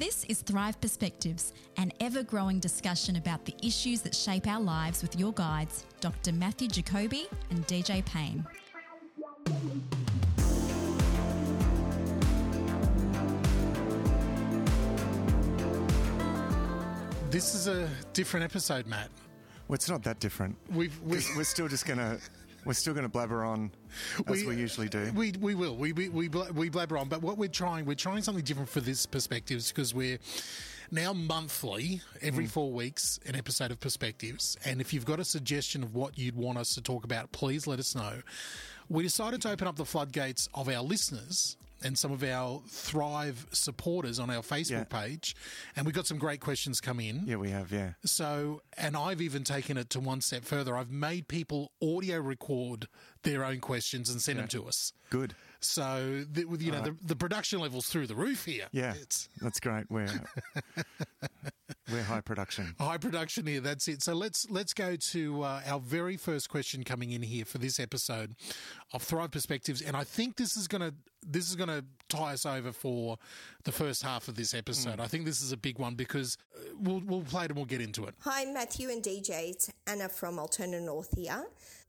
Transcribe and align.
This 0.00 0.24
is 0.30 0.40
Thrive 0.40 0.80
Perspectives, 0.80 1.52
an 1.76 1.92
ever 2.00 2.22
growing 2.22 2.58
discussion 2.58 3.16
about 3.16 3.44
the 3.44 3.54
issues 3.62 4.00
that 4.00 4.14
shape 4.14 4.46
our 4.46 4.58
lives 4.58 5.02
with 5.02 5.14
your 5.14 5.30
guides, 5.34 5.84
Dr. 6.00 6.32
Matthew 6.32 6.68
Jacoby 6.68 7.26
and 7.50 7.66
DJ 7.66 8.02
Payne. 8.06 8.46
This 17.30 17.54
is 17.54 17.66
a 17.68 17.86
different 18.14 18.44
episode, 18.44 18.86
Matt. 18.86 19.10
Well, 19.68 19.74
it's 19.74 19.90
not 19.90 20.02
that 20.04 20.18
different. 20.18 20.56
We've, 20.72 20.98
we 21.02 21.16
'Cause 21.16 21.30
we're 21.36 21.44
still 21.44 21.68
just 21.68 21.84
gonna 21.84 22.18
we're 22.64 22.72
still 22.74 22.94
gonna 22.94 23.08
blabber 23.08 23.44
on 23.44 23.70
as 24.26 24.44
we, 24.44 24.56
usually 24.56 24.88
do. 24.88 25.10
We 25.14 25.32
we 25.40 25.54
will. 25.54 25.76
We 25.76 25.92
we 25.92 26.08
we, 26.08 26.28
we 26.28 26.68
blabber 26.68 26.98
on, 26.98 27.08
but 27.08 27.22
what 27.22 27.38
we're 27.38 27.48
trying 27.48 27.86
we're 27.86 27.94
trying 27.94 28.22
something 28.22 28.44
different 28.44 28.68
for 28.68 28.80
this 28.80 29.06
perspectives 29.06 29.70
because 29.72 29.94
we're 29.94 30.18
now 30.90 31.12
monthly, 31.12 32.02
every 32.20 32.46
Mm. 32.46 32.50
four 32.50 32.72
weeks, 32.72 33.20
an 33.24 33.36
episode 33.36 33.70
of 33.70 33.78
perspectives. 33.78 34.56
And 34.64 34.80
if 34.80 34.92
you've 34.92 35.04
got 35.04 35.20
a 35.20 35.24
suggestion 35.24 35.82
of 35.84 35.94
what 35.94 36.18
you'd 36.18 36.34
want 36.34 36.58
us 36.58 36.74
to 36.74 36.80
talk 36.82 37.04
about, 37.04 37.30
please 37.32 37.66
let 37.68 37.78
us 37.78 37.94
know. 37.94 38.22
We 38.88 39.04
decided 39.04 39.40
to 39.42 39.50
open 39.52 39.68
up 39.68 39.76
the 39.76 39.84
floodgates 39.84 40.48
of 40.52 40.68
our 40.68 40.82
listeners. 40.82 41.56
And 41.82 41.98
some 41.98 42.12
of 42.12 42.22
our 42.22 42.62
Thrive 42.68 43.46
supporters 43.52 44.18
on 44.18 44.28
our 44.30 44.42
Facebook 44.42 44.70
Yeah. 44.70 44.84
page. 44.84 45.34
And 45.76 45.86
we've 45.86 45.94
got 45.94 46.06
some 46.06 46.18
great 46.18 46.40
questions 46.40 46.80
come 46.80 47.00
in. 47.00 47.22
yeah, 47.26 47.36
we 47.36 47.50
have. 47.50 47.72
Yeah, 47.72 47.92
So, 48.04 48.60
and 48.76 48.96
I've 48.96 49.20
even 49.22 49.44
taken 49.44 49.76
it 49.76 49.88
to 49.90 50.00
one 50.00 50.20
step 50.20 50.44
further. 50.44 50.76
I've 50.76 50.90
made 50.90 51.26
people 51.28 51.72
audio 51.82 52.18
record 52.18 52.86
their 53.22 53.44
own 53.44 53.60
questions 53.60 54.10
and 54.10 54.20
send 54.20 54.38
them 54.38 54.48
to 54.48 54.66
us. 54.66 54.92
good. 55.10 55.34
So, 55.62 56.24
the, 56.32 56.46
you 56.58 56.72
know, 56.72 56.80
the, 56.80 56.96
the 57.04 57.16
production 57.16 57.60
level's 57.60 57.86
through 57.88 58.06
the 58.06 58.14
roof 58.14 58.44
here. 58.46 58.66
Yeah, 58.72 58.94
It's 59.00 59.28
that's 59.40 59.60
great. 59.60 59.90
We're 59.90 60.08
we're 61.92 62.02
high 62.02 62.20
production. 62.20 62.74
high 62.78 62.98
production 62.98 63.46
here. 63.46 63.60
That's 63.60 63.88
it. 63.88 64.02
So 64.02 64.14
let's 64.14 64.48
let's 64.50 64.72
go 64.72 64.96
to 64.96 65.42
uh, 65.42 65.60
our 65.66 65.80
very 65.80 66.16
first 66.16 66.48
question 66.48 66.84
coming 66.84 67.10
in 67.12 67.22
here 67.22 67.44
for 67.44 67.58
this 67.58 67.78
episode 67.80 68.34
of 68.92 69.02
Thrive 69.02 69.30
Perspectives, 69.32 69.82
and 69.82 69.96
I 69.96 70.04
think 70.04 70.36
this 70.36 70.56
is 70.56 70.66
gonna 70.68 70.92
this 71.26 71.48
is 71.48 71.56
gonna 71.56 71.84
tie 72.08 72.32
us 72.32 72.46
over 72.46 72.72
for 72.72 73.18
the 73.64 73.72
first 73.72 74.02
half 74.02 74.28
of 74.28 74.36
this 74.36 74.54
episode. 74.54 75.00
I 75.00 75.06
think 75.06 75.24
this 75.26 75.42
is 75.42 75.52
a 75.52 75.56
big 75.56 75.78
one 75.78 75.94
because 75.94 76.36
uh, 76.56 76.60
we'll 76.80 77.02
we'll 77.04 77.22
play 77.22 77.44
it 77.44 77.50
and 77.50 77.56
we'll 77.56 77.66
get 77.66 77.80
into 77.80 78.04
it. 78.06 78.14
Hi, 78.20 78.44
Matthew 78.46 78.88
and 78.88 79.02
DJ. 79.02 79.50
It's 79.50 79.70
Anna 79.86 80.08
from 80.08 80.38
Altona 80.38 80.80
North 80.80 81.14
here. 81.16 81.44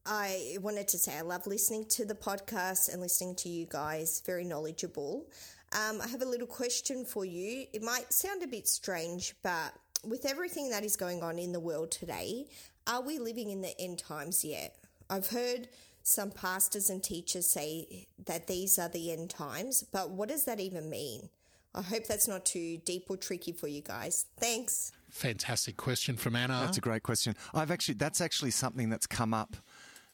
I 0.05 0.57
wanted 0.61 0.88
to 0.89 0.97
say 0.97 1.17
I 1.17 1.21
love 1.21 1.45
listening 1.45 1.85
to 1.89 2.05
the 2.05 2.16
podcast 2.16 2.91
and 2.91 3.02
listening 3.02 3.35
to 3.35 3.49
you 3.49 3.67
guys. 3.69 4.21
Very 4.25 4.43
knowledgeable. 4.43 5.27
Um, 5.73 6.02
I 6.02 6.08
have 6.08 6.21
a 6.21 6.25
little 6.25 6.47
question 6.47 7.05
for 7.05 7.23
you. 7.23 7.66
It 7.71 7.83
might 7.83 8.11
sound 8.11 8.43
a 8.43 8.47
bit 8.47 8.67
strange, 8.67 9.35
but 9.43 9.73
with 10.03 10.25
everything 10.25 10.69
that 10.71 10.83
is 10.83 10.95
going 10.95 11.21
on 11.21 11.38
in 11.38 11.52
the 11.52 11.59
world 11.59 11.91
today, 11.91 12.47
are 12.88 13.02
we 13.02 13.19
living 13.19 13.52
in 13.52 13.61
the 13.61 13.80
end 13.80 13.99
times 13.99 14.43
yet? 14.43 14.75
I've 15.09 15.27
heard 15.27 15.69
some 16.03 16.31
pastors 16.31 16.89
and 16.89 17.03
teachers 17.03 17.47
say 17.47 18.08
that 18.25 18.47
these 18.47 18.80
are 18.80 18.89
the 18.89 19.11
end 19.11 19.30
times, 19.30 19.83
but 19.83 20.09
what 20.09 20.30
does 20.30 20.45
that 20.45 20.59
even 20.59 20.89
mean? 20.89 21.30
I 21.73 21.81
hope 21.81 22.05
that's 22.05 22.27
not 22.27 22.45
too 22.45 22.77
deep 22.77 23.05
or 23.09 23.17
tricky 23.17 23.53
for 23.53 23.67
you 23.67 23.81
guys. 23.81 24.25
Thanks. 24.38 24.91
Fantastic 25.09 25.77
question 25.77 26.17
from 26.17 26.36
Anna. 26.36 26.61
That's 26.65 26.77
a 26.77 26.81
great 26.81 27.03
question. 27.03 27.36
I've 27.53 27.71
actually 27.71 27.95
that's 27.95 28.19
actually 28.19 28.52
something 28.52 28.89
that's 28.89 29.08
come 29.08 29.33
up 29.33 29.55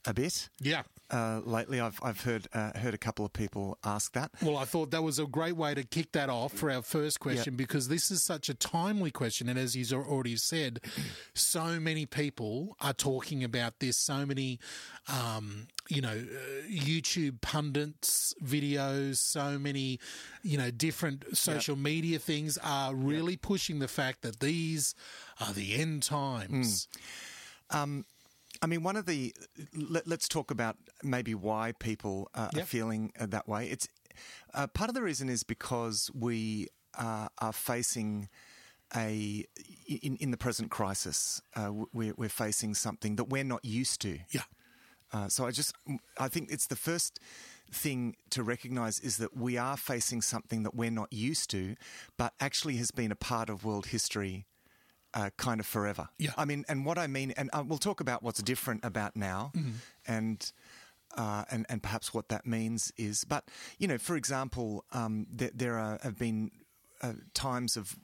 a 0.08 0.13
bit 0.13 0.50
yeah. 0.61 0.83
uh, 1.11 1.41
lately. 1.44 1.80
I've 1.80 2.00
I've 2.02 2.22
heard 2.22 2.47
uh, 2.53 2.72
heard 2.80 2.94
a 2.94 2.97
couple 2.97 3.25
of 3.25 3.33
people 3.33 3.77
ask 3.83 4.13
that. 4.13 4.31
Well, 4.41 4.58
I 4.58 4.63
thought 4.66 4.91
that 4.91 5.03
was 5.03 5.19
a 5.19 5.25
great 5.25 5.58
way 5.58 5.75
to 5.75 5.83
kick 5.83 6.13
that 6.13 6.30
off 6.30 6.53
for 6.53 6.72
our 6.72 6.81
first 6.81 7.19
question 7.19 7.53
Yeah. 7.53 7.58
because 7.58 7.89
this 7.89 8.09
is 8.09 8.23
such 8.23 8.47
a 8.50 8.53
timely 8.53 9.11
question. 9.11 9.50
And 9.50 9.59
as 9.59 9.73
he's 9.73 9.91
already 9.94 10.38
said, 10.38 10.80
so 11.33 11.80
many 11.80 12.05
people 12.05 12.78
are 12.79 12.94
talking 12.94 13.44
about 13.44 13.79
this. 13.79 13.97
So 13.97 14.25
many, 14.25 14.59
um, 15.07 15.68
you 15.90 16.01
know, 16.01 16.09
uh, 16.09 16.68
YouTube 16.69 17.41
pundits, 17.41 18.34
videos, 18.44 19.18
so 19.18 19.59
many, 19.59 20.00
you 20.41 20.57
know, 20.57 20.72
different 20.72 21.38
social 21.38 21.75
media 21.75 22.18
things 22.18 22.57
are 22.63 22.95
really 22.95 23.35
pushing 23.35 23.79
the 23.79 23.88
fact 23.89 24.22
that 24.22 24.39
these 24.39 24.95
are 25.41 25.53
the 25.53 25.75
end 25.75 26.03
times. 26.03 26.88
I 28.62 28.68
mean, 28.68 28.84
one 28.84 28.95
of 28.95 29.06
the 29.06 29.34
let, 29.73 30.07
us 30.12 30.28
talk 30.28 30.51
about 30.51 30.78
maybe 31.03 31.35
why 31.35 31.73
people 31.79 32.29
uh, 32.34 32.50
are 32.56 32.62
feeling 32.63 33.12
uh, 33.19 33.25
that 33.28 33.47
way. 33.47 33.68
It's 33.69 33.88
uh, 34.53 34.68
part 34.68 34.90
of 34.90 34.95
the 34.95 35.01
reason 35.01 35.29
is 35.29 35.44
because 35.44 36.09
we 36.13 36.68
uh, 36.97 37.28
are 37.40 37.53
facing 37.53 38.29
a 38.95 39.45
in, 39.88 40.16
in 40.18 40.31
the 40.31 40.38
present 40.38 40.72
crisis. 40.72 41.41
Uh, 41.56 41.72
we're, 41.94 42.13
we're 42.18 42.29
facing 42.29 42.73
something 42.73 43.16
that 43.18 43.25
we're 43.25 43.44
not 43.44 43.63
used 43.63 44.01
to. 44.01 44.19
Yeah. 44.31 44.41
Uh, 45.13 45.29
so 45.29 45.45
I 45.45 45.51
just, 45.51 45.74
I 46.18 46.28
think 46.28 46.51
it's 46.51 46.68
the 46.68 46.75
first 46.75 47.19
thing 47.72 48.16
to 48.29 48.44
recognise 48.44 49.00
is 49.00 49.18
that 49.18 49.35
we 49.35 49.57
are 49.57 49.78
facing 49.78 50.22
something 50.22 50.63
that 50.63 50.75
we're 50.75 50.91
not 50.91 51.12
used 51.12 51.50
to, 51.51 51.75
but 52.18 52.34
actually 52.39 52.75
has 52.78 52.91
been 52.91 53.12
a 53.12 53.16
part 53.16 53.50
of 53.50 53.63
world 53.63 53.88
history. 53.88 54.45
Uh, 55.13 55.29
kind 55.38 55.59
of 55.59 55.66
forever. 55.66 56.09
Yeah. 56.19 56.31
I 56.38 56.45
mean, 56.45 56.63
and 56.68 56.85
what 56.85 56.97
I 56.97 57.07
mean, 57.07 57.31
and 57.38 57.50
uh, 57.53 57.63
we'll 57.66 57.79
talk 57.79 58.01
about 58.01 58.22
what's 58.22 58.41
different 58.44 58.84
about 58.84 59.16
now, 59.16 59.51
and 60.06 60.51
uh, 61.16 61.45
and 61.50 61.66
and 61.69 61.81
perhaps 61.81 62.13
what 62.13 62.29
that 62.29 62.45
means 62.45 62.91
is. 62.97 63.23
But 63.23 63.45
you 63.79 63.88
know, 63.88 63.97
for 63.97 64.16
example, 64.16 64.84
um, 64.91 65.25
there, 65.31 65.51
there 65.53 65.78
are, 65.79 65.97
have 66.03 66.19
been 66.19 66.51
uh, 67.01 67.13
times 67.34 67.78
of 67.78 67.95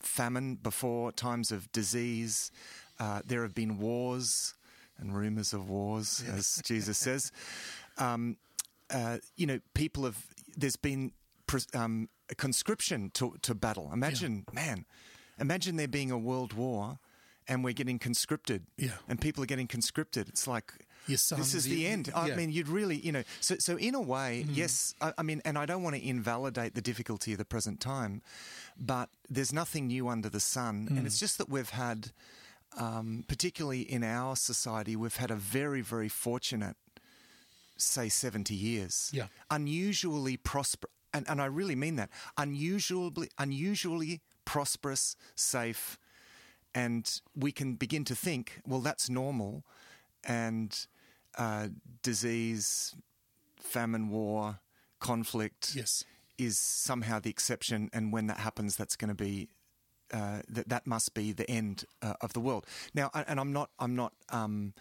famine 0.00 0.56
before, 0.56 1.12
times 1.12 1.52
of 1.52 1.70
disease. 1.72 2.50
Uh, 2.98 3.20
there 3.24 3.42
have 3.42 3.54
been 3.54 3.78
wars 3.78 4.54
and 4.98 5.14
rumors 5.14 5.52
of 5.52 5.68
wars, 5.68 6.24
as 6.34 6.62
Jesus 6.64 6.98
says. 6.98 7.30
Um, 7.98 8.38
uh, 8.90 9.18
you 9.36 9.46
know, 9.46 9.60
people 9.74 10.04
have. 10.04 10.26
There's 10.56 10.76
been 10.76 11.12
um, 11.74 12.08
conscription 12.36 13.10
to 13.14 13.36
to 13.42 13.54
battle. 13.54 13.90
Imagine, 13.92 14.44
man, 14.52 14.86
imagine 15.38 15.76
there 15.76 15.88
being 15.88 16.10
a 16.10 16.18
world 16.18 16.52
war. 16.52 16.98
And 17.48 17.62
we're 17.62 17.74
getting 17.74 18.00
conscripted, 18.00 18.66
Yeah. 18.76 18.96
and 19.08 19.20
people 19.20 19.40
are 19.40 19.46
getting 19.46 19.68
conscripted. 19.68 20.28
It's 20.28 20.48
like 20.48 20.72
Your 21.06 21.16
this 21.16 21.54
is 21.54 21.62
the 21.62 21.76
you- 21.76 21.88
end. 21.88 22.10
I 22.12 22.26
yeah. 22.26 22.34
mean, 22.34 22.50
you'd 22.50 22.66
really, 22.66 22.96
you 22.98 23.12
know, 23.12 23.22
so 23.40 23.54
so 23.60 23.76
in 23.78 23.94
a 23.94 24.00
way, 24.00 24.44
yes. 24.50 24.94
I, 25.00 25.12
I 25.16 25.22
mean, 25.22 25.42
and 25.44 25.56
I 25.56 25.64
don't 25.64 25.84
want 25.84 25.94
to 25.94 26.02
invalidate 26.04 26.74
the 26.74 26.80
difficulty 26.80 27.30
of 27.30 27.38
the 27.38 27.44
present 27.44 27.78
time, 27.80 28.20
but 28.76 29.10
there's 29.30 29.52
nothing 29.52 29.86
new 29.86 30.08
under 30.08 30.28
the 30.28 30.40
sun, 30.40 30.88
and 30.90 31.06
it's 31.06 31.20
just 31.20 31.38
that 31.38 31.48
we've 31.48 31.70
had, 31.70 32.10
um, 32.76 33.24
particularly 33.28 33.82
in 33.82 34.02
our 34.02 34.34
society, 34.34 34.96
we've 34.96 35.14
had 35.20 35.30
a 35.30 35.36
very 35.36 35.82
very 35.82 36.08
fortunate, 36.08 36.76
say, 37.76 38.08
seventy 38.08 38.56
years, 38.56 39.10
Yeah. 39.12 39.28
unusually 39.52 40.36
prosperous. 40.36 40.92
and 41.14 41.28
and 41.28 41.40
I 41.40 41.46
really 41.46 41.76
mean 41.76 41.94
that, 41.94 42.10
unusually 42.36 43.30
unusually 43.38 44.20
prosperous, 44.46 45.14
safe 45.34 45.98
and 46.74 47.20
we 47.34 47.52
can 47.52 47.74
begin 47.74 48.04
to 48.04 48.14
think, 48.14 48.60
well, 48.66 48.80
that's 48.80 49.08
normal, 49.08 49.64
and 50.24 50.86
uh, 51.38 51.68
disease, 52.02 52.94
famine, 53.58 54.10
war, 54.10 54.58
conflict 55.00 55.72
Yes. 55.74 56.04
is 56.36 56.58
somehow 56.58 57.18
the 57.18 57.30
exception, 57.30 57.88
and 57.94 58.12
when 58.12 58.26
that 58.26 58.38
happens, 58.38 58.76
that's 58.76 58.96
going 58.96 59.08
to 59.08 59.14
be 59.14 59.48
uh, 60.12 60.40
that 60.48 60.68
that 60.68 60.86
must 60.86 61.14
be 61.14 61.32
the 61.32 61.50
end 61.50 61.84
uh, 62.02 62.14
of 62.20 62.32
the 62.34 62.40
world. 62.40 62.64
Now, 62.94 63.10
I- 63.14 63.22
and 63.26 63.40
I'm 63.40 63.52
not 63.52 63.70
I'm 63.78 63.96
not 63.96 64.12
um, 64.28 64.72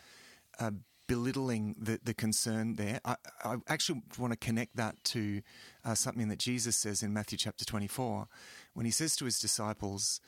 uh, 0.59 0.71
belittling 1.07 1.75
the 1.79 1.99
the 2.03 2.13
concern 2.13 2.75
there. 2.75 2.99
I, 3.05 3.15
I 3.43 3.55
actually 3.67 4.01
want 4.19 4.33
to 4.33 4.37
connect 4.37 4.75
that 4.75 5.01
to 5.05 5.41
uh, 5.85 5.95
something 5.95 6.27
that 6.27 6.39
Jesus 6.39 6.75
says 6.75 7.01
in 7.03 7.13
Matthew 7.13 7.37
chapter 7.37 7.63
24 7.65 8.27
when 8.75 8.85
he 8.85 8.91
says 8.91 9.15
to 9.17 9.25
his 9.25 9.39
disciples. 9.39 10.21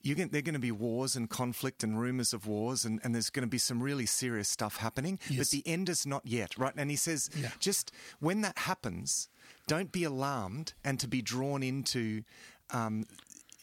You're 0.00 0.14
going, 0.14 0.28
they're 0.28 0.42
going 0.42 0.54
to 0.54 0.60
be 0.60 0.70
wars 0.70 1.16
and 1.16 1.28
conflict 1.28 1.82
and 1.82 1.98
rumors 1.98 2.32
of 2.32 2.46
wars, 2.46 2.84
and, 2.84 3.00
and 3.02 3.12
there's 3.12 3.30
going 3.30 3.42
to 3.42 3.50
be 3.50 3.58
some 3.58 3.82
really 3.82 4.06
serious 4.06 4.48
stuff 4.48 4.76
happening. 4.76 5.18
Yes. 5.28 5.38
But 5.38 5.48
the 5.48 5.66
end 5.66 5.88
is 5.88 6.06
not 6.06 6.24
yet, 6.24 6.56
right? 6.56 6.72
And 6.76 6.88
he 6.88 6.96
says, 6.96 7.28
Yeah. 7.36 7.50
just 7.58 7.90
when 8.20 8.40
that 8.42 8.58
happens, 8.58 9.28
don't 9.66 9.90
be 9.90 10.04
alarmed 10.04 10.72
and 10.84 11.00
to 11.00 11.08
be 11.08 11.20
drawn 11.20 11.64
into 11.64 12.22
um, 12.70 13.06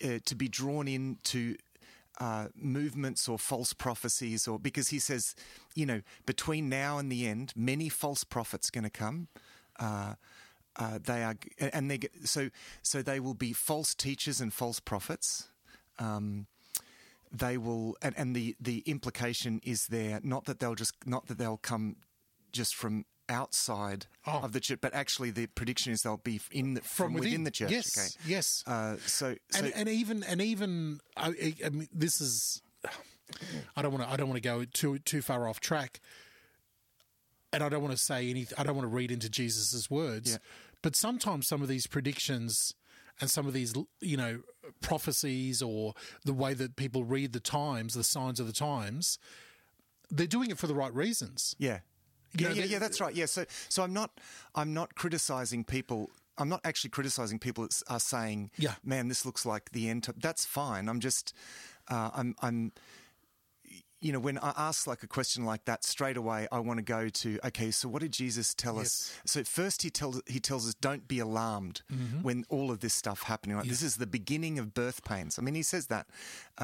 uh, 0.03 0.19
to 0.25 0.35
be 0.35 0.49
drawn 0.49 0.89
into 0.89 1.55
uh, 2.19 2.47
movements 2.55 3.29
or 3.29 3.39
false 3.39 3.71
prophecies, 3.73 4.45
or 4.47 4.59
because 4.59 4.89
he 4.89 4.99
says, 4.99 5.35
you 5.73 5.85
know, 5.85 6.01
between 6.25 6.67
now 6.67 6.97
and 6.97 7.09
the 7.11 7.25
end, 7.27 7.53
many 7.55 7.87
false 7.87 8.23
prophets 8.25 8.69
going 8.69 8.83
to 8.83 8.89
come. 8.89 9.27
Uh, 9.79 10.13
uh, 10.77 10.99
they 11.03 11.23
are, 11.23 11.35
and 11.59 11.89
they 11.89 11.99
so 12.23 12.49
so 12.81 13.01
they 13.01 13.19
will 13.19 13.33
be 13.33 13.53
false 13.53 13.93
teachers 13.95 14.41
and 14.41 14.53
false 14.53 14.79
prophets. 14.79 15.47
Um, 15.99 16.47
they 17.31 17.57
will, 17.57 17.95
and, 18.01 18.13
and 18.17 18.35
the 18.35 18.55
the 18.59 18.79
implication 18.85 19.59
is 19.63 19.87
there 19.87 20.19
not 20.23 20.45
that 20.45 20.59
they'll 20.59 20.75
just 20.75 20.93
not 21.05 21.27
that 21.27 21.37
they'll 21.37 21.57
come 21.57 21.97
just 22.51 22.75
from 22.75 23.05
outside 23.27 24.05
Oh. 24.27 24.39
of 24.43 24.53
the 24.53 24.59
church, 24.59 24.79
but 24.81 24.93
actually 24.93 25.31
the 25.31 25.47
prediction 25.47 25.91
is 25.91 26.01
they'll 26.03 26.17
be 26.17 26.39
in 26.51 26.75
the, 26.75 26.81
from, 26.81 27.13
within. 27.13 27.43
the 27.43 27.51
church. 27.51 27.71
Yes, 27.71 27.97
okay? 27.97 28.29
yes. 28.31 28.63
Uh, 28.67 28.97
so, 29.05 29.35
so 29.49 29.65
and, 29.65 29.73
and 29.75 29.89
even 29.89 30.23
and 30.23 30.41
even 30.41 30.99
I, 31.17 31.53
I- 31.65 31.69
mean, 31.69 31.87
this 31.93 32.21
is 32.21 32.61
I 33.75 33.81
don't 33.81 33.91
want 33.91 34.03
to 34.05 34.09
I 34.11 34.15
don't 34.15 34.29
want 34.29 34.41
to 34.41 34.47
go 34.47 34.63
too 34.65 34.99
too 34.99 35.21
far 35.21 35.47
off 35.47 35.59
track, 35.59 35.99
and 37.51 37.63
I 37.63 37.69
don't 37.69 37.81
want 37.81 37.93
to 37.93 38.01
say 38.01 38.29
any 38.29 38.45
I 38.57 38.63
don't 38.63 38.75
want 38.75 38.83
to 38.87 38.93
read 38.95 39.11
into 39.11 39.29
Jesus's 39.29 39.89
words, 39.89 40.31
Yeah. 40.33 40.37
But 40.85 40.95
sometimes 40.95 41.47
some 41.47 41.63
of 41.63 41.67
these 41.67 41.87
predictions 41.87 42.75
and 43.19 43.27
some 43.31 43.47
of 43.47 43.53
these 43.53 43.73
you 44.01 44.15
know 44.15 44.41
prophecies 44.81 45.59
or 45.63 45.95
the 46.23 46.31
way 46.33 46.53
that 46.53 46.75
people 46.75 47.03
read 47.03 47.33
the 47.33 47.39
times, 47.39 47.95
the 47.95 48.03
signs 48.03 48.39
of 48.39 48.45
the 48.45 48.53
times, 48.53 49.17
they're 50.11 50.27
doing 50.27 50.51
it 50.51 50.59
for 50.59 50.67
the 50.67 50.75
right 50.75 50.93
reasons. 50.93 51.55
Yeah. 51.57 51.79
You 52.37 52.43
Yeah, 52.43 52.49
know, 52.49 52.53
yeah, 52.59 52.65
yeah, 52.65 52.79
that's 52.79 53.01
right. 53.01 53.15
Yeah, 53.15 53.25
so 53.25 53.45
so 53.67 53.81
I'm 53.81 53.93
not 53.93 54.11
I'm 54.53 54.75
not 54.75 54.93
criticizing 54.93 55.63
people. 55.63 56.11
I'm 56.37 56.49
not 56.49 56.61
actually 56.63 56.91
criticizing 56.91 57.39
people 57.39 57.63
that 57.63 57.81
are 57.89 57.99
saying, 57.99 58.51
Yeah. 58.57 58.75
man, 58.83 59.07
this 59.07 59.25
looks 59.25 59.43
like 59.43 59.71
the 59.71 59.89
end." 59.89 60.07
That's 60.17 60.45
fine. 60.45 60.87
I'm 60.87 60.99
just 60.99 61.33
uh, 61.87 62.11
I'm 62.13 62.35
I'm 62.43 62.73
you 64.05 64.11
know, 64.13 64.19
when 64.27 64.37
I 64.37 64.51
ask 64.69 64.79
like 64.91 65.01
a 65.03 65.07
question 65.17 65.41
like 65.45 65.63
that, 65.65 65.83
straight 65.83 66.17
away 66.23 66.47
I 66.51 66.59
want 66.67 66.77
to 66.77 66.83
go 66.97 67.09
to, 67.09 67.39
okay, 67.49 67.71
so 67.71 67.89
what 67.89 68.01
did 68.05 68.13
Jesus 68.23 68.53
tell 68.53 68.77
us? 68.77 68.91
So 69.25 69.43
first 69.43 69.81
he 69.81 69.89
tells 69.89 70.21
he 70.35 70.39
tells 70.49 70.63
us 70.67 70.75
don't 70.89 71.07
be 71.07 71.19
alarmed 71.19 71.81
when 72.21 72.45
all 72.49 72.69
of 72.73 72.77
this 72.81 72.93
stuff 72.93 73.23
happening. 73.23 73.57
Like, 73.57 73.67
This 73.67 73.81
is 73.89 73.95
the 73.97 74.11
beginning 74.19 74.59
of 74.59 74.65
birth 74.73 74.99
pains. 75.03 75.39
I 75.39 75.41
mean, 75.41 75.55
he 75.55 75.63
says 75.63 75.87
that 75.87 76.05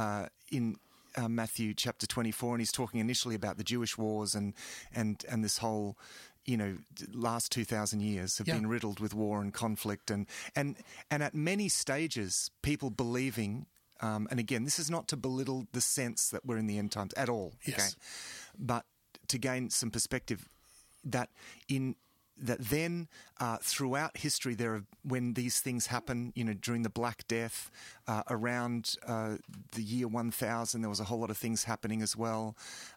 uh, 0.01 0.25
in 0.51 0.75
uh, 1.15 1.27
Matthew 1.27 1.73
chapter 1.73 2.05
twenty 2.15 2.31
four, 2.31 2.51
and 2.53 2.61
he's 2.61 2.71
talking 2.81 2.99
initially 2.99 3.35
about 3.41 3.55
the 3.57 3.63
Jewish 3.73 3.97
wars 3.97 4.35
and 4.35 4.53
and 4.93 5.25
and 5.31 5.43
this 5.43 5.57
whole. 5.57 5.97
You 6.43 6.57
know, 6.57 6.77
last 7.13 7.51
two 7.51 7.65
thousand 7.65 7.99
years 8.01 8.37
have 8.39 8.47
Yeah. 8.47 8.57
been 8.57 8.67
riddled 8.75 8.99
with 8.99 9.13
war 9.13 9.41
and 9.43 9.53
conflict, 9.53 10.09
and 10.09 10.25
and 10.55 10.75
and 11.11 11.21
at 11.21 11.33
many 11.35 11.69
stages, 11.69 12.49
people 12.61 12.89
believing 12.89 13.67
um, 14.01 14.27
and 14.31 14.39
again, 14.39 14.63
this 14.63 14.79
is 14.79 14.89
not 14.89 15.07
to 15.09 15.17
belittle 15.17 15.67
the 15.71 15.81
sense 15.81 16.29
that 16.29 16.45
we're 16.45 16.57
in 16.57 16.67
the 16.67 16.77
end 16.77 16.91
times 16.91 17.13
at 17.13 17.29
all. 17.29 17.53
Yes. 17.65 17.95
Okay, 17.95 18.65
but 18.67 18.85
to 19.27 19.37
gain 19.37 19.69
some 19.69 19.91
perspective 19.91 20.49
that 21.05 21.29
in 21.69 21.95
that 22.37 22.59
then 22.59 23.07
uh, 23.39 23.57
throughout 23.61 24.17
history 24.17 24.55
there 24.55 24.73
are 24.73 24.83
when 25.03 25.33
these 25.33 25.59
things 25.59 25.87
happen 25.87 26.33
you 26.35 26.43
know 26.43 26.53
during 26.53 26.81
the 26.81 26.89
black 26.89 27.27
death 27.27 27.69
uh, 28.07 28.23
around 28.29 28.95
uh, 29.07 29.35
the 29.73 29.81
year 29.81 30.07
1000 30.07 30.81
there 30.81 30.89
was 30.89 30.99
a 30.99 31.03
whole 31.03 31.19
lot 31.19 31.29
of 31.29 31.37
things 31.37 31.65
happening 31.65 32.01
as 32.01 32.15
well 32.17 32.55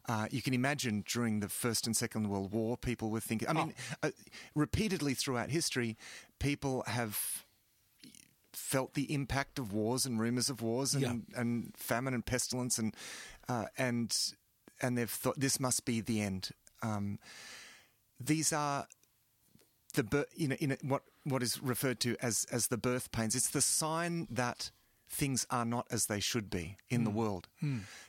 uh, 0.09 0.27
you 0.31 0.41
can 0.41 0.55
imagine 0.55 1.05
during 1.07 1.41
the 1.41 1.49
first 1.49 1.87
and 1.87 1.97
second 1.97 2.29
world 2.29 2.53
war 2.53 2.77
people 2.77 3.11
were 3.11 3.21
thinking 3.21 3.49
i 3.49 3.53
mean 3.53 3.75
uh, 4.03 4.11
repeatedly 4.55 5.15
throughout 5.15 5.51
history 5.51 5.97
people 6.39 6.83
have 6.87 7.44
felt 8.75 8.95
the 8.95 9.09
impact 9.19 9.59
of 9.59 9.73
wars 9.73 10.07
and 10.07 10.21
rumors 10.21 10.49
of 10.51 10.61
wars 10.63 10.95
and, 10.95 11.03
Yeah. 11.03 11.41
and 11.41 11.51
famine 11.77 12.15
and 12.15 12.25
pestilence 12.25 12.79
and 12.83 12.95
uh, 13.49 13.67
and 13.79 14.09
and 14.83 14.97
they've 14.99 15.17
thought 15.23 15.39
this 15.39 15.59
must 15.61 15.85
be 15.85 16.01
the 16.01 16.21
end. 16.21 16.51
Um, 16.83 17.19
these 18.31 18.53
are 18.53 18.87
the 19.95 20.03
bir- 20.03 20.27
you 20.35 20.49
know 20.49 20.57
in 20.61 20.73
a, 20.73 20.77
what 20.83 21.03
what 21.25 21.43
is 21.43 21.63
referred 21.63 22.01
to 22.01 22.17
as 22.21 22.47
as 22.51 22.67
the 22.69 22.77
birth 22.79 23.07
pains. 23.13 23.35
It's 23.35 23.51
the 23.51 23.61
sign 23.63 24.27
that 24.31 24.71
things 25.09 25.47
are 25.51 25.65
not 25.65 25.87
as 25.91 26.07
they 26.07 26.21
should 26.21 26.49
be 26.51 26.77
in 26.89 27.05
the 27.05 27.11
world. 27.11 27.45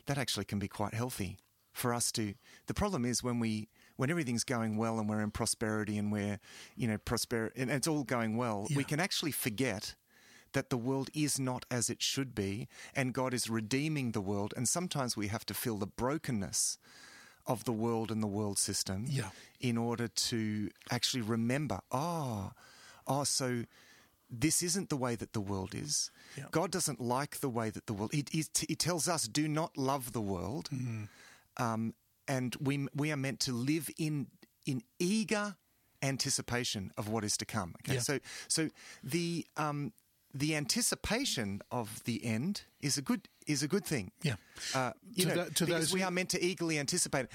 That 0.06 0.18
actually 0.18 0.46
can 0.46 0.60
be 0.60 0.68
quite 0.68 0.94
healthy 0.94 1.38
for 1.74 1.94
us 1.94 2.12
to. 2.14 2.34
The 2.68 2.74
problem 2.74 3.06
is 3.06 3.22
when 3.24 3.40
we 3.40 3.68
when 3.98 4.10
everything's 4.10 4.44
going 4.44 4.78
well 4.78 5.00
and 5.00 5.08
we're 5.10 5.22
in 5.24 5.32
prosperity 5.32 5.98
and 6.00 6.12
we're 6.12 6.40
you 6.76 6.88
know 6.88 6.98
prosperity 6.98 7.62
and 7.62 7.70
it's 7.72 7.88
all 7.88 8.04
going 8.04 8.38
well, 8.38 8.68
we 8.76 8.84
can 8.84 9.00
actually 9.00 9.32
forget 9.32 9.96
that 10.56 10.70
the 10.70 10.78
world 10.90 11.10
is 11.14 11.40
not 11.40 11.64
as 11.70 11.90
it 11.90 12.02
should 12.02 12.32
be 12.34 12.68
and 12.96 13.14
God 13.14 13.34
is 13.34 13.50
redeeming 13.50 14.12
the 14.12 14.22
world 14.32 14.54
and 14.58 14.68
sometimes 14.68 15.16
we 15.16 15.28
have 15.28 15.46
to 15.46 15.54
feel 15.54 15.78
the 15.78 15.94
brokenness 16.04 16.78
of 17.46 17.64
the 17.64 17.72
world 17.86 18.10
and 18.12 18.22
the 18.24 18.28
world 18.40 18.58
system 18.58 19.06
Yeah. 19.08 19.30
in 19.60 19.78
order 19.78 20.08
to 20.30 20.70
actually 20.90 21.22
remember, 21.22 21.80
oh, 21.92 22.52
oh, 23.06 23.24
so 23.24 23.66
this 24.46 24.64
isn't 24.64 24.90
the 24.90 24.98
way 24.98 25.16
that 25.16 25.32
the 25.34 25.40
world 25.52 25.76
is. 25.76 26.10
Yeah. 26.38 26.46
God 26.52 26.72
doesn't 26.72 27.00
like 27.00 27.34
the 27.42 27.50
way 27.50 27.70
that 27.70 27.86
the 27.86 27.94
world. 27.94 28.12
He, 28.14 28.24
he, 28.32 28.44
he 28.68 28.76
tells 28.76 29.08
us, 29.08 29.28
do 29.28 29.48
not 29.48 29.78
love 29.78 30.12
the 30.12 30.22
world, 30.34 30.70
um, 31.58 31.94
and 32.28 32.56
we 32.60 32.88
we 32.96 33.12
are 33.12 33.18
meant 33.18 33.40
to 33.42 33.52
live 33.54 33.90
in 34.00 34.28
in 34.66 34.82
eager 34.98 35.56
anticipation 36.02 36.92
of 36.98 37.08
what 37.10 37.24
is 37.24 37.38
to 37.38 37.46
come. 37.46 37.76
Okay, 37.82 37.96
Yeah. 37.96 38.02
so 38.10 38.20
so 38.48 38.70
the 39.04 39.46
um, 39.58 39.94
the 40.38 40.56
anticipation 40.56 41.62
of 41.72 42.04
the 42.04 42.24
end 42.26 42.64
is 42.82 42.98
a 42.98 43.02
good 43.02 43.30
is 43.48 43.64
a 43.64 43.68
good 43.68 43.86
thing. 43.86 44.12
Yeah. 44.22 44.36
Uh, 44.74 44.92
you 45.14 45.26
To 45.26 45.36
know, 45.36 45.44
because 45.46 45.68
those 45.68 45.94
we 45.94 46.02
who- 46.02 46.06
are 46.08 46.12
meant 46.12 46.30
to 46.32 46.44
eagerly 46.44 46.78
anticipate. 46.80 47.28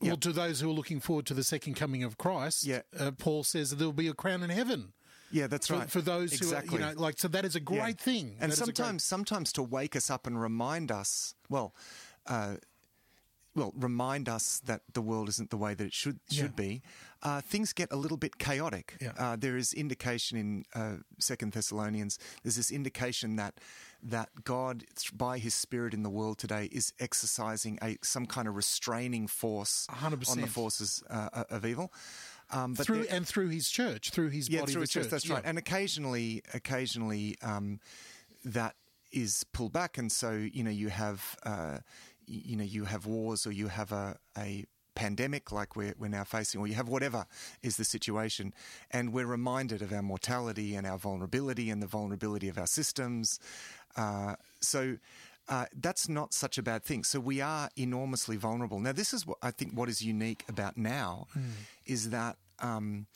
Yeah. 0.00 0.08
Well, 0.10 0.16
to 0.18 0.32
those 0.32 0.60
who 0.60 0.70
are 0.70 0.72
looking 0.72 1.00
forward 1.00 1.26
to 1.26 1.34
the 1.34 1.42
second 1.44 1.74
coming 1.74 2.02
of 2.04 2.16
Christ, 2.18 2.64
Yeah. 2.64 2.82
uh, 2.98 3.10
Paul 3.12 3.44
says 3.44 3.70
that 3.70 3.76
there 3.76 3.86
will 3.88 3.92
be 3.92 4.08
a 4.08 4.14
crown 4.14 4.42
in 4.42 4.50
heaven. 4.50 4.92
Yeah, 5.32 5.48
that's 5.48 5.66
for, 5.66 5.74
right. 5.78 5.90
for 5.90 6.00
those 6.00 6.32
exactly. 6.32 6.78
who 6.78 6.84
are, 6.84 6.88
you 6.90 6.94
know, 6.94 7.00
like, 7.00 7.18
so 7.18 7.28
that 7.28 7.44
is 7.44 7.56
a 7.56 7.60
great 7.60 7.78
Yeah. 7.98 8.04
thing. 8.04 8.36
And 8.40 8.52
That 8.52 8.58
a 8.60 8.64
great- 8.64 8.76
sometimes, 8.76 9.04
sometimes 9.04 9.52
to 9.54 9.62
wake 9.62 9.96
us 9.96 10.08
up 10.08 10.26
and 10.26 10.40
remind 10.40 10.92
us, 10.92 11.34
well, 11.48 11.74
uh, 12.26 12.56
well, 13.56 13.72
remind 13.74 14.28
us 14.28 14.60
that 14.66 14.82
the 14.92 15.00
world 15.00 15.28
isn't 15.30 15.50
the 15.50 15.56
way 15.56 15.74
that 15.74 15.84
it 15.86 15.94
should 15.94 16.20
should 16.30 16.52
Yeah. 16.56 16.64
be. 16.68 16.82
Uh, 17.22 17.40
things 17.40 17.72
get 17.72 17.90
a 17.90 17.96
little 17.96 18.18
bit 18.18 18.38
chaotic. 18.38 18.94
Yeah. 19.00 19.12
Uh, 19.18 19.34
there 19.36 19.56
is 19.56 19.72
indication 19.72 20.38
in 20.38 20.64
uh, 20.74 20.96
Second 21.18 21.52
Thessalonians. 21.54 22.18
There's 22.42 22.56
this 22.56 22.70
indication 22.70 23.36
that 23.36 23.54
that 24.02 24.28
God, 24.44 24.84
by 25.14 25.38
His 25.38 25.54
Spirit 25.54 25.94
in 25.94 26.02
the 26.02 26.10
world 26.10 26.38
today, 26.38 26.66
is 26.70 26.92
exercising 27.00 27.78
a 27.82 27.96
some 28.02 28.26
kind 28.26 28.46
of 28.46 28.54
restraining 28.54 29.26
force 29.26 29.86
on 30.02 30.40
the 30.40 30.46
forces 30.46 31.02
uh, 31.10 31.44
of 31.50 31.64
evil. 31.64 31.90
Um, 32.50 32.74
but 32.74 32.86
through 32.86 33.06
and 33.10 33.26
through 33.26 33.48
his 33.48 33.68
church, 33.68 34.10
through 34.10 34.28
his 34.28 34.48
yeah, 34.48 34.60
body, 34.60 34.72
through 34.72 34.82
his 34.82 34.90
church, 34.90 35.04
church. 35.04 35.10
That's 35.10 35.26
Yeah. 35.26 35.34
right. 35.36 35.44
And 35.44 35.58
occasionally, 35.58 36.42
occasionally, 36.54 37.36
um, 37.42 37.80
that 38.44 38.76
is 39.10 39.44
pulled 39.52 39.72
back, 39.72 39.98
and 39.98 40.12
so 40.12 40.30
you 40.32 40.62
know 40.62 40.70
you 40.70 40.88
have 40.90 41.36
uh, 41.42 41.78
you 42.26 42.56
know 42.56 42.64
you 42.64 42.84
have 42.84 43.06
wars, 43.06 43.46
or 43.46 43.52
you 43.52 43.68
have 43.68 43.92
a, 43.92 44.16
a 44.36 44.64
pandemic 44.94 45.52
like 45.52 45.76
we're 45.76 45.94
we're 45.98 46.08
now 46.08 46.24
facing, 46.24 46.60
or 46.60 46.66
you 46.66 46.74
have 46.74 46.88
whatever 46.88 47.26
is 47.62 47.76
the 47.76 47.84
situation, 47.84 48.52
and 48.90 49.12
we're 49.12 49.26
reminded 49.26 49.82
of 49.82 49.92
our 49.92 50.02
mortality 50.02 50.74
and 50.74 50.86
our 50.86 50.98
vulnerability 50.98 51.70
and 51.70 51.82
the 51.82 51.86
vulnerability 51.86 52.48
of 52.48 52.58
our 52.58 52.66
systems. 52.66 53.38
Uh, 53.96 54.34
so. 54.60 54.98
Uh, 55.48 55.64
that's 55.80 56.08
not 56.08 56.34
such 56.34 56.58
a 56.58 56.62
bad 56.62 56.82
thing. 56.82 57.04
So 57.04 57.20
we 57.20 57.40
are 57.40 57.68
enormously 57.76 58.36
vulnerable. 58.36 58.80
Now, 58.80 58.90
this 58.90 59.14
is 59.14 59.24
what 59.24 59.38
I 59.40 59.52
think. 59.52 59.74
What 59.74 59.88
is 59.88 60.02
unique 60.02 60.42
about 60.48 60.76
now 60.76 61.28
is 61.84 62.10
that 62.10 62.36
um, 62.58 63.06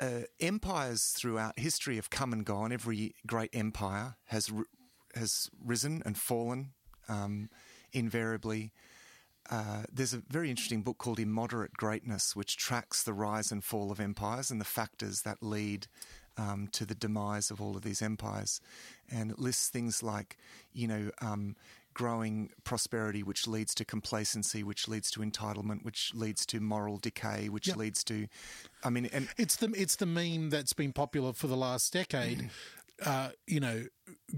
uh, 0.00 0.20
empires 0.40 1.14
throughout 1.16 1.58
history 1.58 1.96
have 1.96 2.10
come 2.10 2.32
and 2.32 2.44
gone. 2.44 2.72
Every 2.72 3.14
great 3.26 3.50
empire 3.52 4.16
has 4.26 4.52
has 5.14 5.50
risen 5.64 6.02
and 6.04 6.16
fallen 6.16 6.72
um, 7.08 7.48
invariably. 7.92 8.72
Uh, 9.50 9.82
there's 9.92 10.14
a 10.14 10.22
very 10.28 10.48
interesting 10.48 10.82
book 10.82 10.96
called 10.98 11.18
Immoderate 11.18 11.74
Greatness, 11.74 12.34
which 12.34 12.56
tracks 12.56 13.02
the 13.02 13.12
rise 13.12 13.52
and 13.52 13.62
fall 13.62 13.92
of 13.92 14.00
empires 14.00 14.50
and 14.50 14.60
the 14.60 14.64
factors 14.64 15.22
that 15.22 15.42
lead 15.42 15.86
um, 16.38 16.68
to 16.72 16.86
the 16.86 16.94
demise 16.94 17.50
of 17.50 17.60
all 17.60 17.76
of 17.76 17.82
these 17.82 18.00
empires. 18.00 18.60
And 19.10 19.30
it 19.30 19.38
lists 19.38 19.68
things 19.68 20.02
like, 20.02 20.38
you 20.72 20.88
know, 20.88 21.10
um, 21.20 21.56
growing 21.92 22.50
prosperity, 22.64 23.22
which 23.22 23.46
leads 23.46 23.74
to 23.76 23.84
complacency, 23.84 24.62
which 24.64 24.88
leads 24.88 25.10
to 25.12 25.20
entitlement, 25.20 25.84
which 25.84 26.12
leads 26.14 26.44
to 26.46 26.58
moral 26.58 26.96
decay, 26.96 27.48
which 27.48 27.68
Yeah. 27.68 27.74
leads 27.76 28.02
to, 28.04 28.26
I 28.82 28.90
mean, 28.90 29.06
and 29.06 29.28
It's 29.36 29.56
the 29.56 29.70
it's 29.76 29.96
the 29.96 30.06
meme 30.06 30.50
that's 30.50 30.72
been 30.72 30.92
popular 30.92 31.32
for 31.34 31.46
the 31.46 31.56
last 31.56 31.92
decade. 31.92 32.50
uh, 33.04 33.30
you 33.46 33.60
know, 33.60 33.84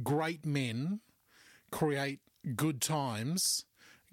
great 0.02 0.44
men 0.44 1.00
create 1.70 2.20
good 2.55 2.81
times. 2.81 3.65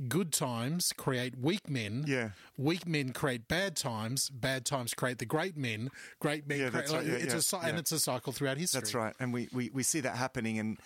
Good 0.07 0.33
times 0.33 0.91
create 0.97 1.37
weak 1.37 1.69
men. 1.69 2.05
Yeah. 2.07 2.31
Weak 2.57 2.87
men 2.87 3.11
create 3.11 3.47
bad 3.47 3.75
times. 3.75 4.29
Bad 4.29 4.65
times 4.65 4.93
create 4.93 5.19
the 5.19 5.25
great 5.25 5.55
men. 5.55 5.91
Great 6.19 6.47
men 6.47 6.59
Yeah, 6.59 6.69
create. 6.69 6.89
right. 6.89 7.05
Yeah, 7.05 7.13
it's 7.13 7.53
yeah, 7.53 7.59
a 7.59 7.65
and 7.65 7.77
it's 7.77 7.91
a 7.91 7.99
cycle 7.99 8.33
throughout 8.33 8.57
history. 8.57 8.81
That's 8.81 8.95
right, 8.95 9.13
and 9.19 9.31
we, 9.31 9.49
we, 9.53 9.69
we 9.71 9.83
see 9.83 9.99
that 9.99 10.15
happening, 10.15 10.57
and 10.57 10.79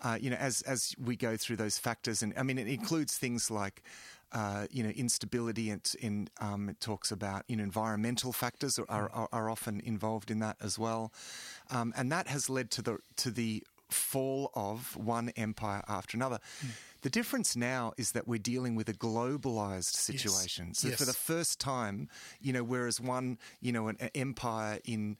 uh, 0.00 0.16
you 0.20 0.30
know, 0.30 0.36
as 0.36 0.62
as 0.62 0.94
we 1.02 1.16
go 1.16 1.36
through 1.36 1.56
those 1.56 1.76
factors, 1.76 2.22
and 2.22 2.32
I 2.36 2.44
mean, 2.44 2.58
it 2.58 2.68
includes 2.68 3.16
things 3.18 3.50
like. 3.50 3.82
Uh, 4.34 4.66
you 4.70 4.82
know, 4.82 4.88
instability 4.88 5.68
and 5.68 5.94
in 6.00 6.26
um, 6.40 6.70
it 6.70 6.80
talks 6.80 7.10
about 7.10 7.44
you 7.48 7.56
know 7.56 7.62
environmental 7.62 8.32
factors 8.32 8.78
are, 8.78 9.10
are, 9.12 9.28
are 9.30 9.50
often 9.50 9.78
involved 9.84 10.30
in 10.30 10.38
that 10.38 10.56
as 10.62 10.78
well, 10.78 11.12
um, 11.70 11.92
and 11.98 12.10
that 12.10 12.28
has 12.28 12.48
led 12.48 12.70
to 12.70 12.80
the 12.80 12.96
to 13.16 13.30
the 13.30 13.62
fall 13.92 14.50
of 14.54 14.96
one 14.96 15.28
empire 15.36 15.82
after 15.88 16.16
another. 16.16 16.38
The 17.02 17.10
difference 17.10 17.56
now 17.56 17.92
is 17.96 18.12
that 18.12 18.28
we're 18.28 18.38
dealing 18.38 18.74
with 18.76 18.88
a 18.88 18.92
globalized 18.94 19.94
situation. 19.94 20.74
So 20.74 20.88
Yes. 20.88 20.98
for 20.98 21.04
the 21.04 21.12
first 21.12 21.58
time, 21.58 22.08
you 22.40 22.52
know, 22.52 22.62
whereas 22.62 23.00
one, 23.00 23.38
you 23.60 23.72
know, 23.72 23.88
an, 23.88 23.96
an 24.00 24.10
empire 24.14 24.78
in, 24.84 25.16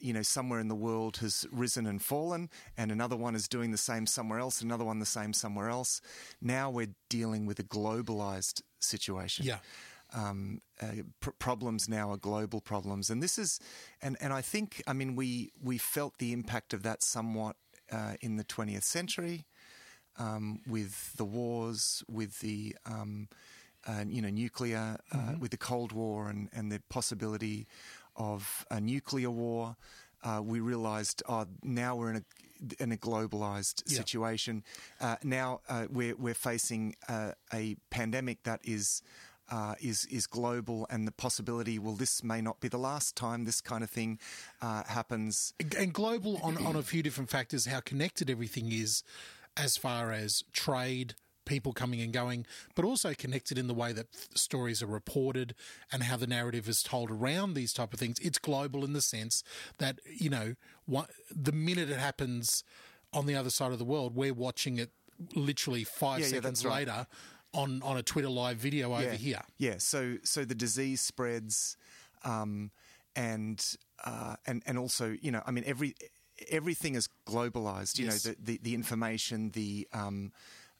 you 0.00 0.12
know, 0.12 0.22
somewhere 0.22 0.58
in 0.60 0.68
the 0.68 0.74
world 0.74 1.18
has 1.18 1.46
risen 1.52 1.86
and 1.86 2.02
fallen, 2.02 2.50
and 2.76 2.90
another 2.90 3.16
one 3.16 3.34
is 3.36 3.46
doing 3.48 3.70
the 3.70 3.78
same 3.78 4.06
somewhere 4.06 4.40
else, 4.40 4.60
another 4.60 4.84
one 4.84 4.98
the 4.98 5.06
same 5.06 5.32
somewhere 5.32 5.68
else. 5.68 6.00
Now 6.40 6.68
we're 6.70 6.94
dealing 7.08 7.46
with 7.46 7.58
a 7.60 7.64
globalized 7.64 8.62
situation 8.80 9.44
Yeah. 9.46 9.58
um, 10.12 10.60
uh, 10.82 11.02
pr- 11.20 11.30
problems 11.38 11.88
now 11.88 12.10
are 12.10 12.16
global 12.16 12.60
problems, 12.60 13.10
and 13.10 13.22
this 13.22 13.38
is, 13.38 13.60
and 14.02 14.16
and 14.20 14.32
I 14.32 14.42
think, 14.42 14.82
I 14.86 14.92
mean, 14.92 15.14
we 15.14 15.52
we 15.62 15.78
felt 15.78 16.18
the 16.18 16.32
impact 16.32 16.74
of 16.74 16.82
that 16.82 17.02
somewhat 17.02 17.54
uh, 17.90 18.14
in 18.20 18.36
the 18.36 18.44
20th 18.44 18.84
century 18.84 19.46
um, 20.18 20.60
with 20.66 21.14
the 21.16 21.24
wars, 21.24 22.02
with 22.08 22.40
the 22.40 22.76
um, 22.86 23.28
uh, 23.86 24.04
you 24.08 24.20
know 24.22 24.30
nuclear, 24.30 24.98
uh, 25.12 25.34
with 25.38 25.50
the 25.50 25.56
Cold 25.58 25.92
War, 25.92 26.28
and 26.28 26.48
and 26.52 26.70
the 26.70 26.80
possibility 26.88 27.66
of 28.16 28.64
a 28.70 28.80
nuclear 28.80 29.30
war. 29.30 29.76
Uh, 30.22 30.40
we 30.44 30.60
realised, 30.60 31.22
oh, 31.28 31.46
now 31.62 31.96
we're 31.96 32.10
in 32.10 32.16
a 32.16 32.82
in 32.82 32.92
a 32.92 32.96
globalized 32.96 33.82
Yeah. 33.86 33.96
situation. 33.98 34.62
Uh, 35.00 35.16
now 35.22 35.60
uh, 35.68 35.86
we're 35.90 36.16
we're 36.16 36.34
facing 36.34 36.96
uh, 37.08 37.32
a 37.52 37.76
pandemic 37.90 38.42
that 38.44 38.60
is. 38.64 39.02
Uh, 39.50 39.74
is 39.80 40.04
is 40.06 40.28
global 40.28 40.86
and 40.90 41.08
the 41.08 41.12
possibility 41.12 41.76
well 41.76 41.96
this 41.96 42.22
may 42.22 42.40
not 42.40 42.60
be 42.60 42.68
the 42.68 42.78
last 42.78 43.16
time 43.16 43.44
this 43.44 43.60
kind 43.60 43.82
of 43.82 43.90
thing 43.90 44.16
uh, 44.62 44.84
happens 44.84 45.52
and 45.76 45.92
global 45.92 46.38
on, 46.42 46.56
on 46.64 46.76
a 46.76 46.82
few 46.82 47.02
different 47.02 47.30
factors, 47.30 47.66
how 47.66 47.80
connected 47.80 48.30
everything 48.30 48.70
is 48.70 49.02
as 49.56 49.76
far 49.76 50.12
as 50.12 50.44
trade, 50.52 51.14
people 51.44 51.72
coming 51.72 52.00
and 52.00 52.12
going, 52.12 52.46
but 52.74 52.84
also 52.84 53.12
connected 53.14 53.58
in 53.58 53.66
the 53.66 53.74
way 53.74 53.92
that 53.92 54.12
th- 54.12 54.28
stories 54.36 54.82
are 54.82 54.86
reported 54.86 55.54
and 55.90 56.04
how 56.04 56.16
the 56.16 56.26
narrative 56.26 56.68
is 56.68 56.82
told 56.82 57.10
around 57.10 57.54
these 57.54 57.72
type 57.72 57.92
of 57.92 57.98
things. 57.98 58.18
It's 58.20 58.38
global 58.38 58.84
in 58.84 58.92
the 58.92 59.02
sense 59.02 59.42
that, 59.78 59.98
you 60.06 60.30
know, 60.30 60.54
what, 60.86 61.10
the 61.34 61.52
minute 61.52 61.90
it 61.90 61.98
happens 61.98 62.62
on 63.12 63.26
the 63.26 63.34
other 63.34 63.50
side 63.50 63.72
of 63.72 63.78
the 63.78 63.84
world, 63.84 64.14
we're 64.14 64.32
watching 64.34 64.78
it 64.78 64.90
literally 65.34 65.84
five 65.84 66.20
Yeah, 66.20 66.26
yeah, 66.26 66.30
seconds 66.30 66.62
that's 66.62 66.64
right. 66.64 67.06
On, 67.52 67.82
on 67.82 67.96
a 67.96 68.02
Twitter 68.02 68.28
live 68.28 68.56
video 68.58 68.92
over 68.92 69.02
yeah. 69.02 69.12
here. 69.14 69.42
Yeah. 69.58 69.74
So 69.78 70.16
so 70.22 70.44
the 70.44 70.54
disease 70.54 71.00
spreads, 71.00 71.76
um, 72.24 72.70
and 73.16 73.64
uh, 74.04 74.36
and 74.46 74.62
and 74.66 74.78
also 74.78 75.16
you 75.20 75.30
know 75.32 75.42
I 75.46 75.50
mean 75.50 75.64
every 75.66 75.94
everything 76.50 76.94
is 76.94 77.08
globalized. 77.26 77.98
You 77.98 78.06
Yes. 78.06 78.24
know 78.26 78.32
the, 78.32 78.36
the 78.42 78.60
the 78.62 78.74
information 78.74 79.50
the 79.50 79.88
um, 79.92 80.32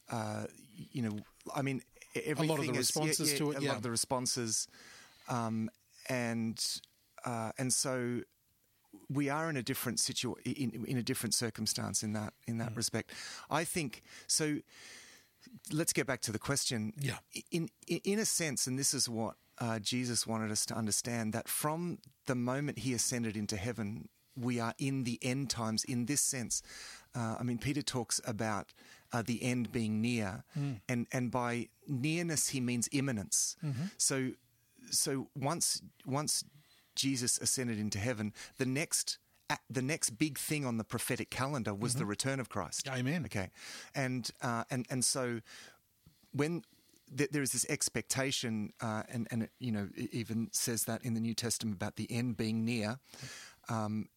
uh, 0.09 0.45
you 0.91 1.01
know 1.01 1.19
I 1.55 1.61
mean 1.61 1.81
everything 2.15 2.47
lot 2.49 2.59
of 2.59 2.65
the 2.65 2.71
is- 2.71 2.77
responses 2.77 3.33
to 3.35 3.51
it, 3.51 3.57
A 3.57 3.61
yeah. 3.61 3.69
lot 3.69 3.77
of 3.77 3.83
the 3.83 3.91
responses, 3.91 4.67
um, 5.29 5.69
and 6.09 6.63
uh, 7.25 7.51
and 7.57 7.71
so 7.73 8.21
we 9.09 9.29
are 9.29 9.49
in 9.49 9.57
a 9.57 9.63
different 9.63 9.99
situ 9.99 10.35
in, 10.45 10.85
in 10.87 10.97
a 10.97 11.03
different 11.03 11.33
circumstance 11.33 12.03
in 12.03 12.13
that 12.13 12.33
in 12.47 12.55
Mm. 12.55 12.59
that 12.59 12.75
respect. 12.75 13.11
I 13.49 13.63
think 13.65 14.01
so. 14.27 14.59
Let's 15.71 15.93
get 15.93 16.07
back 16.07 16.21
to 16.21 16.31
the 16.31 16.39
question. 16.39 16.93
Yeah. 16.99 17.17
In 17.51 17.69
in, 17.87 18.19
a 18.19 18.25
sense, 18.25 18.67
and 18.67 18.77
this 18.77 18.93
is 18.93 19.09
what 19.09 19.35
uh, 19.59 19.79
Jesus 19.79 20.27
wanted 20.27 20.51
us 20.51 20.65
to 20.67 20.75
understand 20.75 21.33
that 21.33 21.47
from 21.47 21.99
the 22.25 22.35
moment 22.35 22.79
he 22.79 22.93
ascended 22.93 23.35
into 23.35 23.57
heaven, 23.57 24.09
we 24.35 24.59
are 24.59 24.73
in 24.77 25.03
the 25.03 25.19
end 25.21 25.49
times. 25.49 25.83
In 25.83 26.05
this 26.05 26.21
sense, 26.21 26.61
uh, 27.15 27.35
I 27.39 27.43
mean, 27.43 27.57
Peter 27.57 27.81
talks 27.81 28.21
about 28.25 28.73
uh, 29.13 29.21
the 29.21 29.43
end 29.43 29.71
being 29.71 30.01
near, 30.01 30.43
and 30.87 31.07
and 31.11 31.31
by 31.31 31.69
nearness 31.87 32.49
he 32.49 32.61
means 32.61 32.87
imminence. 32.91 33.57
So 33.97 34.31
so 34.89 35.27
once 35.35 35.81
once 36.05 36.43
Jesus 36.95 37.37
ascended 37.37 37.79
into 37.79 37.99
heaven, 37.99 38.33
the 38.57 38.65
next 38.65 39.17
the 39.69 39.81
next 39.81 40.11
big 40.11 40.37
thing 40.37 40.65
on 40.65 40.77
the 40.77 40.83
prophetic 40.83 41.29
calendar 41.29 41.73
was 41.73 41.95
the 41.95 42.05
return 42.05 42.39
of 42.39 42.49
Christ. 42.49 42.87
Amen. 42.87 43.25
Okay, 43.25 43.49
and 43.95 44.29
uh, 44.41 44.63
and 44.69 44.85
and 44.89 45.03
so 45.03 45.41
when 46.33 46.63
th- 47.15 47.29
there 47.31 47.41
is 47.41 47.51
this 47.51 47.65
expectation, 47.69 48.73
uh, 48.81 49.03
and 49.09 49.27
and 49.31 49.43
it, 49.43 49.51
you 49.59 49.71
know 49.71 49.89
it 49.95 50.13
even 50.13 50.49
says 50.51 50.85
that 50.85 51.03
in 51.03 51.13
the 51.13 51.19
New 51.19 51.33
Testament 51.33 51.75
about 51.75 51.95
the 51.95 52.11
end 52.11 52.37
being 52.37 52.65
near. 52.65 52.99
Um, 53.69 54.09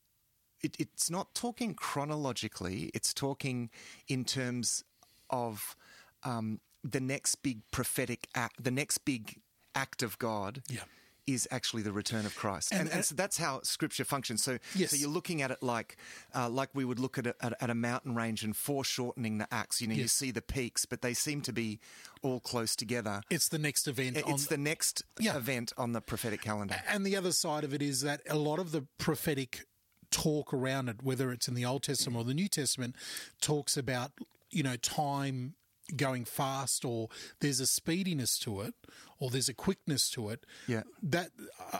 it, 0.62 0.76
it's 0.78 1.10
not 1.10 1.34
talking 1.34 1.74
chronologically; 1.74 2.90
it's 2.94 3.12
talking 3.12 3.70
in 4.08 4.24
terms 4.24 4.84
of 5.30 5.76
um, 6.22 6.60
the 6.82 7.00
next 7.00 7.36
big 7.36 7.60
prophetic 7.70 8.28
act, 8.34 8.62
the 8.62 8.70
next 8.70 8.98
big 8.98 9.40
act 9.74 10.02
of 10.02 10.18
God. 10.18 10.62
Yeah. 10.68 10.82
Is 11.26 11.48
actually 11.50 11.82
the 11.82 11.92
return 11.92 12.26
of 12.26 12.36
Christ, 12.36 12.70
and, 12.70 12.82
And- 12.82 12.90
and, 12.90 13.04
so 13.04 13.14
that's 13.14 13.38
how 13.38 13.62
Scripture 13.62 14.04
functions. 14.04 14.44
So, 14.44 14.58
Yes. 14.74 14.90
so 14.90 14.96
you're 14.96 15.08
looking 15.08 15.40
at 15.40 15.50
it 15.50 15.62
like, 15.62 15.96
uh, 16.34 16.50
like 16.50 16.68
we 16.74 16.84
would 16.84 16.98
look 16.98 17.16
at 17.16 17.26
a, 17.26 17.34
at, 17.40 17.70
a 17.70 17.74
mountain 17.74 18.14
range 18.14 18.44
and 18.44 18.54
foreshortening 18.54 19.38
the 19.38 19.48
axe. 19.50 19.80
You 19.80 19.86
know, 19.88 19.94
you 19.94 20.06
see 20.06 20.30
the 20.30 20.42
peaks, 20.42 20.84
but 20.84 21.00
they 21.00 21.14
seem 21.14 21.40
to 21.42 21.52
be 21.52 21.80
all 22.20 22.40
close 22.40 22.76
together. 22.76 23.22
It's 23.30 23.48
the 23.48 23.58
next 23.58 23.88
event. 23.88 24.18
It's 24.18 24.28
on, 24.28 24.38
the 24.50 24.58
next 24.58 25.02
Yeah. 25.18 25.36
event 25.36 25.72
on 25.78 25.92
the 25.92 26.02
prophetic 26.02 26.42
calendar. 26.42 26.82
And 26.86 27.06
the 27.06 27.16
other 27.16 27.32
side 27.32 27.64
of 27.64 27.72
it 27.72 27.80
is 27.80 28.02
that 28.02 28.20
a 28.28 28.36
lot 28.36 28.58
of 28.58 28.72
the 28.72 28.82
prophetic 28.98 29.64
talk 30.10 30.52
around 30.52 30.90
it, 30.90 31.02
whether 31.02 31.32
it's 31.32 31.48
in 31.48 31.54
the 31.54 31.64
Old 31.64 31.84
Testament 31.84 32.18
or 32.20 32.24
the 32.24 32.34
New 32.34 32.48
Testament, 32.48 32.94
talks 33.40 33.78
about, 33.78 34.12
you 34.50 34.62
know, 34.62 34.76
time 34.76 35.54
going 35.96 36.24
fast 36.24 36.84
or 36.84 37.08
there's 37.40 37.60
a 37.60 37.66
speediness 37.66 38.38
to 38.38 38.60
it 38.62 38.74
or 39.18 39.30
there's 39.30 39.48
a 39.48 39.54
quickness 39.54 40.08
to 40.10 40.28
it. 40.30 40.44
Yeah. 40.66 40.82
That 41.02 41.30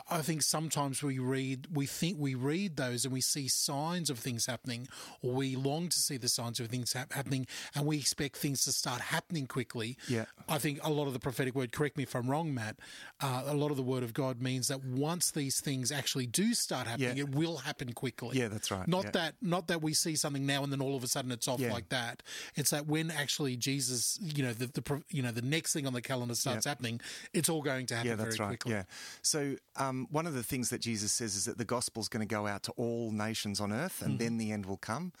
I- 0.09 0.21
think 0.21 0.41
sometimes 0.41 1.03
we 1.03 1.19
read, 1.19 1.67
we 1.71 1.85
think 1.85 2.17
we 2.19 2.33
read 2.33 2.77
those 2.77 3.03
and 3.05 3.13
we 3.13 3.21
see 3.21 3.47
signs 3.47 4.09
of 4.09 4.17
things 4.19 4.45
happening 4.47 4.87
or 5.21 5.33
we 5.33 5.55
long 5.55 5.89
to 5.89 5.97
see 5.99 6.17
the 6.17 6.29
signs 6.29 6.59
of 6.59 6.67
things 6.67 6.93
hap- 6.93 7.13
happening 7.13 7.45
and 7.75 7.85
we 7.85 7.97
expect 7.97 8.37
things 8.37 8.63
to 8.65 8.71
start 8.71 9.01
happening 9.01 9.45
quickly. 9.47 9.97
Yeah. 10.07 10.25
I 10.47 10.57
think 10.59 10.79
a 10.83 10.89
lot 10.89 11.07
of 11.07 11.13
the 11.13 11.19
prophetic 11.19 11.53
word, 11.55 11.71
correct 11.71 11.97
me 11.97 12.03
if 12.03 12.15
I'm 12.15 12.29
wrong, 12.29 12.53
Matt, 12.53 12.77
uh, 13.19 13.43
a 13.45 13.53
lot 13.55 13.69
of 13.71 13.77
the 13.77 13.83
word 13.83 14.03
of 14.03 14.13
God 14.13 14.41
means 14.41 14.67
that 14.69 14.83
once 14.83 15.29
these 15.31 15.59
things 15.59 15.91
actually 15.91 16.27
do 16.27 16.53
start 16.53 16.87
happening, 16.87 17.17
Yeah. 17.17 17.23
it 17.23 17.35
will 17.35 17.57
happen 17.57 17.93
quickly. 17.93 18.37
Yeah, 18.39 18.47
that's 18.47 18.71
right. 18.71 18.87
Not 18.87 19.05
Yeah. 19.05 19.11
that 19.11 19.35
not 19.41 19.67
that 19.67 19.81
we 19.81 19.93
see 19.93 20.15
something 20.15 20.45
now 20.45 20.63
and 20.63 20.71
then 20.71 20.81
all 20.81 20.95
of 20.95 21.03
a 21.03 21.07
sudden 21.07 21.31
it's 21.31 21.47
off 21.47 21.59
Yeah. 21.59 21.73
like 21.73 21.89
that. 21.89 22.23
It's 22.55 22.69
that 22.71 22.87
when 22.87 23.11
actually 23.11 23.57
Jesus, 23.57 23.94
you 24.21 24.43
know, 24.43 24.53
the, 24.53 24.67
the 24.67 25.01
you 25.09 25.21
know 25.23 25.31
the 25.31 25.41
next 25.41 25.73
thing 25.73 25.85
on 25.87 25.93
the 25.93 26.01
calendar 26.01 26.35
starts 26.35 26.65
happening, 26.65 26.99
it's 27.33 27.49
all 27.49 27.61
going 27.61 27.85
to 27.87 27.95
happen 27.95 28.09
Yeah, 28.09 28.15
that's 28.15 28.37
very 28.37 28.49
right. 28.49 28.59
quickly. 28.59 28.71
Yeah. 28.73 28.83
So 29.21 29.55
um, 29.75 30.07
one 30.11 30.27
of 30.27 30.33
the 30.33 30.43
things 30.43 30.69
that 30.69 30.81
Jesus 30.81 31.11
says 31.11 31.35
is 31.35 31.45
that 31.45 31.57
the 31.57 31.65
gospel's 31.65 32.09
going 32.09 32.27
to 32.27 32.35
go 32.35 32.47
out 32.47 32.63
to 32.63 32.71
all 32.73 33.11
nations 33.11 33.59
on 33.59 33.71
earth, 33.71 34.01
and 34.01 34.19
then 34.19 34.37
the 34.37 34.51
end 34.51 34.65
will 34.65 34.77
come. 34.91 35.11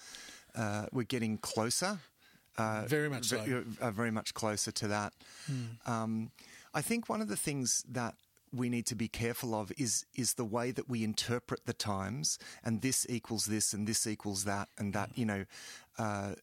Uh, 0.55 0.85
we're 0.91 1.03
getting 1.03 1.37
closer. 1.37 1.99
Uh, 2.57 2.85
Very 2.87 3.09
much 3.09 3.25
so. 3.25 3.37
ve- 3.41 3.63
uh, 3.81 3.91
very 3.91 4.11
much 4.11 4.33
closer 4.33 4.71
to 4.71 4.87
that. 4.87 5.11
Um, 5.85 6.31
I 6.73 6.81
think 6.81 7.09
one 7.09 7.21
of 7.21 7.27
the 7.27 7.35
things 7.35 7.83
that 7.89 8.15
we 8.53 8.69
need 8.69 8.85
to 8.85 8.95
be 8.95 9.09
careful 9.09 9.53
of 9.53 9.71
is 9.77 10.05
is 10.15 10.35
the 10.35 10.45
way 10.45 10.71
that 10.71 10.87
we 10.89 11.03
interpret 11.03 11.65
the 11.65 11.73
times, 11.73 12.39
and 12.63 12.81
this 12.81 13.05
equals 13.09 13.45
this, 13.45 13.73
and 13.73 13.85
this 13.87 14.07
equals 14.07 14.45
that, 14.45 14.69
and 14.77 14.93
that. 14.93 15.09
You 15.17 15.25
know, 15.25 15.45
uh, 15.97 16.35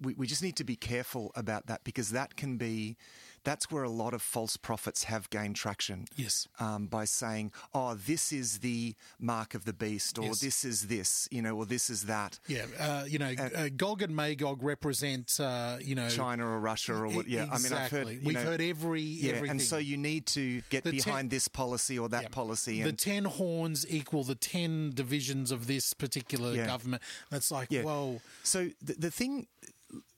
we 0.00 0.14
we 0.14 0.26
just 0.26 0.42
need 0.42 0.56
to 0.56 0.64
be 0.64 0.76
careful 0.76 1.32
about 1.34 1.66
that 1.66 1.82
because 1.84 2.10
that 2.10 2.36
can 2.36 2.56
be. 2.56 2.96
That's 3.44 3.72
where 3.72 3.82
a 3.82 3.90
lot 3.90 4.14
of 4.14 4.22
false 4.22 4.56
prophets 4.56 5.02
have 5.04 5.28
gained 5.30 5.56
traction 5.56 6.06
Yes. 6.14 6.46
um, 6.60 6.86
by 6.86 7.04
saying, 7.06 7.50
"Oh, 7.74 7.94
this 7.94 8.32
is 8.32 8.60
the 8.60 8.94
mark 9.18 9.54
of 9.56 9.64
the 9.64 9.72
beast," 9.72 10.16
or 10.16 10.26
Yes. 10.26 10.38
"This 10.38 10.64
is 10.64 10.86
this," 10.86 11.26
you 11.32 11.42
know, 11.42 11.56
or 11.56 11.66
"This 11.66 11.90
is 11.90 12.02
that." 12.04 12.38
Yeah, 12.46 12.66
uh, 12.78 13.04
you 13.08 13.18
know, 13.18 13.32
uh, 13.32 13.68
Gog 13.76 14.00
and 14.00 14.14
Magog 14.14 14.62
represent, 14.62 15.40
uh, 15.40 15.78
you 15.82 15.96
know, 15.96 16.08
China 16.08 16.46
or 16.46 16.60
Russia 16.60 16.94
or 16.94 17.08
what? 17.08 17.26
Yeah, 17.26 17.48
I 17.50 17.58
mean, 17.58 17.72
I've 17.72 17.90
heard. 17.90 18.06
We've 18.06 18.34
know, 18.34 18.42
heard 18.44 18.60
every 18.60 19.02
Yeah, 19.02 19.30
everything. 19.32 19.50
and 19.50 19.62
so 19.62 19.76
you 19.78 19.96
need 19.96 20.26
to 20.26 20.62
get 20.70 20.84
The 20.84 20.92
ten- 20.92 21.00
behind 21.04 21.30
this 21.30 21.48
policy 21.48 21.98
or 21.98 22.08
that 22.10 22.22
Yeah. 22.22 22.28
policy. 22.28 22.80
the 22.84 22.92
ten 22.92 23.24
horns 23.24 23.84
equal 23.88 24.22
the 24.22 24.36
ten 24.36 24.90
divisions 24.94 25.50
of 25.50 25.66
this 25.66 25.94
particular 25.94 26.54
Yeah. 26.54 26.66
government. 26.66 27.02
That's 27.28 27.50
like, 27.50 27.72
Yeah. 27.72 27.82
whoa, 27.82 28.20
So 28.44 28.70
the, 28.80 28.94
the 28.94 29.10
thing 29.10 29.48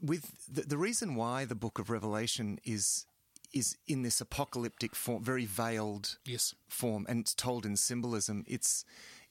with 0.01 0.33
the, 0.53 0.63
the 0.63 0.79
reason 0.79 1.15
why 1.15 1.45
the 1.45 1.55
book 1.55 1.79
of 1.79 1.91
Revelation 1.91 2.59
is 2.65 3.07
is 3.53 3.77
in 3.87 4.03
this 4.03 4.21
apocalyptic 4.21 4.97
form, 4.97 5.23
very 5.23 5.47
veiled 5.47 6.19
yes, 6.25 6.55
form, 6.69 7.07
and 7.09 7.21
it's 7.21 7.35
told 7.35 7.65
in 7.65 7.77
symbolism. 7.77 8.45
It's 8.49 8.85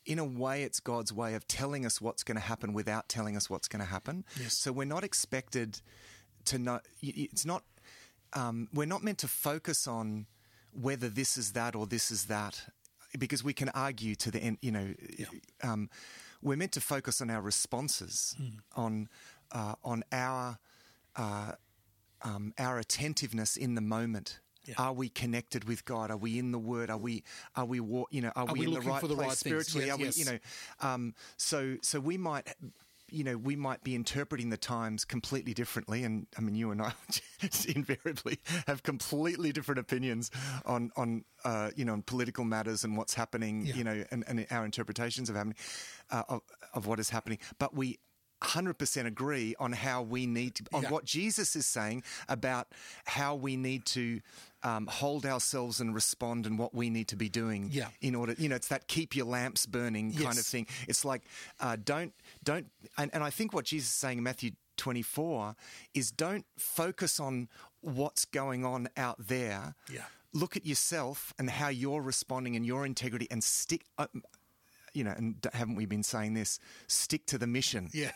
in 0.06 0.20
a 0.20 0.26
way, 0.26 0.64
it's 0.64 0.80
God's 0.80 1.14
way 1.14 1.34
of 1.34 1.48
telling 1.48 1.86
us 1.86 2.02
what's 2.02 2.24
going 2.24 2.36
to 2.36 2.42
happen 2.44 2.74
without 2.74 3.10
telling 3.10 3.36
us 3.36 3.50
what's 3.50 3.68
going 3.68 3.82
to 3.82 3.90
happen. 3.90 4.26
Yes. 4.40 4.54
So 4.54 4.72
we're 4.72 4.86
not 4.86 5.04
expected 5.04 5.82
to 6.46 6.58
know. 6.58 6.80
It's 7.02 7.46
not. 7.46 7.64
Um, 8.34 8.68
we're 8.74 8.88
not 8.88 9.04
meant 9.04 9.20
to 9.20 9.28
focus 9.28 9.88
on 9.88 10.26
whether 10.72 11.08
this 11.08 11.38
is 11.38 11.52
that 11.52 11.76
or 11.76 11.86
this 11.86 12.10
is 12.10 12.26
that, 12.26 12.66
because 13.20 13.44
we 13.44 13.54
can 13.54 13.70
argue 13.70 14.16
to 14.16 14.32
the 14.32 14.40
end. 14.40 14.58
You 14.62 14.72
know, 14.72 14.94
um, 15.62 15.90
we're 16.42 16.58
meant 16.58 16.72
to 16.74 16.82
focus 16.82 17.22
on 17.22 17.30
our 17.30 17.42
responses 17.42 18.36
on 18.76 19.08
uh, 19.54 19.76
on 19.84 20.04
our 20.12 20.58
uh, 21.16 21.54
um, 22.22 22.54
our 22.58 22.80
attentiveness 22.80 23.56
in 23.56 23.76
the 23.76 23.82
moment. 23.82 24.40
Yeah. 24.66 24.76
Are 24.78 24.94
we 24.94 25.10
connected 25.10 25.66
with 25.66 25.84
God? 25.84 26.10
Are 26.10 26.18
we 26.18 26.40
in 26.40 26.52
the 26.52 26.60
Word? 26.60 26.90
Are 26.90 26.98
we 26.98 27.24
are 27.56 27.66
we 27.66 27.78
you 27.78 28.22
know 28.22 28.32
are, 28.36 28.48
Are 28.48 28.54
we, 28.54 28.62
we 28.62 28.66
in 28.68 28.74
the 28.74 28.82
right 28.82 29.02
the 29.02 29.08
place 29.10 29.20
right 29.20 29.38
spiritually? 29.38 29.88
Yes, 29.88 29.96
are 29.96 30.02
we 30.02 30.12
you 30.12 30.26
know 30.26 30.40
um, 30.80 31.14
so 31.38 31.78
so 31.82 32.00
we 32.00 32.18
might 32.18 32.48
you 33.10 33.24
know 33.24 33.38
we 33.38 33.56
might 33.56 33.84
be 33.84 33.94
interpreting 33.94 34.50
the 34.50 34.58
times 34.58 35.04
completely 35.04 35.54
differently, 35.54 36.04
and 36.04 36.28
I 36.38 36.42
mean 36.42 36.56
you 36.56 36.72
and 36.72 36.82
I 36.82 36.94
invariably 37.76 38.40
have 38.68 38.84
completely 38.84 39.52
different 39.52 39.80
opinions 39.80 40.32
on 40.66 40.92
on 40.96 41.26
uh, 41.44 41.72
you 41.76 41.84
know 41.84 41.94
on 41.94 42.02
political 42.02 42.46
matters 42.46 42.86
and 42.86 42.98
what's 42.98 43.14
happening. 43.14 43.66
Yeah. 43.66 43.76
You 43.76 43.84
know 43.84 44.04
and, 44.12 44.24
and 44.28 44.48
our 44.50 44.64
interpretations 44.64 45.30
of 45.30 45.36
happening 45.36 45.56
uh, 46.10 46.24
of, 46.30 46.42
of 46.74 46.88
what 46.88 47.00
is 47.00 47.10
happening, 47.10 47.40
but 47.60 47.76
we. 47.76 48.00
100% 48.44 49.06
agree 49.06 49.56
on 49.60 49.72
how 49.72 50.02
we 50.02 50.26
need 50.26 50.56
to, 50.56 50.64
on 50.74 50.84
Yeah. 50.84 50.90
what 50.92 51.06
Jesus 51.06 51.56
is 51.56 51.66
saying 51.66 52.04
about 52.28 52.68
how 53.06 53.36
we 53.36 53.56
need 53.56 53.86
to 53.88 54.22
um, 54.64 54.88
hold 54.88 55.26
ourselves 55.26 55.80
and 55.82 55.94
respond 55.94 56.46
and 56.46 56.58
what 56.58 56.74
we 56.74 56.90
need 56.90 57.08
to 57.10 57.16
be 57.18 57.28
doing 57.30 57.70
Yeah. 57.72 57.90
in 58.02 58.16
order, 58.16 58.34
you 58.38 58.48
know, 58.48 58.56
it's 58.56 58.70
that 58.70 58.88
keep 58.88 59.16
your 59.16 59.26
lamps 59.26 59.66
burning 59.66 60.14
kind 60.14 60.38
of 60.38 60.46
thing. 60.46 60.68
It's 60.88 61.04
like, 61.04 61.24
uh, 61.60 61.76
don't, 61.84 62.14
don't, 62.44 62.68
and, 62.98 63.12
and 63.14 63.24
I 63.24 63.30
think 63.30 63.54
what 63.54 63.66
Jesus 63.66 63.90
is 63.90 63.96
saying 63.96 64.20
in 64.20 64.24
Matthew 64.24 64.52
24 64.78 65.56
is 65.94 66.12
don't 66.12 66.46
focus 66.58 67.20
on 67.20 67.50
what's 67.82 68.24
going 68.26 68.64
on 68.66 68.88
out 68.96 69.18
there. 69.28 69.76
Yeah. 69.92 70.06
Look 70.34 70.56
at 70.58 70.66
yourself 70.66 71.34
and 71.38 71.50
how 71.50 71.68
you're 71.68 72.02
responding 72.02 72.56
and 72.56 72.66
your 72.66 72.86
integrity 72.86 73.28
and 73.30 73.44
stick, 73.44 73.86
uh, 73.98 74.08
you 74.94 75.04
know, 75.04 75.12
and 75.16 75.36
haven't 75.54 75.76
we 75.76 75.86
been 75.86 76.04
saying 76.04 76.34
this? 76.36 76.60
Stick 76.88 77.26
to 77.28 77.38
the 77.38 77.48
mission. 77.48 77.90
Yeah. 77.94 78.12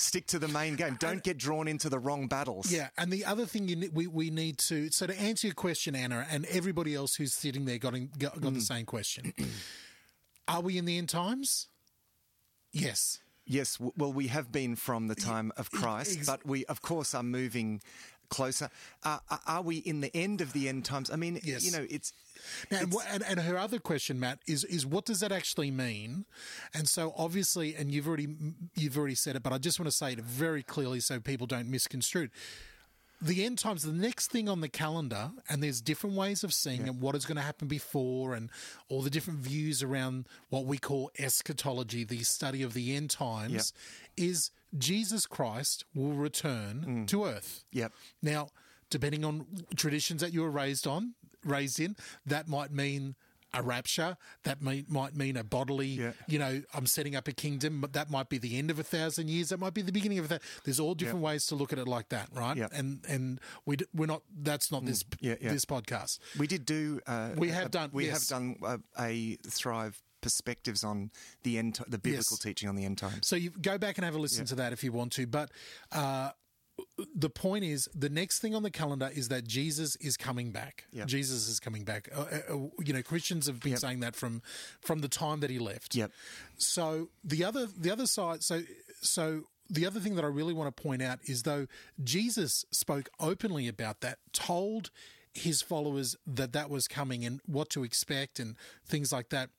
Stick 0.00 0.26
to 0.28 0.38
the 0.38 0.46
main 0.46 0.76
game. 0.76 0.96
Don't 1.00 1.24
get 1.24 1.38
drawn 1.38 1.66
into 1.66 1.88
the 1.88 1.98
wrong 1.98 2.28
battles. 2.28 2.70
Yeah, 2.72 2.88
and 2.96 3.12
the 3.12 3.24
other 3.24 3.46
thing 3.46 3.66
you 3.68 3.90
we 3.92 4.06
we 4.06 4.30
need 4.30 4.56
to 4.58 4.90
so 4.92 5.08
to 5.08 5.20
answer 5.20 5.48
your 5.48 5.54
question, 5.54 5.96
Anna, 5.96 6.24
and 6.30 6.46
everybody 6.46 6.94
else 6.94 7.16
who's 7.16 7.34
sitting 7.34 7.64
there 7.64 7.78
got 7.78 7.94
in, 7.96 8.08
got, 8.16 8.36
Mm. 8.36 8.54
the 8.54 8.60
same 8.60 8.86
question: 8.86 9.34
Are 10.48 10.60
we 10.60 10.78
in 10.78 10.84
the 10.84 10.96
end 10.98 11.08
times? 11.08 11.66
Yes. 12.72 13.18
Yes, 13.50 13.78
well, 13.80 14.12
we 14.12 14.26
have 14.26 14.52
been 14.52 14.76
from 14.76 15.08
the 15.08 15.14
time 15.14 15.52
of 15.56 15.70
Christ, 15.70 16.26
but 16.26 16.44
we, 16.44 16.66
of 16.66 16.82
course, 16.82 17.14
are 17.14 17.22
moving 17.22 17.80
closer. 18.28 18.70
Uh, 19.02 19.18
are- 19.30 19.40
are 19.46 19.62
we 19.62 19.76
in 19.78 20.00
the 20.00 20.14
end 20.16 20.40
of 20.40 20.52
the 20.52 20.68
end 20.68 20.84
times? 20.84 21.10
I 21.10 21.16
mean, 21.16 21.40
Yes. 21.42 21.64
you 21.64 21.72
know, 21.72 21.86
it's. 21.90 22.12
Now, 22.70 22.78
and, 22.80 22.92
it's- 22.94 23.06
and, 23.14 23.24
and 23.24 23.40
her 23.40 23.58
other 23.58 23.78
question, 23.78 24.18
Matt, 24.20 24.38
is 24.46 24.64
is 24.64 24.86
what 24.86 25.04
does 25.04 25.20
that 25.20 25.32
actually 25.32 25.70
mean? 25.70 26.24
And 26.72 26.88
so, 26.88 27.12
obviously, 27.16 27.74
and 27.74 27.90
you've 27.90 28.06
already 28.06 28.28
you've 28.76 28.96
already 28.96 29.14
said 29.16 29.36
it, 29.36 29.42
but 29.42 29.52
I 29.52 29.58
just 29.58 29.78
want 29.80 29.88
to 29.90 29.96
say 29.96 30.12
it 30.12 30.20
very 30.20 30.62
clearly 30.62 31.00
so 31.00 31.20
people 31.20 31.46
don't 31.46 31.68
misconstrue. 31.70 32.24
it. 32.24 32.30
The 33.20 33.44
end 33.44 33.58
times, 33.58 33.82
the 33.82 33.90
next 33.92 34.30
thing 34.30 34.48
on 34.48 34.60
the 34.60 34.68
calendar, 34.68 35.32
and 35.48 35.60
there's 35.60 35.80
different 35.80 36.14
ways 36.14 36.44
of 36.44 36.54
seeing 36.54 36.86
it, 36.86 36.94
what 36.94 37.16
is 37.16 37.26
going 37.26 37.34
to 37.34 37.42
happen 37.42 37.66
before, 37.66 38.32
and 38.36 38.48
all 38.88 39.02
the 39.02 39.10
different 39.10 39.40
views 39.40 39.82
around 39.82 40.28
what 40.50 40.66
we 40.66 40.78
call 40.78 41.10
eschatology, 41.18 42.04
the 42.04 42.22
study 42.22 42.62
of 42.62 42.74
the 42.74 42.94
end 42.94 43.10
times, 43.10 43.72
is 44.16 44.52
Jesus 44.76 45.26
Christ 45.26 45.84
will 45.94 46.12
return 46.12 46.84
mm. 46.86 47.06
to 47.08 47.24
earth. 47.24 47.64
Yep. 47.72 47.92
Now, 48.22 48.48
depending 48.90 49.24
on 49.24 49.46
traditions 49.76 50.20
that 50.20 50.32
you 50.32 50.42
were 50.42 50.50
raised 50.50 50.86
on, 50.86 51.14
raised 51.44 51.80
in, 51.80 51.96
that 52.26 52.48
might 52.48 52.70
mean 52.70 53.14
a 53.54 53.62
rapture. 53.62 54.16
That 54.44 54.60
may, 54.60 54.84
might 54.88 55.16
mean 55.16 55.36
a 55.36 55.44
bodily. 55.44 55.86
Yeah. 55.86 56.12
You 56.26 56.38
know, 56.38 56.62
I'm 56.74 56.86
setting 56.86 57.16
up 57.16 57.28
a 57.28 57.32
kingdom, 57.32 57.80
but 57.80 57.92
that 57.94 58.10
might 58.10 58.28
be 58.28 58.38
the 58.38 58.58
end 58.58 58.70
of 58.70 58.78
a 58.78 58.82
thousand 58.82 59.30
years. 59.30 59.48
That 59.48 59.58
might 59.58 59.74
be 59.74 59.82
the 59.82 59.92
beginning 59.92 60.18
of 60.18 60.28
that. 60.28 60.42
There's 60.64 60.80
all 60.80 60.94
different 60.94 61.20
ways 61.20 61.46
to 61.46 61.54
look 61.54 61.72
at 61.72 61.78
it 61.78 61.88
like 61.88 62.10
that, 62.10 62.28
right? 62.32 62.56
Yeah. 62.56 62.68
And 62.72 63.04
and 63.08 63.40
we 63.64 63.76
d- 63.76 63.86
we're 63.94 64.06
not. 64.06 64.22
That's 64.36 64.70
not 64.70 64.82
mm. 64.82 64.86
this 64.86 65.04
yeah, 65.20 65.36
yeah. 65.40 65.50
this 65.50 65.64
podcast. 65.64 66.18
We 66.38 66.46
did 66.46 66.66
do. 66.66 67.00
Uh, 67.06 67.30
We 67.36 67.48
have 67.48 67.66
a- 67.66 67.70
done- 67.70 67.90
We 67.92 68.06
yes. 68.06 68.28
have 68.28 68.38
done 68.38 68.56
a, 68.62 69.02
a 69.02 69.36
Thrive 69.48 70.00
perspectives 70.20 70.84
on 70.84 71.10
the 71.42 71.58
end, 71.58 71.78
the 71.88 71.98
biblical 71.98 72.34
Yes. 72.34 72.38
teaching 72.40 72.68
on 72.68 72.76
the 72.76 72.84
end 72.84 72.98
times. 72.98 73.26
So 73.26 73.36
you 73.36 73.50
go 73.50 73.78
back 73.78 73.98
and 73.98 74.04
have 74.04 74.14
a 74.14 74.18
listen 74.18 74.44
to 74.46 74.54
that 74.56 74.72
if 74.72 74.82
you 74.84 74.92
want 74.92 75.12
to. 75.12 75.26
But 75.26 75.50
uh, 75.92 76.30
the 77.14 77.30
point 77.30 77.64
is, 77.64 77.88
the 77.94 78.08
next 78.08 78.38
thing 78.40 78.54
on 78.54 78.62
the 78.62 78.70
calendar 78.70 79.10
is 79.12 79.28
that 79.28 79.46
Jesus 79.46 79.96
is 79.96 80.16
coming 80.16 80.50
back. 80.52 80.84
Yeah. 80.92 81.04
Jesus 81.06 81.48
is 81.48 81.58
coming 81.60 81.84
back. 81.84 82.08
Uh, 82.14 82.20
uh, 82.20 82.54
uh, 82.54 82.68
you 82.84 82.92
know, 82.92 83.02
Christians 83.02 83.46
have 83.46 83.60
been 83.60 83.72
Yep. 83.72 83.80
saying 83.80 84.00
that 84.00 84.14
from 84.16 84.42
from 84.80 85.00
the 85.00 85.08
time 85.08 85.40
that 85.40 85.50
he 85.50 85.58
left. 85.58 85.94
Yep. 85.94 86.12
So 86.56 87.08
the 87.24 87.44
other 87.44 87.66
the 87.66 87.90
other 87.90 88.06
side. 88.06 88.42
So 88.42 88.62
so. 89.00 89.44
The 89.70 89.84
other 89.84 90.00
thing 90.00 90.14
that 90.14 90.24
I 90.24 90.28
really 90.28 90.54
want 90.54 90.74
to 90.74 90.82
point 90.82 91.02
out 91.02 91.18
is 91.24 91.42
though 91.42 91.66
Jesus 92.02 92.64
spoke 92.70 93.10
openly 93.20 93.68
about 93.68 94.00
that, 94.00 94.16
told 94.32 94.90
his 95.34 95.60
followers 95.60 96.16
that 96.26 96.54
that 96.54 96.70
was 96.70 96.88
coming 96.88 97.22
and 97.22 97.42
what 97.44 97.68
to 97.70 97.84
expect 97.84 98.40
and 98.40 98.56
things 98.86 99.12
like 99.12 99.28
that. 99.28 99.50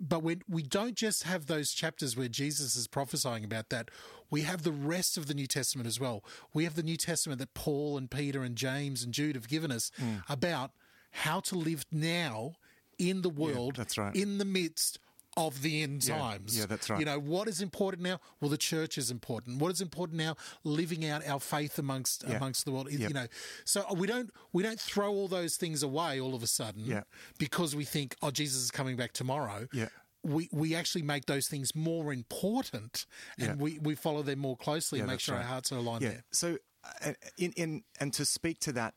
But 0.00 0.22
we 0.22 0.38
we 0.48 0.62
don't 0.62 0.94
just 0.96 1.22
have 1.24 1.46
those 1.46 1.72
chapters 1.72 2.16
where 2.16 2.28
Jesus 2.28 2.74
is 2.76 2.86
prophesying 2.88 3.44
about 3.44 3.68
that. 3.70 3.90
We 4.30 4.42
have 4.42 4.62
the 4.62 4.72
rest 4.72 5.16
of 5.16 5.26
the 5.26 5.34
New 5.34 5.46
Testament 5.46 5.86
as 5.86 6.00
well. 6.00 6.24
We 6.52 6.64
have 6.64 6.74
the 6.74 6.82
New 6.82 6.96
Testament 6.96 7.38
that 7.38 7.54
Paul 7.54 7.96
and 7.96 8.10
Peter 8.10 8.42
and 8.42 8.56
James 8.56 9.02
and 9.04 9.12
Jude 9.14 9.36
have 9.36 9.48
given 9.48 9.70
us 9.70 9.90
Mm. 10.00 10.22
about 10.28 10.72
how 11.12 11.40
to 11.40 11.56
live 11.56 11.84
now 11.92 12.54
in 12.98 13.22
the 13.22 13.30
world, 13.30 13.76
that's 13.76 13.96
right. 13.96 14.14
in 14.14 14.38
the 14.38 14.44
midst 14.44 14.98
of 15.36 15.62
the 15.62 15.82
end 15.82 16.04
Yeah, 16.06 16.18
times. 16.18 16.58
yeah, 16.58 16.66
that's 16.66 16.90
right. 16.90 16.98
You 16.98 17.04
know, 17.06 17.18
what 17.20 17.46
is 17.48 17.60
important 17.60 18.02
now? 18.02 18.18
Well, 18.40 18.50
the 18.50 18.58
church 18.58 18.98
is 18.98 19.10
important. 19.10 19.58
What 19.60 19.70
is 19.72 19.80
important 19.80 20.18
now? 20.18 20.36
Living 20.64 21.06
out 21.06 21.26
our 21.26 21.38
faith 21.40 21.78
amongst 21.78 22.24
Yeah. 22.26 22.36
amongst 22.36 22.64
the 22.64 22.72
world. 22.72 22.90
You 22.90 23.08
know, 23.10 23.26
so 23.64 23.84
we 23.94 24.06
don't 24.06 24.30
we 24.52 24.62
don't 24.62 24.80
throw 24.80 25.10
all 25.12 25.28
those 25.28 25.56
things 25.56 25.82
away 25.82 26.20
all 26.20 26.34
of 26.34 26.42
a 26.42 26.46
sudden 26.48 26.84
Yeah. 26.84 27.02
because 27.38 27.76
we 27.76 27.84
think, 27.84 28.16
oh, 28.22 28.30
Jesus 28.30 28.62
is 28.62 28.70
coming 28.70 28.96
back 28.96 29.12
tomorrow. 29.12 29.68
Yeah. 29.72 29.88
We, 30.22 30.50
we 30.52 30.74
actually 30.74 31.02
make 31.02 31.24
those 31.26 31.48
things 31.48 31.74
more 31.74 32.12
important 32.12 33.06
and 33.38 33.46
Yeah. 33.46 33.54
we, 33.54 33.78
we 33.78 33.94
follow 33.94 34.22
them 34.22 34.38
more 34.38 34.56
closely 34.56 34.98
Yeah, 34.98 35.04
and 35.04 35.12
make 35.12 35.20
sure 35.20 35.36
our 35.36 35.42
hearts 35.42 35.72
are 35.72 35.76
aligned 35.78 36.02
Yeah. 36.02 36.10
there. 36.10 36.24
So, 36.32 36.58
uh, 37.04 37.12
in 37.38 37.52
in 37.52 37.84
and 38.00 38.12
to 38.14 38.24
speak 38.26 38.58
to 38.60 38.72
that, 38.72 38.94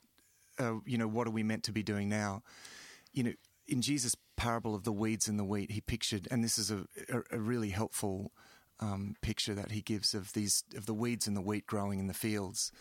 uh, 0.59 0.79
you 0.85 0.97
know, 0.97 1.07
what 1.07 1.27
are 1.27 1.31
we 1.31 1.43
meant 1.43 1.63
to 1.65 1.71
be 1.71 1.83
doing 1.83 2.09
now? 2.09 2.43
You 3.13 3.23
know, 3.23 3.33
in 3.67 3.81
Jesus' 3.81 4.15
parable 4.35 4.75
of 4.75 4.83
the 4.83 4.91
weeds 4.91 5.27
and 5.27 5.39
the 5.39 5.43
wheat, 5.43 5.71
he 5.71 5.81
pictured, 5.81 6.27
and 6.31 6.43
this 6.43 6.57
is 6.57 6.71
a 6.71 6.85
a, 7.09 7.21
a 7.31 7.39
really 7.39 7.69
helpful 7.69 8.31
um, 8.79 9.15
picture 9.21 9.53
that 9.53 9.71
he 9.71 9.81
gives 9.81 10.13
of 10.13 10.33
these 10.33 10.63
of 10.75 10.85
the 10.85 10.93
weeds 10.93 11.27
and 11.27 11.35
the 11.37 11.41
wheat 11.41 11.65
growing 11.65 11.99
in 11.99 12.07
the 12.07 12.13
fields. 12.13 12.71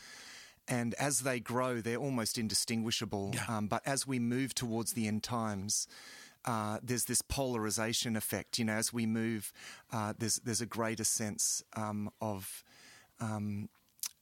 And 0.69 0.95
as 0.95 1.21
they 1.21 1.41
grow, 1.41 1.81
they're 1.81 1.97
almost 1.97 2.39
indistinguishable. 2.39 3.33
Yeah. 3.35 3.45
Um, 3.49 3.67
but 3.67 3.83
as 3.85 4.07
we 4.07 4.19
move 4.19 4.55
towards 4.55 4.93
the 4.93 5.09
end 5.09 5.23
times, 5.25 5.89
uh, 6.45 6.79
there's 6.83 7.05
this 7.05 7.23
polarization 7.23 8.17
effect. 8.17 8.59
You 8.59 8.67
know, 8.67 8.75
as 8.75 8.93
we 8.93 9.07
move, 9.07 9.53
uh, 9.93 10.15
there's 10.19 10.37
there's 10.37 10.61
a 10.61 10.67
greater 10.67 11.05
sense 11.05 11.63
um, 11.75 12.11
of 12.21 12.65
um, 13.21 13.69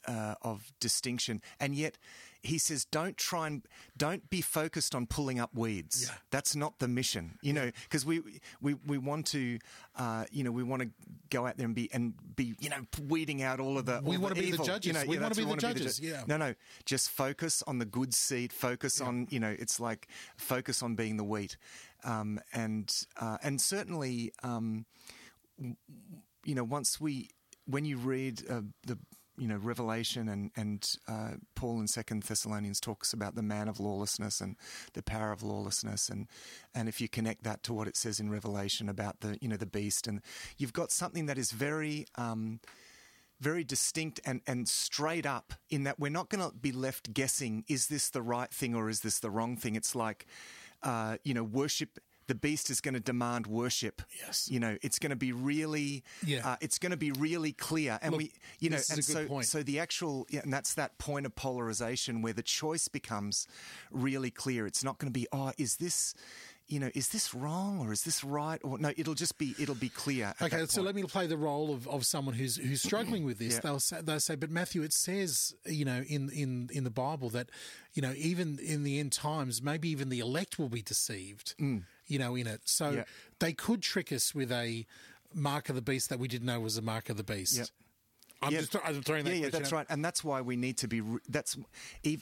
uh, 0.06 0.34
of 0.42 0.72
distinction, 0.80 1.42
and 1.58 1.74
yet 1.74 1.98
he 2.42 2.58
says, 2.58 2.84
"Don't 2.84 3.16
try 3.16 3.46
and 3.46 3.62
don't 3.96 4.28
be 4.30 4.40
focused 4.40 4.94
on 4.94 5.06
pulling 5.06 5.38
up 5.38 5.54
weeds. 5.54 6.06
Yeah. 6.08 6.14
That's 6.30 6.56
not 6.56 6.78
the 6.78 6.88
mission, 6.88 7.38
you 7.42 7.52
know, 7.52 7.70
because 7.84 8.04
we 8.06 8.22
we 8.60 8.74
we 8.86 8.98
want 8.98 9.26
to, 9.28 9.58
uh, 9.96 10.24
you 10.30 10.44
know, 10.44 10.50
we 10.50 10.62
want 10.62 10.82
to 10.82 10.90
go 11.30 11.46
out 11.46 11.56
there 11.56 11.66
and 11.66 11.74
be 11.74 11.88
and 11.92 12.14
be, 12.36 12.54
you 12.60 12.70
know, 12.70 12.86
weeding 13.08 13.42
out 13.42 13.60
all 13.60 13.78
of 13.78 13.86
the. 13.86 14.00
We 14.02 14.16
wanna 14.16 14.34
be 14.34 14.50
the 14.50 14.58
judges. 14.64 14.86
You 14.86 14.92
know, 14.92 15.04
We 15.06 15.16
yeah, 15.16 15.22
wanna 15.22 15.34
be 15.34 15.44
the 15.44 15.56
judges, 15.56 15.98
ju- 15.98 16.06
yeah. 16.08 16.24
No, 16.26 16.36
no, 16.36 16.54
just 16.84 17.10
focus 17.10 17.62
on 17.66 17.78
the 17.78 17.84
good 17.84 18.14
seed. 18.14 18.52
Focus 18.52 19.00
on, 19.00 19.26
you 19.30 19.40
know, 19.40 19.54
it's 19.58 19.78
like 19.80 20.08
focus 20.36 20.82
on 20.82 20.94
being 20.94 21.16
the 21.16 21.24
wheat, 21.24 21.56
um, 22.04 22.40
and 22.52 22.90
uh, 23.20 23.38
and 23.42 23.60
certainly. 23.60 24.32
Um, 24.42 24.86
you 26.44 26.54
know, 26.54 26.64
once 26.64 26.98
we, 27.00 27.28
when 27.66 27.84
you 27.84 27.98
read 27.98 28.42
uh, 28.48 28.62
the, 28.86 28.98
you 29.40 29.48
know, 29.48 29.56
Revelation 29.56 30.28
and 30.28 30.50
and 30.54 30.86
uh, 31.08 31.32
Paul 31.54 31.80
in 31.80 31.88
Second 31.88 32.24
Thessalonians 32.24 32.78
talks 32.78 33.14
about 33.14 33.34
the 33.34 33.42
man 33.42 33.68
of 33.68 33.80
lawlessness 33.80 34.40
and 34.40 34.54
the 34.92 35.02
power 35.02 35.32
of 35.32 35.42
lawlessness, 35.42 36.10
and 36.10 36.28
and 36.74 36.88
if 36.88 37.00
you 37.00 37.08
connect 37.08 37.42
that 37.44 37.62
to 37.64 37.72
what 37.72 37.88
it 37.88 37.96
says 37.96 38.20
in 38.20 38.30
Revelation 38.30 38.88
about 38.88 39.20
the, 39.20 39.38
you 39.40 39.48
know, 39.48 39.56
the 39.56 39.64
beast, 39.64 40.06
and 40.06 40.20
you've 40.58 40.74
got 40.74 40.92
something 40.92 41.26
that 41.26 41.38
is 41.38 41.50
very. 41.50 42.06
Um, 42.16 42.60
very 43.40 43.64
distinct 43.64 44.20
and, 44.26 44.42
and 44.46 44.68
straight 44.68 45.24
up 45.24 45.54
in 45.70 45.84
that 45.84 45.98
we're 45.98 46.10
not 46.10 46.28
going 46.28 46.46
to 46.46 46.54
be 46.54 46.72
left 46.72 47.14
guessing 47.14 47.64
is 47.68 47.86
this 47.86 48.10
the 48.10 48.20
right 48.20 48.52
thing 48.52 48.74
or 48.74 48.90
is 48.90 49.00
this 49.00 49.18
the 49.20 49.30
wrong 49.30 49.56
thing 49.56 49.76
it's 49.76 49.94
like 49.94 50.26
uh, 50.82 51.16
you 51.24 51.32
know 51.32 51.42
worship 51.42 51.98
the 52.30 52.34
beast 52.36 52.70
is 52.70 52.80
going 52.80 52.94
to 52.94 53.00
demand 53.00 53.46
worship 53.46 54.02
Yes. 54.24 54.48
you 54.50 54.60
know 54.60 54.76
it's 54.86 54.98
going 55.02 55.10
to 55.10 55.16
be 55.26 55.32
really 55.32 56.04
Yeah. 56.24 56.46
uh, 56.48 56.56
it's 56.60 56.78
going 56.78 56.92
to 56.92 56.96
be 57.08 57.10
really 57.12 57.52
clear 57.52 57.98
and 58.02 58.12
Look, 58.12 58.18
we 58.20 58.32
you 58.60 58.70
know 58.70 58.76
and 58.94 59.04
so 59.04 59.26
point. 59.26 59.46
so 59.46 59.62
the 59.62 59.78
actual 59.80 60.26
yeah, 60.30 60.40
and 60.44 60.52
that's 60.52 60.74
that 60.74 60.96
point 60.98 61.26
of 61.26 61.34
polarization 61.34 62.22
where 62.22 62.32
the 62.40 62.42
choice 62.60 62.86
becomes 62.88 63.46
really 63.90 64.30
clear 64.30 64.66
it's 64.66 64.84
not 64.84 64.98
going 64.98 65.12
to 65.12 65.18
be 65.18 65.26
oh 65.32 65.50
is 65.58 65.76
this 65.76 66.14
you 66.72 66.78
know, 66.78 66.90
is 66.94 67.08
this 67.08 67.34
wrong 67.34 67.80
or 67.80 67.92
is 67.92 68.04
this 68.04 68.22
right? 68.22 68.60
Or 68.62 68.78
no, 68.78 68.92
it'll 68.96 69.14
just 69.24 69.38
be 69.38 69.56
it'll 69.58 69.74
be 69.74 69.88
clear. 69.88 70.32
Okay, 70.40 70.66
so 70.66 70.82
let 70.82 70.94
me 70.94 71.02
play 71.02 71.26
the 71.26 71.36
role 71.36 71.74
of, 71.74 71.88
of 71.88 72.06
someone 72.06 72.36
who's 72.36 72.54
who's 72.58 72.80
struggling 72.80 73.24
with 73.24 73.38
this. 73.40 73.54
Yeah. 73.54 73.60
They'll 73.64 73.80
say, 73.80 74.00
they'll 74.02 74.20
say, 74.20 74.36
but 74.36 74.50
Matthew, 74.52 74.82
it 74.84 74.92
says, 74.92 75.52
you 75.66 75.84
know, 75.84 76.04
in, 76.06 76.30
in 76.30 76.70
in 76.72 76.84
the 76.84 76.90
Bible 77.04 77.28
that, 77.30 77.48
you 77.92 78.02
know, 78.02 78.12
even 78.16 78.60
in 78.60 78.84
the 78.84 79.00
end 79.00 79.10
times, 79.10 79.60
maybe 79.60 79.88
even 79.88 80.10
the 80.10 80.20
elect 80.20 80.60
will 80.60 80.68
be 80.68 80.80
deceived. 80.80 81.56
You 82.10 82.18
know, 82.18 82.34
in 82.34 82.46
it, 82.46 82.60
so. 82.64 82.90
Yeah. 82.90 83.04
they 83.38 83.52
could 83.54 83.80
trick 83.82 84.12
us 84.12 84.34
with 84.34 84.50
a 84.52 84.84
mark 85.32 85.68
of 85.70 85.76
the 85.76 85.82
beast 85.82 86.08
that 86.10 86.18
we 86.18 86.28
didn't 86.28 86.46
know 86.46 86.60
was 86.60 86.76
a 86.76 86.82
mark 86.82 87.08
of 87.08 87.16
the 87.16 87.24
beast. 87.24 87.56
Yeah. 87.56 87.64
I'm 88.42 88.52
Yeah. 88.52 88.60
just 88.60 88.76
I'm 88.84 89.02
throwing 89.02 89.24
that. 89.24 89.34
yeah, 89.36 89.42
yeah, 89.44 89.48
that's 89.50 89.66
out. 89.72 89.76
right, 89.76 89.86
and 89.90 90.04
that's 90.04 90.24
why 90.24 90.40
we 90.40 90.56
need 90.56 90.76
to 90.78 90.88
be. 90.88 91.02
That's 91.28 91.56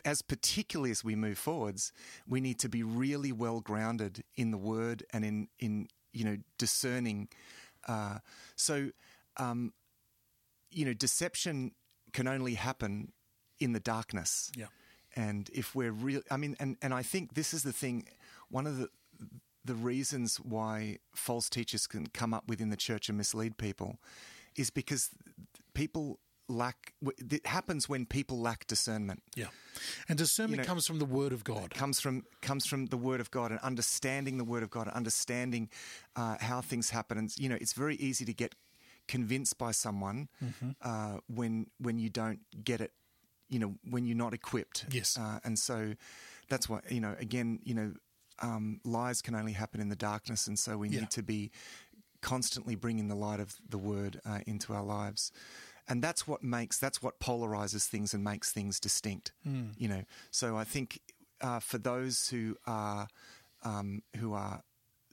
as 0.04 0.20
particularly 0.22 0.90
as 0.90 1.02
we 1.04 1.14
move 1.16 1.38
forwards, 1.38 1.92
we 2.26 2.40
need 2.40 2.58
to 2.60 2.68
be 2.68 2.82
really 2.82 3.32
well 3.32 3.60
grounded 3.60 4.24
in 4.36 4.50
the 4.50 4.58
Word 4.58 5.04
and 5.12 5.24
in 5.24 5.48
in 5.58 5.88
you 6.12 6.24
know 6.24 6.36
discerning. 6.58 7.28
Uh, 7.86 8.18
so, 8.56 8.90
um, 9.36 9.72
you 10.70 10.84
know, 10.84 10.92
deception 10.92 11.72
can 12.12 12.26
only 12.26 12.54
happen 12.54 13.12
in 13.60 13.72
the 13.72 13.80
darkness. 13.80 14.50
Yeah. 14.56 14.66
And 15.16 15.48
if 15.54 15.74
we're 15.74 15.92
real, 15.92 16.22
I 16.30 16.36
mean, 16.36 16.56
and, 16.60 16.76
and 16.82 16.92
I 16.92 17.02
think 17.02 17.34
this 17.34 17.54
is 17.54 17.62
the 17.62 17.72
thing, 17.72 18.06
one 18.50 18.66
of 18.66 18.76
the, 18.78 18.88
the 19.64 19.74
reasons 19.74 20.36
why 20.38 20.98
false 21.14 21.48
teachers 21.48 21.86
can 21.86 22.06
come 22.08 22.32
up 22.32 22.48
within 22.48 22.70
the 22.70 22.76
church 22.76 23.08
and 23.08 23.18
mislead 23.18 23.58
people 23.58 23.98
is 24.56 24.70
because 24.70 25.10
people 25.74 26.18
lack, 26.48 26.94
it 27.30 27.46
happens 27.46 27.88
when 27.88 28.06
people 28.06 28.40
lack 28.40 28.66
discernment. 28.66 29.22
Yeah, 29.36 29.48
and 30.08 30.16
discernment 30.18 30.58
You 30.58 30.62
know, 30.62 30.68
comes 30.68 30.86
from 30.86 30.98
the 30.98 31.04
Word 31.04 31.32
of 31.32 31.44
God. 31.44 31.70
comes 31.74 32.00
from 32.00 32.24
comes 32.40 32.66
from 32.66 32.86
the 32.86 32.96
Word 32.96 33.20
of 33.20 33.30
God 33.30 33.50
and 33.50 33.60
understanding 33.60 34.38
the 34.38 34.44
Word 34.44 34.62
of 34.62 34.70
God, 34.70 34.86
and 34.86 34.96
understanding 34.96 35.68
uh, 36.16 36.36
how 36.40 36.60
things 36.62 36.90
happen. 36.90 37.18
And 37.18 37.30
you 37.36 37.48
know, 37.48 37.58
it's 37.60 37.74
very 37.74 37.96
easy 37.96 38.24
to 38.24 38.32
get 38.32 38.54
convinced 39.06 39.58
by 39.58 39.72
someone 39.72 40.28
Mm-hmm. 40.42 40.70
uh, 40.82 41.18
when 41.28 41.66
when 41.78 41.98
you 41.98 42.08
don't 42.10 42.40
get 42.64 42.80
it. 42.80 42.92
You 43.50 43.58
know, 43.58 43.74
when 43.88 44.04
you're 44.04 44.16
not 44.16 44.34
equipped. 44.34 44.84
Yes. 44.90 45.16
uh, 45.18 45.40
and 45.42 45.58
so 45.58 45.94
that's 46.50 46.68
why 46.68 46.80
you 46.90 47.00
know. 47.00 47.14
Again, 47.18 47.60
you 47.64 47.72
know, 47.74 47.92
um, 48.40 48.80
lies 48.84 49.22
can 49.22 49.34
only 49.34 49.52
happen 49.52 49.80
in 49.80 49.88
the 49.88 49.96
darkness, 49.96 50.46
and 50.46 50.58
so 50.58 50.76
we 50.78 50.88
Yeah. 50.88 51.00
need 51.00 51.10
to 51.10 51.22
be 51.22 51.50
constantly 52.20 52.74
bringing 52.74 53.08
the 53.08 53.14
light 53.14 53.40
of 53.40 53.56
the 53.68 53.78
Word 53.78 54.20
uh, 54.24 54.40
into 54.46 54.72
our 54.72 54.82
lives. 54.82 55.30
And 55.88 56.02
that's 56.02 56.26
what 56.26 56.42
makes 56.42 56.78
that's 56.78 57.00
what 57.02 57.18
polarizes 57.20 57.86
things 57.86 58.12
and 58.14 58.22
makes 58.22 58.52
things 58.52 58.78
distinct. 58.80 59.32
You 59.78 59.88
know, 59.88 60.04
so 60.30 60.56
I 60.56 60.64
think 60.64 61.00
uh, 61.40 61.60
for 61.60 61.78
those 61.78 62.28
who 62.28 62.56
are 62.66 63.08
um, 63.62 64.02
who 64.16 64.32
are 64.34 64.62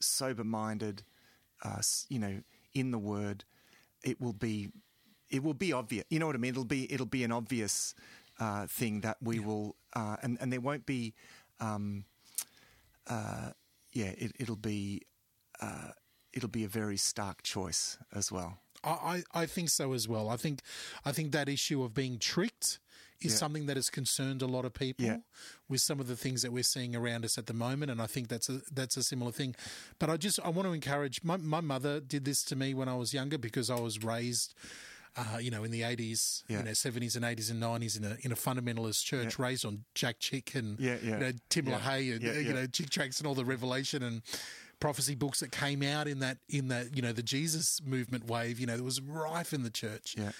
sober 0.00 0.44
minded, 0.44 1.02
uh, 1.62 1.80
you 2.08 2.18
know, 2.18 2.42
in 2.74 2.90
the 2.90 2.98
Word, 2.98 3.44
it 4.04 4.20
will 4.20 4.34
be 4.34 4.70
it 5.30 5.42
will 5.42 5.54
be 5.54 5.72
obvious. 5.72 6.04
You 6.10 6.18
know 6.18 6.26
what 6.26 6.34
I 6.36 6.38
mean? 6.38 6.50
It'll 6.50 6.64
be 6.64 6.92
it'll 6.92 7.06
be 7.06 7.24
an 7.24 7.32
obvious 7.32 7.94
uh, 8.38 8.66
thing 8.66 9.00
that 9.00 9.16
we 9.22 9.38
will, 9.38 9.76
uh, 9.94 10.16
and 10.22 10.36
and 10.40 10.52
there 10.52 10.60
won't 10.60 10.84
be, 10.84 11.14
um, 11.60 12.04
uh, 13.08 13.50
yeah, 13.92 14.12
it, 14.18 14.32
it'll 14.38 14.56
be 14.56 15.02
uh, 15.60 15.90
it'll 16.32 16.48
be 16.48 16.64
a 16.64 16.68
very 16.68 16.96
stark 16.96 17.42
choice 17.42 17.98
as 18.14 18.30
well. 18.32 18.58
I, 18.84 19.22
I 19.34 19.42
I 19.42 19.46
think 19.46 19.70
so 19.70 19.92
as 19.94 20.06
well. 20.08 20.28
I 20.28 20.36
think 20.36 20.60
I 21.04 21.12
think 21.12 21.32
that 21.32 21.48
issue 21.48 21.82
of 21.82 21.94
being 21.94 22.18
tricked 22.18 22.78
is 23.20 23.32
Yeah. 23.32 23.38
something 23.38 23.64
that 23.66 23.76
has 23.76 23.88
concerned 23.88 24.42
a 24.42 24.46
lot 24.46 24.66
of 24.66 24.74
people 24.74 25.06
Yeah. 25.06 25.18
with 25.70 25.80
some 25.80 26.00
of 26.00 26.06
the 26.06 26.16
things 26.16 26.42
that 26.42 26.52
we're 26.52 26.62
seeing 26.62 26.94
around 26.94 27.24
us 27.24 27.38
at 27.38 27.46
the 27.46 27.54
moment, 27.54 27.90
and 27.90 28.02
I 28.02 28.06
think 28.06 28.28
that's 28.28 28.48
a 28.50 28.60
that's 28.70 28.96
a 28.98 29.02
similar 29.02 29.32
thing. 29.32 29.54
But 29.98 30.10
I 30.10 30.16
just 30.18 30.38
I 30.44 30.50
want 30.50 30.68
to 30.68 30.72
encourage 30.72 31.22
my 31.24 31.36
my 31.38 31.60
mother 31.62 32.00
did 32.00 32.24
this 32.26 32.42
to 32.44 32.56
me 32.56 32.74
when 32.74 32.88
I 32.88 32.94
was 32.96 33.14
younger 33.14 33.38
because 33.38 33.70
I 33.70 33.80
was 33.80 34.02
raised. 34.04 34.54
Uh, 35.16 35.38
you 35.38 35.50
know, 35.50 35.64
in 35.64 35.70
the 35.70 35.82
eighties, 35.82 36.44
Yeah. 36.46 36.58
you 36.58 36.64
know, 36.64 36.72
seventies 36.74 37.16
and 37.16 37.24
eighties 37.24 37.48
and 37.48 37.58
nineties, 37.58 37.96
in 37.96 38.04
a 38.04 38.16
in 38.20 38.32
a 38.32 38.36
fundamentalist 38.36 39.02
church, 39.04 39.38
raised 39.38 39.64
on 39.64 39.84
Jack 39.94 40.18
Chick 40.18 40.54
and 40.54 40.78
Yeah, 40.78 40.96
yeah. 41.02 41.10
you 41.14 41.16
know 41.18 41.32
Tim 41.48 41.66
Yeah. 41.68 41.78
LaHaye 41.78 42.12
and 42.14 42.22
Yeah, 42.22 42.32
you 42.38 42.52
know 42.52 42.66
Chick 42.66 42.90
tracks 42.90 43.18
and 43.18 43.26
all 43.26 43.34
the 43.34 43.44
Revelation 43.44 44.02
and 44.02 44.20
prophecy 44.78 45.14
books 45.14 45.40
that 45.40 45.50
came 45.52 45.82
out 45.82 46.06
in 46.06 46.18
that 46.18 46.36
in 46.50 46.68
that 46.68 46.94
you 46.94 47.00
know 47.00 47.12
the 47.12 47.22
Jesus 47.22 47.80
movement 47.82 48.26
wave. 48.26 48.60
You 48.60 48.66
know, 48.66 48.76
that 48.76 48.82
was 48.82 49.00
rife 49.00 49.54
in 49.54 49.62
the 49.62 49.70
church 49.70 50.16
Yeah, 50.18 50.32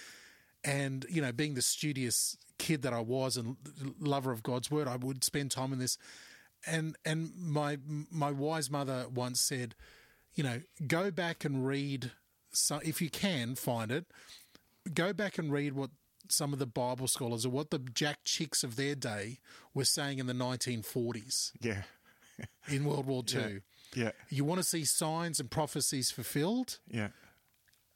and 0.64 1.06
you 1.08 1.22
know 1.22 1.32
being 1.32 1.54
the 1.54 1.62
studious 1.62 2.36
kid 2.58 2.82
that 2.82 2.92
i 2.94 3.00
was 3.00 3.36
and 3.36 3.56
lover 4.00 4.32
of 4.32 4.42
god's 4.42 4.70
word 4.70 4.88
i 4.88 4.96
would 4.96 5.22
spend 5.22 5.50
time 5.50 5.72
in 5.74 5.78
this 5.78 5.98
and 6.66 6.96
and 7.04 7.30
my 7.38 7.76
my 8.10 8.30
wise 8.30 8.70
mother 8.70 9.06
once 9.14 9.40
said 9.42 9.74
you 10.34 10.42
know 10.42 10.60
go 10.86 11.10
back 11.10 11.44
and 11.44 11.66
read 11.66 12.12
so 12.52 12.80
if 12.82 13.02
you 13.02 13.10
can 13.10 13.54
find 13.54 13.90
it 13.92 14.06
go 14.94 15.12
back 15.12 15.38
and 15.38 15.52
read 15.52 15.72
what 15.74 15.90
some 16.28 16.52
of 16.52 16.58
the 16.58 16.66
bible 16.66 17.06
scholars 17.06 17.46
or 17.46 17.50
what 17.50 17.70
the 17.70 17.78
jack 17.78 18.18
chicks 18.24 18.64
of 18.64 18.76
their 18.76 18.94
day 18.94 19.38
were 19.74 19.84
saying 19.84 20.18
in 20.18 20.26
the 20.26 20.32
1940s 20.32 21.52
yeah, 21.60 21.82
in 22.68 22.84
world 22.84 23.06
war 23.06 23.22
ii 23.34 23.60
yeah, 23.94 24.10
you 24.28 24.44
want 24.44 24.58
to 24.58 24.64
see 24.64 24.84
signs 24.84 25.38
and 25.40 25.50
prophecies 25.50 26.10
fulfilled? 26.10 26.80
Yeah. 26.90 27.08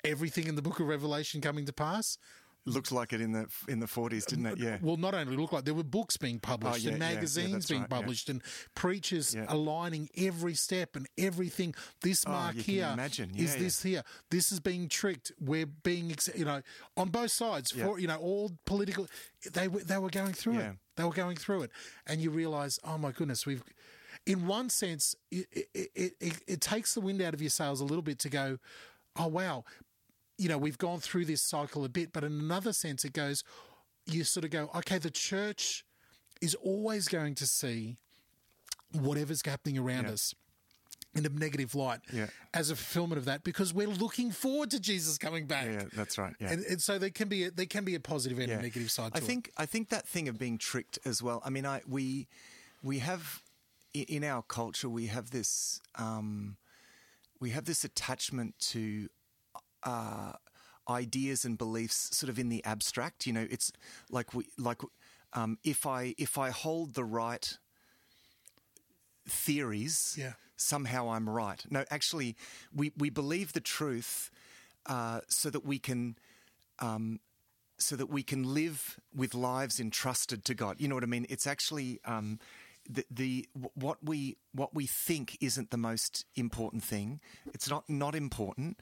everything 0.04 0.46
in 0.46 0.54
the 0.54 0.62
book 0.62 0.78
of 0.80 0.86
revelation 0.86 1.40
coming 1.40 1.66
to 1.66 1.72
pass 1.72 2.16
Looked 2.66 2.92
like 2.92 3.14
it 3.14 3.22
in 3.22 3.32
the 3.32 3.46
in 3.68 3.80
the 3.80 3.86
forties, 3.86 4.26
didn't 4.26 4.44
it? 4.44 4.58
Yeah, 4.58 4.76
Well, 4.82 4.98
not 4.98 5.14
only 5.14 5.34
look 5.34 5.50
like 5.52 5.64
there 5.64 5.72
were 5.72 5.82
books 5.82 6.18
being 6.18 6.38
published 6.38 6.84
Oh, 6.84 6.88
yeah, 6.88 6.92
and 6.92 7.00
yeah, 7.02 7.08
yeah, 7.08 7.14
magazines 7.14 7.66
being 7.66 7.80
right, 7.80 7.90
yeah. 7.90 7.96
published 7.96 8.28
and 8.28 8.42
preachers 8.74 9.34
Yeah. 9.34 9.46
aligning 9.48 10.10
every 10.16 10.54
step 10.54 10.94
and 10.94 11.08
everything. 11.16 11.74
This 12.02 12.26
mark 12.26 12.54
Oh, 12.54 12.58
you 12.58 12.62
here 12.62 12.90
imagine. 12.92 13.30
is 13.30 13.36
Yeah, 13.36 13.52
yeah. 13.54 13.58
this 13.62 13.82
here. 13.82 14.02
This 14.30 14.52
is 14.52 14.60
being 14.60 14.90
tricked. 14.90 15.32
We're 15.40 15.64
being, 15.64 16.14
you 16.34 16.44
know, 16.44 16.60
on 16.98 17.08
both 17.08 17.32
sides. 17.32 17.72
Yeah. 17.74 17.86
For 17.86 17.98
you 17.98 18.06
know, 18.06 18.18
all 18.18 18.50
political. 18.66 19.08
They 19.50 19.66
were 19.66 19.80
they 19.82 19.96
were 19.96 20.10
going 20.10 20.34
through 20.34 20.58
Yeah. 20.58 20.70
it. 20.72 20.76
They 20.96 21.04
were 21.04 21.12
going 21.14 21.36
through 21.38 21.62
it, 21.62 21.70
and 22.06 22.20
you 22.20 22.30
realise, 22.30 22.78
oh 22.84 22.98
my 22.98 23.10
goodness, 23.12 23.46
we've. 23.46 23.62
In 24.26 24.46
one 24.46 24.68
sense, 24.68 25.14
it, 25.30 25.46
it, 25.74 26.12
it, 26.20 26.42
it 26.46 26.60
takes 26.60 26.92
the 26.92 27.00
wind 27.00 27.22
out 27.22 27.32
of 27.32 27.40
your 27.40 27.48
sails 27.48 27.80
a 27.80 27.84
little 27.84 28.02
bit 28.02 28.18
to 28.18 28.28
go, 28.28 28.58
oh 29.16 29.28
wow, 29.28 29.64
you 30.40 30.48
know, 30.48 30.56
we've 30.58 30.78
gone 30.78 31.00
through 31.00 31.26
this 31.26 31.42
cycle 31.42 31.84
a 31.84 31.88
bit, 31.88 32.12
but 32.12 32.24
in 32.24 32.32
another 32.32 32.72
sense, 32.72 33.04
it 33.04 33.12
goes, 33.12 33.44
you 34.06 34.24
sort 34.24 34.44
of 34.44 34.50
go, 34.50 34.70
okay, 34.74 34.96
the 34.98 35.10
church 35.10 35.84
is 36.40 36.54
always 36.56 37.08
going 37.08 37.34
to 37.34 37.46
see 37.46 37.98
whatever's 38.92 39.42
happening 39.44 39.78
around 39.78 40.04
Yeah. 40.04 40.12
us 40.12 40.34
in 41.14 41.26
a 41.26 41.28
negative 41.28 41.74
light 41.74 42.00
Yeah. 42.12 42.28
as 42.54 42.70
a 42.70 42.76
fulfillment 42.76 43.18
of 43.18 43.24
that 43.26 43.44
because 43.44 43.74
we're 43.74 43.88
looking 43.88 44.30
forward 44.30 44.70
to 44.70 44.80
Jesus 44.80 45.18
coming 45.18 45.46
back. 45.46 45.66
yeah, 45.66 45.84
that's 45.92 46.16
right. 46.16 46.34
Yeah. 46.40 46.52
And, 46.52 46.64
and 46.64 46.80
so 46.82 46.98
there 46.98 47.10
can 47.10 47.28
be 47.28 47.44
a, 47.44 47.50
there 47.50 47.66
can 47.66 47.84
be 47.84 47.94
a 47.94 48.00
positive 48.00 48.38
and 48.38 48.50
a 48.50 48.62
negative 48.62 48.90
side 48.90 49.12
to 49.12 49.18
I 49.18 49.20
think 49.20 49.50
I 49.58 49.66
think 49.66 49.88
that 49.90 50.08
thing 50.08 50.28
of 50.28 50.38
being 50.38 50.56
tricked 50.56 50.98
as 51.04 51.22
well. 51.22 51.42
I 51.44 51.50
mean, 51.50 51.66
I 51.66 51.82
we 51.86 52.28
we 52.82 53.00
have 53.00 53.42
in 53.92 54.22
our 54.24 54.42
culture 54.42 54.88
we 54.88 55.06
have 55.08 55.30
this 55.30 55.80
um, 55.96 56.56
we 57.40 57.50
have 57.50 57.64
this 57.64 57.82
attachment 57.84 58.54
to 58.70 59.08
uh, 59.82 60.32
ideas 60.88 61.44
and 61.44 61.56
beliefs, 61.58 62.16
sort 62.16 62.30
of 62.30 62.38
in 62.38 62.48
the 62.48 62.64
abstract. 62.64 63.26
You 63.26 63.32
know, 63.32 63.46
it's 63.50 63.72
like 64.10 64.34
we 64.34 64.46
like 64.58 64.80
um, 65.32 65.58
if 65.64 65.86
I 65.86 66.14
if 66.18 66.38
I 66.38 66.50
hold 66.50 66.94
the 66.94 67.04
right 67.04 67.58
theories, 69.28 70.16
Yeah. 70.18 70.32
somehow 70.56 71.10
I'm 71.10 71.28
right. 71.28 71.64
No, 71.70 71.84
actually, 71.90 72.36
we 72.74 72.92
we 72.96 73.10
believe 73.10 73.52
the 73.52 73.60
truth 73.60 74.30
uh, 74.86 75.20
so 75.28 75.50
that 75.50 75.64
we 75.64 75.78
can 75.78 76.16
um, 76.78 77.20
so 77.78 77.96
that 77.96 78.08
we 78.10 78.22
can 78.22 78.54
live 78.54 78.98
with 79.14 79.34
lives 79.34 79.80
entrusted 79.80 80.44
to 80.44 80.54
God. 80.54 80.76
You 80.80 80.88
know 80.88 80.94
what 80.94 81.04
I 81.04 81.08
mean? 81.08 81.26
It's 81.28 81.46
actually 81.46 82.00
um, 82.04 82.38
the, 82.88 83.04
the 83.10 83.48
what 83.74 83.98
we 84.02 84.36
what 84.52 84.74
we 84.74 84.86
think 84.86 85.36
isn't 85.40 85.70
the 85.70 85.76
most 85.78 86.24
important 86.34 86.82
thing. 86.84 87.20
It's 87.54 87.68
not 87.70 87.88
not 87.88 88.14
important, 88.14 88.78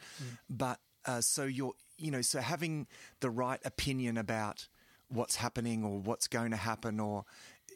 but 0.49 0.81
uh, 1.09 1.21
so 1.21 1.43
you're 1.45 1.73
you 1.97 2.11
know 2.13 2.23
so 2.23 2.39
having 2.41 2.87
the 3.21 3.31
right 3.31 3.61
opinion 3.65 4.17
about 4.17 4.69
what's 5.09 5.37
happening 5.37 5.83
or 5.85 5.99
what's 5.99 6.29
going 6.29 6.51
to 6.53 6.57
happen 6.71 7.01
or 7.01 7.25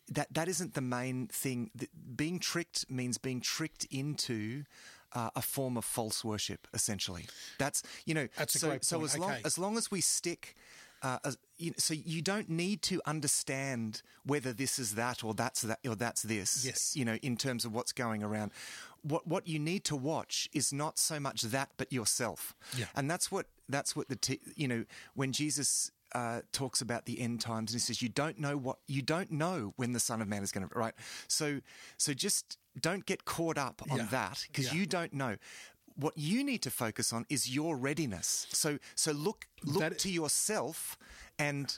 that 0.09 0.29
that 0.35 0.49
isn't 0.49 0.75
the 0.75 0.81
main 0.81 1.29
thing. 1.29 1.71
Being 2.17 2.39
tricked 2.39 2.91
means 2.91 3.19
being 3.19 3.41
tricked 3.41 3.87
into 3.91 4.65
uh, 5.15 5.31
a 5.35 5.43
form 5.43 5.77
of 5.77 5.85
false 5.85 6.25
worship. 6.25 6.67
Essentially, 6.75 7.27
that's 7.59 7.83
you 8.05 8.15
know. 8.15 8.29
That's 8.37 8.59
so, 8.61 8.79
so 8.83 9.05
as 9.05 9.17
long 9.19 9.31
Okay. 9.31 9.41
as 9.45 9.59
long 9.59 9.77
as 9.79 9.91
we 9.91 10.01
stick. 10.01 10.55
Uh, 11.05 11.19
as, 11.25 11.37
you, 11.59 11.73
so 11.79 11.95
you 11.95 12.23
don't 12.23 12.49
need 12.49 12.81
to 12.81 13.01
understand 13.07 14.03
whether 14.25 14.53
this 14.53 14.79
is 14.79 14.95
that 14.95 15.25
or 15.25 15.35
that's 15.35 15.63
that 15.63 15.81
or 15.85 15.97
that's 15.97 16.23
this. 16.23 16.65
Yes. 16.65 16.95
You 16.95 17.05
know, 17.05 17.17
in 17.23 17.37
terms 17.37 17.65
of 17.65 17.75
what's 17.75 17.93
going 17.93 18.23
around, 18.23 18.53
what 19.03 19.27
what 19.27 19.47
you 19.47 19.59
need 19.59 19.85
to 19.85 19.97
watch 19.97 20.49
is 20.53 20.73
not 20.73 20.99
so 20.99 21.19
much 21.21 21.43
that, 21.43 21.71
but 21.77 21.93
yourself. 21.93 22.55
Yeah. 22.77 22.87
And 22.95 23.11
that's 23.11 23.31
what 23.33 23.47
that's 23.69 23.95
what 23.97 24.09
the 24.09 24.17
t- 24.17 24.41
you 24.57 24.69
know 24.69 24.85
when 25.15 25.33
Jesus 25.33 25.91
uh, 26.15 26.43
talks 26.53 26.81
about 26.83 27.07
the 27.07 27.21
end 27.21 27.41
times 27.41 27.73
and 27.73 27.81
he 27.81 27.85
says 27.85 28.03
you 28.03 28.09
don't 28.09 28.39
know 28.39 28.57
what 28.57 28.79
you 28.87 29.01
don't 29.03 29.31
know 29.31 29.73
when 29.77 29.93
the 29.93 30.01
Son 30.01 30.21
of 30.21 30.29
Man 30.29 30.43
is 30.43 30.53
going 30.53 30.69
to 30.69 30.79
right. 30.79 30.95
So 31.29 31.61
so 31.97 32.13
just 32.15 32.59
don't 32.81 33.05
get 33.07 33.25
caught 33.25 33.59
up 33.59 33.83
on 33.91 33.99
Yeah. 33.99 34.07
that 34.11 34.45
because 34.49 34.67
Yeah. 34.73 34.79
you 34.81 34.87
don't 34.87 35.13
know. 35.13 35.37
What 35.97 36.17
you 36.17 36.43
need 36.45 36.63
to 36.63 36.71
focus 36.71 37.13
on 37.13 37.27
is 37.29 37.55
your 37.55 37.77
readiness. 37.77 38.47
So 38.51 38.79
so 38.95 39.13
look 39.13 39.47
look 39.65 39.81
That- 39.81 39.99
to 40.01 40.11
yourself 40.11 40.97
and. 41.39 41.77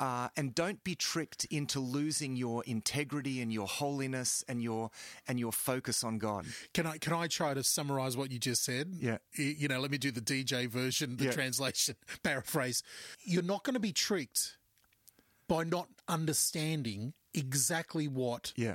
Uh, 0.00 0.28
and 0.36 0.54
don't 0.56 0.82
be 0.82 0.96
tricked 0.96 1.44
into 1.46 1.78
losing 1.78 2.34
your 2.34 2.64
integrity 2.64 3.40
and 3.40 3.52
your 3.52 3.68
holiness 3.68 4.42
and 4.48 4.60
your 4.60 4.90
and 5.28 5.38
your 5.38 5.52
focus 5.52 6.02
on 6.02 6.18
God. 6.18 6.46
Can 6.72 6.84
I 6.84 6.98
can 6.98 7.12
I 7.12 7.28
try 7.28 7.54
to 7.54 7.62
summarize 7.62 8.16
what 8.16 8.32
you 8.32 8.40
just 8.40 8.64
said? 8.64 8.92
Yeah. 8.98 9.18
You 9.36 9.68
know, 9.68 9.78
let 9.78 9.92
me 9.92 9.98
do 9.98 10.10
the 10.10 10.20
DJ 10.20 10.66
version, 10.68 11.16
the 11.16 11.26
Yeah. 11.26 11.30
translation, 11.30 11.94
paraphrase. 12.24 12.82
You're 13.22 13.44
not 13.44 13.62
going 13.62 13.74
to 13.74 13.80
be 13.80 13.92
tricked 13.92 14.56
by 15.46 15.62
not 15.62 15.88
understanding 16.08 17.14
exactly 17.32 18.08
what 18.08 18.52
Yeah, 18.56 18.74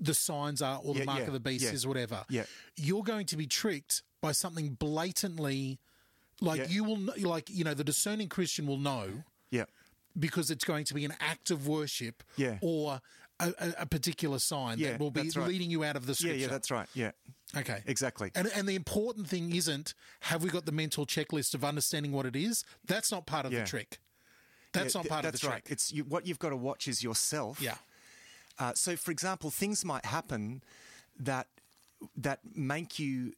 the 0.00 0.14
signs 0.14 0.62
are 0.62 0.78
or 0.82 0.94
the 0.94 1.00
Yeah, 1.00 1.04
mark 1.04 1.20
yeah, 1.20 1.26
of 1.26 1.32
the 1.34 1.40
beast 1.40 1.64
is, 1.72 1.86
whatever. 1.86 2.24
yeah. 2.30 2.44
You're 2.76 3.02
going 3.02 3.26
to 3.26 3.36
be 3.36 3.46
tricked 3.46 4.02
by 4.22 4.32
something 4.32 4.70
blatantly, 4.74 5.80
like 6.40 6.70
you 6.70 6.82
will, 6.84 6.96
like 7.18 7.50
you 7.50 7.62
know, 7.64 7.74
the 7.74 7.84
discerning 7.84 8.28
Christian 8.30 8.66
will 8.66 8.78
know 8.78 9.24
yeah, 9.50 9.64
because 10.18 10.50
it's 10.50 10.64
going 10.64 10.84
to 10.86 10.94
be 10.94 11.04
an 11.04 11.14
act 11.20 11.50
of 11.50 11.66
worship, 11.66 12.22
Yeah. 12.36 12.58
or 12.60 13.00
a, 13.40 13.52
a, 13.78 13.86
particular 13.86 14.38
sign 14.38 14.78
Yeah, 14.78 14.92
that 14.92 15.00
will 15.00 15.10
be 15.10 15.28
right. 15.34 15.48
leading 15.48 15.70
you 15.70 15.82
out 15.82 15.96
of 15.96 16.06
the 16.06 16.14
scripture. 16.14 16.36
yeah. 16.36 16.42
yeah, 16.46 16.50
That's 16.52 16.70
right. 16.70 16.88
Yeah, 16.94 17.10
Okay. 17.56 17.82
exactly. 17.86 18.30
And, 18.36 18.46
and 18.54 18.68
the 18.68 18.76
important 18.76 19.26
thing 19.26 19.54
isn't 19.54 19.94
have 20.20 20.44
we 20.44 20.50
got 20.50 20.66
the 20.66 20.72
mental 20.72 21.04
checklist 21.04 21.52
of 21.54 21.64
understanding 21.64 22.12
what 22.12 22.26
it 22.26 22.36
is? 22.36 22.64
That's 22.86 23.10
not 23.10 23.26
part 23.26 23.44
of 23.44 23.52
Yeah. 23.52 23.62
the 23.62 23.66
trick. 23.66 23.98
That's 24.72 24.94
not 24.94 25.02
th- 25.02 25.10
part 25.10 25.22
that's 25.24 25.36
of 25.36 25.40
the 25.42 25.48
right. 25.48 25.64
trick. 25.64 25.72
It's 25.72 25.92
you, 25.92 26.04
what 26.04 26.26
you've 26.26 26.38
got 26.38 26.50
to 26.50 26.56
watch 26.56 26.86
is 26.88 27.02
yourself. 27.02 27.60
Yeah. 27.60 27.76
Uh, 28.58 28.72
so, 28.74 28.94
for 28.96 29.10
example, 29.10 29.50
things 29.50 29.84
might 29.84 30.04
happen 30.04 30.62
that 31.18 31.48
that 32.16 32.38
make 32.54 32.98
you 32.98 33.32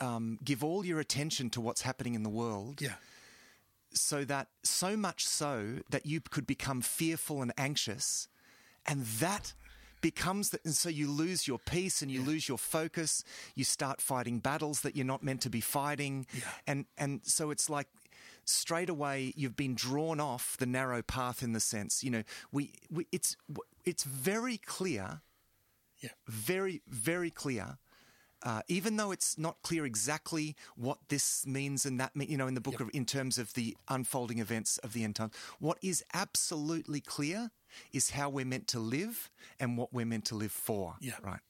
um, 0.00 0.38
give 0.44 0.64
all 0.64 0.84
your 0.84 0.98
attention 1.00 1.50
to 1.50 1.60
what's 1.60 1.82
happening 1.82 2.14
in 2.14 2.22
the 2.22 2.28
world, 2.28 2.80
Yeah. 2.80 2.94
So 3.92 4.24
that 4.24 4.48
so 4.62 4.96
much 4.96 5.26
so 5.26 5.80
that 5.90 6.06
you 6.06 6.20
could 6.20 6.46
become 6.46 6.80
fearful 6.80 7.42
and 7.42 7.52
anxious, 7.56 8.28
and 8.86 9.04
that 9.04 9.52
becomes 10.00 10.50
that, 10.50 10.64
and 10.64 10.74
so 10.74 10.88
you 10.88 11.10
lose 11.10 11.48
your 11.48 11.58
peace 11.58 12.02
and 12.02 12.10
you 12.10 12.22
lose 12.22 12.48
your 12.48 12.58
focus. 12.58 13.24
You 13.54 13.64
start 13.64 14.00
fighting 14.00 14.38
battles 14.38 14.82
that 14.82 14.94
you're 14.94 15.06
not 15.06 15.22
meant 15.22 15.40
to 15.42 15.50
be 15.50 15.60
fighting, 15.60 16.26
and 16.66 16.86
and 16.96 17.20
so 17.24 17.50
it's 17.50 17.68
like 17.68 17.88
straight 18.44 18.88
away 18.88 19.32
you've 19.36 19.56
been 19.56 19.74
drawn 19.74 20.20
off 20.20 20.56
the 20.58 20.64
narrow 20.66 21.02
path 21.02 21.42
in 21.42 21.52
the 21.52 21.60
sense 21.60 22.02
you 22.02 22.08
know 22.10 22.22
we, 22.50 22.72
we 22.90 23.06
it's 23.12 23.36
it's 23.84 24.04
very 24.04 24.56
clear 24.56 25.20
Yeah. 26.00 26.08
very 26.26 26.80
very 26.88 27.30
clear 27.30 27.76
uh, 28.42 28.62
even 28.68 28.96
though 28.96 29.10
it's 29.10 29.36
not 29.38 29.56
clear 29.62 29.84
exactly 29.84 30.54
what 30.76 30.98
this 31.08 31.46
means 31.46 31.84
and 31.86 31.98
that 32.00 32.14
mean, 32.14 32.28
you 32.30 32.36
know 32.36 32.46
in 32.46 32.54
the 32.54 32.60
book 32.60 32.80
of 32.80 32.90
in 32.92 33.04
terms 33.04 33.38
of 33.38 33.52
the 33.54 33.76
unfolding 33.88 34.38
events 34.38 34.78
of 34.78 34.92
the 34.92 35.02
end 35.04 35.16
times 35.16 35.32
what 35.58 35.78
is 35.82 36.04
absolutely 36.14 37.00
clear 37.00 37.50
is 37.92 38.10
how 38.10 38.28
we're 38.30 38.44
meant 38.46 38.66
to 38.68 38.78
live 38.78 39.30
and 39.60 39.76
what 39.76 39.92
we're 39.92 40.06
meant 40.06 40.24
to 40.26 40.34
live 40.34 40.52
for 40.52 40.94
Yeah. 41.00 41.14
right 41.22 41.40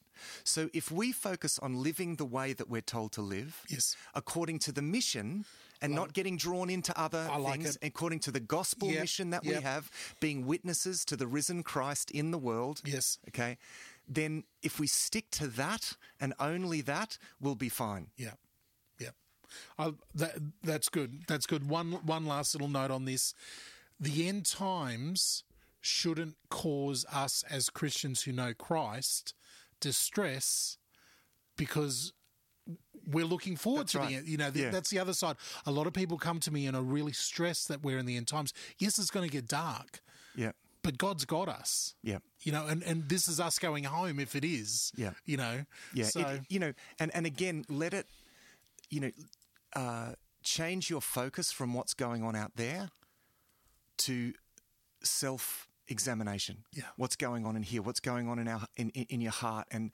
so 0.43 0.69
if 0.73 0.91
we 0.91 1.13
focus 1.13 1.61
on 1.61 1.81
living 1.83 2.17
the 2.17 2.25
way 2.25 2.53
that 2.53 2.69
we're 2.69 2.81
told 2.81 3.13
to 3.13 3.23
live 3.23 3.63
Yes. 3.69 3.95
according 4.15 4.59
to 4.61 4.73
the 4.73 4.83
mission 4.83 5.45
and 5.81 5.95
not 5.95 6.13
getting 6.13 6.37
drawn 6.37 6.69
into 6.71 6.93
other 6.99 7.29
I 7.31 7.41
things 7.53 7.77
it. 7.77 7.87
according 7.87 8.19
to 8.21 8.33
the 8.33 8.41
gospel 8.41 8.89
Yep, 8.91 9.01
mission 9.01 9.31
that 9.31 9.45
yep. 9.45 9.57
we 9.57 9.63
have 9.63 9.91
being 10.19 10.45
witnesses 10.45 11.05
to 11.05 11.17
the 11.17 11.27
risen 11.29 11.63
Christ 11.63 12.11
in 12.11 12.33
the 12.33 12.39
world 12.39 12.81
Yes. 12.85 13.19
okay 13.29 13.59
then 14.09 14.45
if 14.63 14.81
we 14.81 14.87
stick 14.87 15.31
to 15.33 15.47
that 15.49 15.93
and 16.21 16.33
only 16.41 16.81
that 16.81 17.19
we'll 17.41 17.55
be 17.55 17.69
fine 17.69 18.09
Yeah, 18.17 18.33
yeah. 18.99 19.11
I, 19.79 19.93
that 20.15 20.37
that's 20.63 20.89
good. 20.89 21.23
That's 21.29 21.47
good. 21.47 21.69
One 21.69 21.93
one 22.05 22.27
last 22.27 22.55
little 22.55 22.69
note 22.69 22.91
on 22.91 23.05
this: 23.05 23.35
the 24.01 24.29
end 24.29 24.47
times 24.47 25.45
shouldn't 25.81 26.37
cause 26.51 27.05
us 27.13 27.45
as 27.49 27.71
Christians 27.71 28.23
who 28.23 28.33
know 28.33 28.53
Christ 28.55 29.35
distress 29.81 30.77
because 31.57 32.13
we're 33.07 33.25
looking 33.25 33.57
forward 33.57 33.83
That's 33.83 33.93
to 33.93 33.99
right. 34.01 34.09
the 34.11 34.15
end. 34.17 34.29
You 34.29 34.37
know, 34.37 34.51
the, 34.51 34.61
Yeah. 34.61 34.71
that's 34.71 34.91
the 34.91 34.99
other 34.99 35.15
side. 35.15 35.37
A 35.65 35.71
lot 35.71 35.87
of 35.87 35.93
people 35.95 36.19
come 36.19 36.41
to 36.41 36.51
me 36.51 36.67
and 36.67 36.77
are 36.77 36.83
really 36.83 37.13
stressed 37.13 37.69
that 37.69 37.83
we're 37.83 37.99
in 37.99 38.05
the 38.07 38.17
end 38.17 38.27
times. 38.29 38.53
Yes, 38.79 38.99
it's 38.99 39.11
going 39.11 39.27
to 39.27 39.33
get 39.33 39.47
dark, 39.49 40.03
yeah 40.37 40.53
but 40.89 40.97
God's 40.97 41.27
got 41.27 41.49
us. 41.61 41.95
yeah 42.03 42.19
You 42.45 42.53
know, 42.53 42.65
and, 42.67 42.83
and 42.83 43.09
this 43.11 43.29
is 43.29 43.39
us 43.41 43.59
going 43.59 43.85
home 43.85 44.19
if 44.19 44.35
it 44.35 44.43
is. 44.45 44.91
Yeah. 44.97 45.13
You 45.27 45.37
know. 45.37 45.67
yeah 45.93 46.07
So 46.07 46.21
it, 46.21 46.41
you 46.49 46.59
know 46.59 46.73
and 46.99 47.11
and 47.15 47.27
again 47.27 47.65
let 47.69 47.93
it 47.93 48.07
you 48.89 49.01
know 49.01 49.11
uh, 49.77 50.13
change 50.43 50.89
your 50.89 51.03
focus 51.03 51.53
from 51.53 51.75
what's 51.75 51.93
going 51.95 52.23
on 52.23 52.35
out 52.35 52.53
there 52.57 52.89
to 53.99 54.33
self 55.03 55.69
examination 55.89 56.57
Yeah. 56.73 56.85
what's 56.97 57.17
going 57.17 57.45
on 57.47 57.55
in 57.57 57.63
here 57.63 57.83
what's 57.83 58.01
going 58.01 58.29
on 58.29 58.39
in 58.39 58.49
our 58.49 58.67
in, 58.77 58.89
in, 58.91 59.07
in 59.11 59.21
your 59.21 59.33
heart 59.33 59.67
and 59.71 59.91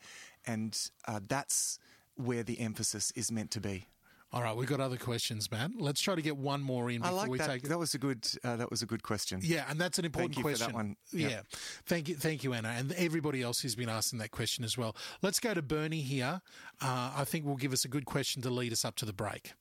and 0.46 0.90
uh, 1.08 1.20
that's 1.28 1.78
where 2.16 2.44
the 2.44 2.60
emphasis 2.60 3.12
is 3.16 3.30
meant 3.32 3.50
to 3.50 3.60
be 3.60 3.86
All 4.34 4.42
right, 4.42 4.56
we've 4.56 4.68
got 4.68 4.80
other 4.80 4.96
questions, 4.96 5.48
Matt. 5.52 5.70
Let's 5.78 6.00
try 6.00 6.16
to 6.16 6.20
get 6.20 6.36
one 6.36 6.60
more 6.60 6.90
in 6.90 7.02
I 7.02 7.06
before 7.06 7.16
like 7.18 7.30
we 7.30 7.38
that. 7.38 7.46
take 7.46 7.62
That 7.68 7.78
was 7.78 7.94
a 7.94 7.98
good. 7.98 8.26
Uh, 8.42 8.56
that 8.56 8.68
was 8.68 8.82
a 8.82 8.86
good 8.86 9.04
question. 9.04 9.38
Yeah, 9.40 9.64
and 9.68 9.80
that's 9.80 10.00
an 10.00 10.04
important 10.04 10.36
you 10.36 10.42
for 10.42 10.50
that 10.50 10.58
question. 10.58 10.74
one. 10.74 10.96
Yeah. 11.12 11.28
Yeah. 11.28 11.40
Thank 11.86 12.08
you, 12.08 12.16
thank 12.16 12.42
you, 12.42 12.52
Anna, 12.52 12.70
and 12.76 12.90
everybody 12.94 13.42
else 13.42 13.60
who's 13.60 13.76
been 13.76 13.88
asking 13.88 14.18
that 14.18 14.32
question 14.32 14.64
as 14.64 14.76
well. 14.76 14.96
Let's 15.22 15.38
go 15.38 15.54
to 15.54 15.62
Bernie 15.62 16.00
here. 16.00 16.40
Uh, 16.82 17.12
I 17.16 17.24
think 17.24 17.46
will 17.46 17.54
give 17.54 17.72
us 17.72 17.84
a 17.84 17.88
good 17.88 18.06
question 18.06 18.42
to 18.42 18.50
lead 18.50 18.72
us 18.72 18.84
up 18.84 18.96
to 18.96 19.04
the 19.04 19.12
break. 19.12 19.52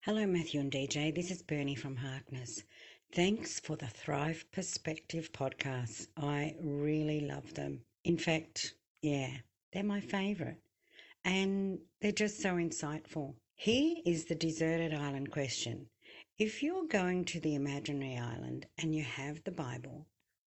Hello, 0.00 0.26
Matthew 0.26 0.58
and 0.58 0.72
DJ. 0.72 1.14
This 1.14 1.30
is 1.30 1.40
Bernie 1.44 1.76
from 1.76 1.94
Harkness. 1.94 2.64
Thanks 3.14 3.60
for 3.60 3.76
the 3.76 3.86
Thrive 3.86 4.44
Perspective 4.50 5.30
podcasts. 5.32 6.08
I 6.16 6.56
really 6.60 7.20
love 7.20 7.54
them. 7.54 7.82
In 8.02 8.18
fact, 8.18 8.74
yeah, 9.00 9.30
they're 9.72 9.84
my 9.84 10.00
favourite. 10.00 10.58
And 11.24 11.78
they're 12.00 12.10
just 12.10 12.40
so 12.40 12.54
insightful. 12.54 13.34
Here 13.62 13.94
is 14.04 14.24
the 14.24 14.34
deserted 14.34 14.92
island 14.92 15.30
question. 15.30 15.86
If 16.36 16.64
you're 16.64 16.88
going 16.88 17.24
to 17.26 17.38
the 17.38 17.54
imaginary 17.54 18.18
island 18.18 18.66
and 18.78 18.92
you 18.92 19.04
have 19.04 19.44
the 19.44 19.52
Bible, 19.52 20.04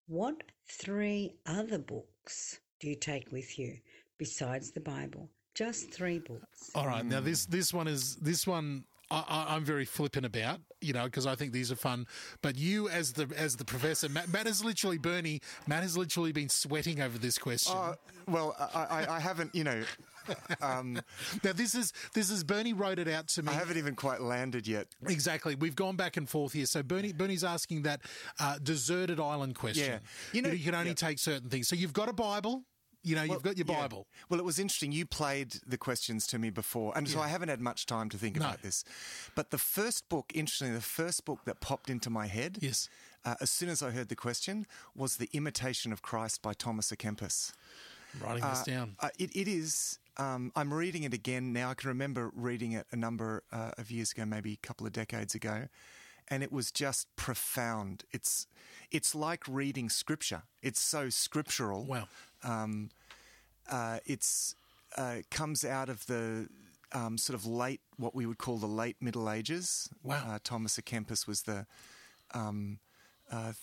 what 0.08 0.44
three 0.68 1.32
other 1.46 1.78
books 1.78 2.60
do 2.82 2.90
you 2.90 2.96
take 2.98 3.32
with 3.32 3.58
you 3.58 3.78
besides 4.18 4.72
the 4.72 4.82
Bible? 4.82 5.30
Just 5.54 5.94
three 5.94 6.20
books. 6.20 6.72
All 6.76 6.88
right, 6.88 7.06
now 7.06 7.22
this 7.22 7.46
this 7.46 7.74
one 7.74 7.88
is 7.88 8.18
this 8.18 8.46
one. 8.46 8.84
I, 9.12 9.46
I'm 9.50 9.64
very 9.64 9.86
flippant 9.86 10.26
about, 10.26 10.60
you 10.82 10.94
know, 10.94 11.06
because 11.06 11.28
I 11.28 11.36
think 11.36 11.52
these 11.52 11.72
are 11.72 11.76
fun. 11.76 12.08
But 12.42 12.58
you, 12.58 12.90
as 12.90 13.14
the 13.14 13.32
as 13.38 13.56
the 13.56 13.66
professor, 13.66 14.10
Matt, 14.10 14.30
Matt 14.30 14.48
has 14.48 14.64
literally 14.64 14.98
Bernie. 14.98 15.42
Matt 15.68 15.84
has 15.84 15.98
literally 15.98 16.32
been 16.32 16.50
sweating 16.50 17.02
over 17.02 17.18
this 17.18 17.38
question. 17.38 17.76
Uh, 17.76 17.96
well, 18.28 18.56
I, 18.74 18.84
I, 18.84 19.16
I 19.16 19.20
haven't. 19.20 19.54
You 19.54 19.64
know, 19.64 19.84
um, 20.62 21.00
now 21.44 21.54
this 21.54 21.76
is 21.76 21.94
this 22.14 22.30
is 22.32 22.44
Bernie 22.44 22.74
wrote 22.74 23.00
it 23.00 23.08
out 23.08 23.28
to 23.30 23.44
me. 23.44 23.50
I 23.50 23.54
haven't 23.56 23.78
even 23.78 23.96
quite 23.96 24.22
landed 24.22 24.68
yet. 24.68 24.88
Exactly. 25.08 25.56
We've 25.56 25.76
gone 25.76 25.96
back 25.96 26.18
and 26.18 26.28
forth 26.28 26.54
here. 26.54 26.66
So 26.66 26.82
Bernie, 26.82 27.14
Bernie's 27.14 27.44
asking 27.44 27.84
that 27.84 28.02
uh, 28.40 28.58
deserted 28.62 29.20
island 29.20 29.56
question. 29.56 29.86
Yeah. 29.86 30.00
You 30.34 30.42
know- 30.42 30.50
you 30.56 30.64
can 30.64 30.76
only 30.76 30.90
yeah. 30.90 30.96
take 30.96 31.20
certain 31.20 31.50
things. 31.50 31.68
So 31.68 31.76
you've 31.76 31.94
got 31.94 32.10
a 32.10 32.14
Bible. 32.14 32.64
You 33.06 33.16
know, 33.16 33.24
you've 33.24 33.44
got 33.44 33.56
your 33.56 33.68
Yeah. 33.70 33.82
Bible. 33.82 34.08
Well, 34.30 34.40
it 34.40 34.44
was 34.44 34.58
interesting. 34.58 34.92
You 34.92 35.06
played 35.06 35.60
the 35.66 35.78
questions 35.78 36.26
to 36.28 36.40
me 36.40 36.50
before, 36.50 36.92
and 36.98 37.08
so 37.08 37.20
I 37.22 37.28
haven't 37.28 37.50
had 37.50 37.62
much 37.62 37.86
time 37.86 38.10
to 38.10 38.18
think 38.18 38.36
No. 38.36 38.46
about 38.48 38.64
this. 38.64 38.84
But 39.36 39.52
the 39.52 39.60
first 39.60 40.10
book, 40.10 40.32
interestingly, 40.34 40.74
the 40.76 40.82
first 40.82 41.24
book 41.24 41.46
that 41.46 41.62
popped 41.62 41.90
into 41.90 42.10
my 42.10 42.26
head, 42.26 42.58
Yes. 42.62 42.90
uh, 43.24 43.36
as 43.40 43.52
soon 43.52 43.70
as 43.70 43.84
I 43.84 43.92
heard 43.92 44.10
the 44.10 44.16
question, 44.16 44.66
was 44.96 45.18
The 45.18 45.30
Imitation 45.34 45.94
of 45.94 46.02
Christ 46.02 46.42
by 46.42 46.54
Thomas 46.54 46.92
à 46.92 46.98
Kempis. 46.98 47.54
I'm 48.16 48.22
writing 48.24 48.44
this 48.50 48.64
down. 48.64 48.96
Uh, 49.00 49.10
it, 49.20 49.36
it 49.36 49.48
is. 49.48 50.00
Um, 50.18 50.52
I'm 50.56 50.74
reading 50.74 51.04
it 51.04 51.14
again 51.14 51.54
now. 51.54 51.70
I 51.70 51.74
can 51.76 51.90
remember 51.90 52.32
reading 52.34 52.72
it 52.72 52.88
a 52.92 52.96
number 52.96 53.44
uh, 53.52 53.72
of 53.78 53.92
years 53.92 54.14
ago, 54.14 54.26
maybe 54.26 54.54
a 54.54 54.66
couple 54.68 54.88
of 54.88 54.94
decades 54.94 55.36
ago, 55.36 55.68
and 56.30 56.42
it 56.42 56.52
was 56.52 56.72
just 56.72 57.14
profound. 57.18 58.04
It's 58.12 58.48
it's 58.90 59.14
like 59.14 59.44
reading 59.48 59.90
scripture. 59.90 60.44
It's 60.64 60.82
so 60.82 61.10
scriptural. 61.10 61.84
Wow. 61.84 62.08
Um, 62.46 62.90
uh, 63.72 64.00
it's 64.06 64.56
uh, 64.98 65.18
comes 65.32 65.66
out 65.66 65.90
of 65.90 66.06
the 66.06 66.48
um, 66.94 67.18
sort 67.18 67.38
of 67.38 67.46
late, 67.46 67.82
what 67.98 68.14
we 68.16 68.26
would 68.26 68.38
call 68.38 68.58
the 68.58 68.68
late 68.68 68.98
Middle 69.02 69.30
Ages. 69.30 69.90
Wow. 70.04 70.24
Uh, 70.28 70.40
Thomas 70.44 70.78
à 70.80 70.84
Kempis 70.84 71.28
was 71.28 71.42
the 71.44 71.66
um, 72.34 72.80
uh, 73.32 73.54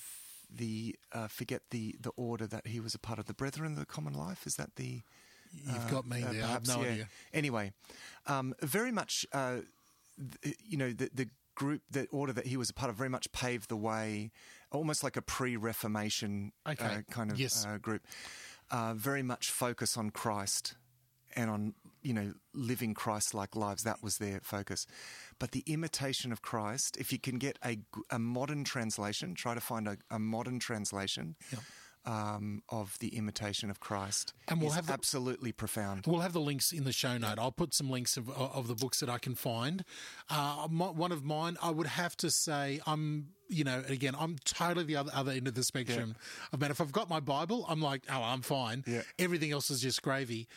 the 0.50 0.96
uh, 1.12 1.28
forget 1.28 1.62
the 1.70 1.96
the 2.00 2.10
order 2.16 2.46
that 2.46 2.66
he 2.66 2.80
was 2.80 2.94
a 2.94 2.98
part 2.98 3.18
of. 3.18 3.26
The 3.26 3.34
Brethren 3.34 3.72
of 3.72 3.78
the 3.78 3.86
Common 3.86 4.14
Life 4.14 4.46
is 4.46 4.56
that 4.56 4.76
the 4.76 5.02
You've 5.54 5.90
got 5.90 6.06
me 6.06 6.22
uh, 6.22 6.32
there. 6.32 6.44
I 6.44 6.46
have 6.48 6.66
no 6.66 6.80
yeah. 6.82 6.90
idea. 6.92 7.08
Anyway, 7.34 7.72
um, 8.26 8.54
very 8.62 8.90
much, 8.90 9.26
uh, 9.34 9.58
th- 10.42 10.56
you 10.64 10.78
know, 10.78 10.92
the, 10.92 11.10
the 11.12 11.28
group, 11.54 11.82
the 11.90 12.06
order 12.10 12.32
that 12.32 12.46
he 12.46 12.56
was 12.56 12.70
a 12.70 12.72
part 12.72 12.88
of, 12.88 12.96
very 12.96 13.10
much 13.10 13.30
paved 13.32 13.68
the 13.68 13.76
way, 13.76 14.30
almost 14.70 15.04
like 15.04 15.16
a 15.18 15.20
pre-Reformation 15.20 16.52
Okay. 16.66 16.84
uh, 16.84 17.02
kind 17.10 17.30
of 17.30 17.38
Yes. 17.38 17.66
uh, 17.66 17.76
group. 17.76 18.02
Uh, 18.72 18.94
very 18.94 19.22
much 19.22 19.50
focus 19.50 19.98
on 19.98 20.10
Christ 20.10 20.76
and 21.36 21.50
on 21.50 21.74
you 22.02 22.14
know 22.14 22.32
living 22.54 22.94
Christ-like 22.94 23.54
lives. 23.54 23.82
That 23.82 24.02
was 24.02 24.16
their 24.16 24.40
focus. 24.42 24.86
But 25.38 25.50
the 25.50 25.62
imitation 25.66 26.32
of 26.32 26.40
Christ, 26.40 26.96
if 26.96 27.12
you 27.12 27.18
can 27.18 27.38
get 27.38 27.58
a, 27.62 27.78
a 28.10 28.18
modern 28.18 28.64
translation, 28.64 29.34
try 29.34 29.54
to 29.54 29.60
find 29.60 29.86
a, 29.86 29.98
a 30.10 30.18
modern 30.18 30.58
translation. 30.58 31.36
Um, 32.04 32.64
of 32.68 32.98
the 32.98 33.16
imitation 33.16 33.70
of 33.70 33.78
Christ, 33.78 34.32
And 34.48 34.58
we'll 34.60 34.70
is 34.70 34.74
have 34.74 34.88
the- 34.88 34.92
absolutely 34.92 35.52
profound. 35.52 36.04
We'll 36.04 36.18
have 36.22 36.32
the 36.32 36.40
links 36.40 36.72
in 36.72 36.82
the 36.82 36.90
show 36.92 37.16
note. 37.16 37.38
I'll 37.38 37.52
put 37.52 37.72
some 37.74 37.90
links 37.90 38.16
of, 38.16 38.28
of 38.28 38.66
the 38.66 38.74
books 38.74 38.98
that 38.98 39.08
I 39.08 39.18
can 39.18 39.36
find. 39.36 39.84
Uh, 40.28 40.66
my, 40.68 40.86
one 40.86 41.12
of 41.12 41.24
mine, 41.24 41.56
I 41.62 41.70
would 41.70 41.86
have 41.86 42.16
to 42.16 42.28
say, 42.28 42.80
I'm, 42.88 43.28
you 43.48 43.62
know, 43.62 43.84
again, 43.88 44.16
I'm 44.18 44.36
totally 44.44 44.84
the 44.84 44.96
other, 44.96 45.12
other 45.14 45.30
end 45.30 45.46
of 45.46 45.54
the 45.54 45.62
spectrum. 45.62 46.16
I 46.52 46.56
mean, 46.56 46.72
if 46.72 46.80
I've 46.80 46.90
got 46.90 47.08
my 47.08 47.20
Bible, 47.20 47.64
I'm 47.68 47.80
like, 47.80 48.02
oh, 48.10 48.20
I'm 48.20 48.42
fine. 48.42 48.82
Yeah. 48.84 49.02
Everything 49.20 49.52
else 49.52 49.70
is 49.70 49.80
just 49.80 50.02
gravy. 50.02 50.48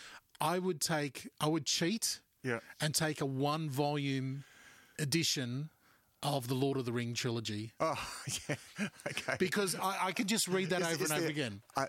I 0.42 0.58
would 0.58 0.82
take, 0.82 1.30
I 1.40 1.48
would 1.48 1.68
cheat 1.68 2.22
Yeah. 2.42 2.62
and 2.82 2.96
take 2.96 3.22
a 3.22 3.26
one 3.28 3.70
volume 3.70 4.46
edition 4.98 5.70
of 6.34 6.48
the 6.48 6.54
Lord 6.56 6.78
of 6.78 6.86
the 6.86 6.92
Ring 6.92 7.14
trilogy 7.14 7.72
Oh, 7.80 7.96
yeah, 8.50 8.56
okay. 9.10 9.36
because 9.40 9.76
I, 9.76 10.08
I 10.08 10.12
could 10.12 10.28
just 10.28 10.48
read 10.48 10.70
that 10.72 10.82
Is- 10.82 10.88
over 10.94 11.04
is 11.06 11.12
and 11.12 11.20
over 11.22 11.30
again. 11.30 11.62
I, 11.78 11.88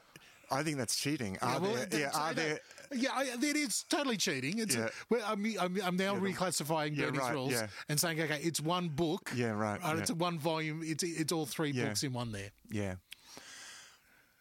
I 0.50 0.62
think 0.62 0.76
that's 0.78 0.94
cheating. 0.96 1.38
Are 1.42 1.58
well, 1.60 1.74
there, 1.90 2.00
yeah, 2.00 2.10
are 2.14 2.32
there, 2.32 2.60
Yeah, 2.94 3.10
I, 3.12 3.24
it 3.24 3.56
is 3.56 3.84
totally 3.88 4.16
cheating. 4.16 4.60
It's 4.60 4.76
Yeah. 4.76 4.88
well, 5.10 5.22
I'm, 5.26 5.44
I'm, 5.60 5.76
I'm 5.84 5.96
now 5.96 6.14
reclassifying 6.14 6.96
yeah, 6.96 7.06
Bernie's 7.06 7.20
right, 7.20 7.32
rules 7.34 7.52
yeah. 7.52 7.66
and 7.88 7.98
saying, 7.98 8.20
okay, 8.20 8.38
it's 8.42 8.60
one 8.60 8.88
book. 8.88 9.32
Yeah, 9.34 9.50
right, 9.50 9.80
uh, 9.82 9.94
yeah. 9.94 10.00
it's 10.00 10.10
a 10.10 10.14
one 10.14 10.38
volume. 10.38 10.82
It's 10.84 11.02
it's 11.02 11.32
all 11.32 11.46
three 11.46 11.70
Yeah. 11.72 11.86
books 11.86 12.04
in 12.04 12.12
one 12.12 12.30
there. 12.30 12.50
Yeah. 12.70 12.94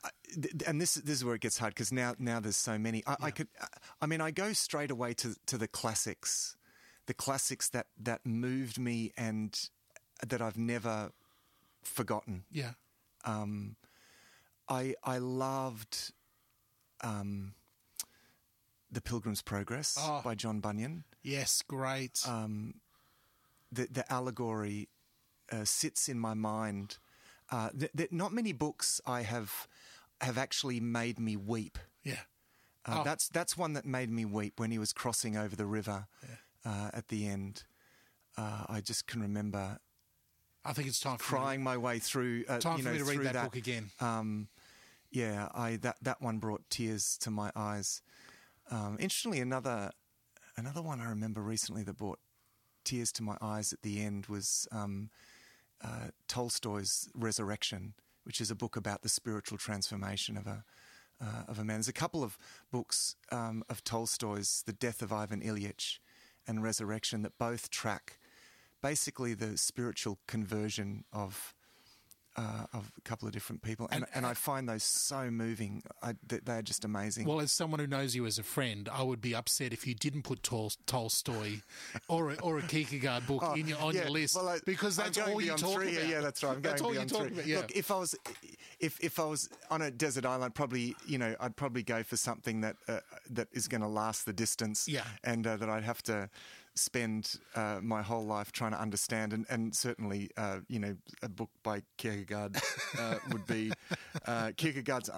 I- 0.04 0.10
And 0.68 0.80
this 0.80 0.94
this 0.96 1.16
is 1.18 1.26
where 1.26 1.34
it 1.36 1.42
gets 1.42 1.58
hard 1.58 1.74
because 1.74 1.92
now 1.92 2.14
now 2.20 2.40
there's 2.40 2.58
so 2.58 2.78
many. 2.78 3.04
I, 3.08 3.16
I 3.24 3.32
could, 3.32 3.48
I 4.02 4.06
mean, 4.06 4.22
I 4.22 4.30
go 4.32 4.54
straight 4.54 4.92
away 4.92 5.14
to 5.16 5.36
to 5.48 5.58
the 5.58 5.68
classics, 5.68 6.56
the 7.08 7.14
classics 7.16 7.70
that 7.70 7.88
that 8.00 8.26
moved 8.26 8.78
me 8.78 9.12
and 9.18 9.58
that 10.28 10.42
I've 10.42 10.58
never 10.58 11.12
forgotten. 11.84 12.44
Yeah. 12.52 12.72
I 14.68 14.96
I 15.04 15.18
loved 15.20 16.12
um, 17.02 17.54
the 18.92 19.02
Pilgrim's 19.02 19.42
Progress 19.42 19.98
Oh. 20.00 20.22
by 20.24 20.36
John 20.36 20.60
Bunyan. 20.60 21.04
Yes, 21.22 21.62
great. 21.62 22.22
Um, 22.28 22.76
the 23.72 23.88
the 23.92 24.12
allegory 24.12 24.90
uh, 25.52 25.66
sits 25.66 26.08
in 26.10 26.20
my 26.20 26.34
mind. 26.34 26.98
Uh, 27.52 27.70
th- 27.78 27.92
th- 27.96 28.12
not 28.12 28.34
many 28.34 28.54
books 28.54 29.00
I 29.06 29.22
have 29.22 29.68
have 30.22 30.38
actually 30.38 30.80
made 30.80 31.20
me 31.20 31.36
weep. 31.36 31.78
yeah. 32.04 32.14
Uh, 32.88 33.00
Oh. 33.00 33.04
That's 33.04 33.28
that's 33.30 33.58
one 33.58 33.74
that 33.74 33.86
made 33.86 34.10
me 34.12 34.26
weep 34.26 34.60
when 34.60 34.72
he 34.72 34.78
was 34.80 34.94
crossing 34.94 35.36
over 35.38 35.56
the 35.56 35.66
river 35.66 36.06
uh, 36.64 36.90
at 36.94 37.08
the 37.08 37.28
end. 37.28 37.64
Uh, 38.38 38.66
I 38.70 38.82
just 38.82 39.08
can 39.08 39.22
remember 39.22 39.80
I 40.66 40.74
think 40.74 40.88
it's 40.88 41.00
time 41.00 41.18
for 41.18 41.36
me 41.36 41.40
crying 41.40 41.64
my 41.64 41.78
way 41.78 42.00
through. 42.00 42.46
Uh, 42.48 42.58
time 42.60 42.78
you 42.78 42.84
for 42.84 42.90
know, 42.90 42.94
me 42.94 43.00
to 43.00 43.06
read 43.06 43.16
through 43.16 43.24
that, 43.26 43.44
book 43.44 43.56
again. 43.56 43.92
Um, 44.00 44.48
yeah, 45.12 45.50
I 45.54 45.78
that 45.78 45.98
that 46.02 46.22
one 46.22 46.40
brought 46.40 46.70
tears 46.70 47.18
to 47.20 47.32
my 47.32 47.52
eyes. 47.56 48.02
Um, 48.72 48.98
interestingly, 49.00 49.40
another 49.40 49.92
another 50.58 50.82
one 50.82 51.00
I 51.00 51.10
remember 51.10 51.42
recently 51.42 51.84
that 51.84 51.98
brought 51.98 52.20
tears 52.84 53.12
to 53.14 53.24
my 53.24 53.38
eyes 53.42 53.74
at 53.74 53.82
the 53.82 54.02
end 54.02 54.26
was 54.28 54.68
um, 54.72 55.10
uh, 55.84 56.10
Tolstoy's 56.28 57.10
Resurrection, 57.14 57.94
which 58.24 58.42
is 58.42 58.50
a 58.50 58.56
book 58.56 58.76
about 58.76 59.02
the 59.02 59.10
spiritual 59.10 59.58
transformation 59.58 60.38
of 60.38 60.48
a 60.48 60.64
uh, 61.22 61.44
of 61.48 61.60
a 61.60 61.64
man. 61.64 61.78
There's 61.78 61.88
a 61.88 61.94
couple 61.94 62.24
of 62.24 62.38
books 62.72 63.16
um, 63.32 63.64
of 63.70 63.84
Tolstoy's, 63.84 64.64
The 64.66 64.74
Death 64.74 65.02
of 65.02 65.14
Ivan 65.14 65.42
Ilyich 65.42 66.00
and 66.48 66.62
Resurrection, 66.62 67.22
that 67.22 67.38
both 67.38 67.70
track 67.70 68.20
basically 68.90 69.34
the 69.34 69.58
spiritual 69.58 70.20
conversion 70.28 71.04
of 71.12 71.54
uh, 72.38 72.66
of 72.74 72.92
a 72.98 73.02
couple 73.10 73.26
of 73.30 73.34
different 73.34 73.62
people, 73.62 73.88
and, 73.94 74.04
and, 74.14 74.26
I 74.26 74.34
find 74.34 74.68
those 74.68 74.84
so 74.84 75.32
moving. 75.32 75.82
I, 76.04 76.16
they- 76.28 76.42
they're 76.44 76.62
just 76.62 76.84
amazing. 76.84 77.26
Well, 77.26 77.40
as 77.40 77.54
someone 77.54 77.80
who 77.80 77.88
knows 77.88 78.14
you 78.14 78.26
as 78.26 78.38
a 78.38 78.44
friend, 78.44 78.90
I 78.92 79.04
would 79.04 79.22
be 79.22 79.34
upset 79.34 79.72
if 79.72 79.88
you 79.88 79.96
didn't 79.96 80.24
put 80.24 80.44
Tol- 80.44 80.74
Tolstoy 80.86 81.62
or 82.10 82.32
a, 82.32 82.36
or 82.42 82.58
a 82.58 82.62
Kierkegaard 82.62 83.26
book 83.26 83.42
in 83.58 83.70
your, 83.70 83.78
on 83.78 83.84
Oh, 83.86 83.92
Yeah, 83.92 84.02
your 84.02 84.10
list 84.10 84.36
well, 84.36 84.50
I- 84.50 84.60
because 84.66 84.98
that's 84.98 85.18
all 85.18 85.40
you 85.42 85.56
talk 85.56 85.76
three. 85.82 85.96
about. 85.96 86.10
Yeah, 86.10 86.20
that's 86.20 86.44
right. 86.44 86.56
I'm 86.58 86.62
that's 86.62 86.82
going 86.82 86.86
all 86.90 86.92
beyond 87.06 87.10
talk 87.10 87.22
three. 87.22 87.32
about. 87.36 87.48
Yeah. 87.48 87.58
Look, 87.60 87.72
if 87.72 87.90
I 87.90 87.98
was, 88.00 88.16
if 88.82 89.00
if 89.02 89.18
I 89.18 89.24
was 89.24 89.48
on 89.72 89.82
a 89.82 89.90
desert 89.90 90.26
island, 90.26 90.44
I'd 90.44 90.56
probably, 90.56 90.94
you 91.08 91.18
know, 91.18 91.34
I'd 91.40 91.56
probably 91.56 91.84
go 91.84 92.04
for 92.04 92.18
something 92.18 92.60
that 92.62 92.76
uh, 92.90 93.00
that 93.30 93.48
is 93.54 93.70
going 93.70 93.82
to 93.82 93.88
last 93.88 94.26
the 94.26 94.34
distance. 94.34 94.90
Yeah. 94.90 95.06
and 95.24 95.48
uh, 95.48 95.56
that 95.56 95.70
I'd 95.70 95.84
have 95.86 96.04
to 96.04 96.30
spend 96.76 97.36
uh, 97.56 97.80
my 97.82 98.02
whole 98.02 98.26
life 98.26 98.52
trying 98.52 98.72
to 98.72 98.80
understand, 98.80 99.34
and 99.34 99.46
and 99.50 99.76
certainly, 99.76 100.30
uh, 100.38 100.60
you 100.68 100.80
know, 100.80 100.96
a 101.22 101.30
book 101.30 101.50
by 101.64 101.82
Kierkegaard 101.98 102.58
uh, 103.00 103.16
would 103.32 103.46
be 103.48 103.72
uh, 104.26 104.52
Kierkegaard's 104.58 105.10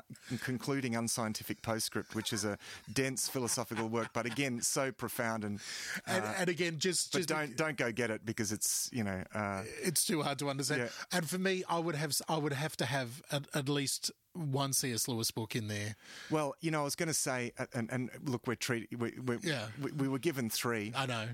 concluding 0.44 0.96
unscientific 0.96 1.62
postscript, 1.62 2.16
which 2.16 2.32
is 2.34 2.46
a 2.46 2.58
dense 2.94 3.28
philosophical 3.28 3.88
work, 3.88 4.10
but 4.14 4.26
again, 4.26 4.62
so 4.62 4.92
profound 4.92 5.44
and. 5.44 5.60
and, 6.06 6.24
uh, 6.24 6.34
and 6.38 6.50
again, 6.50 6.78
just 6.78 7.12
just 7.14 7.28
don't 7.28 7.56
don't 7.58 7.78
go 7.78 7.92
get 7.92 8.12
it 8.12 8.26
because 8.26 8.52
it's 8.52 8.90
you 8.94 9.04
know 9.04 9.24
uh, 9.34 9.64
it's 9.84 10.06
too 10.06 10.22
hard 10.22 10.40
to 10.40 10.50
understand. 10.50 10.82
Yeah. 10.82 11.18
And 11.18 11.30
for 11.30 11.38
me, 11.38 11.64
I 11.70 11.80
would 11.80 11.96
have 11.96 12.14
I 12.30 12.38
would 12.38 12.54
have 12.54 12.78
to 12.78 12.86
have 12.86 13.22
at, 13.32 13.46
at 13.54 13.68
least 13.70 14.12
one 14.34 14.72
C.S. 14.74 15.08
Lewis 15.08 15.32
book 15.32 15.56
in 15.56 15.68
there. 15.68 15.96
Well, 16.30 16.54
you 16.62 16.70
know, 16.70 16.82
I 16.82 16.84
was 16.84 16.96
going 16.96 17.08
to 17.08 17.14
say, 17.14 17.54
uh, 17.58 17.66
and, 17.74 17.90
and 17.92 18.12
look, 18.24 18.46
we're 18.46 18.54
treated. 18.54 19.00
We, 19.02 19.14
we, 19.20 19.38
Yeah. 19.42 19.66
we, 19.82 19.92
we 19.94 20.08
were 20.08 20.20
given 20.20 20.52
three. 20.52 20.94
I 20.96 21.08
know. 21.08 21.26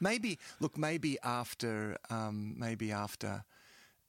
Maybe 0.00 0.38
look, 0.60 0.76
maybe 0.78 1.18
after, 1.22 1.96
um, 2.10 2.54
maybe 2.58 2.92
after 2.92 3.44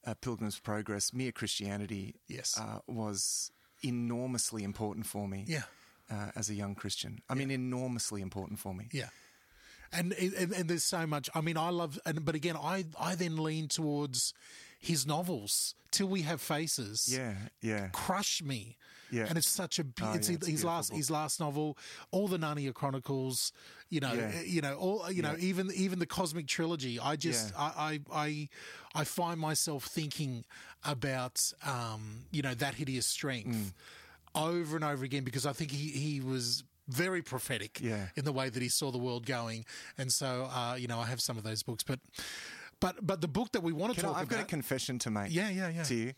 uh, 0.06 0.14
Pilgrim's 0.14 0.58
Progress, 0.60 1.12
mere 1.12 1.32
Christianity, 1.32 2.14
Yes. 2.28 2.58
uh, 2.58 2.78
was 2.86 3.50
enormously 3.82 4.62
important 4.64 5.06
for 5.06 5.28
me. 5.28 5.44
Yeah. 5.46 5.62
Uh, 6.08 6.30
as 6.36 6.48
a 6.48 6.54
young 6.54 6.76
Christian, 6.76 7.18
I 7.28 7.34
mean, 7.34 7.50
enormously 7.50 8.22
important 8.22 8.60
for 8.60 8.72
me. 8.72 8.86
Yeah. 8.92 9.08
And, 9.92 10.12
and 10.12 10.52
and 10.52 10.68
there's 10.68 10.84
so 10.84 11.04
much. 11.04 11.28
I 11.34 11.40
mean, 11.40 11.56
I 11.56 11.70
love, 11.70 11.98
and 12.06 12.24
but 12.24 12.34
again, 12.36 12.56
I 12.56 12.84
I 12.98 13.16
then 13.16 13.36
lean 13.36 13.66
towards 13.66 14.32
his 14.78 15.04
novels. 15.04 15.74
Till 15.90 16.06
we 16.08 16.22
have 16.22 16.40
faces. 16.40 17.08
Yeah, 17.10 17.34
yeah. 17.60 17.88
crush 17.92 18.40
me. 18.40 18.76
Yeah. 19.10 19.26
and 19.28 19.38
it's 19.38 19.48
such 19.48 19.78
a. 19.78 19.84
be- 19.84 19.92
Oh, 20.02 20.12
it's 20.14 20.28
yeah, 20.28 20.36
it's 20.36 20.46
his 20.46 20.64
last 20.64 20.90
book. 20.90 20.96
his 20.96 21.10
last 21.10 21.40
novel, 21.40 21.76
all 22.10 22.28
the 22.28 22.38
Narnia 22.38 22.72
Chronicles. 22.74 23.52
You 23.88 24.00
know, 24.00 24.12
Yeah. 24.12 24.40
you 24.42 24.60
know, 24.60 24.74
all 24.74 25.10
you 25.12 25.22
know, 25.22 25.36
even 25.38 25.70
even 25.74 25.98
the 25.98 26.06
Cosmic 26.06 26.46
Trilogy. 26.46 26.98
I 26.98 27.16
just. 27.16 27.52
I, 27.56 28.00
I 28.12 28.24
I 28.26 28.48
I 28.94 29.04
find 29.04 29.38
myself 29.40 29.84
thinking 29.84 30.44
about 30.84 31.52
um 31.64 32.24
you 32.32 32.42
know 32.42 32.54
that 32.54 32.74
hideous 32.74 33.06
strength 33.06 33.48
Mm. 33.56 33.72
over 34.34 34.76
and 34.76 34.84
over 34.84 35.04
again 35.04 35.24
because 35.24 35.46
I 35.46 35.52
think 35.52 35.70
he 35.70 35.90
he 35.90 36.20
was. 36.20 36.64
Very 36.88 37.20
prophetic 37.20 37.80
Yeah. 37.80 38.10
in 38.14 38.24
the 38.24 38.30
way 38.32 38.48
that 38.48 38.62
he 38.62 38.68
saw 38.68 38.92
the 38.92 38.98
world 38.98 39.26
going, 39.26 39.64
and 39.98 40.12
so 40.12 40.44
uh, 40.48 40.76
you 40.78 40.86
know 40.86 41.00
I 41.00 41.06
have 41.06 41.20
some 41.20 41.36
of 41.36 41.42
those 41.42 41.64
books, 41.64 41.82
but 41.82 41.98
but 42.78 43.04
but 43.04 43.20
the 43.20 43.26
book 43.26 43.50
that 43.54 43.62
we 43.64 43.72
want 43.72 43.92
to 43.96 44.00
Can 44.00 44.08
I, 44.08 44.12
talk 44.12 44.20
I've 44.20 44.28
about, 44.28 44.36
got 44.36 44.44
a 44.44 44.46
confession 44.48 45.00
to 45.00 45.10
make. 45.10 45.34
Yeah, 45.34 45.48
yeah, 45.50 45.68
yeah. 45.68 45.82
To 45.82 45.94
you, 45.96 46.12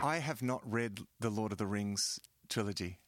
I 0.00 0.18
have 0.18 0.40
not 0.40 0.60
read 0.64 1.00
the 1.18 1.28
Lord 1.28 1.50
of 1.50 1.58
the 1.58 1.66
Rings 1.66 2.20
trilogy. 2.52 2.98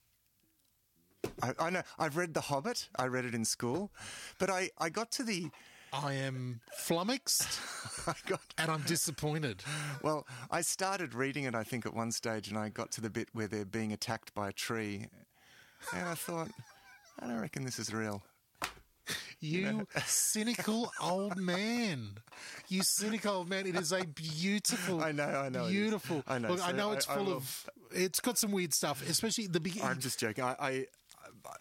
I, 1.42 1.52
I 1.58 1.70
know 1.70 1.82
I've 1.98 2.16
read 2.16 2.32
The 2.32 2.40
Hobbit. 2.40 2.88
I 2.96 3.06
read 3.06 3.24
it 3.26 3.34
in 3.34 3.44
school, 3.44 3.90
but 4.38 4.48
I, 4.48 4.70
I 4.78 4.88
got 4.88 5.10
to 5.12 5.22
the 5.22 5.50
I 5.92 6.14
am 6.14 6.60
flummoxed 6.76 7.60
I 8.08 8.14
got 8.26 8.40
and 8.58 8.68
I'm 8.70 8.80
disappointed. 8.82 9.62
well. 10.02 10.26
I 10.50 10.60
started 10.62 11.14
reading 11.14 11.44
it. 11.44 11.54
I 11.54 11.62
think 11.62 11.86
at 11.86 11.94
one 11.94 12.10
stage, 12.10 12.48
and 12.48 12.58
I 12.58 12.68
got 12.70 12.90
to 12.92 13.00
the 13.00 13.10
bit 13.10 13.28
where 13.32 13.46
they're 13.46 13.64
being 13.64 13.92
attacked 13.92 14.34
by 14.34 14.48
a 14.48 14.52
tree, 14.52 15.06
and 15.94 16.08
I 16.08 16.14
thought, 16.14 16.48
I 17.20 17.26
don't 17.28 17.40
reckon 17.40 17.64
this 17.64 17.78
is 17.78 17.92
real. 17.92 18.22
You 19.40 19.86
cynical 20.06 20.90
old 21.00 21.36
man. 21.36 22.18
You 22.68 22.82
cynical 22.82 23.34
old 23.36 23.48
man. 23.48 23.66
It 23.66 23.76
is 23.76 23.92
a 23.92 24.04
beautiful. 24.04 25.02
I 25.02 25.12
know, 25.12 25.24
I 25.28 25.48
know. 25.48 25.68
Beautiful. 25.68 26.22
I 26.26 26.38
know, 26.38 26.48
Look, 26.50 26.66
I 26.66 26.72
know 26.72 26.92
it's 26.92 27.08
I 27.08 27.16
full 27.16 27.24
will- 27.26 27.36
of. 27.36 27.70
It's 27.92 28.20
got 28.20 28.38
some 28.38 28.50
weird 28.50 28.72
stuff, 28.74 29.08
especially 29.08 29.46
the 29.46 29.60
beginning. 29.60 29.88
I'm 29.88 30.00
just 30.00 30.18
joking. 30.18 30.42
I, 30.42 30.56
I, 30.58 30.68
I 30.68 30.86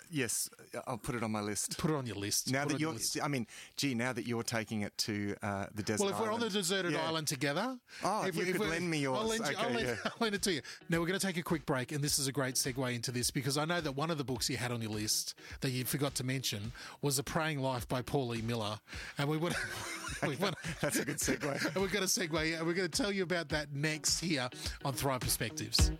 yes, 0.09 0.49
I'll 0.87 0.97
put 0.97 1.15
it 1.15 1.23
on 1.23 1.31
my 1.31 1.41
list. 1.41 1.77
Put 1.77 1.91
it 1.91 1.95
on 1.95 2.05
your 2.05 2.15
list. 2.15 2.51
Now 2.51 2.63
Put 2.63 2.73
that 2.73 2.79
you're, 2.79 2.95
I 3.23 3.27
mean, 3.27 3.47
gee, 3.75 3.93
now 3.93 4.13
that 4.13 4.25
you're 4.27 4.43
taking 4.43 4.81
it 4.81 4.97
to 4.99 5.35
uh, 5.41 5.65
the 5.73 5.83
desert. 5.83 6.03
Well, 6.05 6.13
if 6.13 6.19
we're 6.19 6.31
on 6.31 6.39
the 6.39 6.49
deserted 6.49 6.93
Yeah. 6.93 7.07
island 7.07 7.27
together, 7.27 7.77
Oh, 8.03 8.23
if 8.25 8.35
you 8.35 8.45
could 8.45 8.61
lend 8.61 8.89
me 8.89 8.99
yours. 8.99 9.19
I'll 9.19 9.27
lend, 9.27 9.47
you, 9.47 9.55
I'll, 9.57 9.65
Okay, 9.65 9.75
lend, 9.75 9.87
yeah. 9.87 9.95
I'll 10.05 10.11
lend 10.19 10.35
it 10.35 10.41
to 10.43 10.51
you. 10.53 10.61
Now 10.89 10.99
we're 10.99 11.07
going 11.07 11.19
to 11.19 11.25
take 11.25 11.37
a 11.37 11.43
quick 11.43 11.65
break, 11.65 11.91
and 11.91 12.03
this 12.03 12.19
is 12.19 12.27
a 12.27 12.31
great 12.31 12.55
segue 12.55 12.93
into 12.95 13.11
this 13.11 13.31
because 13.31 13.57
I 13.57 13.65
know 13.65 13.81
that 13.81 13.93
one 13.95 14.11
of 14.11 14.17
the 14.17 14.23
books 14.23 14.49
you 14.49 14.57
had 14.57 14.71
on 14.71 14.81
your 14.81 14.91
list 14.91 15.35
that 15.61 15.71
you 15.71 15.85
forgot 15.85 16.15
to 16.15 16.23
mention 16.23 16.71
was 17.01 17.19
"A 17.19 17.23
Praying 17.23 17.59
Life" 17.59 17.87
by 17.87 18.01
Paul 18.01 18.35
E. 18.35 18.41
Miller, 18.41 18.79
and 19.17 19.29
we 19.29 19.37
want. 19.37 19.55
we 20.27 20.35
want 20.37 20.55
That's 20.81 20.99
a 20.99 21.05
good 21.05 21.17
segue. 21.17 21.65
and 21.65 21.75
we're 21.75 21.87
going 21.89 22.05
to 22.05 22.19
segue, 22.19 22.57
and 22.57 22.65
we're 22.67 22.73
going 22.73 22.89
to 22.89 23.01
tell 23.01 23.11
you 23.11 23.23
about 23.23 23.49
that 23.49 23.73
next 23.73 24.19
here 24.19 24.49
on 24.85 24.93
Thrive 24.93 25.21
Perspectives. 25.21 25.91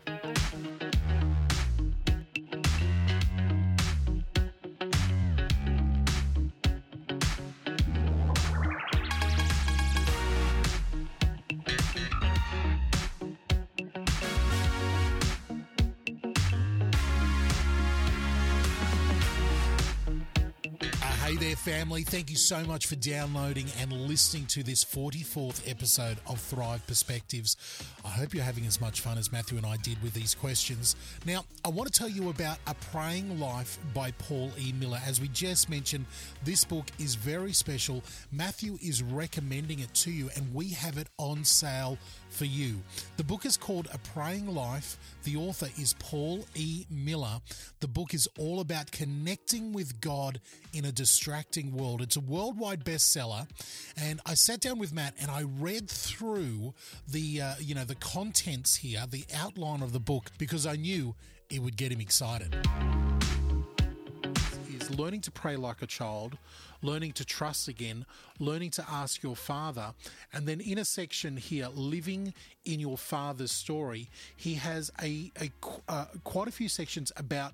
Family. 21.64 22.04
Thank 22.04 22.30
you 22.30 22.36
so 22.36 22.62
much 22.66 22.88
for 22.88 22.98
downloading 22.98 23.68
and 23.80 23.90
listening 23.94 24.48
to 24.48 24.64
this 24.64 24.84
44th 24.84 25.70
episode 25.70 26.18
of 26.28 26.38
Thrive 26.42 26.86
Perspectives. 26.88 27.56
I 28.04 28.10
hope 28.10 28.34
you're 28.34 28.44
having 28.44 28.66
as 28.66 28.82
much 28.82 29.00
fun 29.00 29.18
as 29.18 29.32
Matthew 29.32 29.56
and 29.56 29.66
I 29.66 29.78
did 29.78 30.04
with 30.04 30.14
these 30.14 30.36
questions. 30.36 30.98
Now, 31.26 31.46
I 31.64 31.70
want 31.70 31.90
to 31.90 31.98
tell 31.98 32.10
you 32.10 32.30
about 32.30 32.58
A 32.68 32.74
Praying 32.92 33.40
Life 33.40 33.80
by 33.94 34.12
Paul 34.12 34.52
E. 34.60 34.74
Miller. 34.78 35.00
As 35.08 35.22
we 35.22 35.30
just 35.30 35.70
mentioned, 35.70 36.06
this 36.44 36.66
book 36.66 36.88
is 37.00 37.16
very 37.16 37.54
special. 37.54 38.04
Matthew 38.30 38.78
is 38.82 39.02
recommending 39.02 39.80
it 39.80 39.94
to 39.94 40.12
you, 40.12 40.30
and 40.36 40.54
we 40.54 40.72
have 40.72 40.98
it 40.98 41.08
on 41.18 41.46
sale 41.46 41.98
for 42.34 42.46
you. 42.46 42.82
The 43.18 43.24
book 43.24 43.46
is 43.46 43.58
called 43.58 43.88
A 43.94 43.98
Praying 44.00 44.48
Life. 44.48 44.98
The 45.24 45.36
author 45.38 45.68
is 45.80 45.94
Paul 46.00 46.46
E. 46.56 46.86
Miller. 46.90 47.40
The 47.80 47.88
book 47.88 48.14
is 48.14 48.28
all 48.40 48.60
about 48.60 48.92
connecting 48.92 49.72
with 49.72 50.02
God 50.02 50.42
in 50.74 50.86
a 50.86 50.92
distracting 50.92 51.74
world. 51.74 52.02
It's 52.02 52.16
a 52.16 52.22
worldwide 52.22 52.84
bestseller, 52.84 53.48
and 53.96 54.20
I 54.26 54.34
sat 54.34 54.60
down 54.60 54.80
with 54.80 54.94
Matt 54.94 55.14
and 55.22 55.30
I 55.30 55.44
read 55.44 55.90
through 55.90 56.74
the 57.08 57.42
uh, 57.42 57.54
you 57.60 57.76
know 57.76 57.86
the 57.86 57.96
contents 57.96 58.76
here, 58.78 59.04
the 59.10 59.26
outline 59.36 59.82
of 59.82 59.94
the 59.94 60.00
book, 60.00 60.32
because 60.38 60.66
I 60.66 60.76
knew 60.76 61.16
it 61.50 61.62
would 61.62 61.78
get 61.78 61.92
him 61.92 62.02
excited. 62.02 62.56
Is 64.80 64.90
learning 64.98 65.22
to 65.22 65.32
pray 65.32 65.56
like 65.56 65.84
a 65.84 65.88
child, 65.88 66.38
learning 66.84 67.14
to 67.14 67.26
trust 67.26 67.68
again, 67.68 68.06
learning 68.40 68.70
to 68.72 68.86
ask 68.88 69.24
your 69.24 69.36
father, 69.36 69.94
and 70.32 70.48
then 70.48 70.62
in 70.62 70.78
a 70.78 70.86
section 70.86 71.38
here, 71.38 71.70
living 71.74 72.34
in 72.66 72.80
your 72.80 72.98
father's 72.98 73.52
story, 73.52 74.10
he 74.36 74.56
has 74.56 74.92
a, 75.02 75.32
a 75.42 75.52
uh, 75.88 76.06
quite 76.24 76.48
a 76.48 76.52
few 76.52 76.70
sections 76.70 77.12
about 77.18 77.54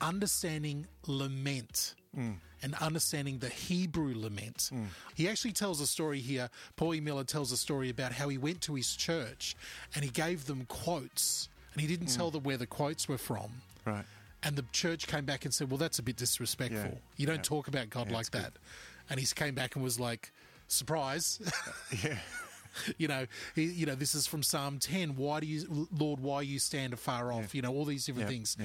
understanding 0.00 0.86
lament. 1.06 1.94
Mm. 2.16 2.36
And 2.62 2.74
understanding 2.76 3.40
the 3.40 3.50
Hebrew 3.50 4.14
lament. 4.16 4.70
Mm. 4.72 4.86
He 5.14 5.28
actually 5.28 5.52
tells 5.52 5.82
a 5.82 5.86
story 5.86 6.20
here. 6.20 6.48
Paul 6.76 6.94
e. 6.94 7.00
Miller 7.00 7.24
tells 7.24 7.52
a 7.52 7.58
story 7.58 7.90
about 7.90 8.12
how 8.12 8.30
he 8.30 8.38
went 8.38 8.62
to 8.62 8.74
his 8.74 8.96
church 8.96 9.54
and 9.94 10.02
he 10.02 10.10
gave 10.10 10.46
them 10.46 10.64
quotes 10.66 11.50
and 11.74 11.82
he 11.82 11.86
didn't 11.86 12.06
mm. 12.06 12.16
tell 12.16 12.30
them 12.30 12.42
where 12.42 12.56
the 12.56 12.66
quotes 12.66 13.06
were 13.06 13.18
from. 13.18 13.60
Right. 13.84 14.06
And 14.44 14.56
the 14.56 14.64
church 14.72 15.06
came 15.06 15.24
back 15.24 15.44
and 15.44 15.54
said, 15.54 15.70
"Well, 15.70 15.78
that's 15.78 15.98
a 15.98 16.02
bit 16.02 16.16
disrespectful. 16.16 16.90
Yeah. 16.92 16.98
You 17.16 17.26
don't 17.26 17.36
yeah. 17.36 17.42
talk 17.42 17.68
about 17.68 17.90
God 17.90 18.10
like 18.10 18.30
that." 18.32 18.54
Good. 18.54 18.60
And 19.10 19.20
he 19.20 19.26
came 19.26 19.54
back 19.54 19.74
and 19.74 19.84
was 19.84 19.98
like, 19.98 20.32
"Surprise!" 20.68 21.40
yeah. 22.04 22.18
you 22.98 23.08
know, 23.08 23.26
he, 23.54 23.64
you 23.64 23.86
know, 23.86 23.94
this 23.94 24.14
is 24.14 24.26
from 24.26 24.42
Psalm 24.42 24.78
ten. 24.78 25.16
Why 25.16 25.40
do 25.40 25.46
you, 25.46 25.88
Lord? 25.96 26.20
Why 26.20 26.42
you 26.42 26.58
stand 26.58 26.92
afar 26.92 27.32
off? 27.32 27.54
You 27.54 27.62
know, 27.62 27.72
all 27.72 27.84
these 27.84 28.04
different 28.04 28.28
things. 28.28 28.56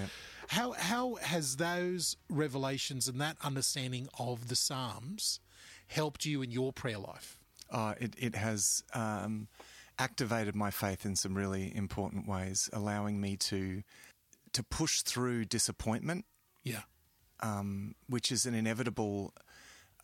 How 0.48 0.74
how 0.74 1.16
has 1.16 1.56
those 1.56 2.18
revelations 2.30 3.08
and 3.08 3.22
that 3.22 3.38
understanding 3.42 4.10
of 4.18 4.50
the 4.50 4.56
Psalms 4.56 5.40
helped 5.88 6.26
you 6.26 6.42
in 6.42 6.52
your 6.52 6.74
prayer 6.74 7.00
life? 7.00 7.40
Uh, 7.72 7.94
it 8.00 8.16
it 8.18 8.36
has. 8.36 8.84
Um, 8.94 9.48
activated 10.00 10.56
my 10.56 10.72
faith 10.72 11.06
in 11.06 11.16
some 11.16 11.36
really 11.36 11.76
important 11.76 12.26
ways, 12.26 12.70
allowing 12.72 13.20
me 13.20 13.36
to 13.36 13.84
to 14.54 14.64
push 14.64 15.02
through 15.02 15.46
disappointment. 15.46 16.26
Yeah. 16.64 16.82
Um, 17.42 17.96
which 18.08 18.32
is 18.32 18.46
an 18.46 18.54
inevitable 18.54 19.34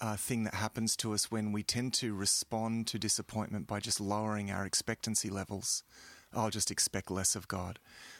uh, 0.02 0.16
thing 0.16 0.44
that 0.44 0.56
happens 0.56 0.96
to 0.98 1.14
us 1.14 1.32
when 1.32 1.52
we 1.52 1.64
tend 1.64 1.94
to 1.96 2.14
respond 2.14 2.88
to 2.88 3.00
disappointment 3.00 3.68
by 3.68 3.80
just 3.80 4.00
lowering 4.00 4.52
our 4.52 4.66
expectancy 4.66 5.30
levels. 5.30 5.84
I'll 6.34 6.50
just 6.50 6.72
expect 6.72 7.12
less 7.12 7.36
of 7.36 7.48
God. 7.48 7.80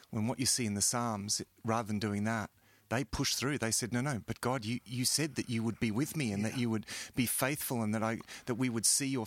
When 0.10 0.28
what 0.28 0.40
you 0.40 0.46
see 0.46 0.66
in 0.66 0.74
the 0.74 0.82
Psalms, 0.82 1.42
rather 1.64 1.88
than 1.88 2.00
doing 2.00 2.24
that, 2.26 2.50
they 2.90 3.04
pushed 3.04 3.38
through. 3.38 3.58
They 3.58 3.72
said, 3.72 3.94
"No, 3.94 4.02
no, 4.02 4.22
but 4.26 4.42
God, 4.42 4.66
you, 4.66 4.80
you 4.86 5.06
said 5.06 5.36
that 5.36 5.50
you 5.50 5.64
would 5.64 5.80
be 5.80 5.92
with 5.92 6.16
me 6.16 6.32
and 6.32 6.44
yeah. 6.44 6.50
that 6.50 6.58
you 6.58 6.70
would 6.70 6.86
be 7.16 7.26
faithful 7.26 7.82
and 7.82 7.94
that 7.94 8.04
I 8.04 8.20
that 8.46 8.56
we 8.56 8.70
would 8.70 8.86
see 8.86 9.08
your 9.08 9.26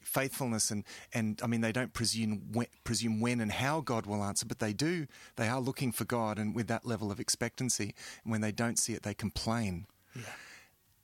faithfulness." 0.00 0.70
And 0.70 0.84
and 1.12 1.40
I 1.42 1.46
mean, 1.46 1.60
they 1.60 1.72
don't 1.72 1.92
presume 1.92 2.52
when, 2.52 2.66
presume 2.84 3.20
when 3.20 3.40
and 3.40 3.52
how 3.52 3.80
God 3.80 4.06
will 4.06 4.22
answer, 4.22 4.46
but 4.46 4.58
they 4.58 4.72
do. 4.72 5.06
They 5.36 5.48
are 5.48 5.60
looking 5.60 5.92
for 5.92 6.04
God, 6.04 6.38
and 6.38 6.54
with 6.54 6.66
that 6.68 6.86
level 6.86 7.10
of 7.10 7.20
expectancy. 7.20 7.94
And 8.24 8.32
when 8.32 8.40
they 8.40 8.52
don't 8.52 8.78
see 8.78 8.94
it, 8.94 9.02
they 9.02 9.14
complain. 9.14 9.86
Yeah. 10.14 10.22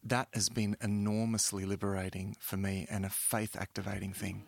That 0.04 0.28
has 0.34 0.48
been 0.48 0.76
enormously 0.80 1.64
liberating 1.64 2.36
for 2.38 2.56
me 2.56 2.86
and 2.88 3.04
a 3.04 3.10
faith 3.10 3.56
activating 3.58 4.12
thing. 4.12 4.44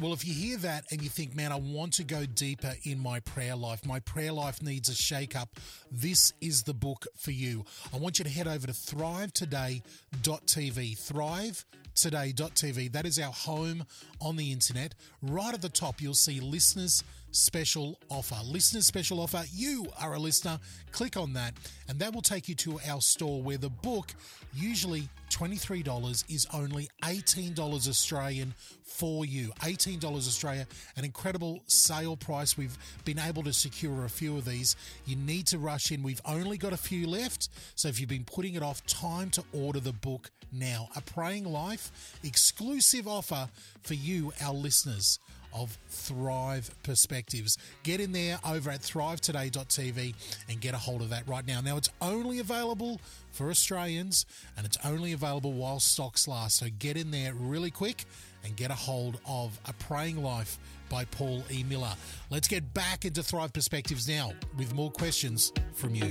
Well, 0.00 0.12
if 0.12 0.24
you 0.24 0.32
hear 0.32 0.56
that 0.58 0.84
and 0.92 1.02
you 1.02 1.08
think, 1.08 1.34
man, 1.34 1.50
I 1.50 1.56
want 1.56 1.94
to 1.94 2.04
go 2.04 2.24
deeper 2.24 2.72
in 2.84 3.00
my 3.00 3.18
prayer 3.18 3.56
life, 3.56 3.84
my 3.84 3.98
prayer 3.98 4.30
life 4.30 4.62
needs 4.62 4.88
a 4.88 4.94
shake 4.94 5.34
up, 5.34 5.58
this 5.90 6.32
is 6.40 6.62
the 6.62 6.72
book 6.72 7.08
for 7.16 7.32
you. 7.32 7.64
I 7.92 7.96
want 7.96 8.20
you 8.20 8.24
to 8.24 8.30
head 8.30 8.46
over 8.46 8.68
to 8.68 8.72
thrivetoday.tv. 8.72 10.98
Thrive 10.98 11.64
today.tv. 11.96 12.92
That 12.92 13.06
is 13.06 13.18
our 13.18 13.32
home 13.32 13.84
on 14.20 14.36
the 14.36 14.52
internet. 14.52 14.94
Right 15.20 15.52
at 15.52 15.62
the 15.62 15.68
top, 15.68 16.00
you'll 16.00 16.14
see 16.14 16.38
listeners 16.38 17.02
special 17.30 17.98
offer. 18.08 18.36
Listeners 18.44 18.86
special 18.86 19.20
offer. 19.20 19.44
You 19.52 19.86
are 20.00 20.14
a 20.14 20.18
listener. 20.18 20.58
Click 20.92 21.16
on 21.16 21.32
that, 21.34 21.54
and 21.88 21.98
that 21.98 22.12
will 22.12 22.22
take 22.22 22.48
you 22.48 22.54
to 22.56 22.80
our 22.88 23.00
store 23.00 23.42
where 23.42 23.58
the 23.58 23.68
book, 23.68 24.14
usually 24.54 25.08
$23, 25.30 26.24
is 26.32 26.46
only 26.52 26.88
$18 27.02 27.58
Australian 27.58 28.54
for 28.84 29.24
you. 29.24 29.52
$18 29.60 30.04
Australia, 30.04 30.66
an 30.96 31.04
incredible 31.04 31.60
sale 31.66 32.16
price. 32.16 32.56
We've 32.56 32.76
been 33.04 33.18
able 33.18 33.42
to 33.44 33.52
secure 33.52 34.04
a 34.04 34.10
few 34.10 34.36
of 34.36 34.44
these. 34.44 34.76
You 35.06 35.16
need 35.16 35.46
to 35.48 35.58
rush 35.58 35.92
in. 35.92 36.02
We've 36.02 36.22
only 36.24 36.56
got 36.58 36.72
a 36.72 36.78
few 36.78 37.06
left, 37.06 37.48
so 37.74 37.88
if 37.88 38.00
you've 38.00 38.08
been 38.08 38.24
putting 38.24 38.54
it 38.54 38.62
off, 38.62 38.84
time 38.86 39.30
to 39.30 39.44
order 39.52 39.80
the 39.80 39.92
book 39.92 40.30
now. 40.50 40.88
A 40.96 41.02
Praying 41.02 41.44
Life 41.44 42.18
exclusive 42.24 43.06
offer 43.06 43.48
for 43.82 43.94
you, 43.94 44.32
our 44.40 44.54
listeners 44.54 45.18
of 45.58 45.76
Thrive 45.88 46.70
Perspectives. 46.82 47.58
Get 47.82 48.00
in 48.00 48.12
there 48.12 48.38
over 48.46 48.70
at 48.70 48.80
thrivetoday.tv 48.80 50.14
and 50.48 50.60
get 50.60 50.74
a 50.74 50.78
hold 50.78 51.02
of 51.02 51.10
that 51.10 51.26
right 51.28 51.46
now. 51.46 51.60
Now, 51.60 51.76
it's 51.76 51.90
only 52.00 52.38
available 52.38 53.00
for 53.32 53.50
Australians 53.50 54.26
and 54.56 54.64
it's 54.64 54.78
only 54.84 55.12
available 55.12 55.52
while 55.52 55.80
stocks 55.80 56.28
last. 56.28 56.58
So 56.58 56.66
get 56.78 56.96
in 56.96 57.10
there 57.10 57.34
really 57.34 57.70
quick 57.70 58.04
and 58.44 58.56
get 58.56 58.70
a 58.70 58.74
hold 58.74 59.18
of 59.26 59.58
A 59.66 59.72
Praying 59.74 60.22
Life 60.22 60.58
by 60.88 61.04
Paul 61.06 61.42
E. 61.50 61.64
Miller. 61.64 61.92
Let's 62.30 62.48
get 62.48 62.72
back 62.72 63.04
into 63.04 63.22
Thrive 63.22 63.52
Perspectives 63.52 64.08
now 64.08 64.32
with 64.56 64.74
more 64.74 64.90
questions 64.90 65.52
from 65.74 65.94
you. 65.94 66.10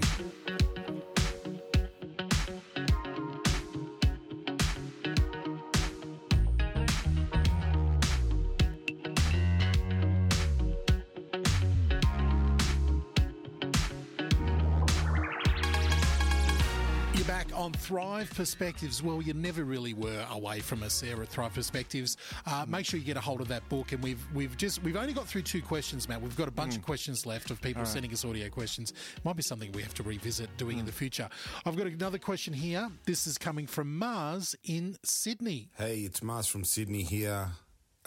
On 17.68 17.74
Thrive 17.74 18.34
Perspectives. 18.34 19.04
Well, 19.04 19.22
you 19.22 19.34
never 19.34 19.66
really 19.66 19.94
were 19.94 20.26
away 20.32 20.62
from 20.62 20.84
us 20.84 21.02
there 21.02 21.22
at 21.22 21.28
Thrive 21.28 21.54
Perspectives. 21.54 22.16
Uh, 22.46 22.66
make 22.66 22.86
sure 22.86 22.98
you 22.98 23.06
get 23.06 23.18
a 23.18 23.22
hold 23.22 23.42
of 23.42 23.50
that 23.50 23.68
book. 23.68 23.92
And 23.92 24.02
we've 24.02 24.26
we've 24.34 24.56
just 24.56 24.82
we've 24.84 24.96
only 24.96 25.12
got 25.12 25.28
through 25.28 25.42
two 25.42 25.62
questions, 25.62 26.08
Matt. 26.08 26.22
We've 26.22 26.38
got 26.38 26.48
a 26.48 26.52
bunch 26.52 26.76
mm. 26.76 26.78
of 26.78 26.84
questions 26.84 27.26
left 27.26 27.52
of 27.52 27.62
people 27.62 27.82
right. 27.82 27.88
sending 27.88 28.14
us 28.14 28.24
audio 28.24 28.48
questions. 28.48 28.94
Might 29.26 29.36
be 29.36 29.44
something 29.44 29.70
we 29.74 29.82
have 29.82 29.94
to 29.96 30.04
revisit 30.04 30.50
doing 30.56 30.78
mm. 30.78 30.80
in 30.80 30.86
the 30.86 30.94
future. 30.94 31.28
I've 31.66 31.76
got 31.76 31.88
another 31.88 32.18
question 32.18 32.54
here. 32.54 32.90
This 33.06 33.28
is 33.28 33.38
coming 33.38 33.68
from 33.68 33.98
Mars 33.98 34.56
in 34.64 34.96
Sydney. 35.04 35.70
Hey, 35.78 36.00
it's 36.00 36.24
Mars 36.24 36.48
from 36.48 36.64
Sydney 36.64 37.04
here. 37.04 37.50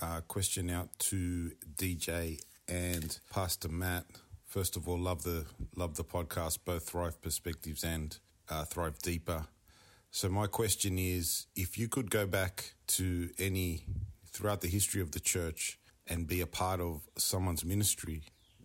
Uh, 0.01 0.23
question 0.23 0.71
out 0.71 0.89
to 1.01 1.53
DJ 1.77 2.41
and 2.67 3.21
Pastor 3.31 3.69
Matt. 3.69 4.07
First 4.47 4.79
of 4.79 4.89
all, 4.89 4.99
love 4.99 5.23
the 5.23 5.45
love 5.77 5.97
the 5.97 6.05
podcast, 6.05 6.61
both 6.65 6.89
Thrive 6.89 7.21
Perspectives 7.21 7.85
and 7.85 8.19
uh, 8.51 8.65
Thrive 8.65 8.99
Deeper. 8.99 9.47
So, 10.11 10.29
my 10.29 10.47
question 10.47 10.99
is 10.99 11.47
if 11.55 11.79
you 11.79 11.89
could 11.89 12.11
go 12.11 12.27
back 12.27 12.75
to 12.89 13.31
any 13.39 13.85
throughout 14.27 14.61
the 14.61 14.69
history 14.69 15.01
of 15.01 15.13
the 15.13 15.21
church 15.21 15.79
and 16.07 16.27
be 16.27 16.41
a 16.41 16.47
part 16.47 16.81
of 16.81 17.09
someone's 17.17 17.65
ministry, 17.65 18.23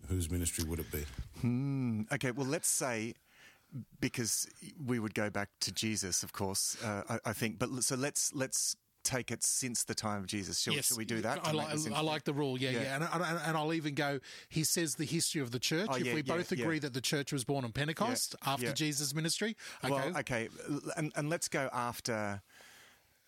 whose 0.08 0.30
ministry 0.30 0.64
would 0.64 0.80
it 0.80 0.90
be? 0.90 1.04
Hmm. 1.40 2.02
Okay, 2.12 2.32
well, 2.32 2.46
let's 2.46 2.68
say 2.68 3.14
because 4.00 4.48
we 4.84 4.98
would 4.98 5.14
go 5.14 5.30
back 5.30 5.48
to 5.60 5.72
Jesus, 5.72 6.22
of 6.22 6.32
course. 6.32 6.76
Uh, 6.82 7.02
I, 7.08 7.30
I, 7.30 7.32
think, 7.32 7.58
but 7.58 7.70
so 7.82 7.96
let's 7.96 8.32
let's 8.34 8.76
take 9.06 9.30
it 9.30 9.42
since 9.44 9.84
the 9.84 9.94
time 9.94 10.20
of 10.20 10.26
Jesus. 10.26 10.60
Shall, 10.60 10.74
yes. 10.74 10.86
shall 10.86 10.98
we 10.98 11.04
do 11.04 11.20
that? 11.22 11.40
I 11.46 11.52
like, 11.52 11.68
I 11.94 12.00
like, 12.00 12.24
the 12.24 12.34
rule. 12.34 12.58
Yeah, 12.58 12.70
yeah. 12.70 12.82
yeah. 12.82 12.94
And, 12.96 13.04
and, 13.04 13.40
and, 13.46 13.56
I'll 13.56 13.72
even 13.72 13.94
go, 13.94 14.18
he 14.48 14.64
says 14.64 14.96
the 14.96 15.04
history 15.04 15.40
of 15.40 15.52
the 15.52 15.58
church. 15.58 15.88
Oh, 15.90 15.96
if 15.96 16.04
yeah, 16.04 16.14
we 16.14 16.22
both 16.22 16.52
agree 16.52 16.78
that 16.80 16.92
the 16.92 17.00
church 17.00 17.32
was 17.32 17.44
born 17.44 17.64
on 17.64 17.72
Pentecost 17.72 18.34
after 18.44 18.72
Jesus' 18.72 19.14
ministry. 19.14 19.56
Okay. 19.84 19.94
Well, 19.94 20.18
okay. 20.18 20.48
And, 20.96 21.12
and 21.16 21.30
let's 21.30 21.48
go 21.48 21.70
after. 21.72 22.42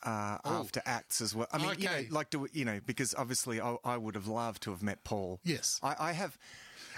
Uh, 0.05 0.39
oh. 0.45 0.61
after 0.61 0.81
Acts 0.87 1.20
as 1.20 1.35
well. 1.35 1.49
I 1.53 1.59
mean, 1.59 1.70
okay. 1.70 1.83
you 1.83 1.89
know, 1.89 2.14
like 2.14 2.31
do 2.31 2.47
you 2.53 2.64
know? 2.64 2.79
Because 2.87 3.16
obviously, 3.16 3.61
I, 3.61 3.74
I, 3.85 3.97
would 3.97 4.14
have 4.14 4.29
loved 4.29 4.62
to 4.62 4.70
have 4.70 4.81
met 4.81 5.03
Paul. 5.03 5.41
Yes, 5.43 5.81
I, 5.83 5.97
I 5.99 6.12
have. 6.12 6.39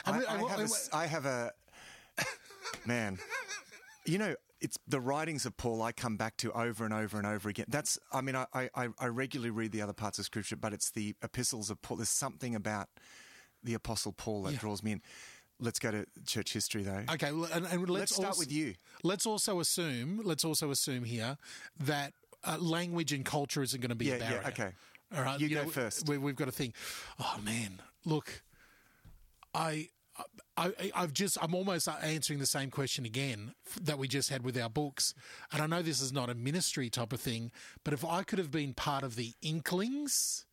I, 0.04 0.22
I, 0.28 0.36
have 0.36 0.60
a, 0.60 0.68
I 0.92 1.06
have 1.06 1.24
a 1.24 1.52
man. 2.84 3.18
You 4.04 4.18
know, 4.18 4.34
it's 4.60 4.76
the 4.86 5.00
writings 5.00 5.46
of 5.46 5.56
Paul 5.56 5.82
I 5.82 5.92
come 5.92 6.16
back 6.16 6.36
to 6.38 6.52
over 6.52 6.84
and 6.84 6.92
over 6.94 7.16
and 7.18 7.26
over 7.26 7.48
again. 7.48 7.66
That's, 7.68 7.98
I 8.12 8.20
mean, 8.20 8.36
I, 8.36 8.46
I, 8.52 8.88
I 8.98 9.06
regularly 9.06 9.50
read 9.50 9.72
the 9.72 9.82
other 9.82 9.92
parts 9.92 10.18
of 10.18 10.24
Scripture, 10.26 10.56
but 10.56 10.72
it's 10.72 10.90
the 10.90 11.14
epistles 11.22 11.70
of 11.70 11.80
Paul. 11.82 11.96
There's 11.98 12.08
something 12.10 12.54
about 12.54 12.88
the 13.62 13.74
Apostle 13.74 14.12
Paul 14.12 14.42
that 14.44 14.52
Yeah. 14.52 14.58
draws 14.58 14.82
me 14.82 14.92
in. 14.92 15.02
Let's 15.58 15.78
go 15.78 15.90
to 15.90 16.06
church 16.26 16.52
history, 16.54 16.82
though. 16.82 17.04
Okay, 17.12 17.28
and, 17.28 17.66
and 17.66 17.80
let's, 17.88 17.90
Let's 17.90 18.14
start 18.14 18.26
also- 18.28 18.38
with 18.40 18.52
you. 18.52 18.74
Let's 19.02 19.26
also 19.26 19.60
assume. 19.60 20.22
Let's 20.24 20.44
also 20.44 20.70
assume 20.70 21.04
here 21.04 21.36
that 21.80 22.12
uh, 22.44 22.56
language 22.58 23.12
and 23.12 23.24
culture 23.24 23.62
isn't 23.62 23.80
going 23.80 23.90
to 23.90 23.94
be 23.94 24.06
Yeah, 24.06 24.14
a 24.14 24.18
yeah, 24.18 24.30
barrier. 24.30 24.46
okay. 24.48 24.70
All 25.16 25.22
right. 25.22 25.38
You 25.40 25.48
go 25.50 25.64
know, 25.64 25.68
first. 25.68 26.08
We, 26.08 26.16
we've 26.18 26.36
got 26.36 26.46
to 26.46 26.52
think. 26.52 26.74
Oh 27.18 27.36
man, 27.44 27.80
look, 28.06 28.42
I. 29.54 29.88
I, 30.60 30.92
I've 30.94 31.14
just, 31.14 31.38
I'm 31.40 31.54
almost 31.54 31.88
answering 31.88 32.38
the 32.38 32.46
same 32.46 32.70
question 32.70 33.06
again 33.06 33.54
that 33.80 33.98
we 33.98 34.08
just 34.08 34.28
had 34.28 34.44
with 34.44 34.60
our 34.60 34.68
books. 34.68 35.14
And 35.52 35.62
I 35.62 35.66
know 35.66 35.80
this 35.80 36.02
is 36.02 36.12
not 36.12 36.28
a 36.28 36.34
ministry 36.34 36.90
type 36.90 37.14
of 37.14 37.20
thing, 37.20 37.50
but 37.82 37.94
if 37.94 38.04
I 38.04 38.22
could 38.22 38.38
have 38.38 38.50
been 38.50 38.74
part 38.74 39.02
of 39.02 39.16
the 39.16 39.32
Inklings, 39.40 40.44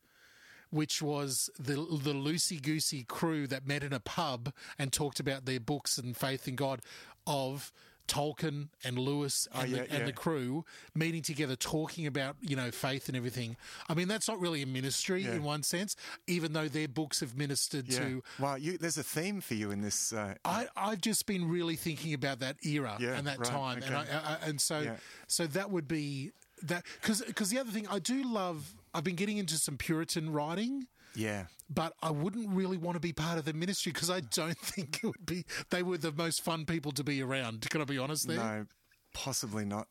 which 0.69 1.01
was 1.01 1.49
the 1.57 1.75
the 1.75 2.13
loosey 2.13 2.61
goosey 2.61 3.03
crew 3.03 3.47
that 3.47 3.67
met 3.67 3.83
in 3.83 3.93
a 3.93 3.99
pub 3.99 4.53
and 4.77 4.91
talked 4.91 5.19
about 5.19 5.45
their 5.45 5.59
books 5.59 5.97
and 5.97 6.15
faith 6.15 6.47
in 6.47 6.55
God 6.55 6.81
of 7.25 7.71
Tolkien 8.07 8.69
and 8.83 8.97
Lewis 8.97 9.47
and, 9.53 9.63
Oh, 9.63 9.65
yeah, 9.65 9.83
the, 9.83 9.89
and 9.91 9.99
yeah. 9.99 10.05
the 10.05 10.13
crew 10.13 10.65
meeting 10.95 11.21
together, 11.21 11.55
talking 11.55 12.07
about 12.07 12.35
you 12.41 12.55
know 12.55 12.71
faith 12.71 13.07
and 13.07 13.17
everything. 13.17 13.55
I 13.89 13.93
mean, 13.93 14.07
that's 14.07 14.27
not 14.27 14.39
really 14.39 14.61
a 14.61 14.65
ministry 14.65 15.23
Yeah. 15.23 15.33
in 15.35 15.43
one 15.43 15.63
sense, 15.63 15.95
even 16.27 16.53
though 16.53 16.67
their 16.67 16.87
books 16.87 17.19
have 17.19 17.35
ministered 17.37 17.89
to. 17.91 18.23
Wow, 18.39 18.55
you, 18.55 18.77
there's 18.77 18.97
a 18.97 19.03
theme 19.03 19.41
for 19.41 19.53
you 19.53 19.71
in 19.71 19.81
this. 19.81 20.13
Uh, 20.13 20.35
I, 20.45 20.67
I've 20.75 21.01
just 21.01 21.25
been 21.25 21.47
really 21.49 21.75
thinking 21.75 22.13
about 22.13 22.39
that 22.39 22.57
era 22.65 22.97
and 22.99 23.27
that 23.27 23.39
right, 23.39 23.47
time, 23.47 23.83
and 23.83 23.95
I. 23.95 24.01
I, 24.01 24.37
and 24.47 24.59
so 24.61 24.95
so 25.27 25.47
that 25.47 25.69
would 25.71 25.87
be 25.87 26.31
that 26.63 26.83
because 27.01 27.21
because 27.21 27.49
the 27.49 27.59
other 27.59 27.71
thing 27.71 27.87
I 27.87 27.99
do 27.99 28.23
love. 28.23 28.73
I've 28.93 29.03
been 29.03 29.15
getting 29.15 29.37
into 29.37 29.57
some 29.57 29.77
Puritan 29.77 30.33
writing 30.33 30.87
yeah. 31.15 31.45
but 31.69 31.93
I 32.01 32.11
wouldn't 32.11 32.49
really 32.49 32.77
want 32.77 32.95
to 32.95 32.99
be 32.99 33.13
part 33.13 33.37
of 33.37 33.45
the 33.45 33.53
ministry 33.53 33.91
because 33.91 34.09
I 34.09 34.21
don't 34.21 34.57
think 34.59 34.99
it 35.03 35.07
would 35.07 35.25
be. 35.25 35.45
They 35.69 35.83
were 35.83 35.97
the 35.97 36.11
most 36.11 36.43
fun 36.43 36.65
people 36.65 36.91
to 36.93 37.03
be 37.03 37.21
around. 37.21 37.69
Can 37.69 37.81
I 37.81 37.85
be 37.85 37.97
honest 37.97 38.27
there? 38.27 38.37
No, 38.37 38.65
possibly 39.13 39.65
not. 39.65 39.87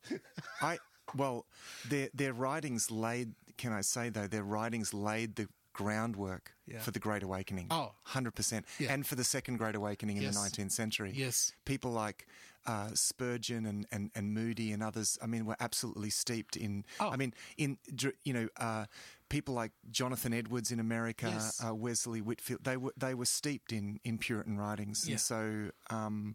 I 0.61 0.79
well, 1.15 1.47
their 1.89 2.09
their 2.15 2.33
writings 2.33 2.91
laid. 2.91 3.35
Can 3.59 3.73
I 3.73 3.81
say 3.81 4.11
though, 4.11 4.27
their 4.27 4.43
writings 4.45 4.93
laid 4.93 5.37
the 5.37 5.49
groundwork 5.77 6.53
Yeah. 6.67 6.81
for 6.81 6.91
the 6.91 6.99
Great 6.99 7.23
Awakening. 7.23 7.67
Oh. 7.71 7.93
100 8.05 8.35
percent, 8.35 8.65
Yeah. 8.79 8.93
and 8.93 9.07
for 9.07 9.15
the 9.15 9.25
Second 9.25 9.59
Great 9.59 9.75
Awakening 9.77 10.17
in 10.17 10.23
Yes. 10.25 10.35
the 10.35 10.41
nineteenth 10.41 10.73
century. 10.73 11.13
Yes. 11.15 11.53
people 11.65 11.91
like. 11.93 12.27
Uh, 12.69 12.91
Spurgeon 12.95 13.65
and, 13.65 13.87
and, 13.93 14.11
and 14.17 14.35
Moody 14.35 14.73
and 14.73 14.83
others, 14.83 15.17
I 15.23 15.27
mean, 15.29 15.47
were 15.47 15.55
absolutely 15.61 16.11
steeped 16.11 16.57
in. 16.57 16.85
Oh. 16.99 17.11
I 17.11 17.17
mean, 17.17 17.33
in 17.57 17.79
you 18.25 18.33
know, 18.33 18.49
uh, 18.57 18.87
people 19.29 19.55
like 19.55 19.71
Jonathan 19.89 20.33
Edwards 20.35 20.73
in 20.73 20.81
America, 20.81 21.29
Yes. 21.29 21.65
uh, 21.65 21.73
Wesley 21.73 22.21
Whitefield, 22.21 22.65
they 22.65 22.77
were 22.77 22.93
they 22.97 23.15
were 23.15 23.25
steeped 23.25 23.73
in 23.73 24.01
in 24.03 24.19
Puritan 24.19 24.59
writings, 24.59 25.05
Yeah. 25.07 25.13
and 25.13 25.21
so 25.21 25.71
um, 25.91 26.35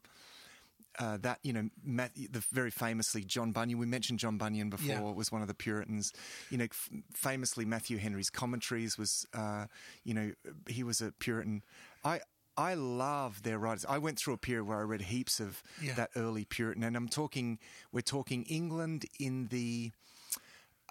uh, 0.99 1.17
that 1.21 1.39
you 1.43 1.53
know 1.53 1.69
Matthew, 1.83 2.27
the 2.29 2.43
very 2.51 2.71
famously 2.71 3.23
John 3.23 3.51
Bunyan. 3.51 3.77
We 3.79 3.85
mentioned 3.85 4.19
John 4.19 4.37
Bunyan 4.37 4.69
before. 4.69 4.87
Yeah. 4.87 5.01
Was 5.01 5.31
one 5.31 5.41
of 5.41 5.47
the 5.47 5.53
Puritans. 5.53 6.11
You 6.49 6.57
know, 6.57 6.65
f- 6.65 6.89
famously 7.13 7.65
Matthew 7.65 7.97
Henry's 7.97 8.29
commentaries 8.29 8.97
was. 8.97 9.25
Uh, 9.33 9.65
you 10.03 10.13
know, 10.13 10.31
he 10.67 10.83
was 10.83 11.01
a 11.01 11.11
Puritan. 11.11 11.63
I. 12.03 12.21
I 12.57 12.73
love 12.73 13.43
their 13.43 13.57
writers. 13.57 13.85
I 13.87 13.97
went 13.97 14.19
through 14.19 14.33
a 14.33 14.37
period 14.37 14.65
where 14.65 14.77
I 14.77 14.81
read 14.83 15.03
heaps 15.03 15.39
of 15.39 15.63
Yeah. 15.81 15.93
that 15.93 16.09
early 16.17 16.43
Puritan, 16.43 16.83
and 16.83 16.97
I'm 16.97 17.07
talking. 17.07 17.59
We're 17.93 18.01
talking 18.01 18.43
England 18.43 19.05
in 19.19 19.47
the 19.47 19.91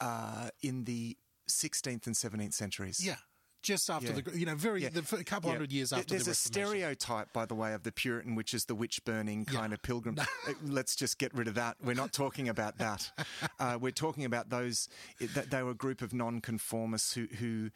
uh, 0.00 0.48
in 0.62 0.84
the 0.84 1.16
16th 1.48 2.06
and 2.06 2.16
17th 2.16 2.54
centuries. 2.54 3.04
Yeah, 3.04 3.16
just 3.62 3.90
after 3.90 4.08
Yeah. 4.12 4.20
the 4.22 4.38
you 4.38 4.46
know 4.46 4.54
very 4.54 4.82
Yeah. 4.82 4.88
the 4.90 5.02
couple 5.24 5.48
Yeah. 5.50 5.54
hundred 5.56 5.72
years 5.72 5.92
after 5.92 6.06
There's 6.14 6.24
the 6.24 6.30
a 6.32 6.34
stereotype, 6.34 7.32
by 7.32 7.46
the 7.46 7.54
way, 7.54 7.72
of 7.74 7.82
the 7.82 7.92
Puritan, 7.92 8.34
which 8.34 8.54
is 8.54 8.64
the 8.66 8.74
witch 8.74 9.04
burning 9.04 9.44
kind 9.44 9.72
of 9.72 9.82
pilgrim. 9.82 10.18
Uh, 10.18 10.24
Let's 10.62 10.96
just 10.96 11.18
get 11.18 11.34
rid 11.34 11.48
of 11.48 11.54
that. 11.54 11.76
We're 11.82 11.94
not 11.94 12.12
talking 12.12 12.48
about 12.48 12.78
that. 12.78 13.12
Uh, 13.58 13.78
we're 13.80 13.90
talking 13.92 14.24
about 14.24 14.48
those. 14.48 14.88
That 15.34 15.50
they 15.50 15.62
were 15.62 15.72
a 15.72 15.74
group 15.74 16.00
of 16.02 16.12
nonconformists 16.14 17.12
who 17.14 17.26
who 17.26 17.70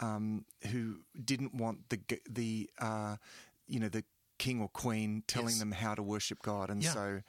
um, 0.00 0.44
who 0.70 1.00
didn't 1.22 1.54
want 1.54 1.88
the 1.88 2.00
the 2.28 2.68
uh, 2.78 3.16
you 3.66 3.80
know 3.80 3.88
the 3.88 4.04
king 4.38 4.60
or 4.60 4.68
queen 4.68 5.22
telling 5.26 5.48
Yes. 5.50 5.58
them 5.58 5.72
how 5.72 5.94
to 5.94 6.02
worship 6.02 6.42
God, 6.42 6.70
and 6.70 6.84
so. 6.84 7.22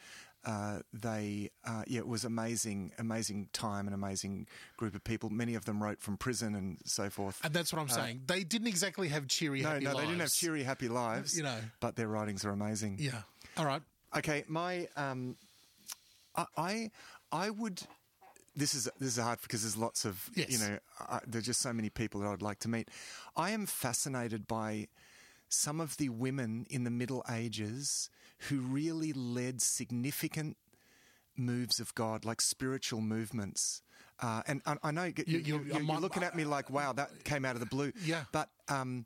Uh, 0.44 0.80
they, 0.92 1.52
uh, 1.66 1.84
yeah, 1.88 2.00
it 2.00 2.08
was 2.08 2.24
amazing, 2.26 2.92
amazing 2.98 3.50
time, 3.54 3.86
and 3.88 3.94
amazing 3.94 4.48
group 4.78 4.96
of 4.96 5.04
people. 5.04 5.30
Many 5.30 5.54
of 5.56 5.66
them 5.66 5.82
wrote 5.84 6.02
from 6.02 6.18
prison 6.18 6.56
and 6.56 6.78
so 6.84 7.10
forth. 7.12 7.40
And 7.44 7.54
that's 7.54 7.72
what 7.72 7.80
I'm 7.80 7.90
saying. 7.90 8.22
They 8.26 8.44
didn't 8.44 8.68
exactly 8.68 9.08
have 9.10 9.28
cheery. 9.28 9.64
Uh, 9.64 9.74
No, 9.80 9.92
no, 9.92 9.98
they 10.00 10.06
didn't 10.08 10.20
have 10.22 10.32
cheery, 10.34 10.64
happy 10.64 10.88
lives. 10.88 11.38
You 11.38 11.44
know. 11.44 11.60
but 11.80 11.96
their 11.96 12.08
writings 12.08 12.44
are 12.44 12.50
amazing. 12.52 12.98
Yeah. 13.00 13.22
All 13.58 13.66
right. 13.66 13.82
Okay, 14.18 14.44
my 14.48 14.88
um, 14.98 15.36
I, 16.36 16.46
I, 16.58 16.92
I 17.32 17.50
would. 17.50 17.82
This 18.56 18.74
is 18.74 18.90
this 19.00 19.18
is 19.18 19.24
hard 19.24 19.40
because 19.42 19.62
there's 19.62 19.78
lots 19.78 20.04
of 20.04 20.30
Yes. 20.36 20.50
you 20.52 20.58
know 20.60 20.78
I, 21.00 21.20
there's 21.26 21.46
just 21.46 21.62
so 21.62 21.72
many 21.72 21.90
people 21.90 22.20
that 22.22 22.28
I'd 22.28 22.42
like 22.42 22.60
to 22.60 22.68
meet. 22.70 22.90
I 23.38 23.52
am 23.52 23.66
fascinated 23.66 24.48
by 24.48 24.88
some 25.48 25.80
of 25.80 25.96
the 25.98 26.10
women 26.10 26.66
in 26.70 26.84
the 26.84 26.90
Middle 26.90 27.24
Ages 27.30 28.10
who 28.50 28.62
really 28.62 29.14
led 29.14 29.62
significant 29.62 30.58
moves 31.38 31.80
of 31.80 31.94
God, 31.96 32.26
like 32.26 32.42
spiritual 32.42 33.02
movements. 33.02 33.82
Uh, 34.20 34.42
and 34.48 34.62
I, 34.66 34.76
I 34.84 34.92
know 34.92 35.06
you, 35.06 35.14
You- 35.26 35.40
you, 35.40 35.76
are 35.90 36.00
looking 36.00 36.24
at 36.24 36.36
me 36.36 36.44
like, 36.46 36.70
wow, 36.70 36.94
that 36.94 37.24
came 37.24 37.46
out 37.46 37.56
of 37.56 37.60
the 37.60 37.66
blue. 37.66 37.92
Yeah. 38.06 38.26
But 38.32 38.50
um, 38.70 39.06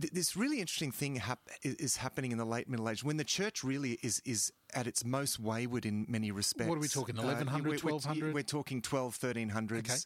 th- 0.00 0.12
this 0.12 0.36
really 0.36 0.60
interesting 0.60 0.90
thing 0.92 1.16
hap- 1.16 1.48
is, 1.62 1.96
happening 1.96 2.32
in 2.32 2.38
the 2.38 2.44
late 2.46 2.68
Middle 2.68 2.88
Age 2.88 3.04
when 3.04 3.16
the 3.18 3.24
church 3.24 3.62
really 3.62 3.98
is 4.02 4.22
is 4.24 4.52
at 4.74 4.86
its 4.86 5.04
most 5.04 5.38
wayward 5.38 5.84
in 5.84 6.06
many 6.08 6.30
respects. 6.30 6.68
What 6.68 6.76
are 6.76 6.80
we 6.80 6.88
talking, 6.88 7.18
Uh, 7.18 7.22
1100, 7.24 7.68
we're- 7.68 7.80
we're- 7.82 7.92
1200? 7.94 8.34
We're 8.34 8.42
talking 8.42 8.80
12, 8.80 9.18
1300s. 9.18 9.78
Okay. 9.78 9.96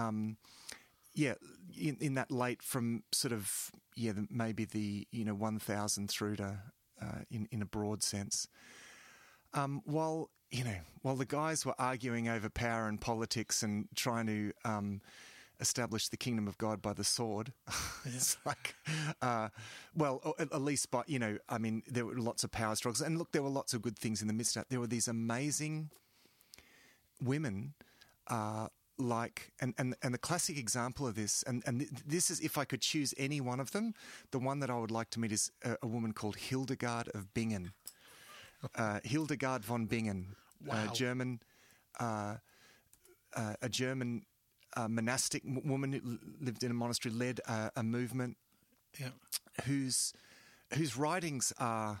Um, 0.00 0.36
yeah, 1.14 1.34
in, 1.78 1.96
in 2.00 2.14
that 2.14 2.30
late 2.30 2.62
from 2.62 3.02
sort 3.12 3.32
of 3.32 3.70
yeah 3.96 4.12
the, 4.12 4.26
maybe 4.30 4.64
the 4.64 5.06
you 5.10 5.24
know 5.24 5.34
1000 5.34 6.08
through 6.08 6.36
to 6.36 6.60
uh, 7.00 7.22
in 7.30 7.48
in 7.50 7.62
a 7.62 7.66
broad 7.66 8.02
sense. 8.02 8.48
Um, 9.54 9.82
while 9.84 10.30
you 10.50 10.64
know 10.64 10.76
while 11.02 11.16
the 11.16 11.24
guys 11.24 11.64
were 11.64 11.74
arguing 11.78 12.28
over 12.28 12.48
power 12.48 12.88
and 12.88 13.00
politics 13.00 13.62
and 13.62 13.88
trying 13.94 14.26
to 14.26 14.52
um, 14.64 15.00
establish 15.60 16.08
the 16.08 16.16
kingdom 16.16 16.46
of 16.46 16.58
God 16.58 16.80
by 16.82 16.92
the 16.92 17.04
sword, 17.04 17.52
it's 18.04 18.36
like 18.44 18.74
uh, 19.22 19.48
well 19.94 20.34
at, 20.38 20.52
at 20.52 20.62
least 20.62 20.90
by 20.90 21.02
you 21.06 21.18
know 21.18 21.38
I 21.48 21.58
mean 21.58 21.82
there 21.86 22.06
were 22.06 22.18
lots 22.18 22.44
of 22.44 22.50
power 22.50 22.76
struggles 22.76 23.00
and 23.00 23.18
look 23.18 23.32
there 23.32 23.42
were 23.42 23.48
lots 23.48 23.74
of 23.74 23.82
good 23.82 23.98
things 23.98 24.20
in 24.22 24.28
the 24.28 24.34
midst 24.34 24.56
of 24.56 24.62
that. 24.62 24.70
There 24.70 24.80
were 24.80 24.86
these 24.86 25.08
amazing 25.08 25.90
women 27.20 27.74
uh, 28.28 28.68
like 28.98 29.52
and, 29.60 29.74
and 29.78 29.94
and 30.02 30.12
the 30.14 30.18
classic 30.18 30.58
example 30.58 31.06
of 31.06 31.14
this 31.14 31.42
and 31.44 31.62
and 31.66 31.88
this 32.06 32.30
is 32.30 32.40
if 32.40 32.58
I 32.58 32.64
could 32.64 32.80
choose 32.80 33.14
any 33.16 33.40
one 33.40 33.60
of 33.60 33.70
them 33.70 33.94
the 34.30 34.38
one 34.38 34.60
that 34.60 34.70
I 34.70 34.78
would 34.78 34.90
like 34.90 35.10
to 35.10 35.20
meet 35.20 35.32
is 35.32 35.50
a, 35.64 35.76
a 35.82 35.86
woman 35.86 36.12
called 36.12 36.36
Hildegard 36.36 37.08
of 37.14 37.32
Bingen 37.34 37.72
uh, 38.74 39.00
Hildegard 39.04 39.64
von 39.64 39.86
Bingen 39.86 40.36
Wow. 40.64 40.84
a 40.84 40.88
German 40.94 41.40
uh, 42.00 42.36
uh, 43.36 43.54
a 43.62 43.68
German 43.68 44.22
uh, 44.76 44.88
monastic 44.88 45.42
woman 45.44 45.92
who 45.92 46.18
lived 46.40 46.62
in 46.62 46.70
a 46.70 46.74
monastery 46.74 47.12
led 47.12 47.40
uh, 47.46 47.70
a 47.76 47.82
movement 47.82 48.36
Yeah. 48.98 49.10
whose 49.66 50.12
whose 50.74 50.96
writings 50.96 51.52
are 51.58 52.00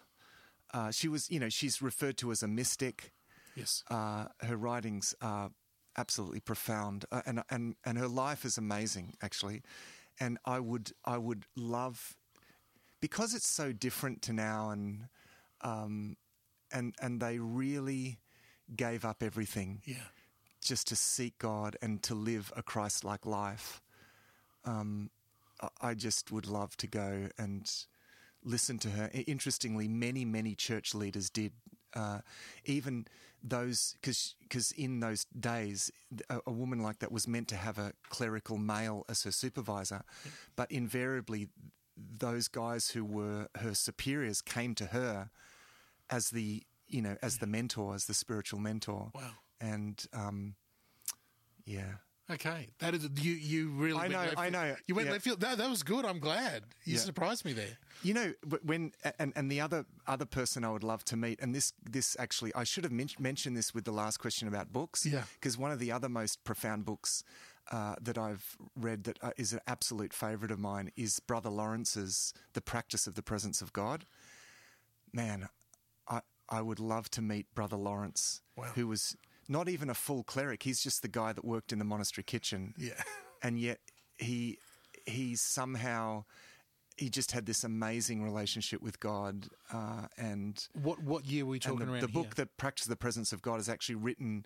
uh, 0.74 0.90
she 0.90 1.08
was 1.08 1.30
you 1.30 1.38
know 1.40 1.48
she's 1.48 1.80
referred 1.82 2.16
to 2.18 2.30
as 2.30 2.42
a 2.42 2.48
mystic 2.48 3.12
Yes. 3.54 3.84
uh, 3.90 4.26
her 4.40 4.56
writings 4.56 5.14
are 5.20 5.50
absolutely 5.96 6.40
profound, 6.40 7.04
uh, 7.10 7.22
and 7.26 7.42
and 7.50 7.76
and 7.84 7.98
her 7.98 8.08
life 8.08 8.44
is 8.44 8.58
amazing, 8.58 9.14
actually. 9.22 9.62
And 10.20 10.38
I 10.44 10.60
would 10.60 10.92
I 11.04 11.18
would 11.18 11.44
love 11.56 12.16
because 13.00 13.34
it's 13.34 13.48
so 13.48 13.72
different 13.72 14.22
to 14.22 14.32
now, 14.32 14.70
and 14.70 15.08
um, 15.60 16.16
and 16.72 16.94
and 17.00 17.20
they 17.20 17.38
really 17.38 18.18
gave 18.76 19.04
up 19.04 19.22
everything 19.22 19.80
yeah. 19.84 19.96
just 20.62 20.86
to 20.88 20.96
seek 20.96 21.38
God 21.38 21.76
and 21.80 22.02
to 22.02 22.14
live 22.14 22.52
a 22.54 22.62
Christ-like 22.62 23.24
life. 23.24 23.80
Um, 24.64 25.10
I- 25.60 25.68
I 25.90 25.94
just 25.94 26.30
would 26.30 26.46
love 26.46 26.76
to 26.76 26.86
go 26.86 27.28
and 27.38 27.70
listen 28.44 28.78
to 28.78 28.90
her. 28.90 29.10
Interestingly, 29.26 29.88
many 29.88 30.24
many 30.24 30.54
church 30.54 30.94
leaders 30.94 31.30
did. 31.30 31.52
Uh, 31.94 32.20
even 32.66 33.06
those, 33.42 33.96
because 34.00 34.34
because 34.40 34.72
in 34.72 35.00
those 35.00 35.26
days, 35.38 35.90
a, 36.28 36.40
a 36.46 36.52
woman 36.52 36.82
like 36.82 36.98
that 37.00 37.12
was 37.12 37.28
meant 37.28 37.48
to 37.48 37.56
have 37.56 37.78
a 37.78 37.92
clerical 38.08 38.58
male 38.58 39.04
as 39.08 39.22
her 39.24 39.32
supervisor, 39.32 40.02
but 40.56 40.70
invariably, 40.70 41.48
those 41.96 42.48
guys 42.48 42.90
who 42.90 43.04
were 43.04 43.48
her 43.56 43.74
superiors 43.74 44.40
came 44.40 44.74
to 44.74 44.86
her 44.86 45.30
as 46.10 46.30
the 46.30 46.62
you 46.88 47.02
know, 47.02 47.16
as 47.22 47.38
the 47.38 47.46
mentor, 47.46 47.94
as 47.94 48.06
the 48.06 48.14
spiritual 48.14 48.58
mentor. 48.58 49.10
Wow. 49.14 49.30
And 49.60 50.02
um, 50.12 50.54
yeah, 51.66 51.96
Okay, 52.30 52.68
that 52.80 52.94
is 52.94 53.08
you. 53.20 53.32
You 53.32 53.70
really. 53.70 53.98
I 53.98 54.08
know, 54.08 54.18
left 54.18 54.38
I 54.38 54.50
know, 54.50 54.76
You 54.86 54.94
went 54.94 55.06
yeah. 55.06 55.12
left 55.12 55.24
field. 55.24 55.40
No, 55.40 55.56
that 55.56 55.70
was 55.70 55.82
good. 55.82 56.04
I'm 56.04 56.18
glad. 56.18 56.64
You 56.84 56.94
Yeah. 56.94 56.98
surprised 57.00 57.44
me 57.44 57.54
there. 57.54 57.78
You 58.02 58.12
know, 58.14 58.32
when 58.62 58.92
and, 59.18 59.32
and 59.34 59.50
the 59.50 59.60
other 59.62 59.86
other 60.06 60.26
person 60.26 60.62
I 60.64 60.70
would 60.70 60.84
love 60.84 61.04
to 61.06 61.16
meet, 61.16 61.40
and 61.40 61.54
this 61.54 61.72
this 61.82 62.16
actually 62.18 62.54
I 62.54 62.64
should 62.64 62.84
have 62.84 62.92
men- 62.92 63.08
mentioned 63.18 63.56
this 63.56 63.72
with 63.74 63.84
the 63.84 63.92
last 63.92 64.18
question 64.18 64.46
about 64.46 64.72
books. 64.72 65.06
Yeah. 65.06 65.22
because 65.34 65.56
one 65.56 65.72
of 65.72 65.78
the 65.78 65.90
other 65.90 66.08
most 66.08 66.44
profound 66.44 66.84
books 66.84 67.24
uh, 67.72 67.94
that 68.00 68.18
I've 68.18 68.56
read 68.76 69.04
that 69.04 69.18
uh, 69.22 69.30
is 69.38 69.52
an 69.54 69.60
absolute 69.66 70.12
favourite 70.12 70.50
of 70.50 70.58
mine 70.58 70.90
is 70.96 71.20
Brother 71.20 71.50
Lawrence's 71.50 72.32
The 72.52 72.60
Practice 72.62 73.06
of 73.06 73.14
the 73.14 73.22
Presence 73.22 73.62
of 73.62 73.72
God. 73.72 74.04
Man, 75.12 75.48
I 76.06 76.20
I 76.48 76.60
would 76.62 76.78
love 76.80 77.10
to 77.10 77.22
meet 77.22 77.46
Brother 77.54 77.76
Lawrence, 77.76 78.42
Wow. 78.56 78.72
who 78.74 78.86
was 78.86 79.16
not 79.48 79.68
even 79.68 79.88
a 79.90 79.94
full 79.94 80.22
cleric. 80.22 80.62
He's 80.62 80.82
just 80.82 81.02
the 81.02 81.08
guy 81.08 81.32
that 81.32 81.44
worked 81.44 81.72
in 81.72 81.78
the 81.78 81.84
monastery 81.84 82.24
kitchen 82.24 82.74
Yeah. 82.76 83.02
and 83.42 83.58
yet 83.58 83.78
he 84.18 84.58
he 85.06 85.36
somehow 85.36 86.24
he 86.96 87.08
just 87.08 87.30
had 87.32 87.46
this 87.46 87.62
amazing 87.64 88.24
relationship 88.24 88.82
with 88.82 88.98
God, 88.98 89.46
uh, 89.72 90.08
and, 90.16 90.66
What 90.72 91.00
what 91.02 91.24
year 91.26 91.44
were 91.44 91.52
we 91.52 91.58
talking 91.60 91.86
the, 91.86 91.92
around 91.92 92.00
the 92.00 92.08
book 92.08 92.24
here? 92.26 92.32
that 92.44 92.56
practice 92.56 92.86
the 92.86 92.96
presence 92.96 93.32
of 93.32 93.40
God 93.40 93.60
is 93.60 93.68
actually 93.68 93.94
written 93.94 94.44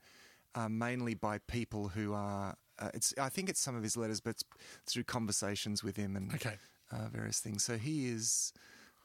uh, 0.55 0.69
mainly 0.69 1.15
by 1.15 1.39
people 1.39 1.89
who 1.89 2.13
are. 2.13 2.55
Uh, 2.79 2.91
it's 2.93 3.15
I 3.19 3.31
think 3.31 3.49
it's 3.49 3.61
some 3.61 3.75
of 3.75 3.83
his 3.83 3.97
letters, 3.97 4.21
but 4.21 4.31
it's 4.31 4.45
through 4.87 5.05
conversations 5.05 5.83
with 5.83 5.97
him 5.97 6.15
and 6.15 6.35
Okay. 6.35 6.57
uh, 6.91 7.09
various 7.11 7.41
things. 7.41 7.65
So 7.65 7.79
he 7.79 8.07
is 8.09 8.53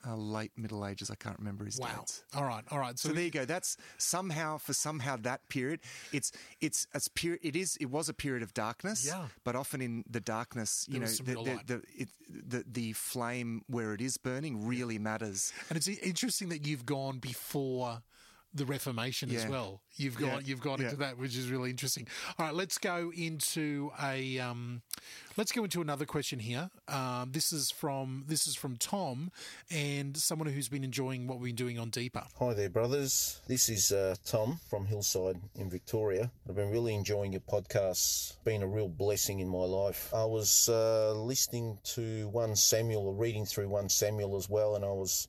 uh, 0.05 0.15
late 0.15 0.51
Middle 0.57 0.85
Ages. 0.85 1.09
I 1.09 1.15
can't 1.15 1.37
remember 1.39 1.65
his 1.65 1.79
Wow. 1.79 1.99
dates. 1.99 2.23
All 2.35 2.43
right. 2.43 2.63
All 2.71 2.79
right. 2.79 2.97
So, 2.99 3.09
So 3.09 3.15
there 3.15 3.23
you 3.23 3.31
go. 3.31 3.45
That's 3.45 3.77
somehow 3.97 4.57
for 4.57 4.73
somehow 4.73 5.15
that 5.17 5.47
period. 5.49 5.79
It's 6.11 6.31
it's 6.61 6.87
it's 6.93 7.07
period. 7.07 7.39
It 7.43 7.55
is. 7.55 7.77
It 7.77 7.87
was 7.87 8.09
a 8.09 8.13
period 8.13 8.43
of 8.43 8.53
darkness. 8.53 9.05
Yeah. 9.05 9.27
But 9.43 9.55
often 9.55 9.81
in 9.81 10.03
the 10.09 10.19
darkness, 10.19 10.85
you 10.89 10.99
There 10.99 11.07
know, 11.35 11.43
the 11.45 11.63
the, 11.65 11.73
the, 11.75 11.83
it, 12.01 12.09
the 12.29 12.63
the 12.71 12.93
flame 12.93 13.63
where 13.67 13.93
it 13.93 14.01
is 14.01 14.17
burning 14.17 14.65
really 14.67 14.99
matters. 14.99 15.53
and 15.69 15.77
it's 15.77 15.87
interesting 15.87 16.49
that 16.49 16.65
you've 16.65 16.85
gone 16.85 17.19
before 17.19 18.01
the 18.53 18.65
Reformation 18.65 19.29
as 19.35 19.45
well. 19.47 19.81
You've 19.97 20.19
Yeah. 20.19 20.39
you've 20.39 20.61
gone 20.61 20.79
Yeah. 20.79 20.85
into 20.85 20.97
that, 20.97 21.17
which 21.17 21.35
is 21.35 21.49
really 21.49 21.69
interesting. 21.69 22.07
All 22.39 22.45
right, 22.45 22.55
let's 22.55 22.77
go 22.77 23.11
into 23.15 23.91
a 24.01 24.39
um, 24.39 24.81
let's 25.35 25.51
go 25.51 25.63
into 25.63 25.81
another 25.81 26.05
question 26.05 26.39
here. 26.39 26.69
Um, 26.87 27.31
this 27.31 27.51
is 27.51 27.69
from 27.71 28.23
this 28.27 28.47
is 28.47 28.55
from 28.55 28.77
Tom 28.77 29.31
and 29.69 30.15
someone 30.17 30.47
who's 30.47 30.69
been 30.69 30.83
enjoying 30.83 31.27
what 31.27 31.39
we've 31.39 31.49
been 31.55 31.65
doing 31.65 31.77
on 31.79 31.89
Deeper. 31.89 32.25
Hi 32.39 32.53
there, 32.53 32.69
brothers. 32.69 33.41
This 33.47 33.69
is 33.69 33.91
uh, 33.91 34.15
Tom 34.25 34.59
from 34.69 34.85
Hillside 34.85 35.39
in 35.55 35.69
Victoria. 35.69 36.31
I've 36.49 36.55
been 36.55 36.71
really 36.71 36.95
enjoying 36.95 37.33
your 37.33 37.41
podcasts. 37.41 38.33
Been 38.43 38.63
a 38.63 38.67
real 38.67 38.89
blessing 38.89 39.39
in 39.39 39.49
my 39.49 39.65
life. 39.65 40.11
I 40.13 40.25
was 40.25 40.69
uh, 40.69 41.13
listening 41.13 41.79
to 41.95 42.27
1 42.29 42.55
Samuel, 42.55 43.07
or 43.07 43.13
reading 43.13 43.45
through 43.45 43.67
1 43.69 43.89
Samuel 43.89 44.35
as 44.37 44.49
well, 44.49 44.75
and 44.75 44.83
I 44.85 44.89
was 44.91 45.27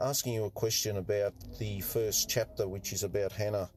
asking 0.00 0.34
you 0.34 0.44
a 0.44 0.50
question 0.50 0.96
about 0.96 1.34
the 1.58 1.80
first 1.80 2.28
chapter, 2.28 2.68
which 2.68 2.92
is 2.92 3.02
about 3.02 3.32
Hannah 3.32 3.70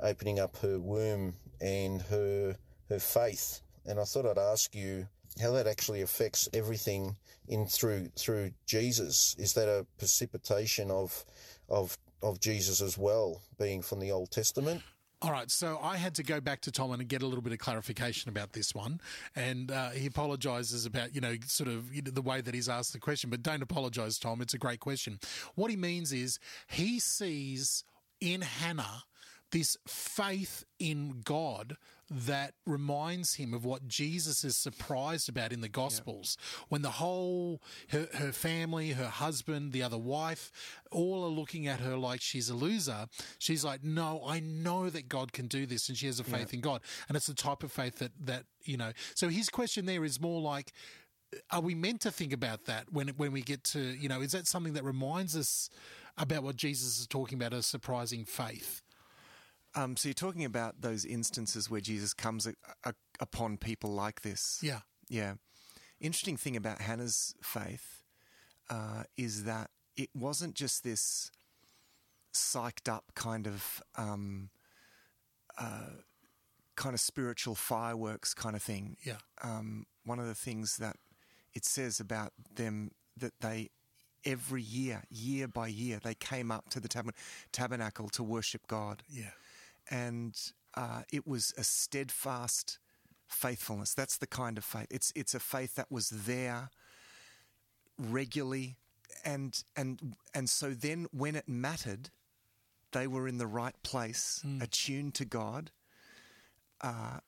opening 0.00 0.38
up 0.38 0.56
her 0.58 0.78
womb 0.78 1.34
and 1.60 2.02
her 2.02 2.56
her 2.88 2.98
faith. 2.98 3.60
And 3.86 3.98
I 3.98 4.04
thought 4.04 4.26
I'd 4.26 4.38
ask 4.38 4.74
you 4.74 5.06
how 5.40 5.52
that 5.52 5.66
actually 5.66 6.02
affects 6.02 6.48
everything 6.52 7.16
in 7.48 7.66
through 7.66 8.08
through 8.16 8.52
Jesus. 8.66 9.34
Is 9.38 9.54
that 9.54 9.68
a 9.68 9.86
precipitation 9.98 10.90
of 10.90 11.24
of 11.68 11.96
of 12.22 12.38
Jesus 12.40 12.80
as 12.80 12.98
well, 12.98 13.40
being 13.58 13.82
from 13.82 14.00
the 14.00 14.12
Old 14.12 14.30
Testament? 14.30 14.82
All 15.22 15.30
right, 15.30 15.48
so 15.48 15.78
I 15.80 15.98
had 15.98 16.16
to 16.16 16.24
go 16.24 16.40
back 16.40 16.62
to 16.62 16.72
Tom 16.72 16.90
and 16.90 17.06
get 17.06 17.22
a 17.22 17.26
little 17.26 17.42
bit 17.42 17.52
of 17.52 17.60
clarification 17.60 18.28
about 18.28 18.54
this 18.54 18.74
one, 18.74 19.00
and 19.36 19.70
uh, 19.70 19.90
he 19.90 20.06
apologises 20.06 20.84
about 20.84 21.14
you 21.14 21.20
know 21.20 21.36
sort 21.46 21.70
of 21.70 21.94
you 21.94 22.02
know, 22.02 22.10
the 22.10 22.22
way 22.22 22.40
that 22.40 22.52
he's 22.52 22.68
asked 22.68 22.92
the 22.92 22.98
question, 22.98 23.30
but 23.30 23.40
don't 23.40 23.62
apologise, 23.62 24.18
Tom. 24.18 24.40
It's 24.40 24.54
a 24.54 24.58
great 24.58 24.80
question. 24.80 25.20
What 25.54 25.70
he 25.70 25.76
means 25.76 26.12
is 26.12 26.40
he 26.66 26.98
sees 26.98 27.84
in 28.20 28.40
Hannah 28.40 29.04
this 29.52 29.76
faith 29.86 30.64
in 30.80 31.20
God 31.24 31.76
that 32.12 32.54
reminds 32.66 33.34
him 33.34 33.54
of 33.54 33.64
what 33.64 33.88
Jesus 33.88 34.44
is 34.44 34.56
surprised 34.56 35.28
about 35.28 35.52
in 35.52 35.60
the 35.60 35.68
Gospels 35.68 36.36
when 36.68 36.82
the 36.82 36.90
whole 36.92 37.62
her, 37.88 38.08
her 38.14 38.32
family, 38.32 38.90
her 38.90 39.08
husband, 39.08 39.72
the 39.72 39.82
other 39.82 39.98
wife, 39.98 40.52
all 40.90 41.24
are 41.24 41.30
looking 41.30 41.66
at 41.66 41.80
her 41.80 41.96
like 41.96 42.20
she's 42.20 42.50
a 42.50 42.54
loser. 42.54 43.06
She's 43.38 43.64
like, 43.64 43.82
"No, 43.82 44.22
I 44.26 44.40
know 44.40 44.90
that 44.90 45.08
God 45.08 45.32
can 45.32 45.46
do 45.46 45.66
this," 45.66 45.88
and 45.88 45.96
she 45.96 46.06
has 46.06 46.20
a 46.20 46.24
faith 46.24 46.52
in 46.52 46.60
God, 46.60 46.82
and 47.08 47.16
it's 47.16 47.26
the 47.26 47.34
type 47.34 47.62
of 47.62 47.72
faith 47.72 47.98
that 47.98 48.12
that 48.20 48.44
you 48.64 48.76
know. 48.76 48.92
So 49.14 49.28
his 49.28 49.48
question 49.48 49.86
there 49.86 50.04
is 50.04 50.20
more 50.20 50.40
like. 50.40 50.72
Are 51.50 51.62
we 51.62 51.74
meant 51.74 52.02
to 52.02 52.10
think 52.10 52.30
about 52.30 52.66
that 52.66 52.92
when 52.92 53.08
when 53.16 53.32
we 53.32 53.40
get 53.40 53.64
to 53.64 53.80
you 53.80 54.06
know? 54.06 54.20
Is 54.20 54.32
that 54.32 54.46
something 54.46 54.74
that 54.74 54.84
reminds 54.84 55.34
us 55.34 55.70
about 56.18 56.42
what 56.42 56.56
Jesus 56.56 57.00
is 57.00 57.06
talking 57.06 57.38
about 57.38 57.54
a 57.54 57.62
surprising 57.62 58.26
faith? 58.26 58.81
Um, 59.74 59.96
so 59.96 60.08
you're 60.08 60.14
talking 60.14 60.44
about 60.44 60.80
those 60.80 61.04
instances 61.04 61.70
where 61.70 61.80
Jesus 61.80 62.12
comes 62.12 62.46
a, 62.46 62.54
a, 62.84 62.94
upon 63.20 63.56
people 63.56 63.90
like 63.90 64.22
this. 64.22 64.58
Yeah. 64.62 64.80
Yeah. 65.08 65.34
Interesting 66.00 66.36
thing 66.36 66.56
about 66.56 66.80
Hannah's 66.80 67.34
faith 67.42 68.02
uh, 68.68 69.04
is 69.16 69.44
that 69.44 69.70
it 69.96 70.10
wasn't 70.14 70.54
just 70.54 70.84
this 70.84 71.30
psyched 72.34 72.88
up 72.92 73.12
kind 73.14 73.46
of 73.46 73.82
um, 73.96 74.50
uh, 75.58 75.90
kind 76.76 76.94
of 76.94 77.00
spiritual 77.00 77.54
fireworks 77.54 78.34
kind 78.34 78.56
of 78.56 78.62
thing. 78.62 78.96
Yeah. 79.04 79.18
Um, 79.42 79.86
one 80.04 80.18
of 80.18 80.26
the 80.26 80.34
things 80.34 80.78
that 80.78 80.96
it 81.54 81.64
says 81.64 82.00
about 82.00 82.32
them 82.54 82.90
that 83.16 83.34
they 83.40 83.70
every 84.24 84.62
year, 84.62 85.02
year 85.10 85.48
by 85.48 85.66
year, 85.68 85.98
they 86.02 86.14
came 86.14 86.50
up 86.50 86.70
to 86.70 86.80
the 86.80 86.88
tab- 86.88 87.14
tabernacle 87.52 88.08
to 88.10 88.22
worship 88.22 88.66
God 88.66 89.02
Yeah. 89.08 89.30
And 89.92 90.34
uh, 90.74 91.02
it 91.12 91.26
was 91.26 91.52
a 91.58 91.62
steadfast 91.62 92.78
faithfulness. 93.28 93.94
That's 93.94 94.16
the 94.16 94.26
kind 94.26 94.58
of 94.58 94.64
faith. 94.64 94.86
It's 94.90 95.12
it's 95.14 95.34
a 95.34 95.40
faith 95.40 95.74
that 95.76 95.92
was 95.92 96.08
there 96.08 96.70
regularly, 97.98 98.76
and 99.24 99.62
and 99.76 100.16
and 100.34 100.48
so 100.48 100.70
then 100.70 101.06
when 101.12 101.36
it 101.36 101.48
mattered, 101.48 102.10
they 102.92 103.06
were 103.06 103.28
in 103.28 103.38
the 103.38 103.46
right 103.46 103.74
place, 103.82 104.42
attuned 104.60 105.14
to 105.14 105.24
God, 105.26 105.70
uh, 106.80 107.18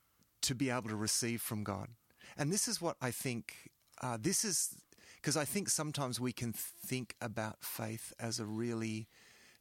to 0.43 0.55
be 0.55 0.71
able 0.71 0.89
to 0.89 0.97
receive 0.97 1.43
from 1.43 1.63
God. 1.63 1.89
And 2.37 2.51
this 2.51 2.67
is 2.67 2.81
what 2.81 2.97
I 3.01 3.11
think. 3.11 3.71
Uh, 4.03 4.19
this 4.21 4.45
is 4.45 4.75
because 5.21 5.37
I 5.37 5.45
think 5.45 5.69
sometimes 5.69 6.19
we 6.19 6.33
can 6.33 6.53
think 6.53 7.15
about 7.21 7.63
faith 7.63 8.13
as 8.19 8.41
a 8.41 8.45
really, 8.47 9.09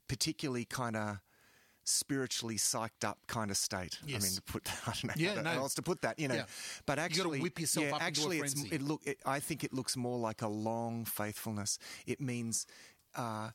particularly 0.07 0.65
kind 0.65 0.95
of 0.95 1.19
spiritually 1.83 2.55
psyched 2.55 3.03
up 3.05 3.19
kind 3.27 3.51
of 3.51 3.57
state. 3.57 3.97
I 4.03 4.07
mean, 4.07 4.21
to 4.21 4.41
put 4.41 4.63
that, 4.65 4.79
I 4.87 4.91
don't 4.91 5.03
know 5.05 5.13
Yeah, 5.15 5.35
how, 5.35 5.41
no. 5.41 5.49
how 5.49 5.57
else 5.59 5.75
to 5.75 5.81
put 5.81 6.01
that, 6.01 6.19
you 6.19 6.27
know. 6.27 6.35
Yeah. 6.35 6.45
But 6.85 6.99
actually, 6.99 7.41
whip 7.41 7.59
yourself 7.59 7.87
yeah, 7.87 7.95
up 7.95 8.01
into 8.01 8.05
a 8.05 8.07
actually, 8.07 8.39
it's, 8.39 8.53
frenzy. 8.53 8.75
it 8.75 8.81
look. 8.81 9.01
It, 9.05 9.19
I 9.25 9.39
think 9.39 9.63
it 9.63 9.73
looks 9.73 9.95
more 9.97 10.17
like 10.17 10.41
a 10.41 10.47
long 10.47 11.05
faithfulness. 11.05 11.77
It 12.05 12.21
means. 12.21 12.65
Uh, 13.15 13.49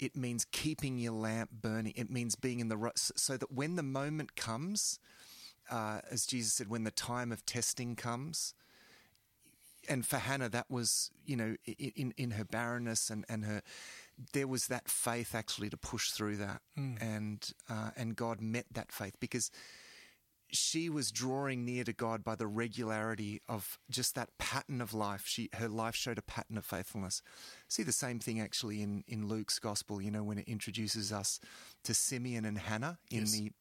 it 0.00 0.16
means 0.16 0.44
keeping 0.50 0.98
your 0.98 1.12
lamp 1.12 1.50
burning. 1.52 1.92
It 1.94 2.10
means 2.10 2.34
being 2.34 2.58
in 2.58 2.68
the 2.68 2.76
right, 2.76 2.98
so 2.98 3.36
that 3.36 3.52
when 3.52 3.76
the 3.76 3.82
moment 3.84 4.34
comes, 4.34 4.98
uh, 5.70 6.00
as 6.10 6.26
Jesus 6.26 6.52
said, 6.54 6.68
when 6.68 6.82
the 6.82 6.90
time 6.90 7.30
of 7.30 7.46
testing 7.46 7.94
comes, 7.94 8.54
and 9.88 10.04
for 10.04 10.16
Hannah, 10.16 10.48
that 10.48 10.70
was, 10.70 11.12
you 11.24 11.36
know, 11.36 11.56
in, 11.64 12.12
in 12.16 12.32
her 12.32 12.44
barrenness 12.44 13.08
and, 13.08 13.24
and 13.28 13.44
her, 13.44 13.62
there 14.32 14.46
was 14.46 14.66
that 14.68 14.88
faith 14.88 15.34
actually 15.34 15.70
to 15.70 15.76
push 15.76 16.10
through 16.10 16.36
that. 16.36 16.60
And, 17.00 17.48
uh, 17.68 17.90
and 17.96 18.14
God 18.16 18.40
met 18.40 18.66
that 18.72 18.92
faith 18.92 19.14
because 19.20 19.50
she 20.50 20.88
was 20.88 21.10
drawing 21.10 21.64
near 21.64 21.82
to 21.82 21.92
God 21.92 22.22
by 22.22 22.36
the 22.36 22.46
regularity 22.46 23.42
of 23.48 23.78
just 23.90 24.14
that 24.14 24.28
pattern 24.38 24.80
of 24.80 24.94
life. 24.94 25.24
She, 25.26 25.48
her 25.54 25.68
life 25.68 25.96
showed 25.96 26.18
a 26.18 26.22
pattern 26.22 26.56
of 26.56 26.64
faithfulness. 26.64 27.22
See 27.66 27.82
the 27.82 27.92
same 27.92 28.20
thing 28.20 28.40
actually 28.40 28.80
in, 28.80 29.02
in 29.08 29.26
Luke's 29.26 29.58
gospel, 29.58 30.00
you 30.00 30.12
know, 30.12 30.22
when 30.22 30.38
it 30.38 30.48
introduces 30.48 31.12
us 31.12 31.40
to 31.82 31.92
Simeon 31.92 32.44
and 32.44 32.58
Hannah 32.58 32.98
in 33.10 33.20
Yes. 33.20 33.32
the 33.32 33.52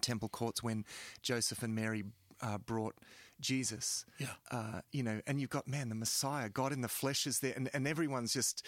temple 0.00 0.28
courts 0.28 0.62
when 0.62 0.84
Joseph 1.22 1.62
and 1.62 1.74
Mary 1.74 2.04
uh, 2.40 2.58
brought 2.58 2.96
Jesus. 3.40 4.04
Yeah. 4.18 4.28
Uh, 4.50 4.80
you 4.90 5.02
know, 5.02 5.20
and 5.26 5.40
you've 5.40 5.50
got, 5.50 5.68
man, 5.68 5.88
the 5.88 5.94
Messiah, 5.94 6.48
God 6.48 6.72
in 6.72 6.80
the 6.80 6.88
flesh 6.88 7.26
is 7.26 7.40
there, 7.40 7.52
and, 7.54 7.70
and 7.72 7.86
everyone's 7.86 8.32
just, 8.32 8.66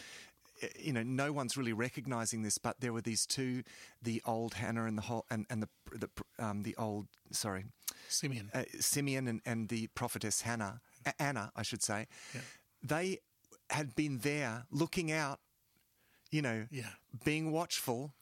you 0.78 0.92
know, 0.92 1.02
no 1.02 1.32
one's 1.32 1.56
really 1.56 1.72
recognizing 1.72 2.42
this, 2.42 2.58
but 2.58 2.80
there 2.80 2.92
were 2.92 3.00
these 3.00 3.26
two, 3.26 3.62
the 4.02 4.22
old 4.26 4.54
Hannah 4.54 4.84
and 4.86 4.96
the 4.98 5.02
whole, 5.02 5.24
and, 5.30 5.46
and 5.50 5.62
the, 5.62 5.68
the, 5.92 6.08
um, 6.38 6.62
the 6.62 6.74
old, 6.76 7.06
sorry, 7.30 7.64
Simeon. 8.08 8.50
uh, 8.54 8.64
Simeon 8.80 9.28
and, 9.28 9.40
and 9.44 9.68
the 9.68 9.88
prophetess 9.88 10.42
Hannah, 10.42 10.80
Anna, 11.18 11.50
I 11.56 11.62
should 11.62 11.82
say, 11.82 12.06
they 12.82 13.18
had 13.70 13.94
been 13.94 14.18
there 14.18 14.64
looking 14.70 15.10
out, 15.12 15.40
you 16.30 16.42
know, 16.42 16.66
Yeah. 16.70 16.90
being 17.24 17.50
watchful, 17.52 18.14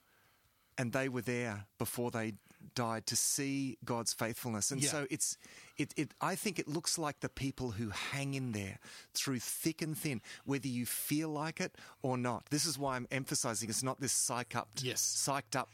and 0.77 0.93
they 0.93 1.09
were 1.09 1.23
there 1.23 1.67
before 1.79 2.11
they 2.11 2.35
died 2.75 3.07
to 3.07 3.17
see 3.17 3.79
God's 3.85 4.13
faithfulness. 4.13 4.71
And 4.71 4.83
Yeah. 4.83 4.91
so 4.91 5.07
it's 5.11 5.37
it, 5.77 5.93
it 5.97 6.13
I 6.21 6.35
think 6.35 6.59
it 6.59 6.67
looks 6.69 6.99
like 6.99 7.21
the 7.21 7.29
people 7.29 7.73
who 7.73 7.91
hang 7.91 8.35
in 8.35 8.53
there 8.53 8.79
through 9.15 9.39
thick 9.41 9.81
and 9.83 9.97
thin, 9.97 10.21
whether 10.45 10.69
you 10.69 10.87
feel 10.87 11.29
like 11.29 11.61
it 11.61 11.77
or 12.03 12.17
not. 12.19 12.47
This 12.51 12.65
is 12.67 12.79
why 12.79 12.97
I'm 12.97 13.07
emphasizing 13.11 13.69
it's 13.69 13.83
not 13.83 14.01
this 14.01 14.13
psych 14.13 14.55
up 14.57 14.69
Yes. 14.81 15.01
psyched 15.03 15.57
up 15.59 15.69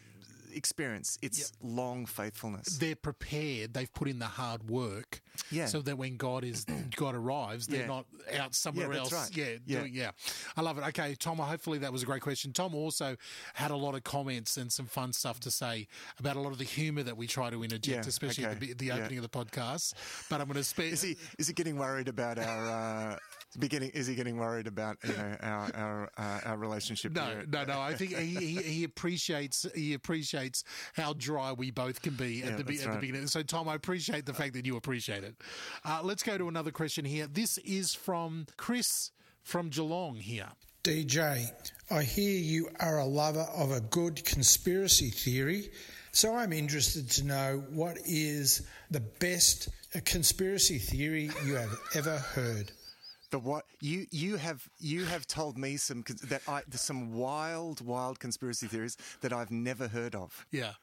experience. 0.55 1.19
It's 1.23 1.53
long 1.63 2.07
faithfulness. 2.07 2.79
they're 2.79 2.97
prepared. 2.97 3.75
They've 3.75 3.93
put 3.93 4.09
in 4.09 4.19
the 4.19 4.27
hard 4.27 4.69
work, 4.69 5.21
Yeah. 5.51 5.67
so 5.67 5.81
that 5.83 5.97
when 5.99 6.17
God 6.17 6.45
is 6.45 6.65
God 6.97 7.15
arrives, 7.15 7.67
they're 7.67 7.81
Yeah. 7.81 7.87
not 7.87 8.07
out 8.39 8.55
somewhere 8.55 8.93
Yeah, 8.93 8.99
else. 9.01 9.13
right. 9.13 9.37
Yeah, 9.37 9.45
Yeah. 9.67 9.81
doing- 9.81 9.95
yeah. 9.95 10.11
I 10.57 10.61
love 10.63 10.79
it. 10.79 10.85
Okay, 10.89 11.15
Tom. 11.15 11.39
Hopefully 11.39 11.79
that 11.79 11.93
was 11.93 12.03
a 12.03 12.07
great 12.07 12.23
question. 12.23 12.53
Tom 12.53 12.75
also 12.75 13.17
had 13.55 13.71
a 13.71 13.77
lot 13.77 13.95
of 13.95 14.05
comments 14.05 14.57
and 14.57 14.73
some 14.73 14.87
fun 14.87 15.13
stuff 15.13 15.41
to 15.41 15.51
say 15.51 15.87
about 16.19 16.37
a 16.37 16.41
lot 16.41 16.53
of 16.53 16.59
the 16.59 16.65
humour 16.65 17.03
that 17.03 17.17
we 17.17 17.27
try 17.27 17.51
to 17.51 17.63
interject, 17.63 18.07
especially 18.07 18.45
at 18.45 18.57
okay. 18.57 18.67
the, 18.67 18.75
the 18.75 18.93
opening 18.93 19.19
of 19.19 19.23
the 19.23 19.29
podcast. 19.29 19.95
But 20.31 20.41
I'm 20.41 20.47
going 20.47 20.57
to 20.57 20.65
speak. 20.65 20.93
Is 20.93 21.03
he 21.03 21.17
is 21.39 21.49
he 21.49 21.53
getting 21.55 21.77
worried 21.79 22.09
about 22.09 22.39
our 22.39 22.67
uh, 22.71 23.19
beginning? 23.59 23.91
Is 23.91 24.07
he 24.07 24.15
getting 24.15 24.37
worried 24.37 24.67
about 24.67 24.97
you 25.05 25.13
know 25.15 25.37
our 25.41 25.71
our 25.75 26.11
uh, 26.17 26.41
our 26.45 26.57
relationship? 26.57 27.13
No, 27.13 27.25
here? 27.27 27.45
no, 27.49 27.65
no. 27.65 27.81
I 27.81 27.95
think 27.95 28.17
he, 28.17 28.35
he, 28.35 28.63
he 28.63 28.85
appreciates 28.85 29.67
he 29.75 29.95
appreciates 29.95 30.44
how 30.95 31.13
dry 31.13 31.53
we 31.53 31.71
both 31.71 32.03
can 32.03 32.15
be 32.15 32.43
at 32.43 32.57
the 32.57 32.65
be- 32.65 32.77
that's 32.77 32.87
at 32.87 32.95
the 32.95 32.99
beginning. 33.01 33.27
So, 33.27 33.43
Tom, 33.43 33.69
I 33.69 33.75
appreciate 33.75 34.27
the 34.27 34.35
fact 34.35 34.55
that 34.55 34.67
you 34.67 34.77
appreciate 34.77 35.25
it. 35.25 35.35
Uh, 35.85 36.01
let's 36.03 36.23
go 36.23 36.37
to 36.37 36.49
another 36.49 36.71
question 36.71 37.05
here. 37.05 37.27
This 37.27 37.59
is 37.59 37.95
from 37.95 38.47
Chris 38.57 39.11
from 39.43 39.69
Geelong 39.69 40.17
here. 40.17 40.49
DJ, 40.83 41.47
I 41.91 42.03
hear 42.03 42.39
you 42.39 42.69
are 42.79 42.99
a 42.99 43.07
lover 43.07 43.47
of 43.55 43.73
a 43.73 43.81
good 43.81 44.23
conspiracy 44.25 45.09
theory, 45.11 45.71
so 46.13 46.35
I'm 46.35 46.53
interested 46.53 47.11
to 47.13 47.25
know 47.25 47.65
what 47.71 47.97
is 48.05 48.67
the 48.91 49.01
best 49.01 49.69
conspiracy 50.05 50.79
theory 50.79 51.31
you 51.47 51.55
have 51.55 51.75
ever 51.95 52.19
heard. 52.19 52.71
The 53.35 53.41
what 53.41 53.65
you 53.81 54.07
you 54.13 54.37
have 54.37 54.69
you 54.79 55.07
have 55.07 55.27
told 55.27 55.59
me 55.59 55.77
some 55.77 56.05
that 56.29 56.43
I 56.47 56.63
some 56.71 57.15
wild 57.15 57.81
wild 57.85 58.21
conspiracy 58.21 58.69
theories 58.69 58.97
that 59.23 59.33
I've 59.33 59.51
never 59.51 59.89
heard 59.89 60.15
of. 60.15 60.47
Yeah. 60.53 60.75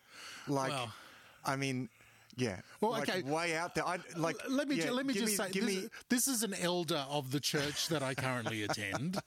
Like, 0.50 0.72
Well- 0.72 0.92
I 1.46 1.56
mean, 1.56 1.88
yeah. 2.36 2.60
Well, 2.82 2.92
like 2.92 3.08
okay. 3.08 3.22
way 3.22 3.56
out 3.56 3.74
there. 3.74 3.86
I 3.88 4.00
like. 4.18 4.36
Let 4.50 4.68
me 4.68 4.76
yeah, 4.76 4.88
ju- 4.88 4.92
let 4.92 5.06
me 5.06 5.14
just 5.14 5.38
say 5.38 5.50
give 5.50 5.66
this, 5.66 5.76
me. 5.76 5.82
is- 5.84 5.90
this 6.10 6.28
is 6.28 6.44
an 6.44 6.54
elder 6.56 7.06
of 7.10 7.32
the 7.32 7.40
church 7.40 7.88
that 7.88 8.04
I 8.04 8.16
currently 8.16 8.64
attend, 8.68 9.20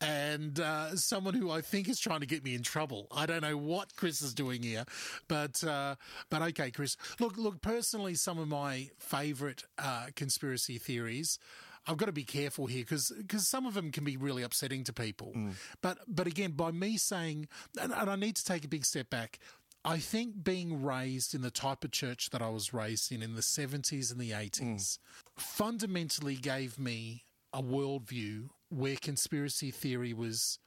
and 0.00 0.58
uh, 0.58 0.96
someone 0.96 1.34
who 1.34 1.50
I 1.50 1.60
think 1.60 1.86
is 1.86 2.00
trying 2.00 2.20
to 2.20 2.26
get 2.26 2.42
me 2.42 2.54
in 2.54 2.62
trouble. 2.62 3.08
I 3.14 3.26
don't 3.26 3.42
know 3.42 3.58
what 3.58 3.94
Chris 3.94 4.22
is 4.22 4.32
doing 4.32 4.62
here, 4.62 4.86
but 5.28 5.62
uh, 5.64 5.96
but 6.30 6.40
okay, 6.40 6.70
Chris. 6.70 6.96
Look, 7.18 7.36
look. 7.36 7.60
Personally, 7.60 8.14
some 8.14 8.38
of 8.38 8.48
my 8.48 8.88
favourite 8.98 9.64
uh, 9.78 10.06
conspiracy 10.16 10.78
theories. 10.78 11.38
I've 11.86 11.96
got 11.96 12.06
to 12.06 12.12
be 12.12 12.24
careful 12.24 12.66
here 12.66 12.82
because 12.82 13.12
because 13.16 13.48
some 13.48 13.66
of 13.66 13.74
them 13.74 13.90
can 13.90 14.04
be 14.04 14.16
really 14.16 14.42
upsetting 14.42 14.84
to 14.84 14.92
people. 14.92 15.32
Mm. 15.34 15.54
But 15.80 15.98
but 16.06 16.26
again, 16.26 16.52
by 16.52 16.70
me 16.70 16.96
saying, 16.96 17.48
and, 17.80 17.92
and 17.92 18.10
I 18.10 18.16
need 18.16 18.36
to 18.36 18.44
take 18.44 18.64
a 18.64 18.68
big 18.68 18.84
step 18.84 19.10
back. 19.10 19.38
I 19.82 19.98
think 19.98 20.44
being 20.44 20.82
raised 20.82 21.34
in 21.34 21.40
the 21.40 21.50
type 21.50 21.84
of 21.84 21.90
church 21.90 22.30
that 22.30 22.42
I 22.42 22.50
was 22.50 22.74
raised 22.74 23.10
in 23.12 23.22
in 23.22 23.34
the 23.34 23.40
70s 23.40 24.12
and 24.12 24.20
the 24.20 24.30
80s 24.30 24.60
mm. 24.60 24.98
fundamentally 25.36 26.36
gave 26.36 26.78
me 26.78 27.24
a 27.52 27.62
worldview 27.62 28.50
where 28.68 28.96
conspiracy 28.96 29.70
theory 29.70 30.12
was 30.12 30.58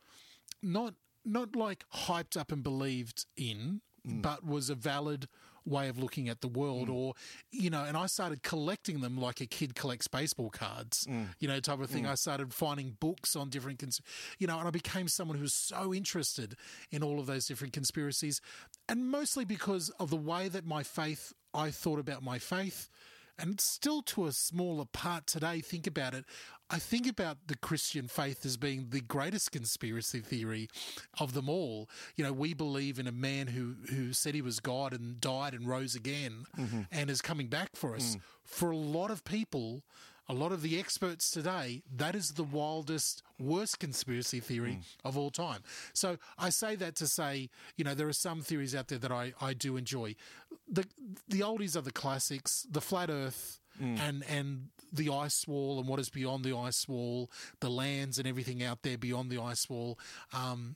not 0.64 0.96
not 1.24 1.56
like 1.56 1.86
hyped 1.94 2.36
up 2.36 2.52
and 2.52 2.64
believed 2.64 3.26
in, 3.38 3.82
mm. 4.06 4.22
but 4.22 4.46
was 4.46 4.70
a 4.70 4.76
valid 4.76 5.28
way 5.66 5.88
of 5.90 5.98
looking 5.98 6.30
at 6.30 6.42
the 6.42 6.48
world 6.48 6.90
mm. 6.90 6.94
or 6.94 7.14
you 7.52 7.70
know 7.70 7.84
and 7.84 7.96
i 7.96 8.06
started 8.06 8.44
collecting 8.44 9.02
them 9.02 9.18
like 9.18 9.42
a 9.42 9.46
kid 9.46 9.76
collects 9.76 10.08
baseball 10.08 10.50
cards 10.50 11.08
mm. 11.10 11.26
you 11.40 11.48
know 11.48 11.60
type 11.60 11.80
of 11.80 11.90
thing. 11.90 12.04
Mm. 12.04 12.12
I 12.12 12.16
started 12.16 12.54
finding 12.54 12.98
books 13.00 13.36
on 13.36 13.50
different 13.50 13.80
cons- 13.80 14.02
you 14.40 14.48
know 14.48 14.58
and 14.60 14.68
i 14.68 14.72
became 14.72 15.08
someone 15.08 15.38
who 15.38 15.44
was 15.44 15.54
so 15.54 15.94
interested 15.94 16.56
in 16.92 17.04
all 17.04 17.20
of 17.20 17.26
those 17.26 17.46
different 17.46 17.74
conspiracies 17.74 18.42
and 18.90 19.10
mostly 19.10 19.46
because 19.46 19.90
of 20.00 20.10
the 20.10 20.18
way 20.18 20.50
that 20.50 20.66
my 20.66 20.84
faith 20.84 21.34
i 21.54 21.72
thought 21.72 22.00
about 22.00 22.24
my 22.24 22.40
faith 22.40 22.90
and 23.40 23.60
still 23.60 24.02
to 24.04 24.26
a 24.26 24.32
smaller 24.32 24.86
part 24.86 25.28
today 25.28 25.62
think 25.62 25.88
about 25.88 26.14
it. 26.14 26.26
I 26.70 26.80
think 26.80 27.08
about 27.08 27.38
the 27.48 27.58
christian 27.58 28.08
faith 28.08 28.46
as 28.46 28.58
being 28.58 28.88
the 28.90 29.02
greatest 29.02 29.52
conspiracy 29.52 30.20
theory 30.20 30.70
of 31.20 31.34
them 31.34 31.50
all. 31.50 31.90
You 32.16 32.24
know 32.24 32.34
we 32.34 32.54
believe 32.54 33.00
in 33.00 33.08
a 33.08 33.12
man 33.12 33.48
who 33.48 33.76
who 33.90 34.14
said 34.14 34.36
he 34.36 34.42
was 34.42 34.60
god 34.60 34.94
and 34.94 35.20
died 35.20 35.54
and 35.54 35.68
rose 35.68 35.96
again 35.96 36.46
mm-hmm. 36.58 36.82
and 36.92 37.10
is 37.10 37.22
coming 37.22 37.48
back 37.48 37.76
for 37.76 37.96
us. 37.96 38.16
Mm. 38.16 38.22
For 38.46 38.72
a 38.72 38.78
lot 38.78 39.12
of 39.12 39.24
people 39.24 39.84
a 40.30 40.34
lot 40.34 40.52
of 40.52 40.62
the 40.62 40.80
experts 40.80 41.30
today, 41.30 41.84
that 41.96 42.16
is 42.16 42.32
the 42.32 42.44
wildest, 42.44 43.24
worst 43.40 43.80
conspiracy 43.80 44.40
theory 44.40 44.74
hmm. 44.74 45.08
of 45.08 45.18
all 45.18 45.30
time. 45.30 45.62
So 45.94 46.18
I 46.38 46.50
say 46.50 46.76
that 46.76 46.96
to 46.98 47.08
say, 47.08 47.50
you 47.76 47.84
know, 47.84 47.94
there 47.94 48.08
are 48.08 48.14
some 48.14 48.42
theories 48.42 48.74
out 48.74 48.88
there 48.88 49.00
that 49.00 49.12
I, 49.12 49.34
I 49.42 49.54
do 49.54 49.76
enjoy. 49.76 50.16
The 50.68 50.86
the 51.28 51.42
oldies 51.42 51.76
are 51.76 51.82
the 51.82 51.92
classics, 51.92 52.66
the 52.70 52.82
flat 52.82 53.10
Earth. 53.10 53.60
Hmm. 53.80 53.96
And 53.98 54.24
and 54.30 54.68
the 54.92 55.10
ice 55.10 55.48
wall 55.48 55.80
and 55.80 55.88
what 55.88 56.00
is 56.00 56.12
beyond 56.12 56.44
the 56.44 56.56
ice 56.56 56.88
wall, 56.88 57.32
the 57.60 57.72
lands 57.72 58.20
and 58.20 58.28
everything 58.28 58.62
out 58.62 58.84
there 58.84 59.00
beyond 59.00 59.32
the 59.32 59.42
ice 59.42 59.68
wall, 59.68 59.98
um, 60.32 60.76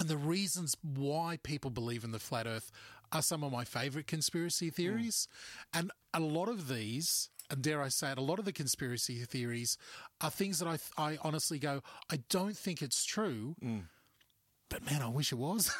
and 0.00 0.08
the 0.08 0.16
reasons 0.16 0.76
why 0.82 1.38
people 1.44 1.70
believe 1.70 2.02
in 2.02 2.10
the 2.10 2.18
flat 2.18 2.48
earth 2.48 2.72
are 3.12 3.22
some 3.22 3.44
of 3.44 3.52
my 3.52 3.64
favorite 3.64 4.06
conspiracy 4.08 4.68
hmm. 4.68 4.74
theories. 4.74 5.28
And 5.72 5.92
a 6.12 6.20
lot 6.20 6.48
of 6.48 6.68
these, 6.68 7.30
and 7.50 7.62
dare 7.62 7.82
I 7.82 7.88
say 7.88 8.10
it, 8.12 8.18
a 8.18 8.22
lot 8.22 8.38
of 8.38 8.44
the 8.44 8.52
conspiracy 8.52 9.16
theories 9.24 9.76
are 10.20 10.30
things 10.30 10.58
that 10.58 10.68
I, 10.68 10.78
I 11.02 11.18
honestly 11.22 11.58
go, 11.58 11.82
I 12.10 12.20
don't 12.30 12.56
think 12.56 12.82
it's 12.82 13.04
true. 13.04 13.56
Mm. 13.62 13.82
But 14.68 14.84
man, 14.84 15.00
I 15.00 15.08
wish 15.08 15.30
it 15.32 15.36
was. 15.36 15.70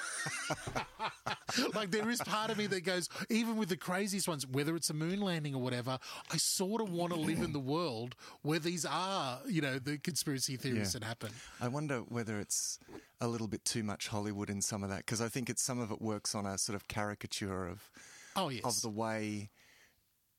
like 1.74 1.90
there 1.90 2.08
is 2.08 2.20
part 2.20 2.50
of 2.50 2.58
me 2.58 2.66
that 2.68 2.82
goes, 2.84 3.08
even 3.30 3.56
with 3.56 3.68
the 3.68 3.76
craziest 3.76 4.28
ones, 4.28 4.46
whether 4.46 4.76
it's 4.76 4.90
a 4.90 4.94
moon 4.94 5.20
landing 5.20 5.54
or 5.54 5.60
whatever, 5.62 5.98
I 6.32 6.36
sort 6.36 6.80
of 6.80 6.90
want 6.90 7.12
to 7.12 7.18
live 7.18 7.40
in 7.40 7.52
the 7.52 7.58
world 7.60 8.14
where 8.42 8.58
these 8.58 8.84
are, 8.84 9.40
you 9.48 9.60
know, 9.60 9.78
the 9.78 9.98
conspiracy 9.98 10.56
theories 10.56 10.94
Yeah. 10.94 11.00
that 11.00 11.06
happen. 11.06 11.30
I 11.60 11.68
wonder 11.68 11.98
whether 12.00 12.38
it's 12.38 12.78
a 13.20 13.28
little 13.28 13.48
bit 13.48 13.64
too 13.64 13.82
much 13.82 14.08
Hollywood 14.08 14.50
in 14.50 14.60
some 14.62 14.82
of 14.84 14.90
that 14.90 14.98
because 14.98 15.20
I 15.20 15.28
think 15.28 15.50
it's 15.50 15.62
some 15.62 15.80
of 15.80 15.90
it 15.90 16.00
works 16.00 16.34
on 16.34 16.46
a 16.46 16.56
sort 16.58 16.76
of 16.76 16.86
caricature 16.86 17.66
of 17.66 17.90
Oh 18.36 18.50
yes, 18.50 18.62
of 18.64 18.82
the 18.82 18.90
way. 18.90 19.50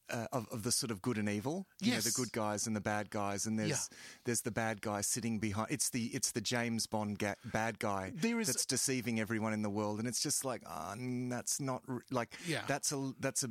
Uh, 0.09 0.25
of, 0.31 0.47
of 0.53 0.63
the 0.63 0.71
sort 0.71 0.89
of 0.89 1.01
good 1.01 1.17
and 1.17 1.27
evil, 1.27 1.67
you 1.81 1.91
know, 1.91 1.99
the 1.99 2.11
good 2.11 2.31
guys 2.31 2.65
and 2.65 2.73
the 2.73 2.79
bad 2.79 3.09
guys, 3.09 3.45
and 3.45 3.59
there's 3.59 3.69
Yeah. 3.91 3.97
there's 4.23 4.39
the 4.41 4.51
bad 4.51 4.79
guy 4.81 5.01
sitting 5.01 5.37
behind. 5.37 5.67
It's 5.69 5.89
the 5.89 6.05
it's 6.13 6.31
the 6.31 6.39
James 6.39 6.87
Bond 6.87 7.19
ga- 7.19 7.35
bad 7.43 7.77
guy 7.77 8.13
There 8.15 8.39
is- 8.39 8.47
that's 8.47 8.65
deceiving 8.65 9.19
everyone 9.19 9.51
in 9.51 9.63
the 9.63 9.69
world, 9.69 9.99
and 9.99 10.07
it's 10.07 10.21
just 10.21 10.45
like, 10.45 10.63
oh, 10.65 10.93
that's 11.29 11.59
not 11.59 11.81
r- 11.89 12.03
like 12.09 12.37
Yeah. 12.45 12.63
that's 12.67 12.93
a 12.93 13.11
that's 13.19 13.43
a 13.43 13.49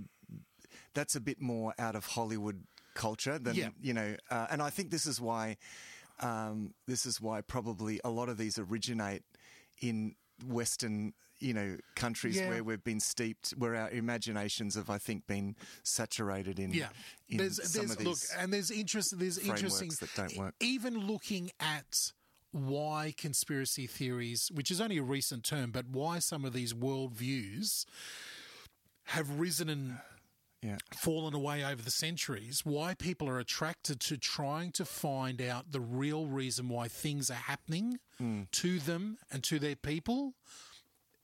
that's 0.94 1.14
a 1.14 1.20
bit 1.20 1.42
more 1.42 1.74
out 1.78 1.94
of 1.94 2.06
Hollywood 2.06 2.64
culture 2.94 3.38
than 3.38 3.54
Yeah. 3.54 3.68
you 3.78 3.92
know. 3.92 4.16
Uh, 4.30 4.46
and 4.50 4.62
I 4.62 4.70
think 4.70 4.90
this 4.90 5.04
is 5.04 5.20
why 5.20 5.58
um, 6.20 6.72
this 6.86 7.04
is 7.04 7.20
why 7.20 7.42
probably 7.42 8.00
a 8.02 8.08
lot 8.08 8.30
of 8.30 8.38
these 8.38 8.58
originate 8.58 9.24
in 9.82 10.16
Western 10.46 11.12
you 11.38 11.54
know 11.54 11.76
countries 11.94 12.36
Yeah. 12.36 12.48
where 12.48 12.64
we've 12.64 12.84
been 12.84 13.00
steeped, 13.00 13.50
where 13.50 13.74
our 13.74 13.90
imaginations 13.90 14.74
have 14.74 14.90
I 14.90 14.98
think 14.98 15.26
been 15.26 15.56
saturated 15.82 16.58
in. 16.58 16.72
Yeah, 16.72 16.88
in 17.28 17.38
there's, 17.38 17.56
some 17.56 17.86
there's 17.86 17.96
of 17.98 18.04
look, 18.04 18.14
these. 18.18 18.34
and 18.38 18.52
there's 18.52 18.70
interest. 18.70 19.18
There's 19.18 19.38
interesting 19.38 19.90
that 20.00 20.10
don't 20.14 20.36
work. 20.36 20.54
Even 20.60 21.06
looking 21.06 21.50
at 21.60 22.12
why 22.52 23.12
conspiracy 23.16 23.86
theories, 23.86 24.50
which 24.52 24.70
is 24.70 24.80
only 24.80 24.98
a 24.98 25.02
recent 25.02 25.44
term, 25.44 25.70
but 25.70 25.88
why 25.88 26.18
some 26.18 26.44
of 26.44 26.52
these 26.52 26.72
worldviews 26.72 27.84
have 29.04 29.38
risen 29.38 29.68
and 29.68 29.98
yeah. 30.62 30.76
fallen 30.94 31.34
away 31.34 31.64
over 31.64 31.82
the 31.82 31.90
centuries, 31.90 32.62
why 32.64 32.94
people 32.94 33.28
are 33.28 33.38
attracted 33.38 34.00
to 34.00 34.16
trying 34.16 34.72
to 34.72 34.84
find 34.84 35.40
out 35.40 35.70
the 35.70 35.80
real 35.80 36.26
reason 36.26 36.68
why 36.68 36.88
things 36.88 37.30
are 37.30 37.34
happening 37.34 37.98
hmm. 38.18 38.42
to 38.52 38.78
them 38.78 39.18
and 39.30 39.44
to 39.44 39.58
their 39.58 39.76
people. 39.76 40.34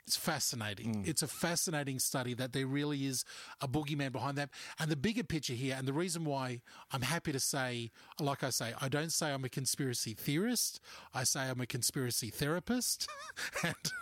It's 0.07 0.17
fascinating. 0.17 0.97
Mm. 0.97 1.09
It's 1.09 1.23
a 1.23 1.29
fascinating 1.29 1.99
study 2.01 2.35
that 2.35 2.53
there 2.53 2.67
really 2.67 3.07
is 3.07 3.25
a 3.61 3.69
boogeyman 3.69 4.11
behind 4.11 4.37
that. 4.37 4.51
And 4.79 4.91
the 4.91 4.97
bigger 4.97 5.23
picture 5.23 5.53
here, 5.53 5.77
and 5.79 5.87
the 5.87 5.93
reason 5.93 6.25
why 6.25 6.61
I'm 6.91 7.03
happy 7.03 7.31
to 7.33 7.41
say, 7.41 7.91
like 8.19 8.43
I 8.43 8.51
say, 8.51 8.75
I 8.81 8.89
don't 8.89 9.13
say 9.13 9.33
I'm 9.33 9.45
a 9.45 9.49
conspiracy 9.49 10.15
theorist. 10.15 10.81
I 11.15 11.23
say 11.25 11.43
I'm 11.43 11.61
a 11.61 11.67
conspiracy 11.67 12.31
therapist. 12.31 13.09
and 13.63 13.93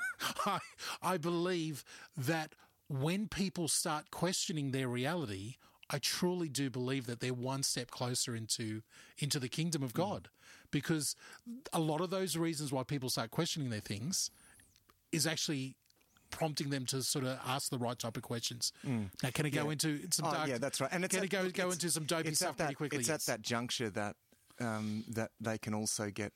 I, 0.46 0.58
I 1.02 1.18
believe 1.18 1.84
that 2.16 2.54
when 2.88 3.28
people 3.28 3.68
start 3.68 4.10
questioning 4.10 4.70
their 4.70 4.88
reality, 4.88 5.56
I 5.90 5.98
truly 5.98 6.48
do 6.48 6.70
believe 6.70 7.06
that 7.06 7.20
they're 7.20 7.34
one 7.34 7.62
step 7.62 7.90
closer 7.90 8.34
into 8.34 8.82
into 9.18 9.38
the 9.38 9.48
kingdom 9.48 9.82
of 9.82 9.92
mm. 9.92 9.96
God, 9.96 10.28
because 10.70 11.14
a 11.72 11.80
lot 11.80 12.00
of 12.00 12.10
those 12.10 12.36
reasons 12.36 12.72
why 12.72 12.84
people 12.84 13.10
start 13.10 13.30
questioning 13.30 13.70
their 13.70 13.80
things 13.80 14.30
is 15.12 15.26
actually 15.26 15.76
prompting 16.30 16.70
them 16.70 16.86
to 16.86 17.02
sort 17.02 17.24
of 17.24 17.38
ask 17.44 17.70
the 17.70 17.78
right 17.78 17.98
type 17.98 18.16
of 18.16 18.22
questions. 18.22 18.72
Now, 18.84 19.30
can 19.32 19.46
it 19.46 19.50
go 19.50 19.64
Yeah. 19.66 19.70
into 19.72 20.08
some 20.10 20.26
Oh, 20.26 20.32
dark? 20.32 20.48
yeah, 20.48 20.58
that's 20.58 20.80
right. 20.80 20.90
And 20.92 21.04
it's 21.04 21.12
can 21.14 21.20
at- 21.20 21.24
it 21.26 21.30
go 21.30 21.50
go 21.50 21.70
into 21.70 21.90
some 21.90 22.04
dopey 22.04 22.34
stuff 22.34 22.56
pretty 22.56 22.74
quickly? 22.74 22.98
It's 23.00 23.08
yes. 23.08 23.28
at 23.28 23.32
that 23.40 23.42
juncture 23.42 23.90
that 23.90 24.16
um, 24.60 25.04
that 25.08 25.30
they 25.40 25.56
can 25.56 25.72
also 25.74 26.10
get 26.10 26.32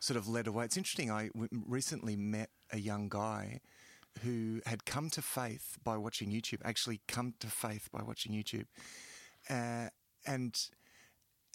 sort 0.00 0.16
of 0.16 0.26
led 0.26 0.46
away. 0.48 0.64
It's 0.64 0.76
interesting. 0.76 1.10
I 1.10 1.28
w- 1.28 1.48
recently 1.66 2.16
met 2.16 2.50
a 2.70 2.78
young 2.78 3.08
guy 3.08 3.60
who 4.22 4.60
had 4.66 4.84
come 4.84 5.08
to 5.10 5.22
faith 5.22 5.78
by 5.84 5.96
watching 5.96 6.30
YouTube. 6.32 6.60
Actually, 6.64 7.00
come 7.06 7.34
to 7.40 7.46
faith 7.46 7.88
by 7.92 8.02
watching 8.02 8.32
YouTube, 8.32 8.66
uh, 9.48 9.88
and 10.26 10.68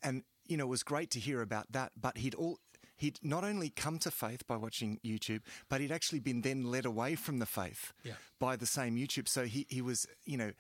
and 0.04 0.24
you 0.46 0.56
know 0.58 0.64
it 0.66 0.70
was 0.70 0.84
great 0.84 1.10
to 1.12 1.20
hear 1.20 1.42
about 1.42 1.72
that. 1.74 1.92
But 2.00 2.18
he'd 2.20 2.36
all 2.36 2.60
he'd 3.00 3.20
not 3.24 3.44
only 3.44 3.70
come 3.70 3.98
to 4.00 4.12
faith 4.12 4.46
by 4.48 4.56
watching 4.58 5.00
YouTube, 5.04 5.42
but 5.70 5.82
he'd 5.82 5.92
actually 5.92 6.20
been 6.20 6.42
then 6.42 6.64
led 6.64 6.86
away 6.86 7.16
from 7.16 7.40
the 7.40 7.46
faith 7.46 7.94
Yeah. 8.04 8.14
by 8.40 8.56
the 8.56 8.66
same 8.68 8.96
YouTube. 8.96 9.28
So 9.28 9.46
he 9.46 9.66
he 9.70 9.82
was 9.82 10.06
you 10.26 10.38
know 10.38 10.52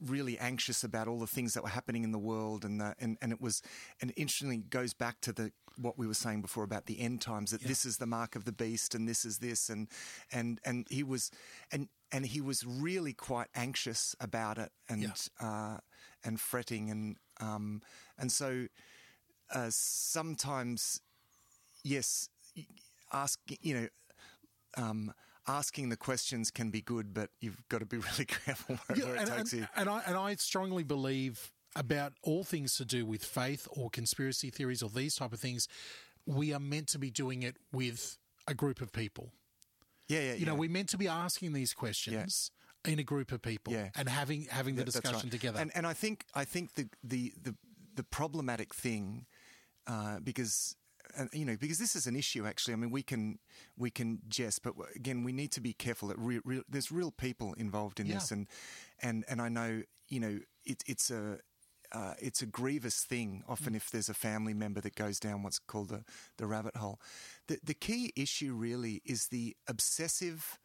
really 0.00 0.38
anxious 0.38 0.84
about 0.84 1.08
all 1.08 1.18
the 1.18 1.26
things 1.26 1.54
that 1.54 1.62
were 1.64 1.68
happening 1.70 2.04
in 2.04 2.12
the 2.12 2.18
world 2.20 2.64
and 2.64 2.80
the, 2.80 2.94
and 3.00 3.18
and 3.20 3.32
it 3.32 3.40
was 3.40 3.60
and 4.00 4.12
interestingly 4.16 4.58
goes 4.58 4.94
back 4.94 5.20
to 5.22 5.32
the 5.32 5.50
what 5.76 5.98
we 5.98 6.06
were 6.06 6.14
saying 6.14 6.40
before 6.42 6.62
about 6.64 6.86
the 6.86 7.00
end 7.00 7.20
times 7.20 7.50
that 7.50 7.60
this 7.62 7.84
is 7.84 7.96
the 7.98 8.06
mark 8.06 8.36
of 8.36 8.44
the 8.44 8.52
beast 8.52 8.94
and 8.94 9.08
this 9.08 9.24
is 9.24 9.38
this 9.38 9.68
and 9.68 9.88
and 10.32 10.60
and 10.64 10.86
he 10.90 11.02
was 11.02 11.30
and 11.72 11.88
and 12.12 12.26
he 12.26 12.40
was 12.40 12.64
really 12.64 13.12
quite 13.12 13.48
anxious 13.54 14.14
about 14.20 14.56
it 14.58 14.70
and 14.88 15.02
Yeah. 15.02 15.12
uh, 15.40 15.78
and 16.24 16.40
fretting 16.40 16.90
and 16.90 17.16
um, 17.40 17.82
and 18.16 18.30
so 18.32 18.66
uh, 19.54 19.70
sometimes 19.70 21.00
yes 21.84 22.28
ask 23.12 23.38
you 23.62 23.74
know 23.74 23.88
um, 24.76 25.12
asking 25.46 25.88
the 25.88 25.96
questions 25.96 26.50
can 26.50 26.70
be 26.70 26.80
good 26.82 27.14
but 27.14 27.30
you've 27.40 27.62
got 27.68 27.78
to 27.78 27.86
be 27.86 27.96
really 28.10 28.24
careful 28.26 28.78
where, 28.86 29.06
where 29.06 29.14
it 29.16 29.20
and, 29.20 29.28
takes 29.30 29.52
and, 29.52 29.62
you 29.62 29.68
and 29.76 29.88
I 29.88 30.02
and 30.06 30.16
I 30.16 30.34
strongly 30.36 30.84
believe 30.84 31.52
about 31.76 32.12
all 32.22 32.44
things 32.44 32.76
to 32.76 32.84
do 32.84 33.04
with 33.06 33.24
faith 33.24 33.66
or 33.70 33.90
conspiracy 33.90 34.50
theories 34.50 34.82
or 34.82 34.88
these 34.90 35.14
type 35.16 35.32
of 35.32 35.38
things, 35.38 35.68
we 36.26 36.52
are 36.52 36.58
meant 36.60 36.88
to 36.88 36.98
be 36.98 37.10
doing 37.10 37.42
it 37.42 37.56
with 37.72 38.18
a 38.48 38.54
group 38.54 38.80
of 38.80 38.90
people. 38.92 39.32
yeah 40.08 40.20
yeah 40.20 40.34
You 40.34 40.46
know, 40.46 40.54
we're 40.54 40.70
meant 40.70 40.88
to 40.90 40.98
be 40.98 41.06
asking 41.08 41.52
these 41.52 41.74
questions 41.74 42.50
in 42.84 42.98
a 42.98 43.02
group 43.04 43.32
of 43.32 43.42
people 43.42 43.72
Yeah. 43.74 43.90
and 43.94 44.08
having 44.08 44.46
having 44.50 44.74
the 44.76 44.80
Yeah, 44.82 44.86
discussion 44.86 45.20
right. 45.28 45.30
together. 45.30 45.60
And 45.60 45.70
and 45.74 45.86
I 45.86 45.92
think 45.92 46.24
I 46.34 46.44
think 46.44 46.74
the 46.74 46.88
the 47.04 47.32
the, 47.42 47.54
the 47.94 48.02
problematic 48.04 48.74
thing 48.74 49.26
uh, 49.86 50.18
because. 50.20 50.74
Uh, 51.16 51.26
you 51.32 51.44
know, 51.44 51.56
because 51.56 51.78
this 51.78 51.96
is 51.96 52.06
an 52.06 52.16
issue. 52.16 52.46
Actually, 52.46 52.74
I 52.74 52.76
mean, 52.76 52.90
we 52.90 53.02
can 53.02 53.38
we 53.76 53.90
can 53.90 54.20
jest, 54.28 54.62
but 54.62 54.74
again, 54.94 55.24
we 55.24 55.32
need 55.32 55.52
to 55.52 55.60
be 55.60 55.72
careful. 55.72 56.08
That 56.08 56.18
real, 56.18 56.40
real, 56.44 56.62
there's 56.68 56.90
real 56.90 57.10
people 57.10 57.54
involved 57.54 58.00
in 58.00 58.08
this, 58.08 58.30
and 58.30 58.46
and 59.00 59.24
and 59.28 59.40
I 59.40 59.48
know, 59.48 59.82
you 60.08 60.20
know, 60.20 60.38
it, 60.64 60.82
it's 60.86 61.10
a 61.10 61.38
uh, 61.92 62.14
it's 62.18 62.42
a 62.42 62.46
grievous 62.46 63.04
thing. 63.04 63.42
Often, 63.48 63.74
if 63.74 63.90
there's 63.90 64.08
a 64.08 64.14
family 64.14 64.54
member 64.54 64.80
that 64.80 64.94
goes 64.96 65.18
down 65.18 65.42
what's 65.42 65.58
called 65.58 65.88
the 65.88 66.04
the 66.36 66.46
rabbit 66.46 66.76
hole, 66.76 67.00
the 67.46 67.58
the 67.62 67.74
key 67.74 68.12
issue 68.16 68.54
really 68.54 69.02
is 69.04 69.28
the 69.28 69.56
obsessive 69.66 70.58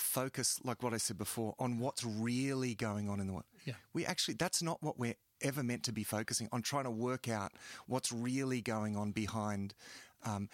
focus, 0.00 0.58
like 0.64 0.82
what 0.82 0.94
I 0.94 0.96
said 0.96 1.18
before, 1.18 1.54
on 1.58 1.78
what's 1.78 2.04
really 2.04 2.74
going 2.74 3.08
on 3.08 3.20
in 3.20 3.26
the 3.26 3.32
world. 3.32 3.44
Yeah. 3.64 3.74
We 3.92 4.06
actually, 4.06 4.34
that's 4.34 4.62
not 4.62 4.82
what 4.82 4.98
we're 4.98 5.16
ever 5.42 5.62
meant 5.62 5.82
to 5.84 5.92
be 5.92 6.04
focusing 6.04 6.48
on, 6.52 6.62
trying 6.62 6.84
to 6.84 6.90
work 6.90 7.28
out 7.28 7.52
what's 7.86 8.12
really 8.12 8.60
going 8.60 8.96
on 8.96 9.12
behind. 9.12 9.74
Um, 10.24 10.48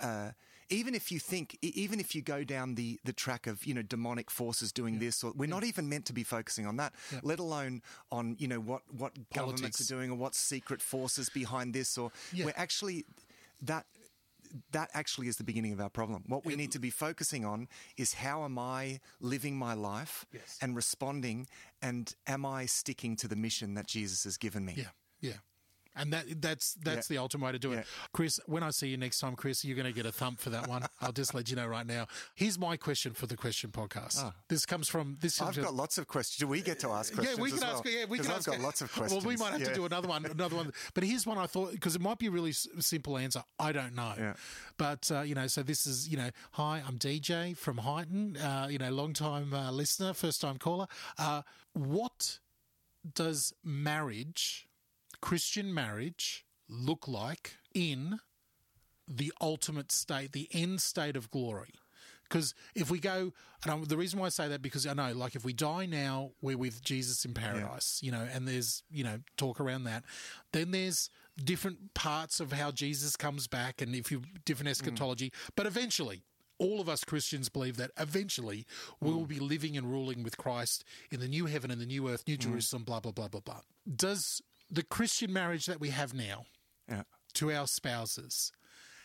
uh, 0.00 0.30
even 0.70 0.94
if 0.94 1.12
you 1.12 1.18
think, 1.18 1.58
even 1.60 2.00
if 2.00 2.14
you 2.14 2.22
go 2.22 2.44
down 2.44 2.76
the, 2.76 2.98
the 3.04 3.12
track 3.12 3.46
of 3.46 3.64
you 3.66 3.74
know 3.74 3.82
demonic 3.82 4.30
forces 4.30 4.72
doing 4.72 4.98
this, 4.98 5.22
or 5.22 5.32
we're 5.36 5.46
not 5.46 5.64
even 5.64 5.88
meant 5.88 6.06
to 6.06 6.12
be 6.14 6.24
focusing 6.24 6.66
on 6.66 6.76
that. 6.76 6.94
Let 7.22 7.38
alone 7.40 7.82
on 8.10 8.36
you 8.38 8.48
know 8.48 8.58
what 8.60 8.82
what 8.90 9.12
governments 9.34 9.80
are 9.80 9.94
doing 9.94 10.10
or 10.10 10.16
what 10.16 10.34
secret 10.34 10.80
forces 10.80 11.28
behind 11.28 11.74
this, 11.74 11.98
or 11.98 12.10
Yeah. 12.32 12.46
we're 12.46 12.54
actually 12.56 13.04
that 13.60 13.84
that 14.72 14.90
actually 14.92 15.28
is 15.28 15.36
the 15.36 15.44
beginning 15.44 15.72
of 15.72 15.80
our 15.80 15.88
problem. 15.90 16.24
What 16.26 16.44
we 16.44 16.56
need 16.56 16.72
to 16.72 16.78
be 16.78 16.90
focusing 16.90 17.44
on 17.44 17.68
is 17.96 18.14
how 18.14 18.44
am 18.44 18.58
I 18.58 19.00
living 19.20 19.56
my 19.56 19.74
life 19.74 20.26
Yes. 20.32 20.58
and 20.60 20.76
responding, 20.76 21.46
and 21.80 22.14
am 22.26 22.44
I 22.44 22.66
sticking 22.66 23.16
to 23.16 23.28
the 23.28 23.36
mission 23.36 23.74
that 23.74 23.86
Jesus 23.86 24.24
has 24.24 24.36
given 24.36 24.64
me? 24.64 24.74
yeah, 24.76 24.90
yeah. 25.20 25.38
And 25.94 26.12
that 26.12 26.40
that's 26.40 26.74
that's 26.82 27.10
Yeah. 27.10 27.16
the 27.16 27.20
ultimate 27.22 27.44
way 27.46 27.52
to 27.52 27.58
do 27.58 27.72
it. 27.72 27.76
Yeah. 27.76 27.82
Chris, 28.12 28.40
when 28.46 28.62
I 28.62 28.70
see 28.70 28.88
you 28.88 28.96
next 28.96 29.20
time, 29.20 29.36
Chris, 29.36 29.64
you're 29.64 29.76
going 29.76 29.86
to 29.86 29.92
get 29.92 30.06
a 30.06 30.12
thump 30.12 30.40
for 30.40 30.50
that 30.50 30.66
one. 30.66 30.86
I'll 31.00 31.12
just 31.12 31.34
let 31.34 31.50
you 31.50 31.56
know 31.56 31.66
right 31.66 31.86
now. 31.86 32.06
Here's 32.34 32.58
my 32.58 32.76
question 32.76 33.12
for 33.12 33.26
the 33.26 33.36
question 33.36 33.70
podcast. 33.70 34.32
This 34.48 34.64
comes 34.64 34.88
from 34.88 35.18
this. 35.20 35.40
I've 35.42 35.54
got 35.60 35.74
lots 35.74 35.98
of 35.98 36.08
questions. 36.08 36.38
Do 36.38 36.46
we 36.46 36.62
get 36.62 36.78
to 36.80 36.88
ask 36.90 37.12
questions? 37.12 37.36
Yeah, 37.36 37.42
we 37.42 37.50
can 37.50 37.60
well? 37.60 37.76
ask. 37.76 37.84
Yeah, 37.84 38.04
we 38.08 38.18
can 38.18 38.26
I've 38.28 38.36
ask. 38.38 38.46
got 38.46 38.60
lots 38.60 38.80
of 38.80 38.90
questions. 38.92 39.22
Well, 39.24 39.28
we 39.28 39.36
might 39.36 39.52
have 39.52 39.68
to 39.68 39.74
do 39.74 39.84
another 39.84 40.08
one. 40.08 40.24
Another 40.24 40.56
one. 40.56 40.72
But 40.94 41.04
here's 41.04 41.26
one 41.26 41.36
I 41.38 41.46
thought 41.46 41.72
because 41.72 41.94
it 41.94 42.00
might 42.00 42.18
be 42.18 42.26
a 42.28 42.30
really 42.30 42.50
s- 42.50 42.66
simple 42.80 43.18
answer. 43.18 43.42
I 43.58 43.72
don't 43.72 43.94
know. 43.94 44.14
Yeah. 44.16 44.34
But 44.78 45.10
uh, 45.12 45.20
you 45.20 45.34
know, 45.34 45.46
so 45.46 45.62
this 45.62 45.86
is 45.86 46.08
you 46.08 46.16
know, 46.16 46.30
hi, 46.52 46.82
I'm 46.86 46.98
DJ 46.98 47.54
from 47.56 47.78
Highton. 47.78 48.36
Uh, 48.38 48.68
you 48.70 48.78
know, 48.78 48.90
long 48.90 49.12
time 49.12 49.52
uh, 49.52 49.70
listener, 49.70 50.14
first 50.14 50.40
time 50.40 50.56
caller. 50.56 50.86
Uh, 51.18 51.42
what 51.74 52.38
does 53.14 53.52
marriage, 53.64 54.66
Christian 55.22 55.72
marriage, 55.72 56.44
look 56.68 57.08
like 57.08 57.54
in 57.74 58.18
the 59.08 59.32
ultimate 59.40 59.90
state, 59.90 60.32
the 60.32 60.48
end 60.52 60.82
state 60.82 61.16
of 61.16 61.30
glory? 61.30 61.74
Because 62.32 62.54
if 62.74 62.90
we 62.90 62.98
go, 62.98 63.32
and 63.62 63.72
I'm, 63.72 63.84
the 63.84 63.96
reason 63.96 64.18
why 64.18 64.26
I 64.26 64.30
say 64.30 64.48
that 64.48 64.62
because 64.62 64.86
I 64.86 64.94
know, 64.94 65.12
like, 65.12 65.34
if 65.34 65.44
we 65.44 65.52
die 65.52 65.84
now, 65.84 66.30
we're 66.40 66.56
with 66.56 66.82
Jesus 66.82 67.26
in 67.26 67.34
paradise, 67.34 68.00
you 68.02 68.10
know, 68.10 68.26
and 68.32 68.48
there's 68.48 68.82
you 68.90 69.04
know 69.04 69.18
talk 69.36 69.60
around 69.60 69.84
that. 69.84 70.04
Then 70.52 70.70
there's 70.70 71.10
different 71.36 71.92
parts 71.92 72.40
of 72.40 72.52
how 72.52 72.70
Jesus 72.70 73.16
comes 73.16 73.48
back, 73.48 73.82
and 73.82 73.94
if 73.94 74.10
you 74.10 74.22
different 74.46 74.68
mm. 74.68 74.72
eschatology, 74.72 75.32
but 75.56 75.66
eventually. 75.66 76.22
All 76.58 76.80
of 76.80 76.88
us 76.88 77.02
Christians 77.02 77.48
believe 77.48 77.76
that 77.78 77.90
eventually 77.98 78.66
we 79.00 79.10
mm. 79.10 79.16
will 79.16 79.26
be 79.26 79.40
living 79.40 79.76
and 79.76 79.90
ruling 79.90 80.22
with 80.22 80.36
Christ 80.36 80.84
in 81.10 81.18
the 81.18 81.26
new 81.26 81.46
heaven 81.46 81.72
and 81.72 81.80
the 81.80 81.86
new 81.86 82.08
earth, 82.08 82.22
new 82.28 82.36
mm. 82.36 82.40
Jerusalem, 82.40 82.84
blah, 82.84 83.00
blah, 83.00 83.10
blah, 83.10 83.26
blah, 83.26 83.40
blah. 83.40 83.60
Does 83.96 84.40
the 84.72 84.82
Christian 84.82 85.32
marriage 85.32 85.66
that 85.66 85.78
we 85.80 85.90
have 85.90 86.14
now 86.14 86.46
Yeah. 86.88 87.02
to 87.34 87.52
our 87.52 87.66
spouses 87.68 88.50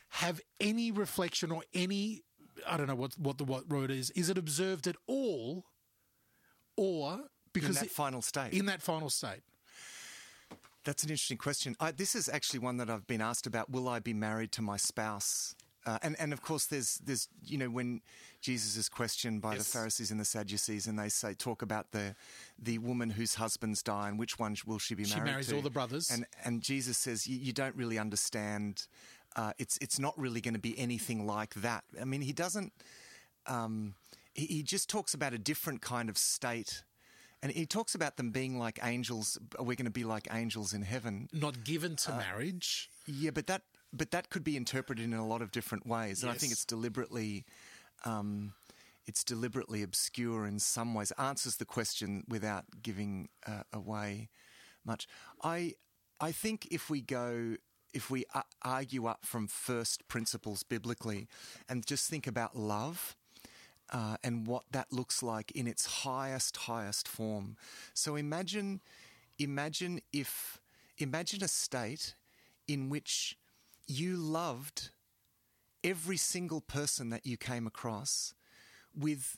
have 0.09 0.39
any 0.59 0.89
reflection 0.91 1.51
or 1.51 1.63
any 1.73 2.23
I 2.65 2.77
don't 2.77 2.87
know 2.87 2.95
what 2.95 3.17
what 3.19 3.37
the 3.37 3.43
what 3.43 3.67
word 3.67 3.91
is. 3.91 4.09
Is 4.11 4.29
it 4.29 4.37
observed 4.37 4.87
at 4.87 4.95
all, 5.05 5.65
or 6.75 7.13
In 7.13 7.27
because 7.53 7.75
that 7.75 7.85
it- 7.85 7.91
final 7.91 8.21
state. 8.21 8.53
in 8.53 8.65
that 8.65 8.81
final 8.81 9.09
state? 9.11 9.43
That's 10.83 11.03
an 11.03 11.09
interesting 11.09 11.37
question. 11.37 11.75
I, 11.81 11.91
this 11.91 12.15
is 12.15 12.29
actually 12.29 12.59
one 12.59 12.77
that 12.77 12.89
I've 12.89 13.05
been 13.05 13.21
asked 13.21 13.45
about. 13.45 13.69
Will 13.69 13.89
I 13.89 13.99
be 13.99 14.13
married 14.13 14.51
to 14.53 14.61
my 14.61 14.77
spouse? 14.77 15.53
Uh, 15.87 15.97
and 16.03 16.15
and 16.19 16.33
of 16.33 16.41
course, 16.41 16.65
there's 16.65 16.97
there's 17.05 17.29
you 17.45 17.57
know 17.57 17.69
when 17.69 18.01
Jesus 18.41 18.75
is 18.75 18.89
questioned 18.89 19.41
by 19.41 19.53
Yes. 19.53 19.63
the 19.63 19.71
Pharisees 19.77 20.11
and 20.11 20.19
the 20.19 20.25
Sadducees, 20.25 20.85
and 20.87 20.99
they 20.99 21.09
say 21.09 21.33
talk 21.33 21.61
about 21.61 21.91
the 21.91 22.13
the 22.59 22.77
woman 22.79 23.09
whose 23.11 23.35
husbands 23.35 23.81
die 23.81 24.09
and 24.09 24.19
which 24.19 24.37
one 24.37 24.55
will 24.65 24.79
she 24.79 24.95
be 24.95 25.05
She 25.05 25.11
married 25.15 25.25
She 25.27 25.31
marries 25.31 25.47
to? 25.47 25.55
all 25.55 25.61
the 25.61 25.69
brothers. 25.79 26.11
And 26.11 26.25
and 26.43 26.61
Jesus 26.61 26.97
says 26.97 27.25
you, 27.25 27.53
don't 27.53 27.75
really 27.75 27.97
understand. 27.97 28.87
Uh, 29.35 29.53
it's 29.57 29.77
it's 29.81 29.97
not 29.97 30.13
really 30.19 30.41
going 30.41 30.55
to 30.55 30.59
be 30.69 30.77
anything 30.77 31.25
like 31.25 31.53
that. 31.61 31.83
I 32.01 32.05
mean, 32.05 32.21
he 32.21 32.33
doesn't. 32.33 32.73
Um, 33.45 33.93
he, 34.33 34.45
he 34.47 34.63
just 34.63 34.89
talks 34.89 35.13
about 35.13 35.33
a 35.33 35.37
different 35.37 35.81
kind 35.81 36.09
of 36.09 36.17
state. 36.17 36.83
And 37.43 37.51
he 37.51 37.65
talks 37.67 37.93
about 37.95 38.17
them 38.17 38.31
being 38.31 38.57
like 38.57 38.79
angels. 38.83 39.37
We're 39.59 39.75
going 39.75 39.85
to 39.85 39.91
be 39.91 40.03
like 40.03 40.27
angels 40.31 40.73
in 40.73 40.81
heaven. 40.81 41.29
Not 41.31 41.63
given 41.63 41.95
to 41.97 42.13
Uh, 42.13 42.17
marriage. 42.17 42.89
Yeah, 43.05 43.29
but 43.31 43.45
that 43.47 43.61
but 43.93 44.11
that 44.11 44.29
could 44.29 44.43
be 44.43 44.57
interpreted 44.57 45.05
in 45.05 45.13
a 45.13 45.27
lot 45.27 45.41
of 45.41 45.51
different 45.51 45.87
ways, 45.87 46.23
and 46.23 46.31
I 46.31 46.35
think 46.35 46.51
it's 46.51 46.65
deliberately. 46.65 47.45
Um, 48.05 48.53
it's 49.05 49.23
deliberately 49.23 49.83
obscure 49.83 50.45
in 50.45 50.59
some 50.59 50.93
ways. 50.93 51.11
Answers 51.17 51.55
the 51.55 51.65
question 51.65 52.25
without 52.27 52.65
giving 52.83 53.29
uh, 53.47 53.63
away 53.71 54.27
much. 54.85 55.07
I 55.41 55.75
I 56.19 56.31
think 56.31 56.67
if 56.71 56.89
we 56.89 57.01
go 57.01 57.55
if 57.93 58.09
we 58.11 58.25
argue 58.63 59.05
up 59.05 59.25
from 59.25 59.47
first 59.47 60.07
principles 60.07 60.63
biblically 60.63 61.27
and 61.69 61.85
just 61.85 62.09
think 62.09 62.27
about 62.27 62.55
love 62.55 63.15
uh, 63.91 64.17
and 64.23 64.45
what 64.45 64.63
that 64.71 64.91
looks 64.91 65.23
like 65.23 65.51
in 65.51 65.67
its 65.67 65.85
highest 66.03 66.57
highest 66.57 67.07
form. 67.07 67.55
So 67.93 68.15
imagine 68.15 68.81
imagine 69.39 70.01
if 70.11 70.59
imagine 70.97 71.43
a 71.43 71.47
state 71.47 72.15
in 72.67 72.89
which 72.89 73.37
you 73.87 74.15
loved 74.17 74.89
every 75.83 76.17
single 76.17 76.61
person 76.61 77.09
that 77.09 77.25
you 77.25 77.37
came 77.37 77.65
across 77.67 78.33
with 78.95 79.37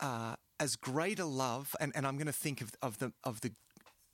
uh, 0.00 0.36
as 0.60 0.76
great 0.76 1.18
a 1.18 1.24
love, 1.26 1.74
and, 1.80 1.92
and 1.94 2.06
I'm 2.06 2.16
going 2.16 2.26
to 2.26 2.32
think 2.32 2.60
of, 2.60 2.70
of 2.82 2.98
the 2.98 3.12
of 3.24 3.40
the 3.40 3.52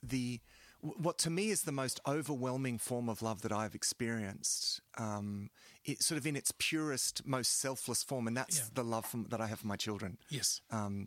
the 0.03 0.40
what 0.80 1.16
to 1.18 1.30
me 1.30 1.50
is 1.50 1.62
the 1.62 1.70
most 1.72 2.00
overwhelming 2.09 2.76
form 2.76 3.09
of 3.09 3.22
love 3.22 3.42
that 3.42 3.53
I've 3.53 3.74
experienced, 3.74 4.80
um, 4.98 5.48
it, 5.84 6.03
sort 6.03 6.18
of 6.18 6.26
in 6.26 6.34
its 6.34 6.53
purest, 6.59 7.24
most 7.24 7.61
selfless 7.61 8.03
form, 8.03 8.26
and 8.26 8.36
that's 8.36 8.59
Yeah. 8.59 8.64
the 8.74 8.82
love 8.82 9.07
from, 9.07 9.26
that 9.28 9.40
I 9.40 9.46
have 9.46 9.61
for 9.61 9.68
my 9.68 9.76
children. 9.76 10.18
Yes. 10.28 10.61
um, 10.70 11.07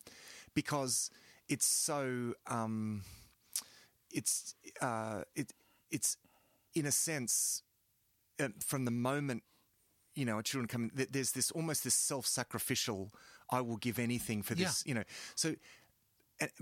because 0.53 1.09
it's 1.49 1.67
so 1.67 2.33
um, 2.47 3.03
it's 4.11 4.55
uh, 4.81 5.23
it 5.35 5.53
it's 5.91 6.17
in 6.73 6.85
a 6.85 6.91
sense 6.91 7.61
from 8.65 8.85
the 8.85 8.91
moment 8.91 9.43
you 10.15 10.25
know 10.25 10.35
our 10.35 10.41
children 10.41 10.67
come 10.67 10.91
there's 10.93 11.31
this 11.31 11.51
almost 11.51 11.83
this 11.83 11.95
self-sacrificial 11.95 13.11
I 13.49 13.61
will 13.61 13.77
give 13.77 13.99
anything 13.99 14.41
for 14.41 14.55
this 14.55 14.83
you 14.85 14.93
know 14.93 15.03
so 15.35 15.55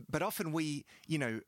but 0.09 0.21
often 0.21 0.51
we 0.51 0.85
you 1.07 1.17
know 1.17 1.39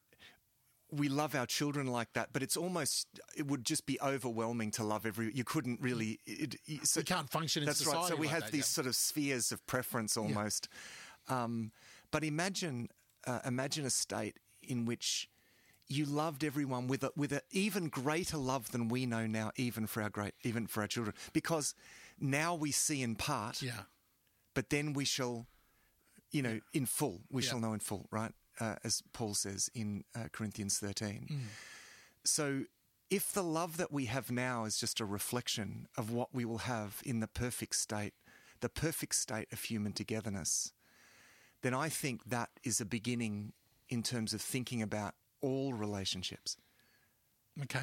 we 0.92 1.10
love 1.10 1.36
our 1.36 1.46
children 1.46 1.88
like 1.88 2.14
that, 2.14 2.30
but 2.32 2.44
it's 2.44 2.56
almost 2.56 3.08
it 3.36 3.48
would 3.48 3.66
just 3.66 3.86
be 3.86 4.00
overwhelming 4.02 4.72
to 4.72 4.84
love 4.84 5.06
every. 5.06 5.32
You 5.34 5.44
couldn't 5.44 5.82
really. 5.82 6.20
It, 6.26 6.56
it, 6.66 6.88
so 6.88 7.00
We 7.00 7.04
can't 7.04 7.30
function 7.30 7.64
in 7.64 7.68
That's 7.68 7.86
right. 7.86 8.08
So 8.08 8.16
we 8.16 8.28
like 8.28 8.34
have 8.34 8.44
that, 8.44 8.52
these 8.52 8.62
yeah. 8.62 8.76
sort 8.76 8.88
of 8.88 8.96
spheres 8.96 9.52
of 9.52 9.66
preference 9.68 10.16
almost. 10.16 10.70
Um, 11.28 11.72
but 12.12 12.24
imagine, 12.24 12.90
uh, 13.26 13.40
imagine 13.46 13.86
a 13.86 13.90
state 13.90 14.38
in 14.62 14.86
which 14.86 15.28
you 15.88 16.06
loved 16.06 16.44
everyone 16.44 16.88
with 16.88 17.04
a, 17.04 17.12
with 17.16 17.32
an 17.32 17.42
even 17.52 17.90
greater 17.90 18.38
love 18.38 18.72
than 18.72 18.88
we 18.88 19.06
know 19.06 19.28
now, 19.28 19.52
even 19.56 19.86
for 19.88 20.02
our 20.02 20.10
great, 20.10 20.34
even 20.44 20.68
for 20.68 20.82
our 20.82 20.88
children, 20.88 21.16
because 21.34 21.76
now 22.20 22.56
we 22.56 22.72
see 22.72 23.02
in 23.04 23.16
part, 23.16 23.62
Yeah. 23.62 23.84
but 24.54 24.70
then 24.70 24.94
we 24.94 25.06
shall, 25.06 25.46
you 26.32 26.42
know, 26.42 26.60
in 26.74 26.86
full. 26.86 27.22
We 27.30 27.44
Yeah. 27.44 27.50
shall 27.50 27.60
know 27.60 27.74
in 27.74 27.80
full, 27.80 28.08
right? 28.12 28.34
Uh, 28.60 28.76
as 28.84 29.04
Paul 29.14 29.34
says 29.36 29.70
in 29.74 30.06
uh, 30.16 30.30
Corinthians 30.32 30.80
thirteen. 30.80 31.28
Mm. 31.30 31.40
So, 32.24 32.64
if 33.10 33.32
the 33.34 33.44
love 33.44 33.78
that 33.78 33.92
we 33.92 34.06
have 34.06 34.32
now 34.32 34.66
is 34.66 34.78
just 34.80 35.00
a 35.00 35.06
reflection 35.06 35.88
of 35.98 36.10
what 36.10 36.34
we 36.34 36.46
will 36.46 36.60
have 36.60 37.02
in 37.06 37.20
the 37.20 37.28
perfect 37.28 37.76
state, 37.76 38.14
the 38.62 38.70
perfect 38.70 39.14
state 39.16 39.48
of 39.52 39.62
human 39.62 39.92
togetherness, 39.94 40.72
then 41.62 41.74
I 41.74 41.90
think 41.90 42.24
that 42.30 42.50
is 42.64 42.82
a 42.82 42.86
beginning 42.86 43.54
in 43.90 44.02
terms 44.02 44.34
of 44.34 44.42
thinking 44.42 44.82
about 44.82 45.14
all 45.46 45.74
relationships. 45.74 46.58
Okay. 47.62 47.82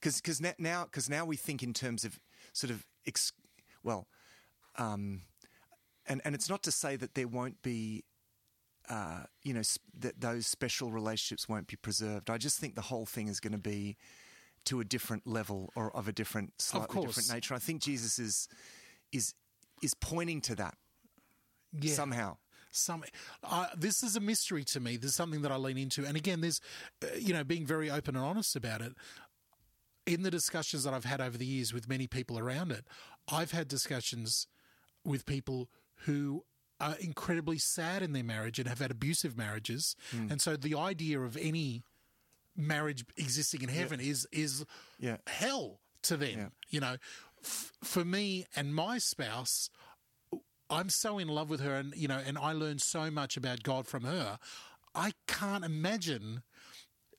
Because 0.00 0.20
because 0.20 0.40
now 0.58 0.84
because 0.84 1.10
now 1.10 1.24
we 1.24 1.36
think 1.36 1.62
in 1.62 1.72
terms 1.72 2.04
of 2.04 2.18
sort 2.52 2.70
of 2.70 2.86
ex, 3.06 3.32
well, 3.82 4.06
um, 4.76 5.22
and 6.06 6.20
and 6.24 6.34
it's 6.34 6.48
not 6.48 6.62
to 6.62 6.72
say 6.72 6.96
that 6.96 7.14
there 7.14 7.28
won't 7.28 7.62
be. 7.62 8.04
Uh, 8.90 9.24
you 9.42 9.52
know 9.52 9.60
sp- 9.60 9.84
that 9.98 10.18
those 10.18 10.46
special 10.46 10.90
relationships 10.90 11.46
won't 11.46 11.66
be 11.66 11.76
preserved. 11.76 12.30
I 12.30 12.38
just 12.38 12.58
think 12.58 12.74
the 12.74 12.80
whole 12.80 13.04
thing 13.04 13.28
is 13.28 13.38
going 13.38 13.52
to 13.52 13.58
be 13.58 13.98
to 14.64 14.80
a 14.80 14.84
different 14.84 15.26
level 15.26 15.70
or 15.76 15.94
of 15.94 16.08
a 16.08 16.12
different, 16.12 16.54
slightly 16.58 17.02
different 17.02 17.30
nature. 17.30 17.54
I 17.54 17.58
think 17.58 17.82
Jesus 17.82 18.18
is 18.18 18.48
is 19.12 19.34
is 19.82 19.92
pointing 19.92 20.40
to 20.42 20.54
that 20.54 20.74
yeah. 21.78 21.92
somehow. 21.92 22.38
Some 22.70 23.02
uh, 23.42 23.66
this 23.76 24.02
is 24.02 24.16
a 24.16 24.20
mystery 24.20 24.64
to 24.64 24.80
me. 24.80 24.96
There's 24.96 25.14
something 25.14 25.42
that 25.42 25.52
i 25.52 25.56
lean 25.56 25.78
into. 25.78 26.04
And 26.04 26.16
again 26.16 26.40
there's 26.40 26.60
uh, 27.02 27.06
you 27.18 27.32
know 27.32 27.44
being 27.44 27.66
very 27.66 27.90
open 27.90 28.16
and 28.16 28.24
honest 28.24 28.56
about 28.56 28.80
it 28.82 28.92
in 30.06 30.22
the 30.22 30.30
discussions 30.30 30.84
that 30.84 30.94
i've 30.94 31.04
had 31.04 31.20
over 31.20 31.36
the 31.36 31.44
years 31.46 31.72
with 31.74 31.88
many 31.88 32.06
people 32.06 32.38
around 32.38 32.72
it 32.72 32.86
i've 33.30 33.50
had 33.50 33.68
discussions 33.68 34.46
with 35.04 35.26
people 35.26 35.68
who 36.06 36.44
are 36.80 36.96
incredibly 37.00 37.58
sad 37.58 38.02
in 38.02 38.12
their 38.12 38.22
marriage 38.24 38.58
and 38.58 38.68
have 38.68 38.78
had 38.78 38.90
abusive 38.92 39.36
marriages. 39.36 39.96
And 40.12 40.40
so 40.40 40.56
the 40.56 40.76
idea 40.76 41.18
of 41.20 41.36
any 41.36 41.82
marriage 42.56 43.04
existing 43.16 43.62
in 43.62 43.68
heaven 43.68 43.98
is 44.00 44.26
is 44.30 44.64
Yeah. 44.98 45.16
hell 45.26 45.80
to 46.02 46.16
them 46.16 46.38
Yeah. 46.38 46.48
you 46.70 46.78
know. 46.80 46.96
F- 47.44 47.72
for 47.82 48.04
me 48.04 48.46
and 48.56 48.74
my 48.74 48.98
spouse 48.98 49.70
I'm 50.70 50.88
so 50.90 51.18
in 51.18 51.28
love 51.28 51.50
with 51.50 51.60
her, 51.60 51.74
and 51.74 51.94
you 51.96 52.08
know, 52.08 52.20
and 52.24 52.36
I 52.38 52.52
learned 52.52 52.80
so 52.82 53.10
much 53.10 53.36
about 53.36 53.62
God 53.62 53.86
from 53.86 54.04
her. 54.04 54.38
I 54.94 55.12
can't 55.26 55.64
imagine 55.64 56.42